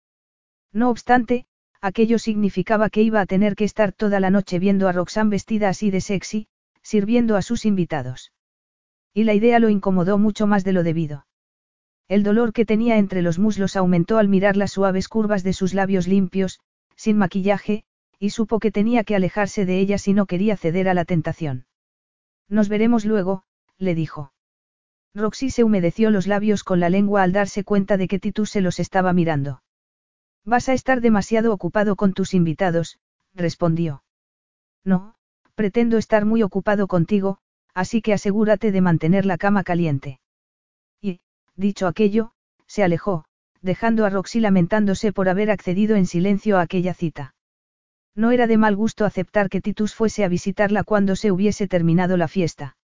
[0.73, 1.45] No obstante,
[1.81, 5.69] aquello significaba que iba a tener que estar toda la noche viendo a Roxanne vestida
[5.69, 6.47] así de sexy,
[6.81, 8.31] sirviendo a sus invitados.
[9.17, 11.25] Y la idea lo incomodó mucho más de lo debido.
[12.07, 15.73] El dolor que tenía entre los muslos aumentó al mirar las suaves curvas de sus
[15.73, 16.59] labios limpios,
[16.95, 17.83] sin maquillaje,
[18.19, 21.65] y supo que tenía que alejarse de ella si no quería ceder a la tentación.
[22.47, 23.41] Nos veremos luego,
[23.79, 24.33] le dijo.
[25.15, 28.61] Roxy se humedeció los labios con la lengua al darse cuenta de que Titus se
[28.61, 29.63] los estaba mirando.
[30.45, 32.99] Vas a estar demasiado ocupado con tus invitados,
[33.33, 34.03] respondió.
[34.85, 35.15] No,
[35.55, 37.39] pretendo estar muy ocupado contigo,
[37.77, 40.19] así que asegúrate de mantener la cama caliente.
[40.99, 41.19] Y,
[41.55, 42.31] dicho aquello,
[42.65, 43.25] se alejó,
[43.61, 47.35] dejando a Roxy lamentándose por haber accedido en silencio a aquella cita.
[48.15, 52.17] No era de mal gusto aceptar que Titus fuese a visitarla cuando se hubiese terminado
[52.17, 52.77] la fiesta.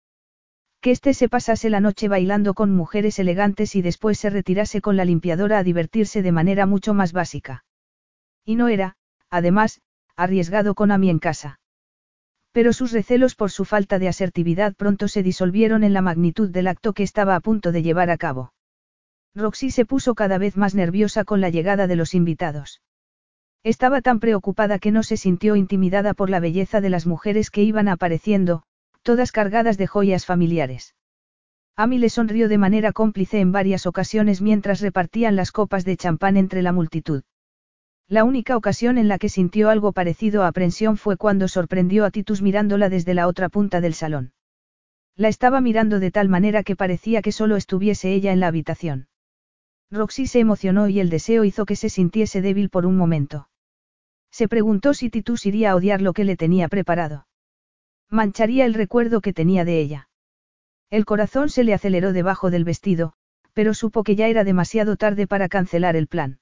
[0.80, 4.96] Que éste se pasase la noche bailando con mujeres elegantes y después se retirase con
[4.96, 7.64] la limpiadora a divertirse de manera mucho más básica.
[8.44, 8.96] Y no era,
[9.30, 9.82] además,
[10.16, 11.59] arriesgado con Amy en casa.
[12.52, 16.66] Pero sus recelos por su falta de asertividad pronto se disolvieron en la magnitud del
[16.66, 18.52] acto que estaba a punto de llevar a cabo.
[19.34, 22.82] Roxy se puso cada vez más nerviosa con la llegada de los invitados.
[23.62, 27.62] Estaba tan preocupada que no se sintió intimidada por la belleza de las mujeres que
[27.62, 28.62] iban apareciendo,
[29.02, 30.94] todas cargadas de joyas familiares.
[31.76, 36.36] Amy le sonrió de manera cómplice en varias ocasiones mientras repartían las copas de champán
[36.36, 37.22] entre la multitud.
[38.10, 42.10] La única ocasión en la que sintió algo parecido a aprensión fue cuando sorprendió a
[42.10, 44.32] Titus mirándola desde la otra punta del salón.
[45.14, 49.06] La estaba mirando de tal manera que parecía que solo estuviese ella en la habitación.
[49.92, 53.48] Roxy se emocionó y el deseo hizo que se sintiese débil por un momento.
[54.32, 57.28] Se preguntó si Titus iría a odiar lo que le tenía preparado.
[58.08, 60.08] Mancharía el recuerdo que tenía de ella.
[60.90, 63.12] El corazón se le aceleró debajo del vestido,
[63.52, 66.40] pero supo que ya era demasiado tarde para cancelar el plan.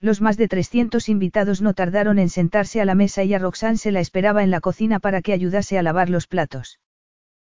[0.00, 3.78] Los más de 300 invitados no tardaron en sentarse a la mesa y a Roxanne
[3.78, 6.78] se la esperaba en la cocina para que ayudase a lavar los platos.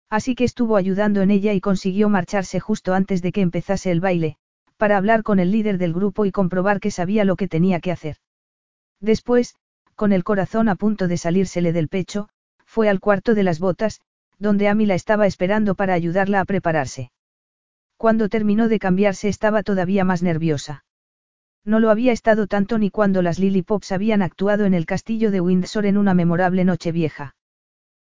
[0.09, 3.99] Así que estuvo ayudando en ella y consiguió marcharse justo antes de que empezase el
[3.99, 4.37] baile,
[4.77, 7.91] para hablar con el líder del grupo y comprobar que sabía lo que tenía que
[7.91, 8.15] hacer.
[9.01, 9.55] Después,
[9.95, 12.29] con el corazón a punto de salírsele del pecho,
[12.65, 13.99] fue al cuarto de las botas,
[14.39, 17.11] donde Amy la estaba esperando para ayudarla a prepararse.
[17.97, 20.85] Cuando terminó de cambiarse estaba todavía más nerviosa.
[21.65, 25.31] No lo había estado tanto ni cuando las Lily Pops habían actuado en el castillo
[25.31, 27.35] de Windsor en una memorable noche vieja.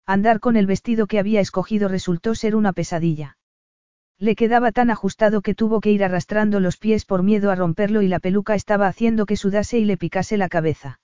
[0.05, 3.37] Andar con el vestido que había escogido resultó ser una pesadilla.
[4.19, 8.01] Le quedaba tan ajustado que tuvo que ir arrastrando los pies por miedo a romperlo
[8.01, 10.99] y la peluca estaba haciendo que sudase y le picase la cabeza.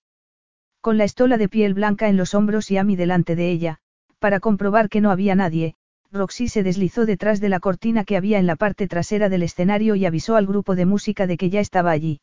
[0.82, 3.78] Con la estola de piel blanca en los hombros y Amy delante de ella,
[4.20, 5.76] para comprobar que no había nadie,
[6.12, 9.96] Roxy se deslizó detrás de la cortina que había en la parte trasera del escenario
[9.96, 12.20] y avisó al grupo de música de que ya estaba allí.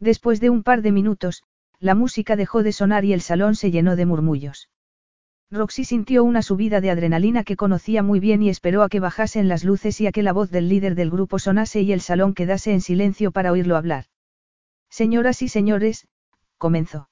[0.00, 1.44] Después de un par de minutos,
[1.78, 4.68] la música dejó de sonar y el salón se llenó de murmullos.
[5.50, 9.48] Roxy sintió una subida de adrenalina que conocía muy bien y esperó a que bajasen
[9.48, 12.34] las luces y a que la voz del líder del grupo sonase y el salón
[12.34, 14.04] quedase en silencio para oírlo hablar.
[14.88, 16.06] Señoras y señores,
[16.56, 17.08] comenzó.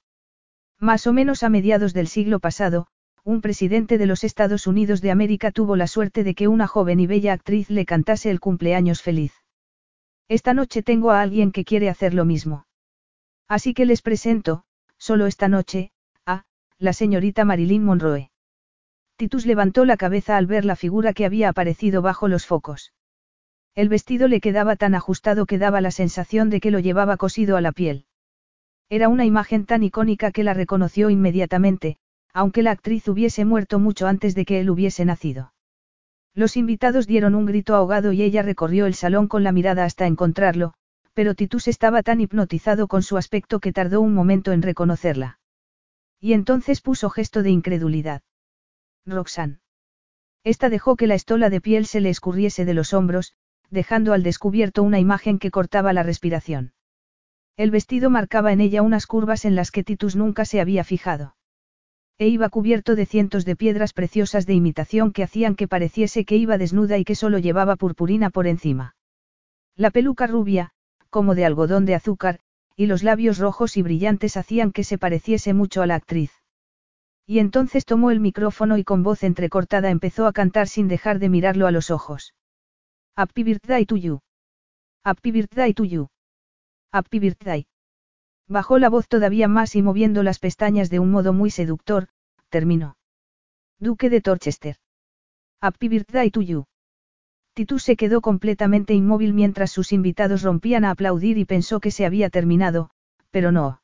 [0.79, 2.87] Más o menos a mediados del siglo pasado,
[3.25, 7.01] un presidente de los Estados Unidos de América tuvo la suerte de que una joven
[7.01, 9.33] y bella actriz le cantase el cumpleaños feliz.
[10.29, 12.68] Esta noche tengo a alguien que quiere hacer lo mismo.
[13.49, 14.65] Así que les presento,
[14.99, 15.91] solo esta noche,
[16.27, 16.45] a,
[16.79, 18.31] la señorita Marilyn Monroe.
[19.17, 22.93] Titus levantó la cabeza al ver la figura que había aparecido bajo los focos.
[23.75, 27.57] El vestido le quedaba tan ajustado que daba la sensación de que lo llevaba cosido
[27.57, 28.07] a la piel.
[28.91, 31.97] Era una imagen tan icónica que la reconoció inmediatamente,
[32.33, 35.53] aunque la actriz hubiese muerto mucho antes de que él hubiese nacido.
[36.35, 40.07] Los invitados dieron un grito ahogado y ella recorrió el salón con la mirada hasta
[40.07, 40.75] encontrarlo,
[41.19, 45.41] pero Titus estaba tan hipnotizado con su aspecto que tardó un momento en reconocerla.
[46.21, 48.23] Y entonces puso gesto de incredulidad.
[49.05, 49.59] Roxanne.
[50.45, 53.35] Esta dejó que la estola de piel se le escurriese de los hombros,
[53.69, 56.73] dejando al descubierto una imagen que cortaba la respiración.
[57.57, 61.35] El vestido marcaba en ella unas curvas en las que Titus nunca se había fijado.
[62.19, 66.37] E iba cubierto de cientos de piedras preciosas de imitación que hacían que pareciese que
[66.37, 68.95] iba desnuda y que solo llevaba purpurina por encima.
[69.75, 70.75] La peluca rubia,
[71.11, 72.41] como de algodón de azúcar,
[72.77, 76.33] y los labios rojos y brillantes hacían que se pareciese mucho a la actriz.
[77.27, 81.29] Y entonces tomó el micrófono y con voz entrecortada empezó a cantar sin dejar de
[81.29, 82.35] mirarlo a los ojos.
[83.17, 84.21] Happy birthday to you.
[85.05, 85.33] Happy.
[88.47, 92.09] Bajó la voz todavía más y moviendo las pestañas de un modo muy seductor,
[92.49, 92.97] terminó.
[93.79, 94.77] Duque de Torchester.
[95.61, 96.65] Happy birthday to you.
[97.59, 102.07] Titus se quedó completamente inmóvil mientras sus invitados rompían a aplaudir y pensó que se
[102.07, 102.91] había terminado,
[103.33, 103.83] pero no.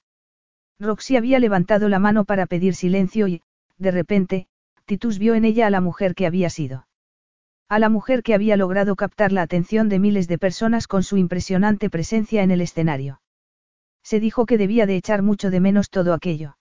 [0.78, 3.42] Roxy había levantado la mano para pedir silencio y,
[3.76, 4.46] de repente,
[4.84, 6.86] Titus vio en ella a la mujer que había sido.
[7.68, 11.16] A la mujer que había logrado captar la atención de miles de personas con su
[11.16, 13.22] impresionante presencia en el escenario.
[14.04, 16.58] Se dijo que debía de echar mucho de menos todo aquello.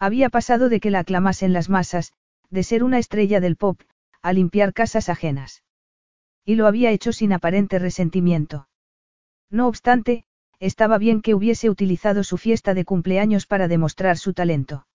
[0.00, 2.12] Había pasado de que la aclamasen las masas,
[2.50, 3.80] de ser una estrella del pop,
[4.20, 5.63] a limpiar casas ajenas.
[6.44, 8.68] Y lo había hecho sin aparente resentimiento.
[9.50, 10.24] No obstante,
[10.60, 14.86] estaba bien que hubiese utilizado su fiesta de cumpleaños para demostrar su talento.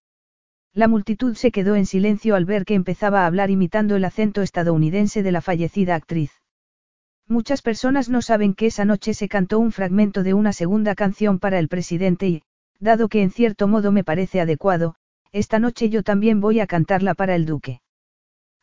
[0.74, 4.42] La multitud se quedó en silencio al ver que empezaba a hablar imitando el acento
[4.42, 6.32] estadounidense de la fallecida actriz.
[7.28, 11.38] Muchas personas no saben que esa noche se cantó un fragmento de una segunda canción
[11.38, 12.44] para el presidente y,
[12.80, 14.96] dado que en cierto modo me parece adecuado,
[15.32, 17.82] esta noche yo también voy a cantarla para el duque.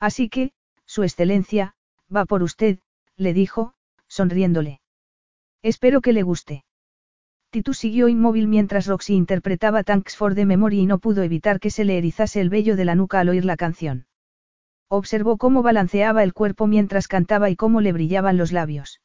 [0.01, 0.53] Así que,
[0.85, 1.76] Su Excelencia,
[2.15, 2.79] va por usted,
[3.17, 3.75] le dijo,
[4.09, 4.81] sonriéndole.
[5.63, 6.65] Espero que le guste.
[7.51, 11.71] Titus siguió inmóvil mientras Roxy interpretaba Thanks for the Memory y no pudo evitar que
[11.71, 14.07] se le erizase el vello de la nuca al oír la canción.
[14.89, 19.01] Observó cómo balanceaba el cuerpo mientras cantaba y cómo le brillaban los labios.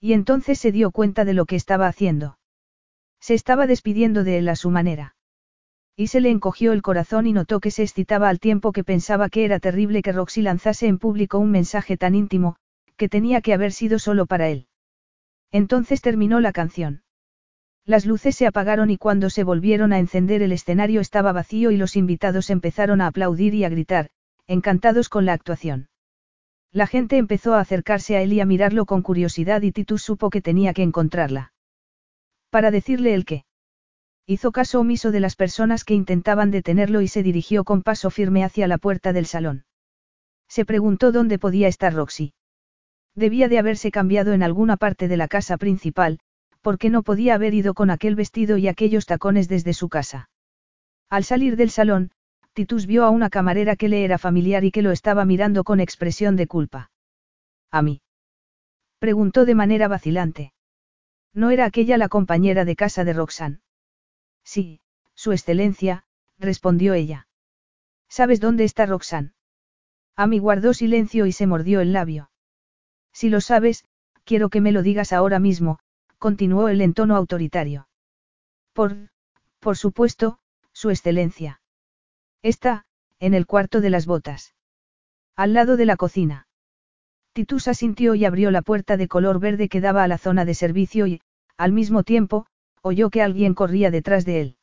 [0.00, 2.38] Y entonces se dio cuenta de lo que estaba haciendo.
[3.20, 5.16] Se estaba despidiendo de él a su manera.
[5.96, 9.28] Y se le encogió el corazón y notó que se excitaba al tiempo que pensaba
[9.28, 12.56] que era terrible que Roxy lanzase en público un mensaje tan íntimo,
[12.96, 14.66] que tenía que haber sido solo para él.
[15.52, 17.02] Entonces terminó la canción.
[17.86, 21.76] Las luces se apagaron y cuando se volvieron a encender el escenario estaba vacío y
[21.76, 24.10] los invitados empezaron a aplaudir y a gritar,
[24.46, 25.88] encantados con la actuación.
[26.72, 30.28] La gente empezó a acercarse a él y a mirarlo con curiosidad y Titus supo
[30.28, 31.52] que tenía que encontrarla.
[32.50, 33.44] Para decirle el qué.
[34.26, 38.42] Hizo caso omiso de las personas que intentaban detenerlo y se dirigió con paso firme
[38.42, 39.64] hacia la puerta del salón.
[40.48, 42.32] Se preguntó dónde podía estar Roxy.
[43.14, 46.20] Debía de haberse cambiado en alguna parte de la casa principal,
[46.62, 50.30] porque no podía haber ido con aquel vestido y aquellos tacones desde su casa.
[51.10, 52.10] Al salir del salón,
[52.54, 55.80] Titus vio a una camarera que le era familiar y que lo estaba mirando con
[55.80, 56.90] expresión de culpa.
[57.70, 58.00] ¿A mí?
[58.98, 60.54] Preguntó de manera vacilante.
[61.34, 63.63] ¿No era aquella la compañera de casa de Roxanne?
[64.44, 64.80] Sí,
[65.14, 66.04] su excelencia,
[66.38, 67.26] respondió ella.
[68.08, 69.32] ¿Sabes dónde está Roxanne?
[70.16, 72.30] Amy guardó silencio y se mordió el labio.
[73.12, 73.84] Si lo sabes,
[74.24, 75.78] quiero que me lo digas ahora mismo,
[76.18, 77.88] continuó él en tono autoritario.
[78.72, 79.10] Por,
[79.58, 80.38] por supuesto,
[80.72, 81.60] Su Excelencia.
[82.42, 82.86] Está,
[83.18, 84.54] en el cuarto de las botas.
[85.36, 86.46] Al lado de la cocina.
[87.32, 90.54] Titus asintió y abrió la puerta de color verde que daba a la zona de
[90.54, 91.20] servicio y,
[91.56, 92.46] al mismo tiempo,
[92.84, 94.56] oyó que alguien corría detrás de él.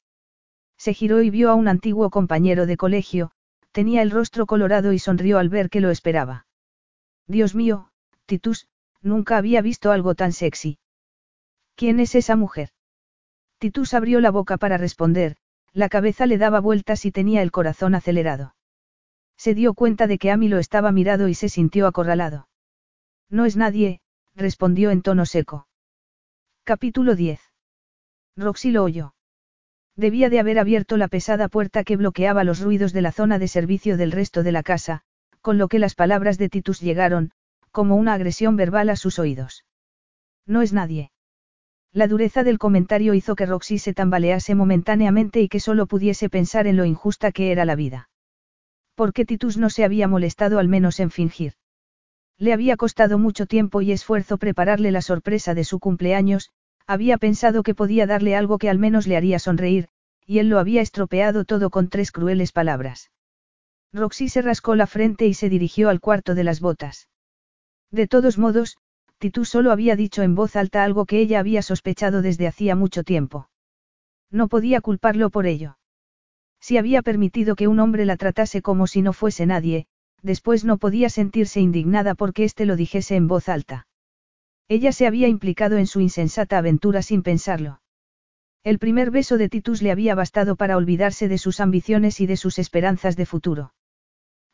[0.78, 3.32] Se giró y vio a un antiguo compañero de colegio,
[3.72, 6.46] tenía el rostro colorado y sonrió al ver que lo esperaba.
[7.26, 7.90] Dios mío,
[8.28, 8.68] Titus,
[9.02, 10.78] nunca había visto algo tan sexy.
[11.76, 12.70] ¿Quién es esa mujer?
[13.58, 15.38] Titus abrió la boca para responder,
[15.74, 18.56] la cabeza le daba vueltas y tenía el corazón acelerado.
[19.36, 22.48] Se dio cuenta de que Amy lo estaba mirado y se sintió acorralado.
[23.32, 24.00] No es nadie,
[24.36, 25.68] respondió en tono seco.
[26.64, 27.51] Capítulo 10.
[28.38, 29.14] Roxy lo oyó.
[29.96, 33.48] Debía de haber abierto la pesada puerta que bloqueaba los ruidos de la zona de
[33.48, 35.02] servicio del resto de la casa,
[35.42, 37.32] con lo que las palabras de Titus llegaron,
[37.72, 39.66] como una agresión verbal a sus oídos.
[40.46, 41.12] No es nadie.
[41.94, 46.68] La dureza del comentario hizo que Roxy se tambalease momentáneamente y que solo pudiese pensar
[46.68, 48.10] en lo injusta que era la vida.
[48.96, 51.54] Porque Titus no se había molestado al menos en fingir.
[52.38, 56.50] Le había costado mucho tiempo y esfuerzo prepararle la sorpresa de su cumpleaños,
[56.88, 59.88] había pensado que podía darle algo que al menos le haría sonreír,
[60.26, 63.12] y él lo había estropeado todo con tres crueles palabras.
[63.94, 67.10] Roxy se rascó la frente y se dirigió al cuarto de las botas.
[67.92, 68.78] De todos modos,
[69.18, 73.04] Titus solo había dicho en voz alta algo que ella había sospechado desde hacía mucho
[73.04, 73.50] tiempo.
[74.32, 75.78] No podía culparlo por ello.
[76.60, 79.88] Si había permitido que un hombre la tratase como si no fuese nadie,
[80.22, 83.88] después no podía sentirse indignada porque éste lo dijese en voz alta.
[84.72, 87.82] Ella se había implicado en su insensata aventura sin pensarlo.
[88.64, 92.38] El primer beso de Titus le había bastado para olvidarse de sus ambiciones y de
[92.38, 93.74] sus esperanzas de futuro.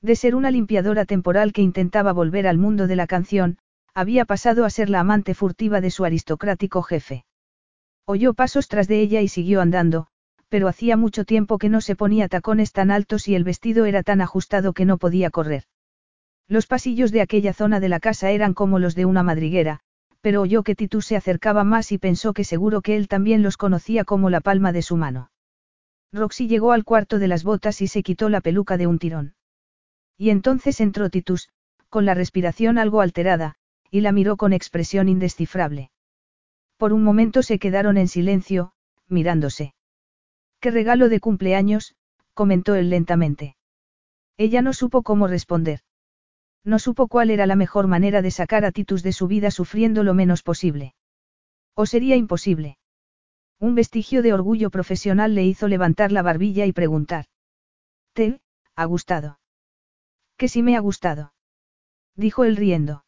[0.01, 3.59] De ser una limpiadora temporal que intentaba volver al mundo de la canción,
[3.93, 7.23] había pasado a ser la amante furtiva de su aristocrático jefe.
[8.03, 10.07] Oyó pasos tras de ella y siguió andando,
[10.49, 14.01] pero hacía mucho tiempo que no se ponía tacones tan altos y el vestido era
[14.01, 15.65] tan ajustado que no podía correr.
[16.47, 19.81] Los pasillos de aquella zona de la casa eran como los de una madriguera,
[20.27, 23.55] pero oyó que Titus se acercaba más y pensó que seguro que él también los
[23.55, 25.31] conocía como la palma de su mano.
[26.11, 29.35] Roxy llegó al cuarto de las botas y se quitó la peluca de un tirón.
[30.17, 31.47] Y entonces entró Titus,
[31.87, 33.55] con la respiración algo alterada,
[33.89, 35.91] y la miró con expresión indescifrable.
[36.75, 38.73] Por un momento se quedaron en silencio,
[39.07, 39.75] mirándose.
[40.59, 41.95] ¿Qué regalo de cumpleaños?
[42.33, 43.55] comentó él lentamente.
[44.35, 45.79] Ella no supo cómo responder.
[46.67, 50.03] No supo cuál era la mejor manera de sacar a Titus de su vida sufriendo
[50.03, 50.95] lo menos posible.
[51.75, 52.77] O sería imposible.
[53.57, 57.27] Un vestigio de orgullo profesional le hizo levantar la barbilla y preguntar.
[58.11, 58.41] ¿Te
[58.75, 59.39] ha gustado?
[60.35, 61.31] Que sí me ha gustado.
[62.17, 63.05] Dijo él riendo.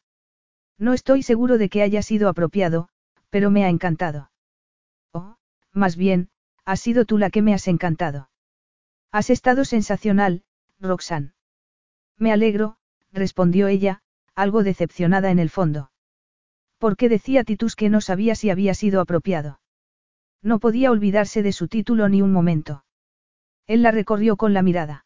[0.77, 2.87] No estoy seguro de que haya sido apropiado,
[3.29, 4.31] pero me ha encantado.
[5.11, 5.35] Oh,
[5.73, 6.29] más bien,
[6.63, 8.29] has sido tú la que me has encantado.
[9.11, 10.43] Has estado sensacional,
[10.79, 11.33] Roxanne.
[12.17, 12.78] Me alegro,
[13.11, 14.01] respondió ella,
[14.35, 15.91] algo decepcionada en el fondo.
[16.77, 19.59] ¿Por qué decía Titus que no sabía si había sido apropiado?
[20.41, 22.85] No podía olvidarse de su título ni un momento.
[23.67, 25.05] Él la recorrió con la mirada.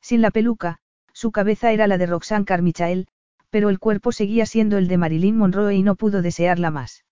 [0.00, 0.78] Sin la peluca,
[1.12, 3.08] su cabeza era la de Roxanne Carmichael,
[3.50, 7.04] pero el cuerpo seguía siendo el de Marilyn Monroe y no pudo desearla más.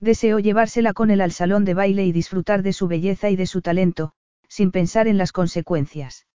[0.00, 3.46] Deseó llevársela con él al salón de baile y disfrutar de su belleza y de
[3.46, 4.12] su talento,
[4.48, 6.26] sin pensar en las consecuencias.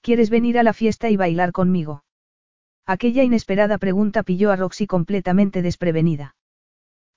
[0.00, 2.04] ¿Quieres venir a la fiesta y bailar conmigo?
[2.86, 6.36] Aquella inesperada pregunta pilló a Roxy completamente desprevenida.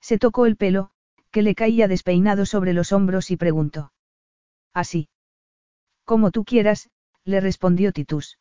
[0.00, 0.90] Se tocó el pelo,
[1.30, 3.92] que le caía despeinado sobre los hombros y preguntó.
[4.74, 5.08] Así.
[6.04, 6.90] Como tú quieras,
[7.24, 8.38] le respondió Titus.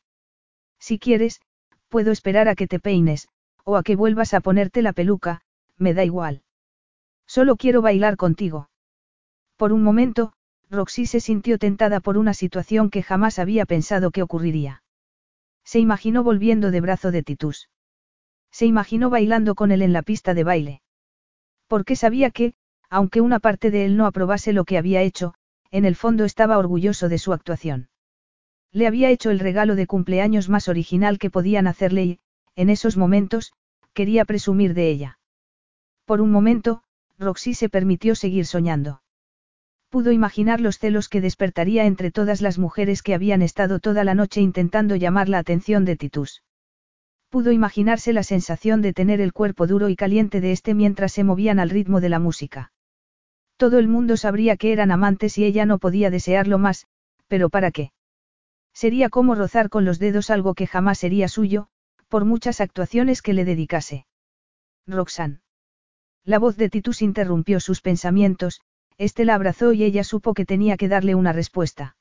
[0.80, 1.41] Si quieres,
[1.88, 3.27] puedo esperar a que te peines,
[3.64, 5.41] o a que vuelvas a ponerte la peluca,
[5.77, 6.41] me da igual.
[7.27, 8.69] Solo quiero bailar contigo.
[9.56, 10.33] Por un momento,
[10.72, 14.82] Roxy se sintió tentada por una situación que jamás había pensado que ocurriría.
[15.72, 17.69] Se imaginó volviendo de brazo de Titus.
[18.49, 20.81] Se imaginó bailando con él en la pista de baile.
[21.67, 22.56] Porque sabía que,
[22.89, 25.35] aunque una parte de él no aprobase lo que había hecho,
[25.69, 27.89] en el fondo estaba orgulloso de su actuación.
[28.72, 32.19] Le había hecho el regalo de cumpleaños más original que podían hacerle y,
[32.56, 33.53] en esos momentos,
[33.93, 35.19] quería presumir de ella.
[36.06, 36.81] Por un momento,
[37.19, 39.03] Roxy se permitió seguir soñando.
[39.90, 44.14] Pudo imaginar los celos que despertaría entre todas las mujeres que habían estado toda la
[44.14, 46.43] noche intentando llamar la atención de Titus.
[47.30, 51.24] Pudo imaginarse la sensación de tener el cuerpo duro y caliente de este mientras se
[51.24, 52.72] movían al ritmo de la música.
[53.58, 56.88] Todo el mundo sabría que eran amantes y ella no podía desearlo más,
[57.27, 57.92] pero ¿para qué?
[58.74, 61.68] Sería como rozar con los dedos algo que jamás sería suyo,
[62.08, 64.06] por muchas actuaciones que le dedicase.
[64.88, 65.42] Roxanne.
[66.24, 68.61] La voz de Titus interrumpió sus pensamientos,
[69.00, 71.95] este la abrazó y ella supo que tenía que darle una respuesta.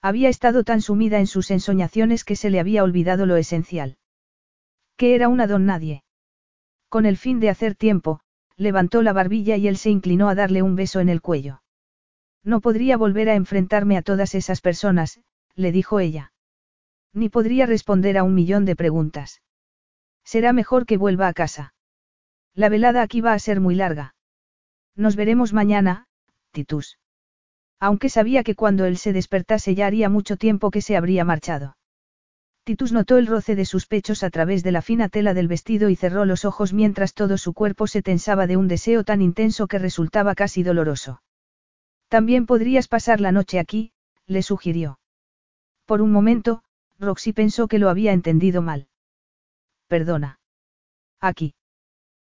[0.00, 3.98] Había estado tan sumida en sus ensoñaciones que se le había olvidado lo esencial.
[4.96, 6.02] Que era una don nadie.
[6.88, 8.20] Con el fin de hacer tiempo,
[8.56, 11.62] levantó la barbilla y él se inclinó a darle un beso en el cuello.
[12.42, 15.20] No podría volver a enfrentarme a todas esas personas,
[15.54, 16.32] le dijo ella.
[17.12, 19.42] Ni podría responder a un millón de preguntas.
[20.24, 21.74] Será mejor que vuelva a casa.
[22.54, 24.14] La velada aquí va a ser muy larga.
[24.96, 26.06] Nos veremos mañana,
[26.54, 26.98] Titus.
[27.80, 31.76] Aunque sabía que cuando él se despertase ya haría mucho tiempo que se habría marchado.
[32.62, 35.90] Titus notó el roce de sus pechos a través de la fina tela del vestido
[35.90, 39.66] y cerró los ojos mientras todo su cuerpo se tensaba de un deseo tan intenso
[39.66, 41.20] que resultaba casi doloroso.
[42.08, 43.92] También podrías pasar la noche aquí,
[44.26, 44.98] le sugirió.
[45.84, 46.62] Por un momento,
[46.98, 48.86] Roxy pensó que lo había entendido mal.
[49.88, 50.38] Perdona.
[51.20, 51.54] Aquí.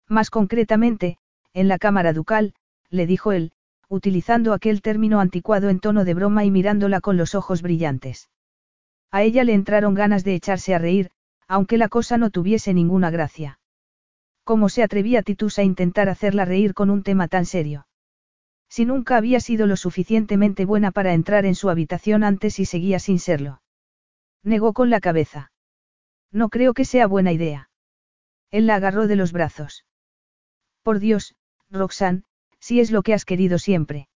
[0.09, 1.17] Más concretamente,
[1.53, 2.55] en la Cámara Ducal,
[2.89, 3.53] le dijo él,
[3.89, 8.29] utilizando aquel término anticuado en tono de broma y mirándola con los ojos brillantes.
[9.11, 11.11] A ella le entraron ganas de echarse a reír,
[11.47, 13.59] aunque la cosa no tuviese ninguna gracia.
[14.43, 17.87] ¿Cómo se atrevía Titus a intentar hacerla reír con un tema tan serio?
[18.69, 22.99] Si nunca había sido lo suficientemente buena para entrar en su habitación antes y seguía
[22.99, 23.61] sin serlo.
[24.43, 25.51] Negó con la cabeza.
[26.31, 27.69] No creo que sea buena idea.
[28.51, 29.85] Él la agarró de los brazos.
[30.83, 31.35] Por Dios,
[31.69, 32.23] Roxanne,
[32.65, 34.07] si es lo que has querido siempre.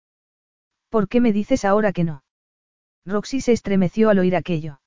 [0.89, 2.23] ¿Por qué me dices ahora que no?
[3.05, 4.81] Roxy se estremeció al oír aquello.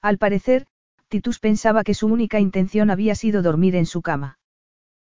[0.00, 0.66] Al parecer,
[1.08, 4.38] Titus pensaba que su única intención había sido dormir en su cama.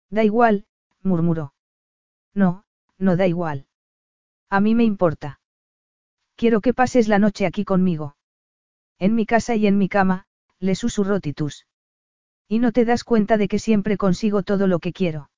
[0.09, 0.65] Da igual,
[1.03, 1.53] murmuró.
[2.33, 2.65] No,
[2.97, 3.65] no da igual.
[4.49, 5.39] A mí me importa.
[6.35, 8.17] Quiero que pases la noche aquí conmigo.
[8.97, 10.25] En mi casa y en mi cama,
[10.59, 11.65] le susurró Titus.
[12.45, 15.29] Y no te das cuenta de que siempre consigo todo lo que quiero.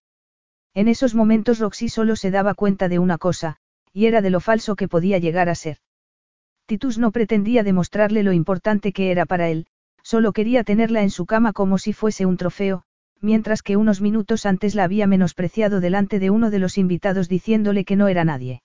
[0.73, 3.57] En esos momentos Roxy solo se daba cuenta de una cosa,
[3.93, 5.77] y era de lo falso que podía llegar a ser.
[6.65, 9.67] Titus no pretendía demostrarle lo importante que era para él,
[10.03, 12.83] solo quería tenerla en su cama como si fuese un trofeo,
[13.19, 17.83] mientras que unos minutos antes la había menospreciado delante de uno de los invitados diciéndole
[17.83, 18.63] que no era nadie.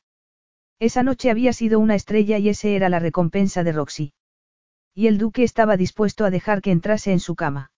[0.79, 4.13] Esa noche había sido una estrella y ese era la recompensa de Roxy.
[4.95, 7.71] Y el duque estaba dispuesto a dejar que entrase en su cama.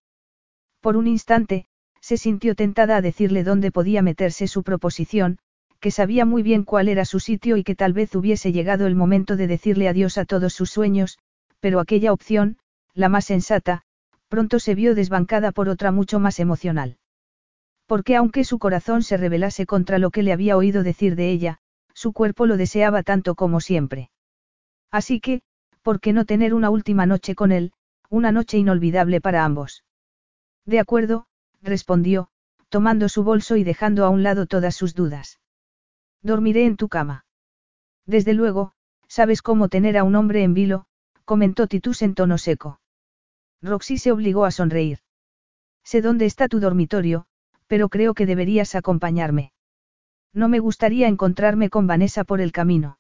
[0.81, 1.67] Por un instante,
[2.01, 5.39] se sintió tentada a decirle dónde podía meterse su proposición,
[5.81, 8.95] que sabía muy bien cuál era su sitio y que tal vez hubiese llegado el
[8.95, 11.19] momento de decirle adiós a todos sus sueños,
[11.61, 12.59] pero aquella opción,
[12.95, 13.83] la más sensata,
[14.29, 16.99] pronto se vio desbancada por otra mucho más emocional.
[17.87, 21.59] Porque aunque su corazón se rebelase contra lo que le había oído decir de ella,
[21.95, 24.11] su cuerpo lo deseaba tanto como siempre.
[24.91, 25.43] Así que,
[25.83, 27.73] ¿por qué no tener una última noche con él,
[28.11, 29.85] una noche inolvidable para ambos?
[30.67, 31.27] De acuerdo,
[31.63, 32.29] respondió,
[32.69, 35.41] tomando su bolso y dejando a un lado todas sus dudas.
[36.23, 37.25] Dormiré en tu cama.
[38.07, 38.73] Desde luego,
[39.07, 40.87] sabes cómo tener a un hombre en vilo,
[41.25, 42.81] comentó Titus en tono seco.
[43.63, 44.99] Roxy se obligó a sonreír.
[45.85, 47.27] Sé dónde está tu dormitorio,
[47.67, 49.53] pero creo que deberías acompañarme.
[50.33, 52.99] No me gustaría encontrarme con Vanessa por el camino.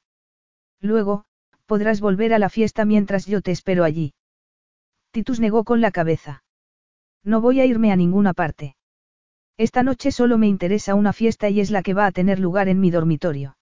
[0.80, 1.24] Luego,
[1.66, 4.14] podrás volver a la fiesta mientras yo te espero allí.
[5.10, 6.42] Titus negó con la cabeza.
[7.28, 8.74] No voy a irme a ninguna parte.
[9.56, 12.68] Esta noche solo me interesa una fiesta y es la que va a tener lugar
[12.68, 13.56] en mi dormitorio.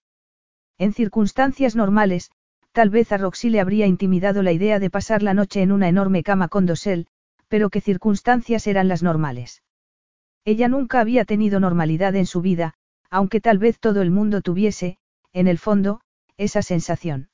[0.77, 2.31] En circunstancias normales,
[2.77, 5.89] Tal vez a Roxy le habría intimidado la idea de pasar la noche en una
[5.89, 7.07] enorme cama con dosel,
[7.47, 9.63] pero qué circunstancias eran las normales.
[10.45, 12.75] Ella nunca había tenido normalidad en su vida,
[13.09, 14.99] aunque tal vez todo el mundo tuviese,
[15.33, 16.01] en el fondo,
[16.37, 17.29] esa sensación.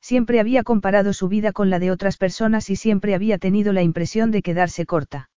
[0.00, 3.82] Siempre había comparado su vida con la de otras personas y siempre había tenido la
[3.82, 5.30] impresión de quedarse corta.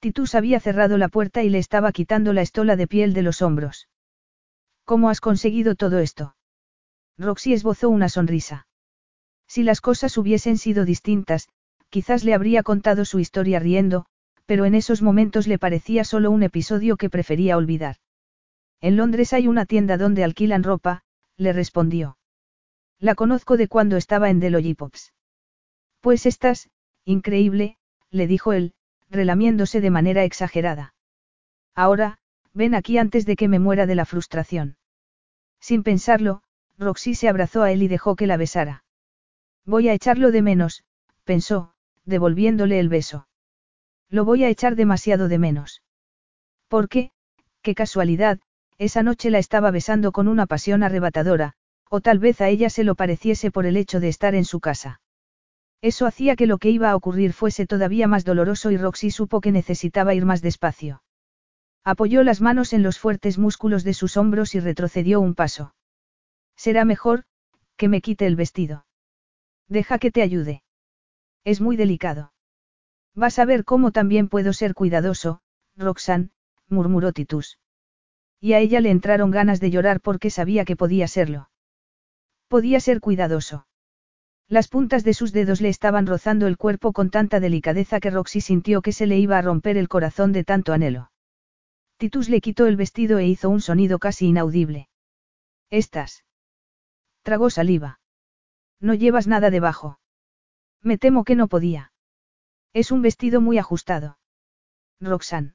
[0.00, 3.42] Titus había cerrado la puerta y le estaba quitando la estola de piel de los
[3.42, 3.88] hombros.
[4.84, 6.36] ¿Cómo has conseguido todo esto?
[7.18, 8.66] Roxy esbozó una sonrisa.
[9.46, 11.48] Si las cosas hubiesen sido distintas,
[11.90, 14.06] quizás le habría contado su historia riendo,
[14.46, 17.96] pero en esos momentos le parecía solo un episodio que prefería olvidar.
[18.80, 21.02] En Londres hay una tienda donde alquilan ropa,
[21.36, 22.16] le respondió.
[22.98, 25.12] La conozco de cuando estaba en The Lollipops.
[26.00, 26.70] Pues estás,
[27.04, 27.76] increíble,
[28.10, 28.72] le dijo él,
[29.10, 30.94] relamiéndose de manera exagerada.
[31.74, 32.18] Ahora,
[32.54, 34.76] ven aquí antes de que me muera de la frustración.
[35.60, 36.42] Sin pensarlo,
[36.78, 38.84] Roxy se abrazó a él y dejó que la besara.
[39.66, 40.84] Voy a echarlo de menos,
[41.24, 41.74] pensó,
[42.04, 43.28] devolviéndole el beso.
[44.08, 45.82] Lo voy a echar demasiado de menos.
[46.68, 47.12] ¿Por qué?
[47.62, 48.40] Qué casualidad,
[48.78, 51.52] esa noche la estaba besando con una pasión arrebatadora,
[51.90, 54.60] o tal vez a ella se lo pareciese por el hecho de estar en su
[54.60, 54.99] casa.
[55.82, 59.40] Eso hacía que lo que iba a ocurrir fuese todavía más doloroso y Roxy supo
[59.40, 61.02] que necesitaba ir más despacio.
[61.84, 65.74] Apoyó las manos en los fuertes músculos de sus hombros y retrocedió un paso.
[66.54, 67.24] Será mejor,
[67.76, 68.84] que me quite el vestido.
[69.68, 70.62] Deja que te ayude.
[71.44, 72.34] Es muy delicado.
[73.14, 75.40] Vas a ver cómo también puedo ser cuidadoso,
[75.76, 76.30] Roxanne,
[76.68, 77.58] murmuró Titus.
[78.40, 81.50] Y a ella le entraron ganas de llorar porque sabía que podía serlo.
[82.48, 83.66] Podía ser cuidadoso.
[84.50, 88.40] Las puntas de sus dedos le estaban rozando el cuerpo con tanta delicadeza que Roxy
[88.40, 91.12] sintió que se le iba a romper el corazón de tanto anhelo.
[91.98, 94.88] Titus le quitó el vestido e hizo un sonido casi inaudible.
[95.70, 96.24] Estás.
[97.22, 98.00] Tragó saliva.
[98.80, 100.00] No llevas nada debajo.
[100.82, 101.92] Me temo que no podía.
[102.72, 104.18] Es un vestido muy ajustado.
[104.98, 105.54] Roxanne.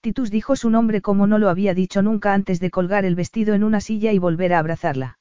[0.00, 3.52] Titus dijo su nombre como no lo había dicho nunca antes de colgar el vestido
[3.52, 5.18] en una silla y volver a abrazarla.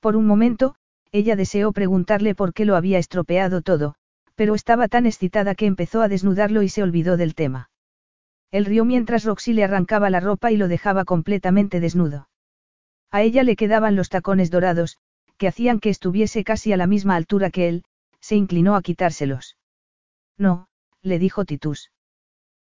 [0.00, 0.76] Por un momento,
[1.14, 3.94] ella deseó preguntarle por qué lo había estropeado todo,
[4.34, 7.70] pero estaba tan excitada que empezó a desnudarlo y se olvidó del tema.
[8.50, 12.28] Él rió mientras Roxy le arrancaba la ropa y lo dejaba completamente desnudo.
[13.12, 14.98] A ella le quedaban los tacones dorados,
[15.36, 17.84] que hacían que estuviese casi a la misma altura que él,
[18.18, 19.56] se inclinó a quitárselos.
[20.36, 20.66] No,
[21.00, 21.92] le dijo Titus.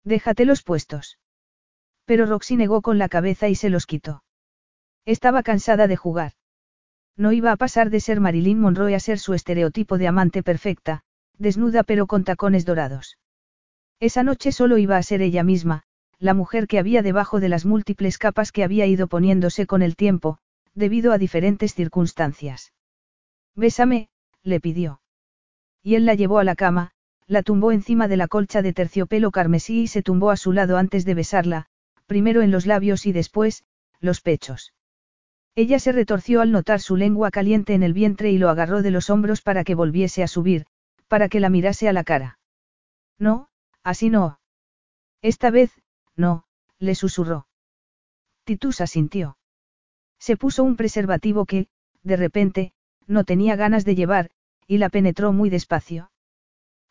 [0.04, 1.18] Déjatelos puestos.
[2.06, 4.24] Pero Roxy negó con la cabeza y se los quitó.
[5.04, 6.34] Estaba cansada de jugar.
[7.18, 11.02] No iba a pasar de ser Marilyn Monroe a ser su estereotipo de amante perfecta,
[11.38, 13.18] desnuda pero con tacones dorados.
[14.00, 15.84] Esa noche solo iba a ser ella misma,
[16.20, 19.96] la mujer que había debajo de las múltiples capas que había ido poniéndose con el
[19.96, 20.38] tiempo,
[20.74, 22.74] debido a diferentes circunstancias.
[23.56, 24.10] Bésame,
[24.44, 25.02] le pidió.
[25.82, 26.92] Y él la llevó a la cama,
[27.28, 30.78] la tumbó encima de la colcha de terciopelo carmesí y se tumbó a su lado
[30.78, 31.68] antes de besarla,
[32.06, 33.64] primero en los labios y después,
[34.00, 34.74] los pechos.
[35.56, 38.92] Ella se retorció al notar su lengua caliente en el vientre y lo agarró de
[38.92, 40.66] los hombros para que volviese a subir,
[41.08, 42.40] para que la mirase a la cara.
[43.18, 43.48] No,
[43.82, 44.40] así no.
[45.22, 45.72] Esta vez,
[46.16, 46.44] no,
[46.78, 47.48] le susurró.
[48.44, 49.38] Titus asintió.
[50.20, 51.68] Se puso un preservativo que,
[52.04, 52.74] de repente,
[53.08, 54.32] no tenía ganas de llevar,
[54.68, 56.12] y la penetró muy despacio.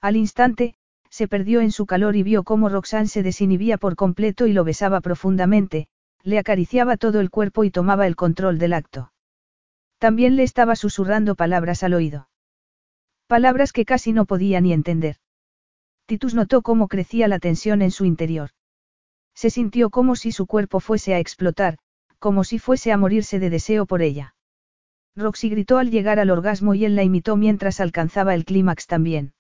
[0.01, 0.75] Al instante,
[1.11, 4.65] se perdió en su calor y vio cómo Roxanne se desinhibía por completo y lo
[4.65, 5.89] besaba profundamente,
[6.25, 9.13] le acariciaba todo el cuerpo y tomaba el control del acto.
[9.99, 12.29] También le estaba susurrando palabras al oído.
[13.27, 15.17] Palabras que casi no podía ni entender.
[16.07, 18.51] Titus notó cómo crecía la tensión en su interior.
[19.35, 21.79] Se sintió como si su cuerpo fuese a explotar,
[22.19, 24.35] como si fuese a morirse de deseo por ella.
[25.17, 29.35] Roxy gritó al llegar al orgasmo y él la imitó mientras alcanzaba el clímax también.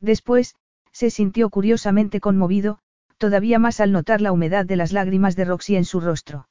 [0.00, 0.56] Después,
[0.92, 2.80] se sintió curiosamente conmovido,
[3.18, 6.48] todavía más al notar la humedad de las lágrimas de Roxy en su rostro.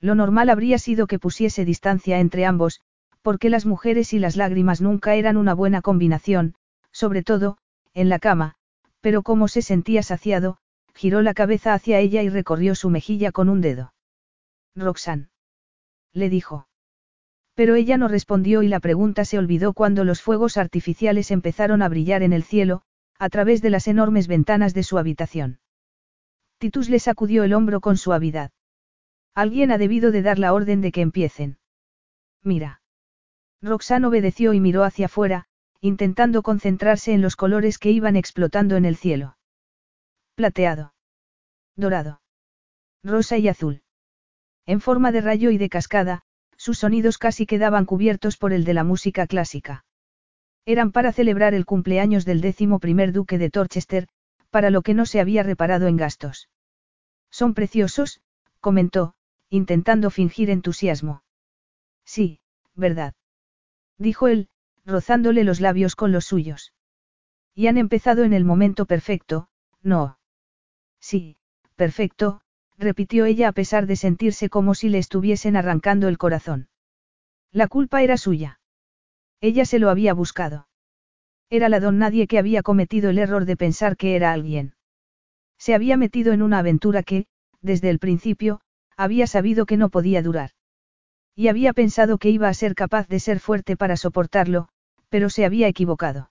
[0.00, 2.80] Lo normal habría sido que pusiese distancia entre ambos,
[3.22, 6.54] porque las mujeres y las lágrimas nunca eran una buena combinación,
[6.92, 7.58] sobre todo,
[7.94, 8.54] en la cama,
[9.00, 10.58] pero como se sentía saciado,
[10.94, 13.92] giró la cabeza hacia ella y recorrió su mejilla con un dedo.
[14.76, 15.28] Roxanne.
[16.12, 16.68] Le dijo.
[17.54, 21.88] Pero ella no respondió y la pregunta se olvidó cuando los fuegos artificiales empezaron a
[21.88, 22.82] brillar en el cielo,
[23.18, 25.58] a través de las enormes ventanas de su habitación.
[26.58, 28.50] Titus le sacudió el hombro con suavidad.
[29.34, 31.58] Alguien ha debido de dar la orden de que empiecen.
[32.42, 32.82] Mira.
[33.62, 35.46] Roxanne obedeció y miró hacia afuera,
[35.80, 39.36] intentando concentrarse en los colores que iban explotando en el cielo.
[40.34, 40.94] Plateado.
[41.76, 42.20] Dorado.
[43.04, 43.82] Rosa y azul.
[44.66, 46.22] En forma de rayo y de cascada,
[46.56, 49.84] sus sonidos casi quedaban cubiertos por el de la música clásica.
[50.66, 54.08] Eran para celebrar el cumpleaños del décimo primer duque de Torchester,
[54.50, 56.48] para lo que no se había reparado en gastos.
[57.30, 58.20] Son preciosos,
[58.60, 59.14] comentó,
[59.50, 61.22] intentando fingir entusiasmo.
[62.04, 62.40] Sí,
[62.74, 63.14] verdad.
[63.98, 64.48] Dijo él,
[64.84, 66.72] rozándole los labios con los suyos.
[67.54, 69.48] Y han empezado en el momento perfecto,
[69.82, 70.18] ¿no?
[71.00, 71.36] Sí,
[71.76, 72.40] perfecto,
[72.76, 76.68] repitió ella a pesar de sentirse como si le estuviesen arrancando el corazón.
[77.50, 78.60] La culpa era suya.
[79.40, 80.67] Ella se lo había buscado.
[81.50, 84.74] Era la don nadie que había cometido el error de pensar que era alguien.
[85.58, 87.26] Se había metido en una aventura que,
[87.62, 88.60] desde el principio,
[88.96, 90.50] había sabido que no podía durar.
[91.34, 94.68] Y había pensado que iba a ser capaz de ser fuerte para soportarlo,
[95.08, 96.30] pero se había equivocado.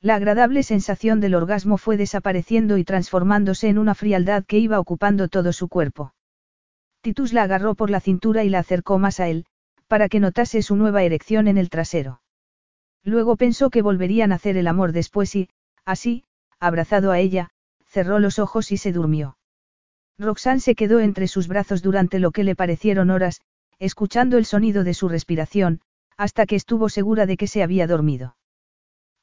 [0.00, 5.28] La agradable sensación del orgasmo fue desapareciendo y transformándose en una frialdad que iba ocupando
[5.28, 6.12] todo su cuerpo.
[7.00, 9.46] Titus la agarró por la cintura y la acercó más a él,
[9.86, 12.20] para que notase su nueva erección en el trasero.
[13.06, 15.48] Luego pensó que volverían a hacer el amor después y,
[15.84, 16.24] así,
[16.58, 17.50] abrazado a ella,
[17.86, 19.38] cerró los ojos y se durmió.
[20.18, 23.42] Roxanne se quedó entre sus brazos durante lo que le parecieron horas,
[23.78, 25.82] escuchando el sonido de su respiración,
[26.16, 28.36] hasta que estuvo segura de que se había dormido.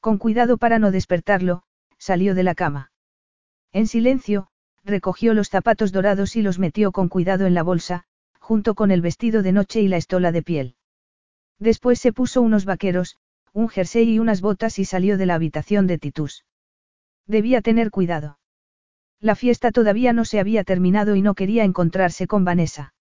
[0.00, 1.64] Con cuidado para no despertarlo,
[1.98, 2.90] salió de la cama.
[3.70, 4.46] En silencio,
[4.82, 8.04] recogió los zapatos dorados y los metió con cuidado en la bolsa,
[8.38, 10.76] junto con el vestido de noche y la estola de piel.
[11.58, 13.18] Después se puso unos vaqueros,
[13.54, 16.44] un jersey y unas botas y salió de la habitación de Titus.
[17.26, 18.38] Debía tener cuidado.
[19.20, 22.94] La fiesta todavía no se había terminado y no quería encontrarse con Vanessa.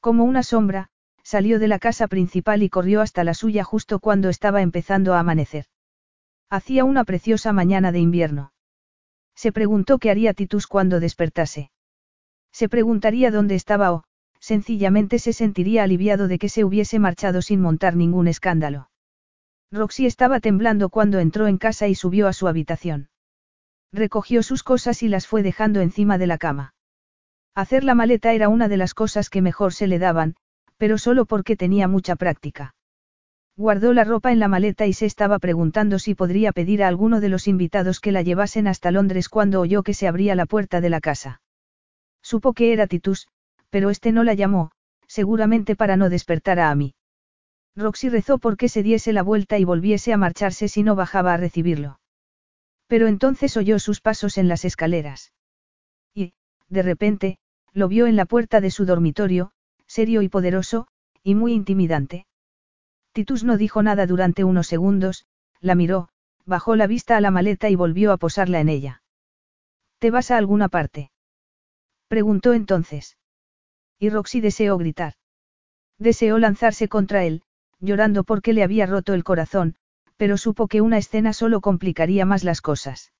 [0.00, 0.88] Como una sombra,
[1.22, 5.20] salió de la casa principal y corrió hasta la suya justo cuando estaba empezando a
[5.20, 5.66] amanecer.
[6.48, 8.52] Hacía una preciosa mañana de invierno.
[9.34, 11.70] Se preguntó qué haría Titus cuando despertase.
[12.50, 14.04] Se preguntaría dónde estaba o,
[14.40, 18.88] sencillamente se sentiría aliviado de que se hubiese marchado sin montar ningún escándalo.
[19.72, 23.08] Roxy estaba temblando cuando entró en casa y subió a su habitación.
[23.92, 26.74] Recogió sus cosas y las fue dejando encima de la cama.
[27.54, 30.36] Hacer la maleta era una de las cosas que mejor se le daban,
[30.76, 32.74] pero solo porque tenía mucha práctica.
[33.56, 37.20] Guardó la ropa en la maleta y se estaba preguntando si podría pedir a alguno
[37.20, 40.82] de los invitados que la llevasen hasta Londres cuando oyó que se abría la puerta
[40.82, 41.40] de la casa.
[42.20, 43.28] Supo que era Titus,
[43.70, 44.72] pero este no la llamó,
[45.06, 46.95] seguramente para no despertar a Amy.
[47.76, 51.36] Roxy rezó porque se diese la vuelta y volviese a marcharse si no bajaba a
[51.36, 52.00] recibirlo.
[52.86, 55.32] Pero entonces oyó sus pasos en las escaleras.
[56.14, 56.32] Y,
[56.68, 57.38] de repente,
[57.72, 59.52] lo vio en la puerta de su dormitorio,
[59.86, 60.86] serio y poderoso,
[61.22, 62.26] y muy intimidante.
[63.12, 65.26] Titus no dijo nada durante unos segundos,
[65.60, 66.08] la miró,
[66.46, 69.02] bajó la vista a la maleta y volvió a posarla en ella.
[69.98, 71.10] ¿Te vas a alguna parte?
[72.08, 73.18] Preguntó entonces.
[73.98, 75.14] Y Roxy deseó gritar.
[75.98, 77.42] Deseó lanzarse contra él,
[77.80, 79.76] llorando porque le había roto el corazón,
[80.16, 83.12] pero supo que una escena solo complicaría más las cosas.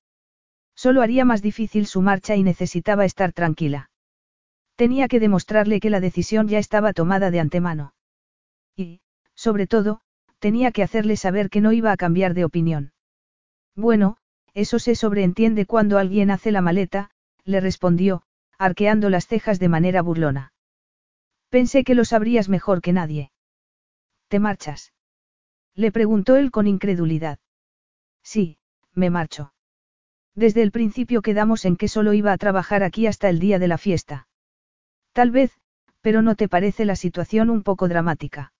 [0.75, 3.89] Solo haría más difícil su marcha y necesitaba estar tranquila.
[4.75, 7.93] Tenía que demostrarle que la decisión ya estaba tomada de antemano.
[8.75, 9.01] Y,
[9.33, 10.01] sobre todo,
[10.39, 12.93] tenía que hacerle saber que no iba a cambiar de opinión.
[13.75, 14.17] Bueno,
[14.53, 17.09] eso se sobreentiende cuando alguien hace la maleta,
[17.43, 18.23] le respondió,
[18.57, 20.53] arqueando las cejas de manera burlona.
[21.49, 23.31] Pensé que lo sabrías mejor que nadie.
[24.27, 24.93] ¿Te marchas?
[25.73, 27.39] Le preguntó él con incredulidad.
[28.23, 28.57] Sí,
[28.93, 29.53] me marcho.
[30.35, 33.67] Desde el principio quedamos en que solo iba a trabajar aquí hasta el día de
[33.67, 34.27] la fiesta.
[35.13, 35.51] Tal vez,
[36.01, 38.53] pero ¿no te parece la situación un poco dramática?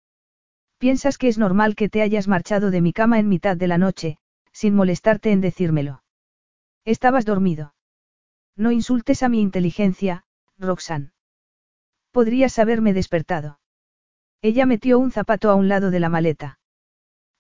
[0.78, 3.78] ¿Piensas que es normal que te hayas marchado de mi cama en mitad de la
[3.78, 4.18] noche,
[4.52, 6.04] sin molestarte en decírmelo?
[6.86, 7.74] Estabas dormido.
[8.56, 10.24] No insultes a mi inteligencia,
[10.58, 11.12] Roxanne.
[12.12, 13.60] Podrías haberme despertado.
[14.42, 16.60] Ella metió un zapato a un lado de la maleta.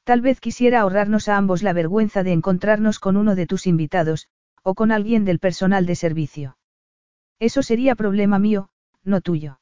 [0.03, 4.27] Tal vez quisiera ahorrarnos a ambos la vergüenza de encontrarnos con uno de tus invitados,
[4.63, 6.57] o con alguien del personal de servicio.
[7.39, 8.69] Eso sería problema mío,
[9.03, 9.59] no tuyo.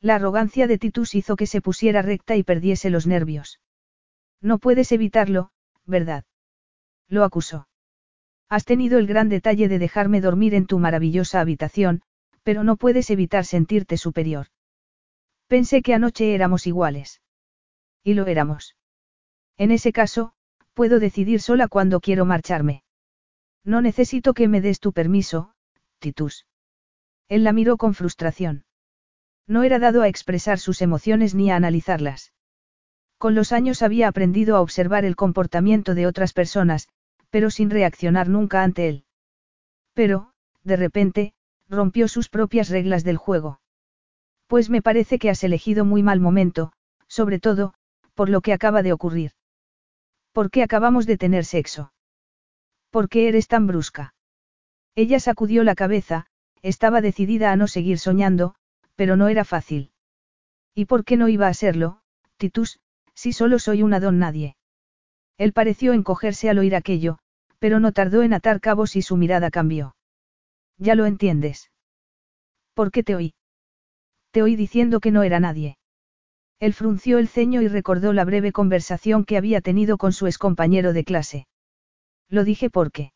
[0.00, 3.60] La arrogancia de Titus hizo que se pusiera recta y perdiese los nervios.
[4.40, 5.50] No puedes evitarlo,
[5.84, 6.24] ¿verdad?
[7.08, 7.68] Lo acusó.
[8.48, 12.02] Has tenido el gran detalle de dejarme dormir en tu maravillosa habitación,
[12.42, 14.46] pero no puedes evitar sentirte superior.
[15.48, 17.20] Pensé que anoche éramos iguales.
[18.02, 18.76] Y lo éramos.
[19.56, 20.32] En ese caso,
[20.74, 22.82] puedo decidir sola cuándo quiero marcharme.
[23.64, 25.52] No necesito que me des tu permiso,
[25.98, 26.46] Titus.
[27.28, 28.64] Él la miró con frustración.
[29.46, 32.32] No era dado a expresar sus emociones ni a analizarlas.
[33.18, 36.88] Con los años había aprendido a observar el comportamiento de otras personas,
[37.30, 39.04] pero sin reaccionar nunca ante él.
[39.94, 41.34] Pero, de repente,
[41.68, 43.60] rompió sus propias reglas del juego.
[44.46, 46.72] Pues me parece que has elegido muy mal momento,
[47.08, 47.74] sobre todo,
[48.14, 49.32] por lo que acaba de ocurrir.
[50.32, 51.92] ¿Por qué acabamos de tener sexo?
[52.90, 54.14] ¿Por qué eres tan brusca?
[54.94, 56.26] Ella sacudió la cabeza,
[56.62, 58.54] estaba decidida a no seguir soñando,
[58.94, 59.90] pero no era fácil.
[60.74, 62.00] ¿Y por qué no iba a serlo,
[62.36, 62.80] Titus,
[63.14, 64.56] si solo soy una don nadie?
[65.38, 67.18] Él pareció encogerse al oír aquello,
[67.58, 69.96] pero no tardó en atar cabos y su mirada cambió.
[70.78, 71.70] Ya lo entiendes.
[72.74, 73.34] ¿Por qué te oí?
[74.42, 75.78] Oí diciendo que no era nadie.
[76.58, 80.92] Él frunció el ceño y recordó la breve conversación que había tenido con su excompañero
[80.92, 81.46] de clase.
[82.28, 83.12] Lo dije porque.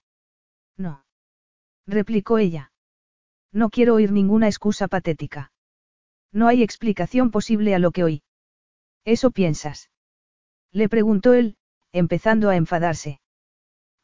[0.76, 1.04] No.
[1.86, 2.72] Replicó ella.
[3.52, 5.52] No quiero oír ninguna excusa patética.
[6.32, 8.22] No hay explicación posible a lo que oí.
[9.04, 9.90] ¿Eso piensas?
[10.72, 11.56] Le preguntó él,
[11.92, 13.20] empezando a enfadarse.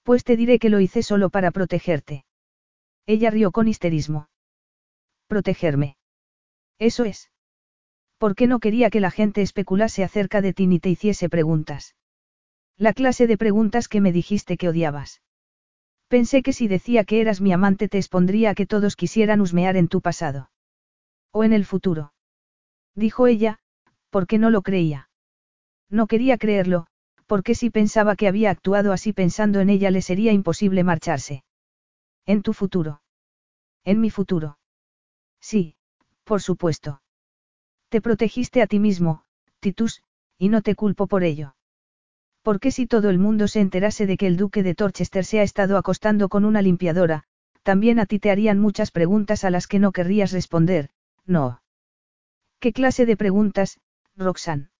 [0.03, 2.25] Pues te diré que lo hice solo para protegerte.
[3.07, 4.29] Ella rió con histerismo.
[5.29, 5.97] Protegerme.
[6.79, 7.31] Eso es.
[8.19, 11.97] ¿Por qué no quería que la gente especulase acerca de ti ni te hiciese preguntas?
[12.79, 15.23] La clase de preguntas que me dijiste que odiabas.
[16.09, 19.77] Pensé que si decía que eras mi amante te expondría a que todos quisieran husmear
[19.77, 20.51] en tu pasado.
[21.33, 22.13] O en el futuro.
[22.95, 23.59] Dijo ella,
[24.11, 25.09] porque no lo creía.
[25.91, 26.87] No quería creerlo,
[27.27, 31.45] porque si pensaba que había actuado así pensando en ella le sería imposible marcharse.
[32.25, 33.03] En tu futuro.
[33.85, 34.59] En mi futuro.
[35.41, 35.76] Sí,
[36.27, 37.01] por supuesto.
[37.89, 39.23] Te protegiste a ti mismo,
[39.61, 40.03] Titus,
[40.37, 41.55] y no te culpo por ello.
[42.43, 45.45] Porque si todo el mundo se enterase de que el duque de Torchester se ha
[45.45, 47.23] estado acostando con una limpiadora,
[47.63, 50.91] también a ti te harían muchas preguntas a las que no querrías responder,
[51.25, 51.63] no.
[52.59, 53.79] ¿Qué clase de preguntas,
[54.17, 54.71] Roxanne?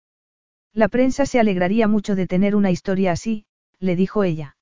[0.73, 3.47] La prensa se alegraría mucho de tener una historia así,
[3.79, 4.57] le dijo ella.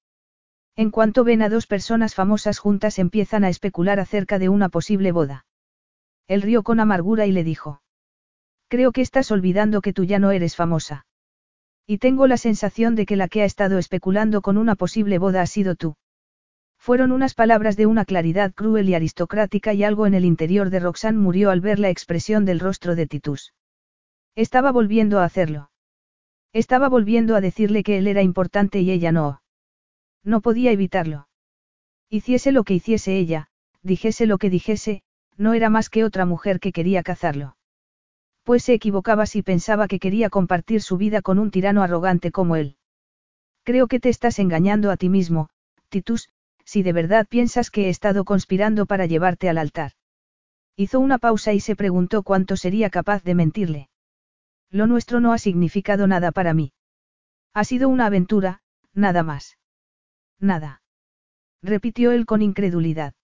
[0.76, 5.12] En cuanto ven a dos personas famosas juntas empiezan a especular acerca de una posible
[5.12, 5.46] boda.
[6.26, 7.82] Él rió con amargura y le dijo.
[8.68, 11.06] Creo que estás olvidando que tú ya no eres famosa.
[11.86, 15.42] Y tengo la sensación de que la que ha estado especulando con una posible boda
[15.42, 15.96] ha sido tú.
[16.78, 20.80] Fueron unas palabras de una claridad cruel y aristocrática y algo en el interior de
[20.80, 23.54] Roxanne murió al ver la expresión del rostro de Titus.
[24.34, 25.70] Estaba volviendo a hacerlo.
[26.52, 29.42] Estaba volviendo a decirle que él era importante y ella no.
[30.24, 31.28] No podía evitarlo.
[32.10, 33.48] Hiciese lo que hiciese ella,
[33.82, 35.02] dijese lo que dijese,
[35.36, 37.56] no era más que otra mujer que quería cazarlo.
[38.42, 42.56] Pues se equivocaba si pensaba que quería compartir su vida con un tirano arrogante como
[42.56, 42.76] él.
[43.62, 45.48] Creo que te estás engañando a ti mismo,
[45.88, 46.28] Titus,
[46.64, 49.92] si de verdad piensas que he estado conspirando para llevarte al altar.
[50.76, 53.88] Hizo una pausa y se preguntó cuánto sería capaz de mentirle.
[54.70, 56.72] Lo nuestro no ha significado nada para mí.
[57.54, 58.60] Ha sido una aventura,
[58.92, 59.56] nada más.
[60.40, 60.82] Nada.
[61.62, 63.14] Repitió él con incredulidad.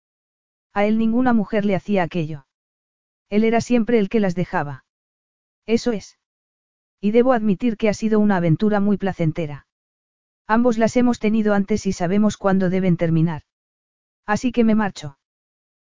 [0.72, 2.46] A él ninguna mujer le hacía aquello.
[3.28, 4.84] Él era siempre el que las dejaba.
[5.66, 6.18] Eso es.
[7.00, 9.66] Y debo admitir que ha sido una aventura muy placentera.
[10.46, 13.42] Ambos las hemos tenido antes y sabemos cuándo deben terminar.
[14.26, 15.18] Así que me marcho.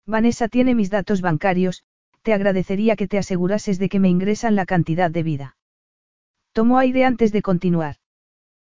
[0.07, 1.85] Vanessa tiene mis datos bancarios,
[2.23, 5.57] te agradecería que te asegurases de que me ingresan la cantidad de vida.
[6.53, 7.97] Tomó aire antes de continuar.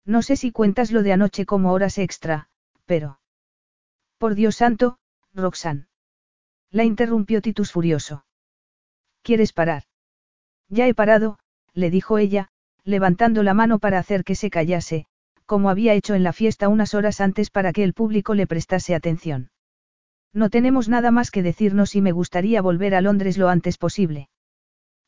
[0.06, 2.48] No sé si cuentas lo de anoche como horas extra,
[2.86, 3.20] pero...
[4.18, 5.00] Por Dios santo,
[5.34, 5.91] Roxanne.
[6.72, 8.26] La interrumpió Titus furioso.
[9.24, 9.84] ¿Quieres parar?
[10.70, 11.38] Ya he parado,
[11.74, 12.48] le dijo ella,
[12.84, 15.06] levantando la mano para hacer que se callase,
[15.46, 18.96] como había hecho en la fiesta unas horas antes para que el público le prestase
[18.96, 19.52] atención.
[20.34, 24.30] No tenemos nada más que decirnos y me gustaría volver a Londres lo antes posible.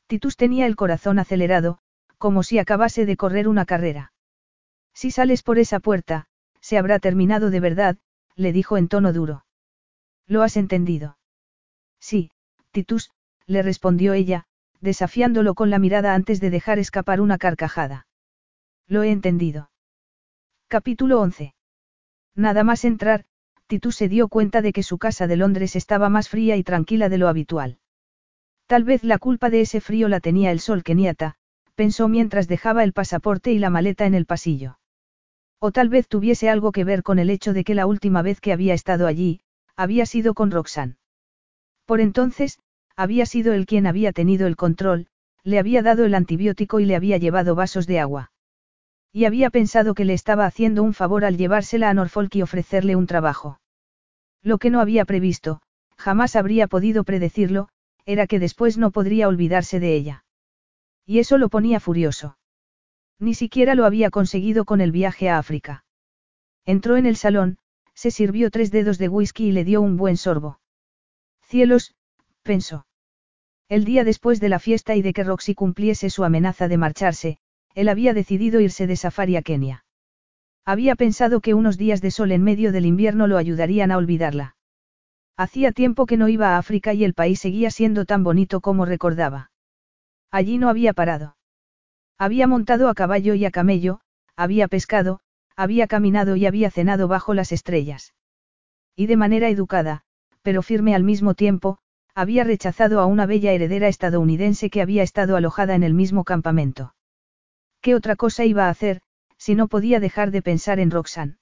[0.07, 1.79] Titus tenía el corazón acelerado,
[2.17, 4.11] como si acabase de correr una carrera.
[4.93, 6.27] Si sales por esa puerta,
[6.59, 7.97] se habrá terminado de verdad,
[8.35, 9.45] le dijo en tono duro.
[10.27, 11.17] ¿Lo has entendido?
[12.03, 12.31] Sí,
[12.71, 13.11] Titus,
[13.47, 14.43] le respondió ella,
[14.81, 18.07] desafiándolo con la mirada antes de dejar escapar una carcajada.
[18.89, 19.71] Lo he entendido.
[20.67, 21.55] Capítulo 11.
[22.35, 23.23] Nada más entrar,
[23.67, 27.07] Titus se dio cuenta de que su casa de Londres estaba más fría y tranquila
[27.07, 27.77] de lo habitual.
[28.67, 31.35] Tal vez la culpa de ese frío la tenía el sol Keniata,
[31.73, 34.77] pensó mientras dejaba el pasaporte y la maleta en el pasillo.
[35.57, 38.41] O tal vez tuviese algo que ver con el hecho de que la última vez
[38.41, 39.39] que había estado allí,
[39.77, 40.97] había sido con Roxanne.
[41.85, 42.59] Por entonces,
[42.95, 45.07] había sido él quien había tenido el control,
[45.43, 48.31] le había dado el antibiótico y le había llevado vasos de agua.
[49.11, 52.95] Y había pensado que le estaba haciendo un favor al llevársela a Norfolk y ofrecerle
[52.95, 53.59] un trabajo.
[54.41, 55.61] Lo que no había previsto,
[55.97, 57.69] jamás habría podido predecirlo,
[58.05, 60.25] era que después no podría olvidarse de ella.
[61.05, 62.37] Y eso lo ponía furioso.
[63.19, 65.85] Ni siquiera lo había conseguido con el viaje a África.
[66.65, 67.57] Entró en el salón,
[67.93, 70.59] se sirvió tres dedos de whisky y le dio un buen sorbo.
[71.53, 71.93] Cielos,
[72.41, 72.87] pensó.
[73.69, 77.37] El día después de la fiesta y de que Roxy cumpliese su amenaza de marcharse,
[77.75, 79.85] él había decidido irse de safari a Kenia.
[80.65, 84.55] Había pensado que unos días de sol en medio del invierno lo ayudarían a olvidarla.
[85.37, 88.85] Hacía tiempo que no iba a África y el país seguía siendo tan bonito como
[88.85, 89.51] recordaba.
[90.31, 91.37] Allí no había parado.
[92.17, 93.99] Había montado a caballo y a camello,
[94.35, 95.19] había pescado,
[95.55, 98.15] había caminado y había cenado bajo las estrellas.
[98.95, 100.02] Y de manera educada,
[100.43, 101.79] pero firme al mismo tiempo,
[102.13, 106.93] había rechazado a una bella heredera estadounidense que había estado alojada en el mismo campamento.
[107.81, 109.01] ¿Qué otra cosa iba a hacer,
[109.37, 111.37] si no podía dejar de pensar en Roxanne?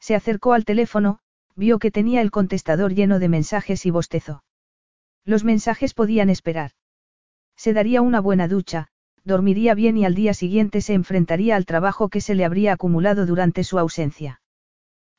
[0.00, 1.18] Se acercó al teléfono,
[1.54, 4.42] vio que tenía el contestador lleno de mensajes y bostezó.
[5.24, 6.72] Los mensajes podían esperar.
[7.56, 8.88] Se daría una buena ducha,
[9.24, 13.26] dormiría bien y al día siguiente se enfrentaría al trabajo que se le habría acumulado
[13.26, 14.41] durante su ausencia.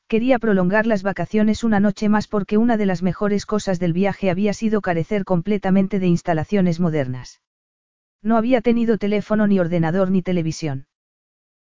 [0.08, 4.30] Quería prolongar las vacaciones una noche más porque una de las mejores cosas del viaje
[4.30, 7.42] había sido carecer completamente de instalaciones modernas.
[8.22, 10.86] No había tenido teléfono ni ordenador ni televisión.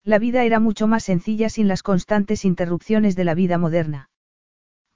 [0.04, 4.10] La vida era mucho más sencilla sin las constantes interrupciones de la vida moderna.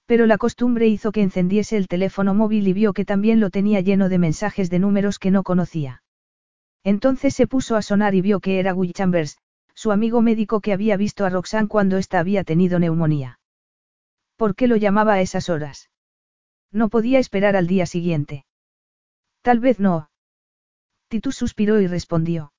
[0.06, 3.82] Pero la costumbre hizo que encendiese el teléfono móvil y vio que también lo tenía
[3.82, 6.04] lleno de mensajes de números que no conocía.
[6.84, 9.38] Entonces se puso a sonar y vio que era Guy Chambers,
[9.82, 13.40] su amigo médico que había visto a Roxanne cuando ésta había tenido neumonía.
[14.36, 15.90] ¿Por qué lo llamaba a esas horas?
[16.72, 18.46] No podía esperar al día siguiente.
[19.42, 20.12] Tal vez no.
[21.08, 22.54] Titus suspiró y respondió.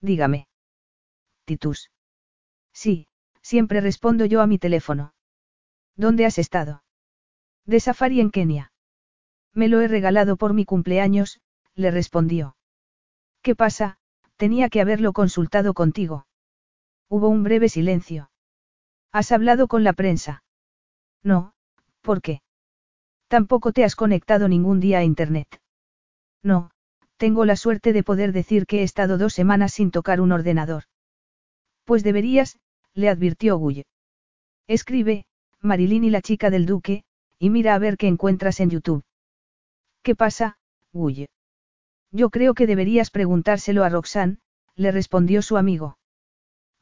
[0.00, 0.48] Dígame.
[1.44, 1.90] Titus.
[2.72, 3.08] Sí,
[3.42, 5.12] siempre respondo yo a mi teléfono.
[5.96, 6.82] ¿Dónde has estado?
[7.66, 8.72] De safari en Kenia.
[9.52, 11.42] Me lo he regalado por mi cumpleaños,
[11.74, 12.56] le respondió.
[13.42, 13.98] ¿Qué pasa?
[14.38, 16.24] Tenía que haberlo consultado contigo.
[17.08, 18.30] Hubo un breve silencio.
[19.12, 20.42] ¿Has hablado con la prensa?
[21.22, 21.52] No,
[22.02, 22.42] ¿por qué?
[23.28, 25.60] Tampoco te has conectado ningún día a Internet.
[26.42, 26.70] No,
[27.16, 30.84] tengo la suerte de poder decir que he estado dos semanas sin tocar un ordenador.
[31.84, 32.58] Pues deberías,
[32.94, 33.84] le advirtió Guy.
[34.66, 35.24] Escribe,
[35.60, 37.04] Marilyn y la chica del duque,
[37.38, 39.02] y mira a ver qué encuentras en YouTube.
[40.02, 40.58] ¿Qué pasa,
[40.92, 41.28] Guy?
[42.10, 44.38] Yo creo que deberías preguntárselo a Roxanne,
[44.76, 45.98] le respondió su amigo.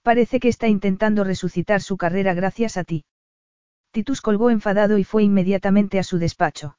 [0.06, 3.04] Parece que está intentando resucitar su carrera gracias a ti.
[3.90, 6.78] Titus colgó enfadado y fue inmediatamente a su despacho.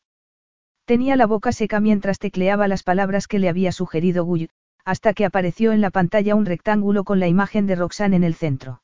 [0.85, 4.49] Tenía la boca seca mientras tecleaba las palabras que le había sugerido Guy,
[4.85, 8.33] hasta que apareció en la pantalla un rectángulo con la imagen de Roxanne en el
[8.33, 8.81] centro.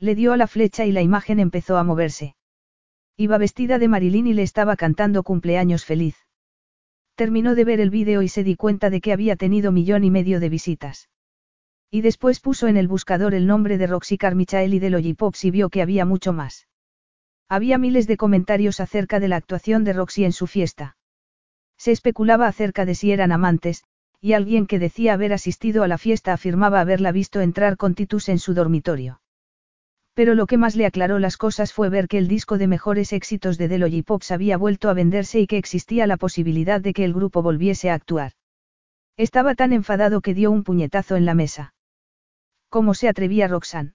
[0.00, 2.34] Le dio a la flecha y la imagen empezó a moverse.
[3.16, 6.16] Iba vestida de Marilyn y le estaba cantando cumpleaños feliz.
[7.14, 10.10] Terminó de ver el vídeo y se di cuenta de que había tenido millón y
[10.10, 11.11] medio de visitas.
[11.94, 15.50] Y después puso en el buscador el nombre de Roxy Carmichael y de Lollipops y
[15.50, 16.66] vio que había mucho más.
[17.50, 20.96] Había miles de comentarios acerca de la actuación de Roxy en su fiesta.
[21.76, 23.84] Se especulaba acerca de si eran amantes,
[24.22, 28.30] y alguien que decía haber asistido a la fiesta afirmaba haberla visto entrar con Titus
[28.30, 29.20] en su dormitorio.
[30.14, 33.12] Pero lo que más le aclaró las cosas fue ver que el disco de mejores
[33.12, 37.04] éxitos de The Pops había vuelto a venderse y que existía la posibilidad de que
[37.04, 38.32] el grupo volviese a actuar.
[39.18, 41.74] Estaba tan enfadado que dio un puñetazo en la mesa.
[42.72, 43.92] ¿Cómo se atrevía Roxanne?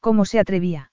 [0.00, 0.92] ¿Cómo se atrevía?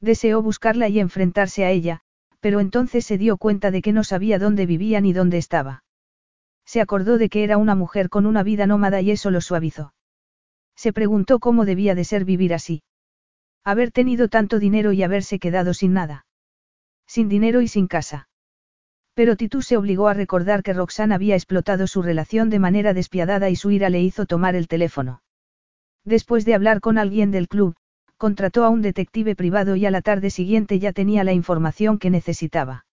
[0.00, 2.00] Deseó buscarla y enfrentarse a ella,
[2.40, 5.84] pero entonces se dio cuenta de que no sabía dónde vivía ni dónde estaba.
[6.64, 9.92] Se acordó de que era una mujer con una vida nómada y eso lo suavizó.
[10.74, 12.82] Se preguntó cómo debía de ser vivir así.
[13.62, 16.24] Haber tenido tanto dinero y haberse quedado sin nada.
[17.06, 18.30] Sin dinero y sin casa.
[19.12, 23.50] Pero Titus se obligó a recordar que Roxanne había explotado su relación de manera despiadada
[23.50, 25.20] y su ira le hizo tomar el teléfono.
[26.08, 27.76] Después de hablar con alguien del club,
[28.16, 32.08] contrató a un detective privado y a la tarde siguiente ya tenía la información que
[32.08, 32.86] necesitaba.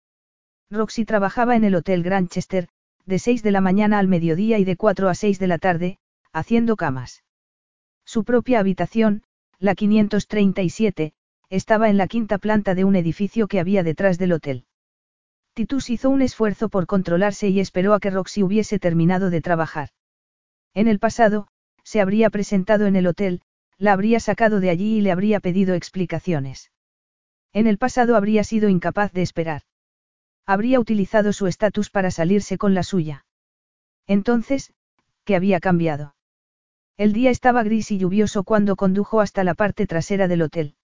[0.71, 2.69] Roxy trabajaba en el Hotel Granchester,
[3.05, 5.99] de 6 de la mañana al mediodía y de 4 a 6 de la tarde,
[6.33, 7.23] haciendo camas.
[8.07, 9.25] Su propia habitación,
[9.59, 11.13] la 537,
[11.51, 14.65] estaba en la quinta planta de un edificio que había detrás del hotel.
[15.53, 19.91] Titus hizo un esfuerzo por controlarse y esperó a que Roxy hubiese terminado de trabajar.
[20.73, 21.49] En el pasado,
[21.85, 23.43] se habría presentado en el hotel,
[23.79, 26.71] la habría sacado de allí y le habría pedido explicaciones.
[27.53, 29.63] En el pasado habría sido incapaz de esperar.
[30.47, 33.27] Habría utilizado su estatus para salirse con la suya.
[34.07, 34.73] Entonces,
[35.25, 36.15] ¿qué había cambiado?
[36.97, 40.77] El día estaba gris y lluvioso cuando condujo hasta la parte trasera del hotel.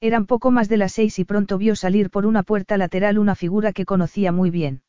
[0.00, 3.34] Eran poco más de las seis y pronto vio salir por una puerta lateral una
[3.34, 4.82] figura que conocía muy bien.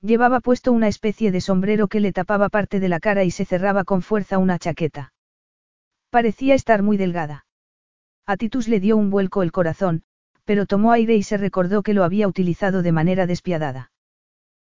[0.00, 3.44] Llevaba puesto una especie de sombrero que le tapaba parte de la cara y se
[3.44, 5.12] cerraba con fuerza una chaqueta.
[6.10, 7.46] Parecía estar muy delgada.
[8.24, 10.04] A Titus le dio un vuelco el corazón,
[10.44, 13.90] pero tomó aire y se recordó que lo había utilizado de manera despiadada.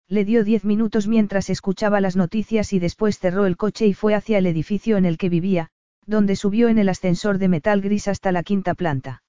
[0.06, 4.14] Le dio diez minutos mientras escuchaba las noticias y después cerró el coche y fue
[4.14, 5.70] hacia el edificio en el que vivía,
[6.06, 9.23] donde subió en el ascensor de metal gris hasta la quinta planta.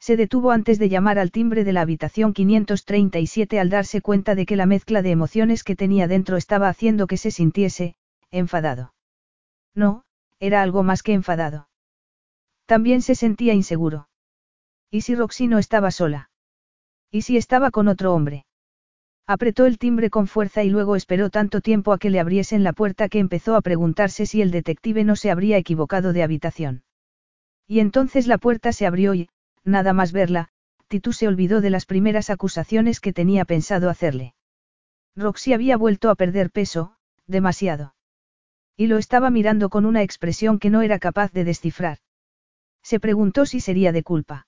[0.00, 4.46] Se detuvo antes de llamar al timbre de la habitación 537 al darse cuenta de
[4.46, 7.96] que la mezcla de emociones que tenía dentro estaba haciendo que se sintiese,
[8.30, 8.94] enfadado.
[9.74, 10.04] No,
[10.38, 11.68] era algo más que enfadado.
[12.64, 14.08] También se sentía inseguro.
[14.90, 16.30] ¿Y si Roxy no estaba sola?
[17.10, 18.46] ¿Y si estaba con otro hombre?
[19.26, 22.72] Apretó el timbre con fuerza y luego esperó tanto tiempo a que le abriesen la
[22.72, 26.84] puerta que empezó a preguntarse si el detective no se habría equivocado de habitación.
[27.68, 29.28] Y entonces la puerta se abrió y,
[29.64, 30.48] nada más verla,
[30.88, 34.34] Titu se olvidó de las primeras acusaciones que tenía pensado hacerle.
[35.16, 37.94] Roxy había vuelto a perder peso, demasiado.
[38.76, 41.98] Y lo estaba mirando con una expresión que no era capaz de descifrar.
[42.82, 44.46] Se preguntó si sería de culpa.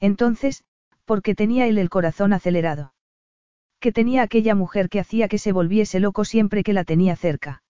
[0.00, 0.64] Entonces,
[1.04, 2.94] ¿por qué tenía él el corazón acelerado?
[3.78, 7.62] ¿Qué tenía aquella mujer que hacía que se volviese loco siempre que la tenía cerca?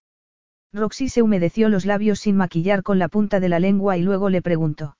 [0.72, 4.30] Roxy se humedeció los labios sin maquillar con la punta de la lengua y luego
[4.30, 4.96] le preguntó.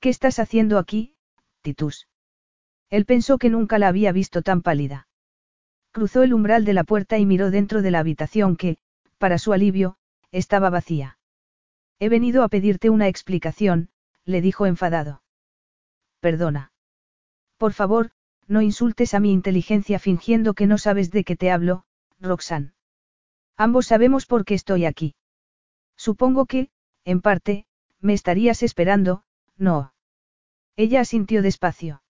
[0.00, 1.14] ¿Qué estás haciendo aquí,
[1.62, 2.08] Titus?
[2.88, 5.08] Él pensó que nunca la había visto tan pálida.
[5.90, 8.78] Cruzó el umbral de la puerta y miró dentro de la habitación que,
[9.18, 9.96] para su alivio,
[10.30, 11.18] estaba vacía.
[11.98, 13.90] He venido a pedirte una explicación,
[14.24, 15.22] le dijo enfadado.
[16.20, 16.72] Perdona.
[17.56, 18.12] Por favor,
[18.46, 21.84] no insultes a mi inteligencia fingiendo que no sabes de qué te hablo,
[22.20, 22.72] Roxanne.
[23.56, 25.16] Ambos sabemos por qué estoy aquí.
[25.96, 26.70] Supongo que,
[27.04, 27.66] en parte,
[28.00, 29.24] me estarías esperando,
[29.58, 29.92] ¿no?
[30.76, 32.02] Ella asintió despacio.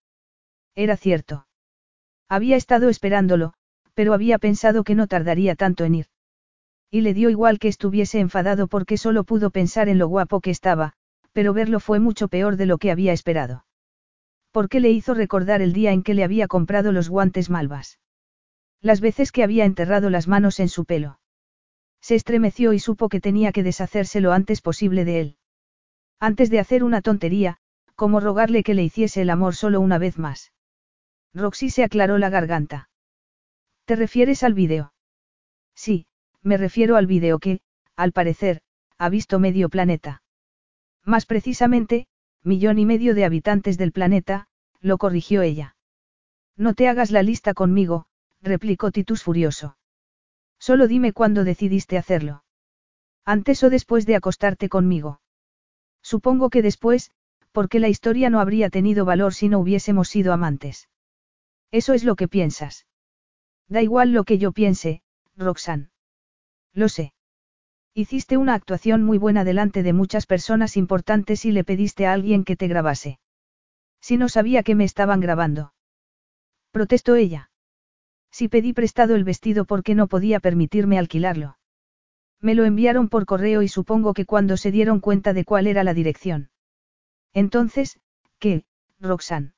[0.74, 1.46] Era cierto.
[2.28, 3.54] Había estado esperándolo,
[3.94, 6.06] pero había pensado que no tardaría tanto en ir.
[6.90, 10.50] Y le dio igual que estuviese enfadado porque solo pudo pensar en lo guapo que
[10.50, 10.92] estaba,
[11.32, 13.64] pero verlo fue mucho peor de lo que había esperado
[14.58, 18.00] porque le hizo recordar el día en que le había comprado los guantes malvas.
[18.80, 21.20] Las veces que había enterrado las manos en su pelo.
[22.00, 25.37] Se estremeció y supo que tenía que deshacerse lo antes posible de él.
[26.20, 27.58] Antes de hacer una tontería,
[27.94, 30.52] como rogarle que le hiciese el amor solo una vez más.
[31.34, 32.90] Roxy se aclaró la garganta.
[33.84, 34.92] ¿Te refieres al vídeo?
[35.74, 36.06] Sí,
[36.42, 37.60] me refiero al vídeo que,
[37.96, 38.62] al parecer,
[38.98, 40.22] ha visto medio planeta.
[41.04, 42.06] Más precisamente,
[42.42, 44.48] millón y medio de habitantes del planeta,
[44.80, 45.76] lo corrigió ella.
[46.56, 48.06] No te hagas la lista conmigo,
[48.42, 49.76] replicó Titus furioso.
[50.58, 52.44] Solo dime cuándo decidiste hacerlo.
[53.24, 55.20] Antes o después de acostarte conmigo.
[56.02, 57.10] Supongo que después,
[57.52, 60.88] porque la historia no habría tenido valor si no hubiésemos sido amantes.
[61.70, 62.86] Eso es lo que piensas.
[63.68, 65.02] Da igual lo que yo piense,
[65.36, 65.90] Roxanne.
[66.72, 67.12] Lo sé.
[67.94, 72.44] Hiciste una actuación muy buena delante de muchas personas importantes y le pediste a alguien
[72.44, 73.18] que te grabase.
[74.00, 75.74] Si no sabía que me estaban grabando.
[76.70, 77.50] Protestó ella.
[78.30, 81.57] Si pedí prestado el vestido porque no podía permitirme alquilarlo.
[82.40, 85.84] Me lo enviaron por correo y supongo que cuando se dieron cuenta de cuál era
[85.84, 86.50] la dirección.
[87.34, 88.00] Entonces,
[88.38, 88.64] ¿qué,
[89.00, 89.52] Roxanne?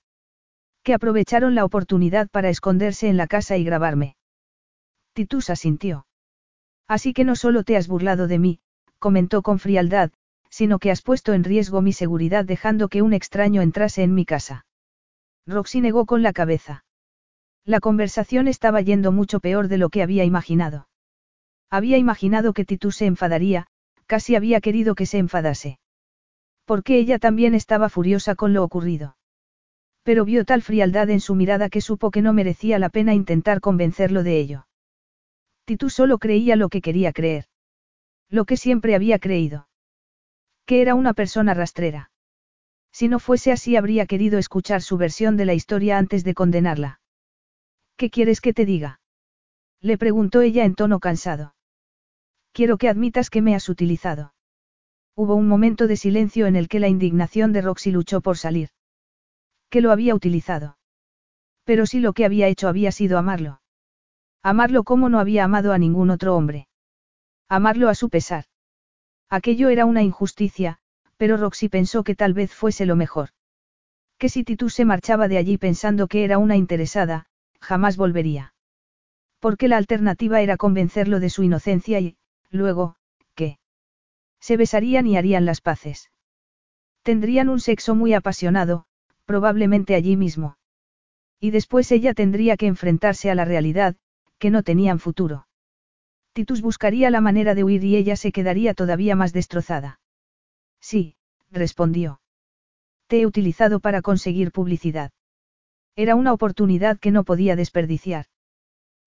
[0.83, 4.17] Que aprovecharon la oportunidad para esconderse en la casa y grabarme.
[5.13, 6.07] Titus asintió.
[6.89, 8.61] Así que no solo te has burlado de mí,
[8.99, 10.11] comentó con frialdad,
[10.49, 14.25] sino que has puesto en riesgo mi seguridad dejando que un extraño entrase en mi
[14.25, 14.67] casa.
[15.47, 16.85] Roxy negó con la cabeza.
[17.65, 20.89] La conversación estaba yendo mucho peor de lo que había imaginado.
[21.71, 23.67] Había imaginado que Titus se enfadaría,
[24.07, 25.79] casi había querido que se enfadase.
[26.65, 29.17] Porque ella también estaba furiosa con lo ocurrido.
[30.03, 33.61] Pero vio tal frialdad en su mirada que supo que no merecía la pena intentar
[33.61, 34.67] convencerlo de ello.
[35.65, 37.45] Titus solo creía lo que quería creer.
[38.29, 39.69] Lo que siempre había creído.
[40.67, 42.11] Que era una persona rastrera.
[42.93, 47.01] Si no fuese así habría querido escuchar su versión de la historia antes de condenarla.
[47.97, 49.01] ¿Qué quieres que te diga?
[49.81, 51.55] Le preguntó ella en tono cansado.
[52.61, 54.35] Quiero que admitas que me has utilizado.
[55.17, 58.69] Hubo un momento de silencio en el que la indignación de Roxy luchó por salir.
[59.71, 60.77] Que lo había utilizado.
[61.65, 63.63] Pero si lo que había hecho había sido amarlo.
[64.43, 66.69] Amarlo como no había amado a ningún otro hombre.
[67.49, 68.45] Amarlo a su pesar.
[69.31, 70.81] Aquello era una injusticia,
[71.17, 73.31] pero Roxy pensó que tal vez fuese lo mejor.
[74.19, 77.25] Que si Titus se marchaba de allí pensando que era una interesada,
[77.59, 78.53] jamás volvería.
[79.39, 82.19] Porque la alternativa era convencerlo de su inocencia y,
[82.51, 82.97] luego,
[83.35, 83.59] ¿qué?
[84.41, 86.11] Se besarían y harían las paces.
[87.03, 88.87] Tendrían un sexo muy apasionado,
[89.25, 90.57] probablemente allí mismo.
[91.39, 93.97] Y después ella tendría que enfrentarse a la realidad,
[94.39, 95.47] que no tenían futuro.
[96.33, 100.01] Titus buscaría la manera de huir y ella se quedaría todavía más destrozada.
[100.81, 101.17] Sí,
[101.51, 102.21] respondió.
[103.07, 105.13] Te he utilizado para conseguir publicidad.
[105.97, 108.27] Era una oportunidad que no podía desperdiciar.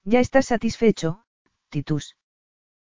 [0.03, 1.23] Ya estás satisfecho,
[1.69, 2.15] Titus.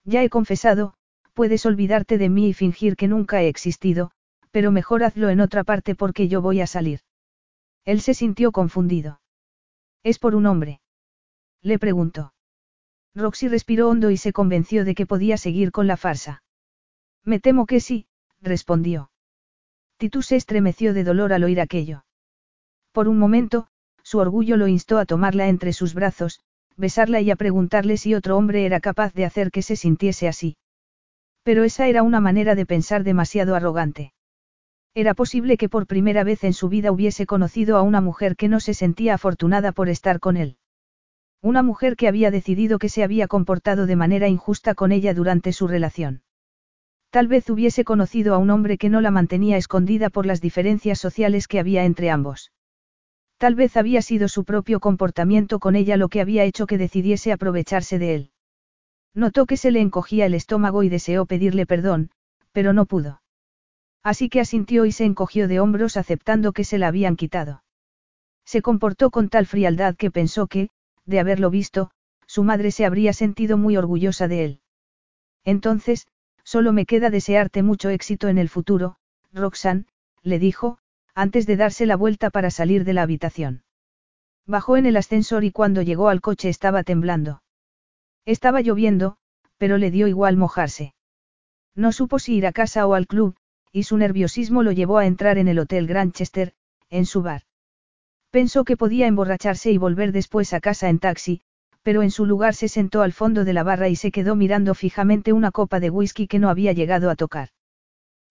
[0.08, 0.94] Ya he confesado,
[1.34, 4.10] puedes olvidarte de mí y fingir que nunca he existido,
[4.50, 7.00] pero mejor hazlo en otra parte porque yo voy a salir.
[7.84, 9.20] Él se sintió confundido.
[10.02, 10.80] ¿Es por un hombre?
[11.60, 12.32] Le preguntó.
[13.14, 16.42] Roxy respiró hondo y se convenció de que podía seguir con la farsa.
[17.22, 18.06] Me temo que sí,
[18.40, 19.10] respondió.
[19.98, 22.06] Titus se estremeció de dolor al oír aquello.
[22.92, 23.68] Por un momento,
[24.02, 26.40] su orgullo lo instó a tomarla entre sus brazos,
[26.78, 30.57] besarla y a preguntarle si otro hombre era capaz de hacer que se sintiese así.
[31.42, 34.12] Pero esa era una manera de pensar demasiado arrogante.
[34.94, 38.48] Era posible que por primera vez en su vida hubiese conocido a una mujer que
[38.48, 40.57] no se sentía afortunada por estar con él.
[41.42, 45.52] Una mujer que había decidido que se había comportado de manera injusta con ella durante
[45.52, 46.23] su relación.
[47.10, 50.98] Tal vez hubiese conocido a un hombre que no la mantenía escondida por las diferencias
[50.98, 52.50] sociales que había entre ambos.
[53.39, 57.33] Tal vez había sido su propio comportamiento con ella lo que había hecho que decidiese
[57.33, 58.31] aprovecharse de él.
[59.15, 62.10] Notó que se le encogía el estómago y deseó pedirle perdón,
[62.52, 63.23] pero no pudo.
[64.02, 67.62] Así que asintió y se encogió de hombros aceptando que se la habían quitado.
[68.44, 70.70] Se comportó con tal frialdad que pensó que,
[71.05, 71.91] de haberlo visto,
[72.26, 74.60] su madre se habría sentido muy orgullosa de él.
[75.44, 76.07] Entonces,
[76.42, 78.97] solo me queda desearte mucho éxito en el futuro,
[79.33, 79.86] Roxanne,
[80.23, 80.78] le dijo,
[81.18, 83.64] antes de darse la vuelta para salir de la habitación.
[84.47, 87.42] Bajó en el ascensor y cuando llegó al coche estaba temblando.
[88.24, 89.16] Estaba lloviendo,
[89.56, 90.94] pero le dio igual mojarse.
[91.74, 93.34] No supo si ir a casa o al club,
[93.72, 96.52] y su nerviosismo lo llevó a entrar en el Hotel Granchester,
[96.88, 97.42] en su bar.
[98.30, 101.40] Pensó que podía emborracharse y volver después a casa en taxi,
[101.82, 104.72] pero en su lugar se sentó al fondo de la barra y se quedó mirando
[104.72, 107.48] fijamente una copa de whisky que no había llegado a tocar.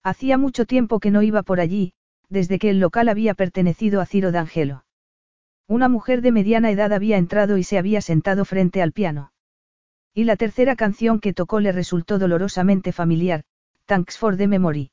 [0.02, 1.92] Hacía mucho tiempo que no iba por allí,
[2.28, 4.84] desde que el local había pertenecido a Ciro D'Angelo.
[5.66, 9.32] Una mujer de mediana edad había entrado y se había sentado frente al piano.
[10.14, 13.44] Y la tercera canción que tocó le resultó dolorosamente familiar,
[13.86, 14.90] Thanks for the Memory.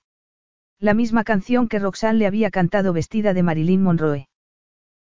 [0.80, 4.28] La misma canción que Roxanne le había cantado vestida de Marilyn Monroe.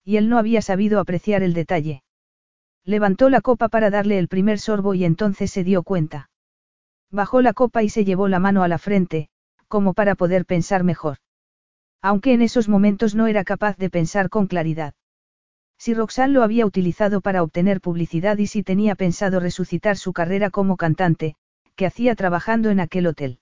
[0.04, 2.04] Y él no había sabido apreciar el detalle.
[2.84, 6.30] Levantó la copa para darle el primer sorbo y entonces se dio cuenta.
[7.12, 9.30] Bajó la copa y se llevó la mano a la frente,
[9.68, 11.18] como para poder pensar mejor.
[12.02, 14.94] Aunque en esos momentos no era capaz de pensar con claridad.
[15.78, 20.50] Si Roxanne lo había utilizado para obtener publicidad y si tenía pensado resucitar su carrera
[20.50, 21.36] como cantante,
[21.76, 23.40] que hacía trabajando en aquel hotel.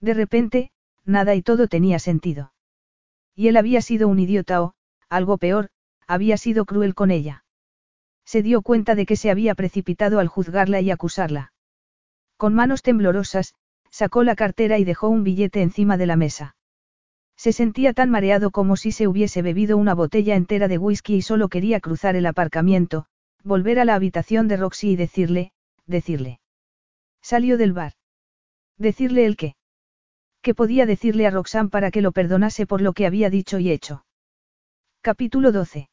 [0.00, 0.70] De repente,
[1.04, 2.52] nada y todo tenía sentido.
[3.34, 4.74] Y él había sido un idiota o,
[5.08, 5.70] algo peor,
[6.06, 7.44] había sido cruel con ella.
[8.24, 11.52] Se dio cuenta de que se había precipitado al juzgarla y acusarla.
[12.36, 13.54] Con manos temblorosas,
[13.90, 16.56] sacó la cartera y dejó un billete encima de la mesa.
[17.36, 21.22] Se sentía tan mareado como si se hubiese bebido una botella entera de whisky y
[21.22, 23.06] solo quería cruzar el aparcamiento,
[23.44, 25.52] volver a la habitación de Roxy y decirle,
[25.86, 26.40] decirle.
[27.22, 27.92] Salió del bar.
[28.78, 29.54] Decirle el qué.
[30.42, 33.70] ¿Qué podía decirle a Roxanne para que lo perdonase por lo que había dicho y
[33.70, 34.04] hecho?
[35.00, 35.88] Capítulo 12.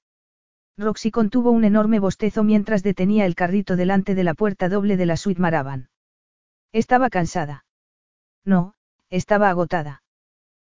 [0.78, 5.06] Roxy contuvo un enorme bostezo mientras detenía el carrito delante de la puerta doble de
[5.06, 5.90] la suite Maraban.
[6.72, 7.66] Estaba cansada.
[8.46, 8.76] No,
[9.10, 10.03] estaba agotada.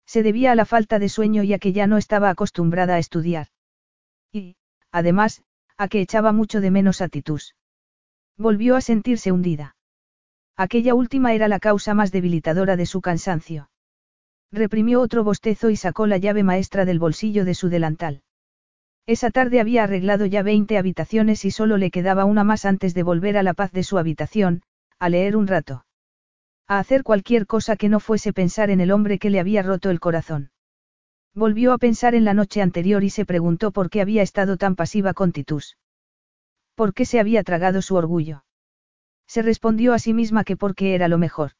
[0.07, 2.99] Se debía a la falta de sueño y a que ya no estaba acostumbrada a
[2.99, 3.49] estudiar.
[4.33, 4.57] Y,
[4.93, 5.43] además,
[5.77, 7.55] a que echaba mucho de menos a Titus.
[8.37, 9.77] Volvió a sentirse hundida.
[10.57, 13.71] Aquella última era la causa más debilitadora de su cansancio.
[14.53, 18.23] Reprimió otro bostezo y sacó la llave maestra del bolsillo de su delantal.
[19.07, 23.03] Esa tarde había arreglado ya 20 habitaciones y solo le quedaba una más antes de
[23.03, 24.63] volver a la paz de su habitación,
[24.99, 25.86] a leer un rato.
[26.69, 29.89] A hacer cualquier cosa que no fuese pensar en el hombre que le había roto
[29.91, 30.51] el corazón.
[31.33, 34.75] Volvió a pensar en la noche anterior y se preguntó por qué había estado tan
[34.75, 35.77] pasiva con Titus.
[36.75, 38.45] ¿Por qué se había tragado su orgullo?
[39.29, 41.53] Se respondió a sí misma que porque era lo mejor.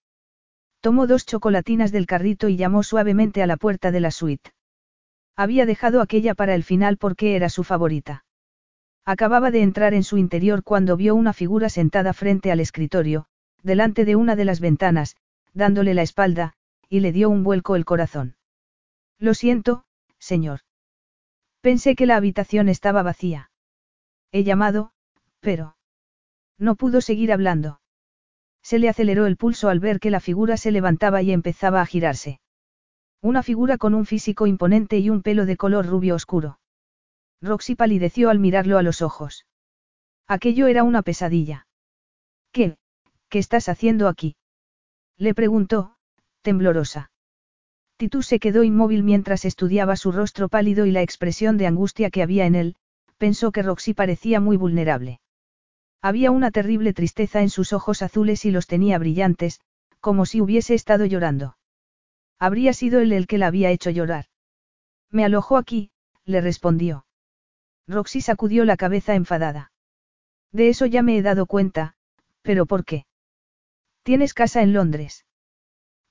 [0.81, 4.51] Tomó dos chocolatinas del carrito y llamó suavemente a la puerta de la suite.
[5.37, 8.25] Había dejado aquella para el final porque era su favorita.
[9.05, 13.29] Acababa de entrar en su interior cuando vio una figura sentada frente al escritorio,
[13.63, 15.17] delante de una de las ventanas,
[15.55, 16.55] dándole la espalda,
[16.89, 18.37] y le dio un vuelco el corazón.
[19.19, 19.85] Lo siento,
[20.19, 20.61] señor.
[21.61, 23.51] Pensé que la habitación estaba vacía.
[24.31, 24.93] He llamado,
[25.41, 25.77] pero...
[26.59, 27.81] No pudo seguir hablando.
[28.63, 31.87] Se le aceleró el pulso al ver que la figura se levantaba y empezaba a
[31.87, 32.41] girarse.
[33.23, 36.59] Una figura con un físico imponente y un pelo de color rubio oscuro.
[37.41, 39.47] Roxy palideció al mirarlo a los ojos.
[40.27, 41.67] Aquello era una pesadilla.
[42.53, 42.77] ¿Qué?
[43.29, 44.37] ¿Qué estás haciendo aquí?
[45.19, 45.97] Le preguntó,
[46.43, 47.11] temblorosa.
[47.97, 52.23] Titus se quedó inmóvil mientras estudiaba su rostro pálido y la expresión de angustia que
[52.23, 52.77] había en él,
[53.17, 55.21] pensó que Roxy parecía muy vulnerable.
[56.03, 59.61] Había una terrible tristeza en sus ojos azules y los tenía brillantes,
[60.01, 61.57] como si hubiese estado llorando.
[62.39, 64.27] Habría sido él el que la había hecho llorar.
[65.11, 65.91] Me alojó aquí,
[66.25, 67.07] le respondió.
[67.89, 69.73] Roxy sacudió la cabeza enfadada.
[70.53, 71.95] De eso ya me he dado cuenta,
[72.43, 73.07] pero ¿por qué?
[74.07, 75.27] Tienes casa en Londres.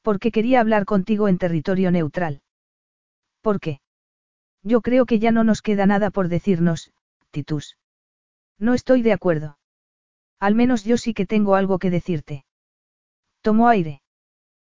[0.01, 2.41] Porque quería hablar contigo en territorio neutral.
[3.39, 3.79] ¿Por qué?
[4.63, 6.91] Yo creo que ya no nos queda nada por decirnos,
[7.31, 7.77] Titus.
[8.59, 9.59] No estoy de acuerdo.
[10.41, 12.43] Al menos yo sí que tengo algo que decirte.
[13.39, 14.01] Tomó aire.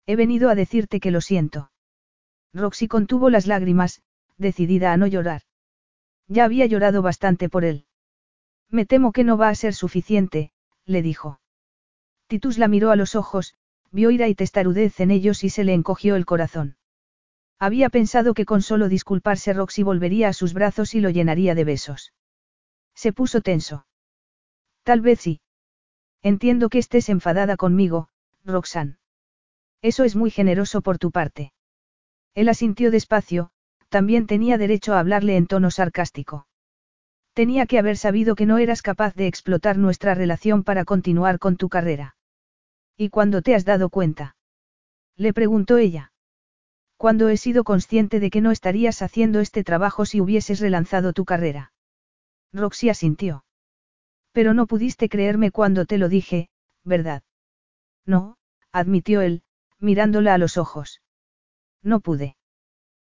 [0.07, 1.73] He venido a decirte que lo siento.
[2.55, 4.01] Roxy contuvo las lágrimas,
[4.37, 5.43] decidida a no llorar.
[6.29, 7.85] Ya había llorado bastante por él.
[8.71, 10.53] Me temo que no va a ser suficiente,
[10.85, 11.41] le dijo.
[12.29, 13.55] Titus la miró a los ojos,
[13.91, 16.77] vio ira y testarudez en ellos y se le encogió el corazón.
[17.59, 21.65] Había pensado que con solo disculparse Roxy volvería a sus brazos y lo llenaría de
[21.65, 22.13] besos.
[22.95, 23.87] Se puso tenso.
[24.83, 25.41] Tal vez sí.
[26.23, 28.09] Entiendo que estés enfadada conmigo,
[28.45, 28.99] Roxanne.
[29.81, 31.53] Eso es muy generoso por tu parte.
[32.35, 33.51] Él asintió despacio,
[33.89, 36.47] también tenía derecho a hablarle en tono sarcástico.
[37.33, 41.57] Tenía que haber sabido que no eras capaz de explotar nuestra relación para continuar con
[41.57, 42.17] tu carrera.
[43.01, 44.37] ¿Y cuándo te has dado cuenta?
[45.17, 46.13] Le preguntó ella.
[46.97, 51.25] Cuando he sido consciente de que no estarías haciendo este trabajo si hubieses relanzado tu
[51.25, 51.73] carrera.
[52.53, 53.45] Roxy asintió.
[54.33, 56.49] Pero no pudiste creerme cuando te lo dije,
[56.83, 57.23] ¿verdad?
[58.05, 58.37] No,
[58.73, 59.43] admitió él,
[59.79, 61.01] mirándola a los ojos.
[61.85, 62.37] No pude.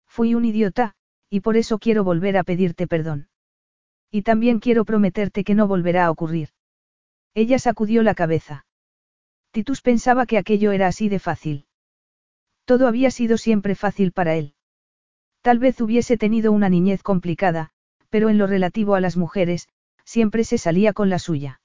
[0.06, 0.96] Fui un idiota,
[1.30, 3.30] y por eso quiero volver a pedirte perdón.
[4.12, 6.50] Y también quiero prometerte que no volverá a ocurrir.
[7.34, 8.67] Ella sacudió la cabeza.
[9.58, 11.66] Titus pensaba que aquello era así de fácil.
[12.66, 14.54] Todo había sido siempre fácil para él.
[15.42, 17.72] Tal vez hubiese tenido una niñez complicada,
[18.12, 19.68] pero en lo relativo a las mujeres,
[20.06, 21.60] siempre se salía con la suya.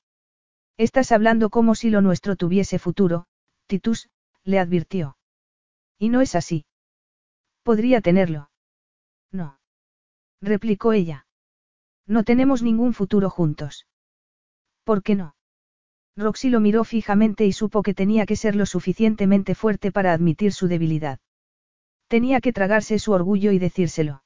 [0.78, 3.26] Estás hablando como si lo nuestro tuviese futuro,
[3.66, 4.08] Titus,
[4.42, 5.18] le advirtió.
[5.98, 6.64] Y no es así.
[7.62, 8.48] Podría tenerlo.
[9.30, 9.58] No.
[10.40, 11.26] Replicó ella.
[12.06, 13.86] No tenemos ningún futuro juntos.
[14.82, 15.34] ¿Por qué no?
[16.16, 20.52] Roxy lo miró fijamente y supo que tenía que ser lo suficientemente fuerte para admitir
[20.52, 21.18] su debilidad.
[22.08, 24.22] Tenía que tragarse su orgullo y decírselo.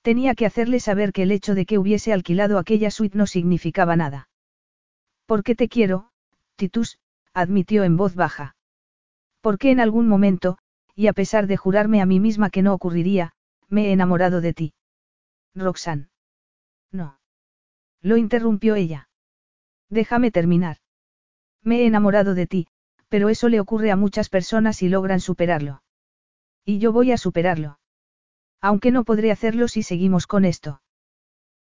[0.00, 3.96] Tenía que hacerle saber que el hecho de que hubiese alquilado aquella suite no significaba
[3.96, 4.28] nada.
[5.26, 6.10] Porque te quiero,
[6.56, 6.98] Titus,
[7.34, 8.56] admitió en voz baja.
[9.40, 10.58] Porque en algún momento,
[10.94, 13.32] y a pesar de jurarme a mí misma que no ocurriría,
[13.68, 14.74] me he enamorado de ti.
[15.54, 16.08] Roxanne.
[16.90, 17.18] No.
[18.00, 19.08] Lo interrumpió ella.
[19.90, 20.78] Déjame terminar.
[21.64, 22.66] Me he enamorado de ti,
[23.08, 25.82] pero eso le ocurre a muchas personas y logran superarlo.
[26.64, 27.78] Y yo voy a superarlo.
[28.60, 30.82] Aunque no podré hacerlo si seguimos con esto.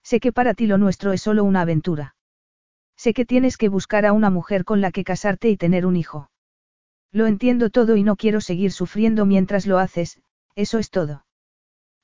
[0.03, 2.15] Sé que para ti lo nuestro es solo una aventura.
[2.98, 5.95] Sé que tienes que buscar a una mujer con la que casarte y tener un
[5.95, 6.30] hijo.
[7.11, 10.19] Lo entiendo todo y no quiero seguir sufriendo mientras lo haces,
[10.56, 11.25] eso es todo.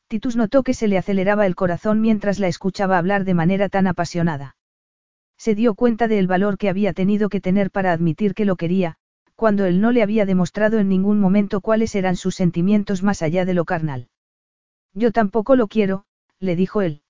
[0.08, 3.88] Titus notó que se le aceleraba el corazón mientras la escuchaba hablar de manera tan
[3.88, 4.56] apasionada.
[5.40, 8.98] Se dio cuenta del valor que había tenido que tener para admitir que lo quería,
[9.36, 13.46] cuando él no le había demostrado en ningún momento cuáles eran sus sentimientos más allá
[13.46, 14.10] de lo carnal.
[14.94, 16.04] Yo tampoco lo quiero,
[16.40, 17.04] le dijo él.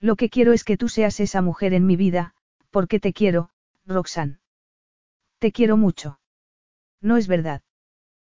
[0.00, 2.34] Lo que quiero es que tú seas esa mujer en mi vida,
[2.70, 3.50] porque te quiero,
[3.86, 4.40] Roxanne.
[5.38, 6.18] Te quiero mucho.
[7.00, 7.62] No es verdad.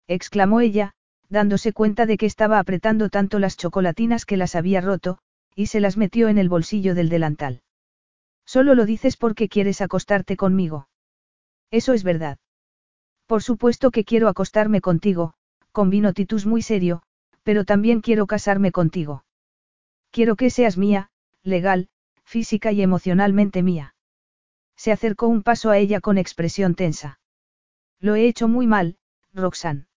[0.08, 0.92] exclamó ella,
[1.30, 5.19] dándose cuenta de que estaba apretando tanto las chocolatinas que las había roto,
[5.56, 7.61] y se las metió en el bolsillo del delantal.
[8.46, 10.88] Solo lo dices porque quieres acostarte conmigo.
[11.72, 12.38] Eso es verdad.
[13.26, 15.34] Por supuesto que quiero acostarme contigo,
[15.72, 17.02] convino Titus muy serio,
[17.44, 19.26] pero también quiero casarme contigo.
[20.12, 21.10] Quiero que seas mía,
[21.44, 21.90] legal,
[22.24, 23.96] física y emocionalmente mía.
[24.78, 27.20] Se acercó un paso a ella con expresión tensa.
[28.00, 28.98] Lo he hecho muy mal,
[29.34, 29.88] Roxanne.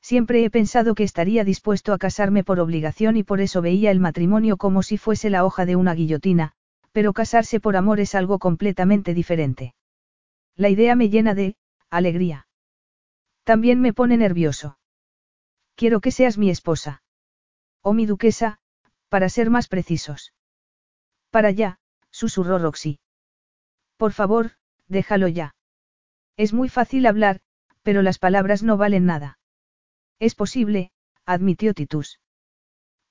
[0.00, 4.00] Siempre he pensado que estaría dispuesto a casarme por obligación y por eso veía el
[4.00, 6.55] matrimonio como si fuese la hoja de una guillotina,
[6.96, 9.74] pero casarse por amor es algo completamente diferente.
[10.54, 11.58] La idea me llena de,
[11.90, 12.48] alegría.
[13.44, 14.78] También me pone nervioso.
[15.74, 17.02] Quiero que seas mi esposa.
[17.82, 18.60] O mi duquesa,
[19.10, 20.32] para ser más precisos.
[21.28, 22.98] Para ya, susurró Roxy.
[23.98, 24.52] Por favor,
[24.88, 25.54] déjalo ya.
[26.38, 27.42] Es muy fácil hablar,
[27.82, 29.38] pero las palabras no valen nada.
[30.18, 30.92] Es posible,
[31.26, 32.20] admitió Titus.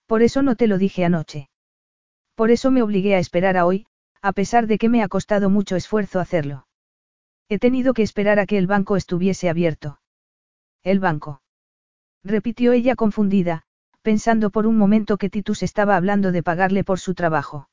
[0.08, 1.52] Por eso no te lo dije anoche.
[2.36, 3.88] Por eso me obligué a esperar a hoy,
[4.22, 6.68] a pesar de que me ha costado mucho esfuerzo hacerlo.
[7.48, 10.00] He tenido que esperar a que el banco estuviese abierto.
[10.84, 11.42] El banco.
[12.24, 13.64] Repitió ella confundida,
[14.02, 17.70] pensando por un momento que Titus estaba hablando de pagarle por su trabajo.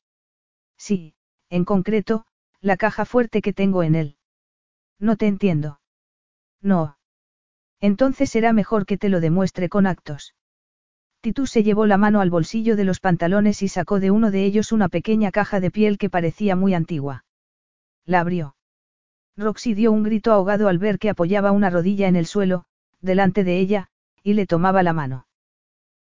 [0.77, 1.15] Sí,
[1.49, 2.27] en concreto,
[2.61, 4.17] la caja fuerte que tengo en él.
[4.99, 5.81] No te entiendo.
[6.61, 6.97] No.
[7.81, 10.35] Entonces será mejor que te lo demuestre con actos.
[11.23, 14.45] Titus se llevó la mano al bolsillo de los pantalones y sacó de uno de
[14.45, 17.25] ellos una pequeña caja de piel que parecía muy antigua.
[18.05, 18.57] La abrió.
[19.37, 22.65] Roxy dio un grito ahogado al ver que apoyaba una rodilla en el suelo,
[23.01, 23.89] delante de ella,
[24.25, 25.29] y le tomaba la mano.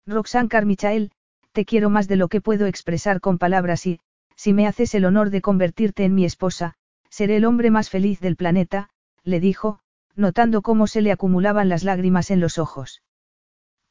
[0.07, 1.13] Roxanne Carmichael,
[1.53, 4.01] te quiero más de lo que puedo expresar con palabras y,
[4.37, 6.77] si me haces el honor de convertirte en mi esposa,
[7.11, 8.89] seré el hombre más feliz del planeta,
[9.23, 9.81] le dijo,
[10.17, 13.03] notando cómo se le acumulaban las lágrimas en los ojos.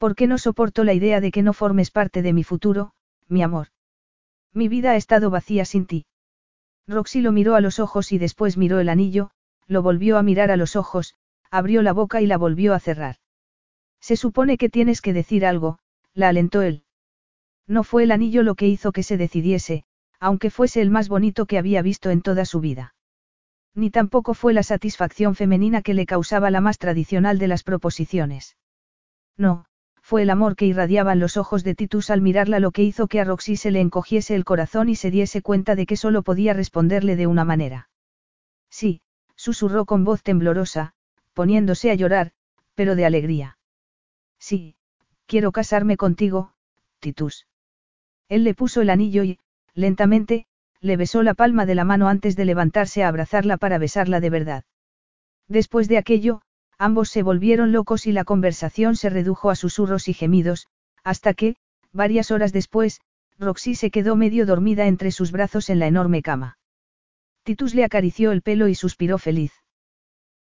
[0.00, 2.94] ¿Por qué no soporto la idea de que no formes parte de mi futuro,
[3.28, 3.66] mi amor?
[4.54, 6.06] Mi vida ha estado vacía sin ti.
[6.88, 9.30] Roxy lo miró a los ojos y después miró el anillo,
[9.66, 11.16] lo volvió a mirar a los ojos,
[11.50, 13.16] abrió la boca y la volvió a cerrar.
[14.00, 15.80] Se supone que tienes que decir algo,
[16.14, 16.84] la alentó él.
[17.66, 19.84] No fue el anillo lo que hizo que se decidiese,
[20.18, 22.94] aunque fuese el más bonito que había visto en toda su vida.
[23.74, 28.56] Ni tampoco fue la satisfacción femenina que le causaba la más tradicional de las proposiciones.
[29.36, 29.66] No,
[30.10, 33.20] fue el amor que irradiaban los ojos de Titus al mirarla lo que hizo que
[33.20, 36.52] a Roxy se le encogiese el corazón y se diese cuenta de que solo podía
[36.52, 37.90] responderle de una manera.
[38.70, 39.02] Sí,
[39.36, 40.94] susurró con voz temblorosa,
[41.32, 42.32] poniéndose a llorar,
[42.74, 43.56] pero de alegría.
[44.40, 44.74] Sí,
[45.26, 46.54] quiero casarme contigo,
[46.98, 47.46] Titus.
[48.28, 49.38] Él le puso el anillo y,
[49.74, 50.48] lentamente,
[50.80, 54.30] le besó la palma de la mano antes de levantarse a abrazarla para besarla de
[54.30, 54.64] verdad.
[55.46, 56.42] Después de aquello,
[56.80, 60.66] ambos se volvieron locos y la conversación se redujo a susurros y gemidos,
[61.04, 61.56] hasta que,
[61.92, 63.02] varias horas después,
[63.38, 66.58] Roxy se quedó medio dormida entre sus brazos en la enorme cama.
[67.42, 69.52] Titus le acarició el pelo y suspiró feliz.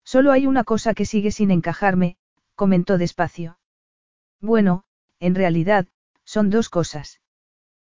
[0.03, 2.17] Solo hay una cosa que sigue sin encajarme,
[2.53, 3.57] comentó despacio.
[4.39, 4.83] Bueno,
[5.19, 5.87] en realidad,
[6.23, 7.19] son dos cosas.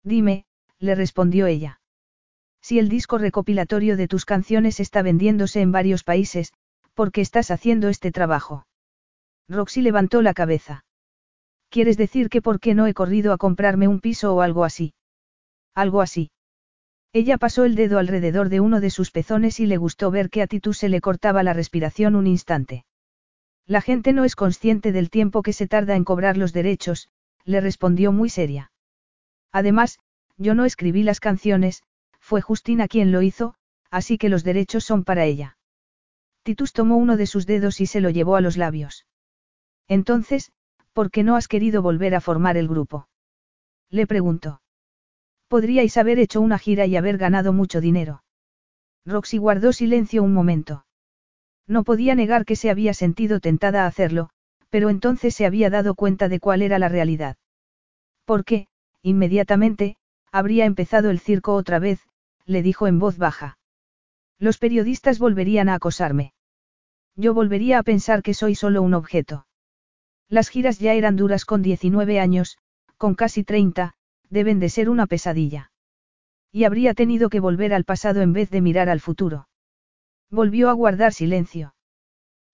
[0.04, 0.46] Dime,
[0.78, 1.80] le respondió ella.
[2.60, 6.52] Si el disco recopilatorio de tus canciones está vendiéndose en varios países,
[6.98, 8.66] ¿por qué estás haciendo este trabajo?
[9.48, 10.84] Roxy levantó la cabeza.
[11.70, 14.94] ¿Quieres decir que por qué no he corrido a comprarme un piso o algo así?
[15.76, 16.32] Algo así.
[17.12, 20.42] Ella pasó el dedo alrededor de uno de sus pezones y le gustó ver que
[20.42, 22.84] a Titus se le cortaba la respiración un instante.
[23.64, 27.10] La gente no es consciente del tiempo que se tarda en cobrar los derechos,
[27.44, 28.72] le respondió muy seria.
[29.52, 30.00] Además,
[30.36, 31.84] yo no escribí las canciones,
[32.18, 33.54] fue Justina quien lo hizo,
[33.88, 35.57] así que los derechos son para ella.
[36.48, 39.04] Titus tomó uno de sus dedos y se lo llevó a los labios.
[39.86, 40.50] Entonces,
[40.94, 43.06] ¿por qué no has querido volver a formar el grupo?
[43.90, 44.62] Le preguntó.
[45.48, 48.22] Podríais haber hecho una gira y haber ganado mucho dinero.
[49.04, 50.86] Roxy guardó silencio un momento.
[51.66, 54.30] No podía negar que se había sentido tentada a hacerlo,
[54.70, 57.36] pero entonces se había dado cuenta de cuál era la realidad.
[58.24, 58.68] Porque,
[59.02, 59.96] inmediatamente,
[60.32, 62.00] habría empezado el circo otra vez,
[62.46, 63.58] le dijo en voz baja.
[64.38, 66.32] Los periodistas volverían a acosarme.
[67.18, 69.44] Yo volvería a pensar que soy solo un objeto.
[70.28, 72.58] Las giras ya eran duras con 19 años,
[72.96, 73.94] con casi 30,
[74.30, 75.72] deben de ser una pesadilla.
[76.52, 79.48] Y habría tenido que volver al pasado en vez de mirar al futuro.
[80.30, 81.74] Volvió a guardar silencio.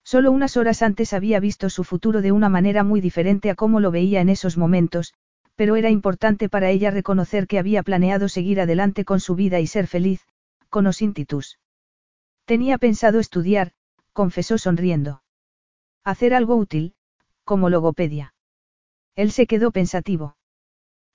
[0.03, 3.79] Solo unas horas antes había visto su futuro de una manera muy diferente a cómo
[3.79, 5.13] lo veía en esos momentos,
[5.55, 9.67] pero era importante para ella reconocer que había planeado seguir adelante con su vida y
[9.67, 10.25] ser feliz,
[10.69, 11.59] con o sin Titus.
[12.45, 13.71] Tenía pensado estudiar,
[14.15, 15.21] confesó sonriendo.
[16.05, 16.95] Hacer algo útil,
[17.43, 18.33] como logopedia.
[19.15, 20.37] Él se quedó pensativo.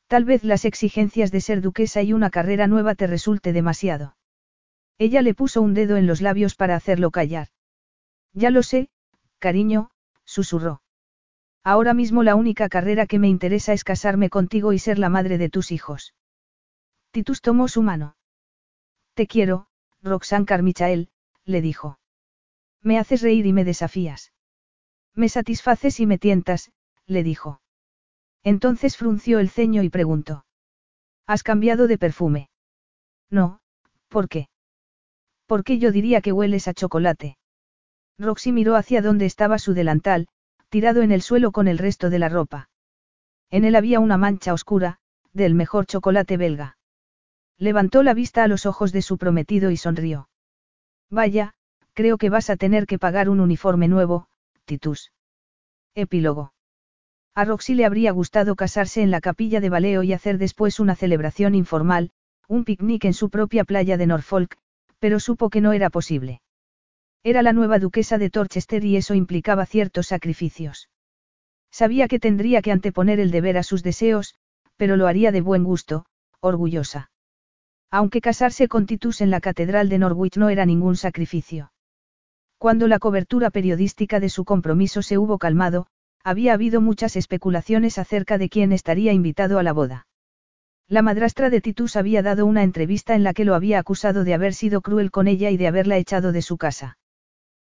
[0.06, 4.16] Tal vez las exigencias de ser duquesa y una carrera nueva te resulte demasiado.
[4.98, 7.48] Ella le puso un dedo en los labios para hacerlo callar.
[8.34, 8.90] Ya lo sé,
[9.38, 9.90] cariño,
[10.24, 10.82] susurró.
[11.64, 15.38] Ahora mismo la única carrera que me interesa es casarme contigo y ser la madre
[15.38, 16.14] de tus hijos.
[17.12, 18.16] Titus tomó su mano.
[19.14, 19.68] Te quiero,
[20.02, 21.08] Roxanne Carmichael,
[21.44, 21.99] le dijo.
[22.82, 24.32] Me haces reír y me desafías.
[25.14, 26.70] Me satisfaces y me tientas,
[27.06, 27.60] le dijo.
[28.42, 30.44] Entonces frunció el ceño y preguntó.
[31.26, 32.50] ¿Has cambiado de perfume?
[33.28, 33.60] No,
[34.08, 34.48] ¿por qué?
[35.46, 37.36] Porque yo diría que hueles a chocolate.
[38.18, 40.28] Roxy miró hacia donde estaba su delantal,
[40.68, 42.68] tirado en el suelo con el resto de la ropa.
[43.50, 44.98] En él había una mancha oscura,
[45.32, 46.78] del mejor chocolate belga.
[47.58, 50.28] Levantó la vista a los ojos de su prometido y sonrió.
[51.10, 51.54] Vaya,
[52.00, 54.26] creo que vas a tener que pagar un uniforme nuevo,
[54.64, 55.12] Titus.
[55.94, 56.54] Epílogo.
[57.34, 60.96] A Roxy le habría gustado casarse en la capilla de Baleo y hacer después una
[60.96, 62.10] celebración informal,
[62.48, 64.56] un picnic en su propia playa de Norfolk,
[64.98, 66.40] pero supo que no era posible.
[67.22, 70.88] Era la nueva duquesa de Torchester y eso implicaba ciertos sacrificios.
[71.70, 74.36] Sabía que tendría que anteponer el deber a sus deseos,
[74.78, 76.06] pero lo haría de buen gusto,
[76.40, 77.10] orgullosa.
[77.90, 81.72] Aunque casarse con Titus en la Catedral de Norwich no era ningún sacrificio.
[82.60, 85.86] Cuando la cobertura periodística de su compromiso se hubo calmado,
[86.22, 90.06] había habido muchas especulaciones acerca de quién estaría invitado a la boda.
[90.86, 94.34] La madrastra de Titus había dado una entrevista en la que lo había acusado de
[94.34, 96.98] haber sido cruel con ella y de haberla echado de su casa.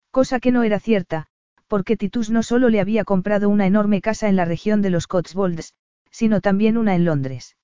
[0.09, 1.27] Cosa que no era cierta,
[1.67, 5.05] porque Titus no solo le había comprado una enorme casa en la región de los
[5.05, 5.75] Cotswolds,
[6.09, 7.55] sino también una en Londres.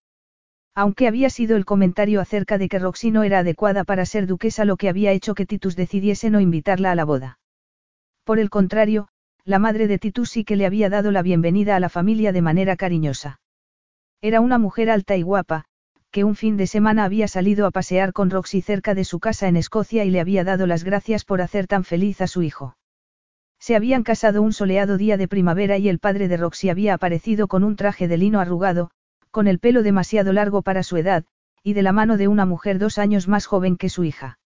[0.76, 4.66] Aunque había sido el comentario acerca de que Roxy no era adecuada para ser duquesa
[4.66, 7.40] lo que había hecho que Titus decidiese no invitarla a la boda.
[8.26, 9.08] Por el contrario,
[9.46, 12.42] la madre de Titus sí que le había dado la bienvenida a la familia de
[12.42, 13.40] manera cariñosa.
[14.22, 15.66] Era una mujer alta y guapa,
[16.12, 19.48] que un fin de semana había salido a pasear con Roxy cerca de su casa
[19.48, 22.76] en Escocia y le había dado las gracias por hacer tan feliz a su hijo.
[23.60, 27.48] Se habían casado un soleado día de primavera y el padre de Roxy había aparecido
[27.48, 28.92] con un traje de lino arrugado,
[29.36, 31.26] con el pelo demasiado largo para su edad,
[31.62, 34.40] y de la mano de una mujer dos años más joven que su hija.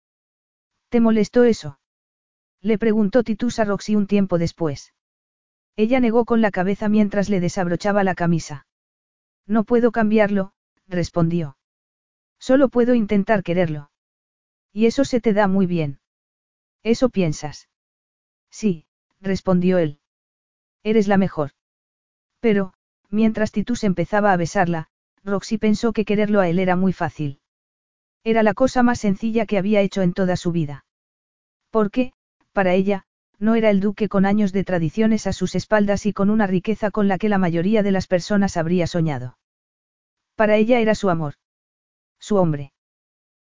[0.90, 1.80] ¿Te molestó eso?
[2.60, 4.96] Le preguntó Titus a Roxy un tiempo después.
[5.76, 8.66] Ella negó con la cabeza mientras le desabrochaba la camisa.
[9.46, 10.54] No puedo cambiarlo,
[10.88, 11.56] respondió.
[12.40, 13.92] Solo puedo intentar quererlo.
[14.74, 16.00] Y eso se te da muy bien.
[16.82, 17.70] ¿Eso piensas?
[18.50, 18.88] Sí,
[19.22, 20.00] respondió él.
[20.82, 21.52] Eres la mejor.
[22.40, 22.74] Pero,
[23.10, 24.88] mientras Titus empezaba a besarla,
[25.24, 27.40] Roxy pensó que quererlo a él era muy fácil.
[28.24, 30.86] Era la cosa más sencilla que había hecho en toda su vida.
[31.70, 32.14] Porque,
[32.54, 33.06] para ella,
[33.38, 36.92] no era el duque con años de tradiciones a sus espaldas y con una riqueza
[36.92, 39.38] con la que la mayoría de las personas habría soñado.
[40.36, 41.36] Para ella era su amor.
[42.20, 42.74] Su hombre.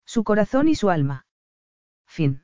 [0.05, 1.25] Su corazón y su alma.
[2.07, 2.43] Fin.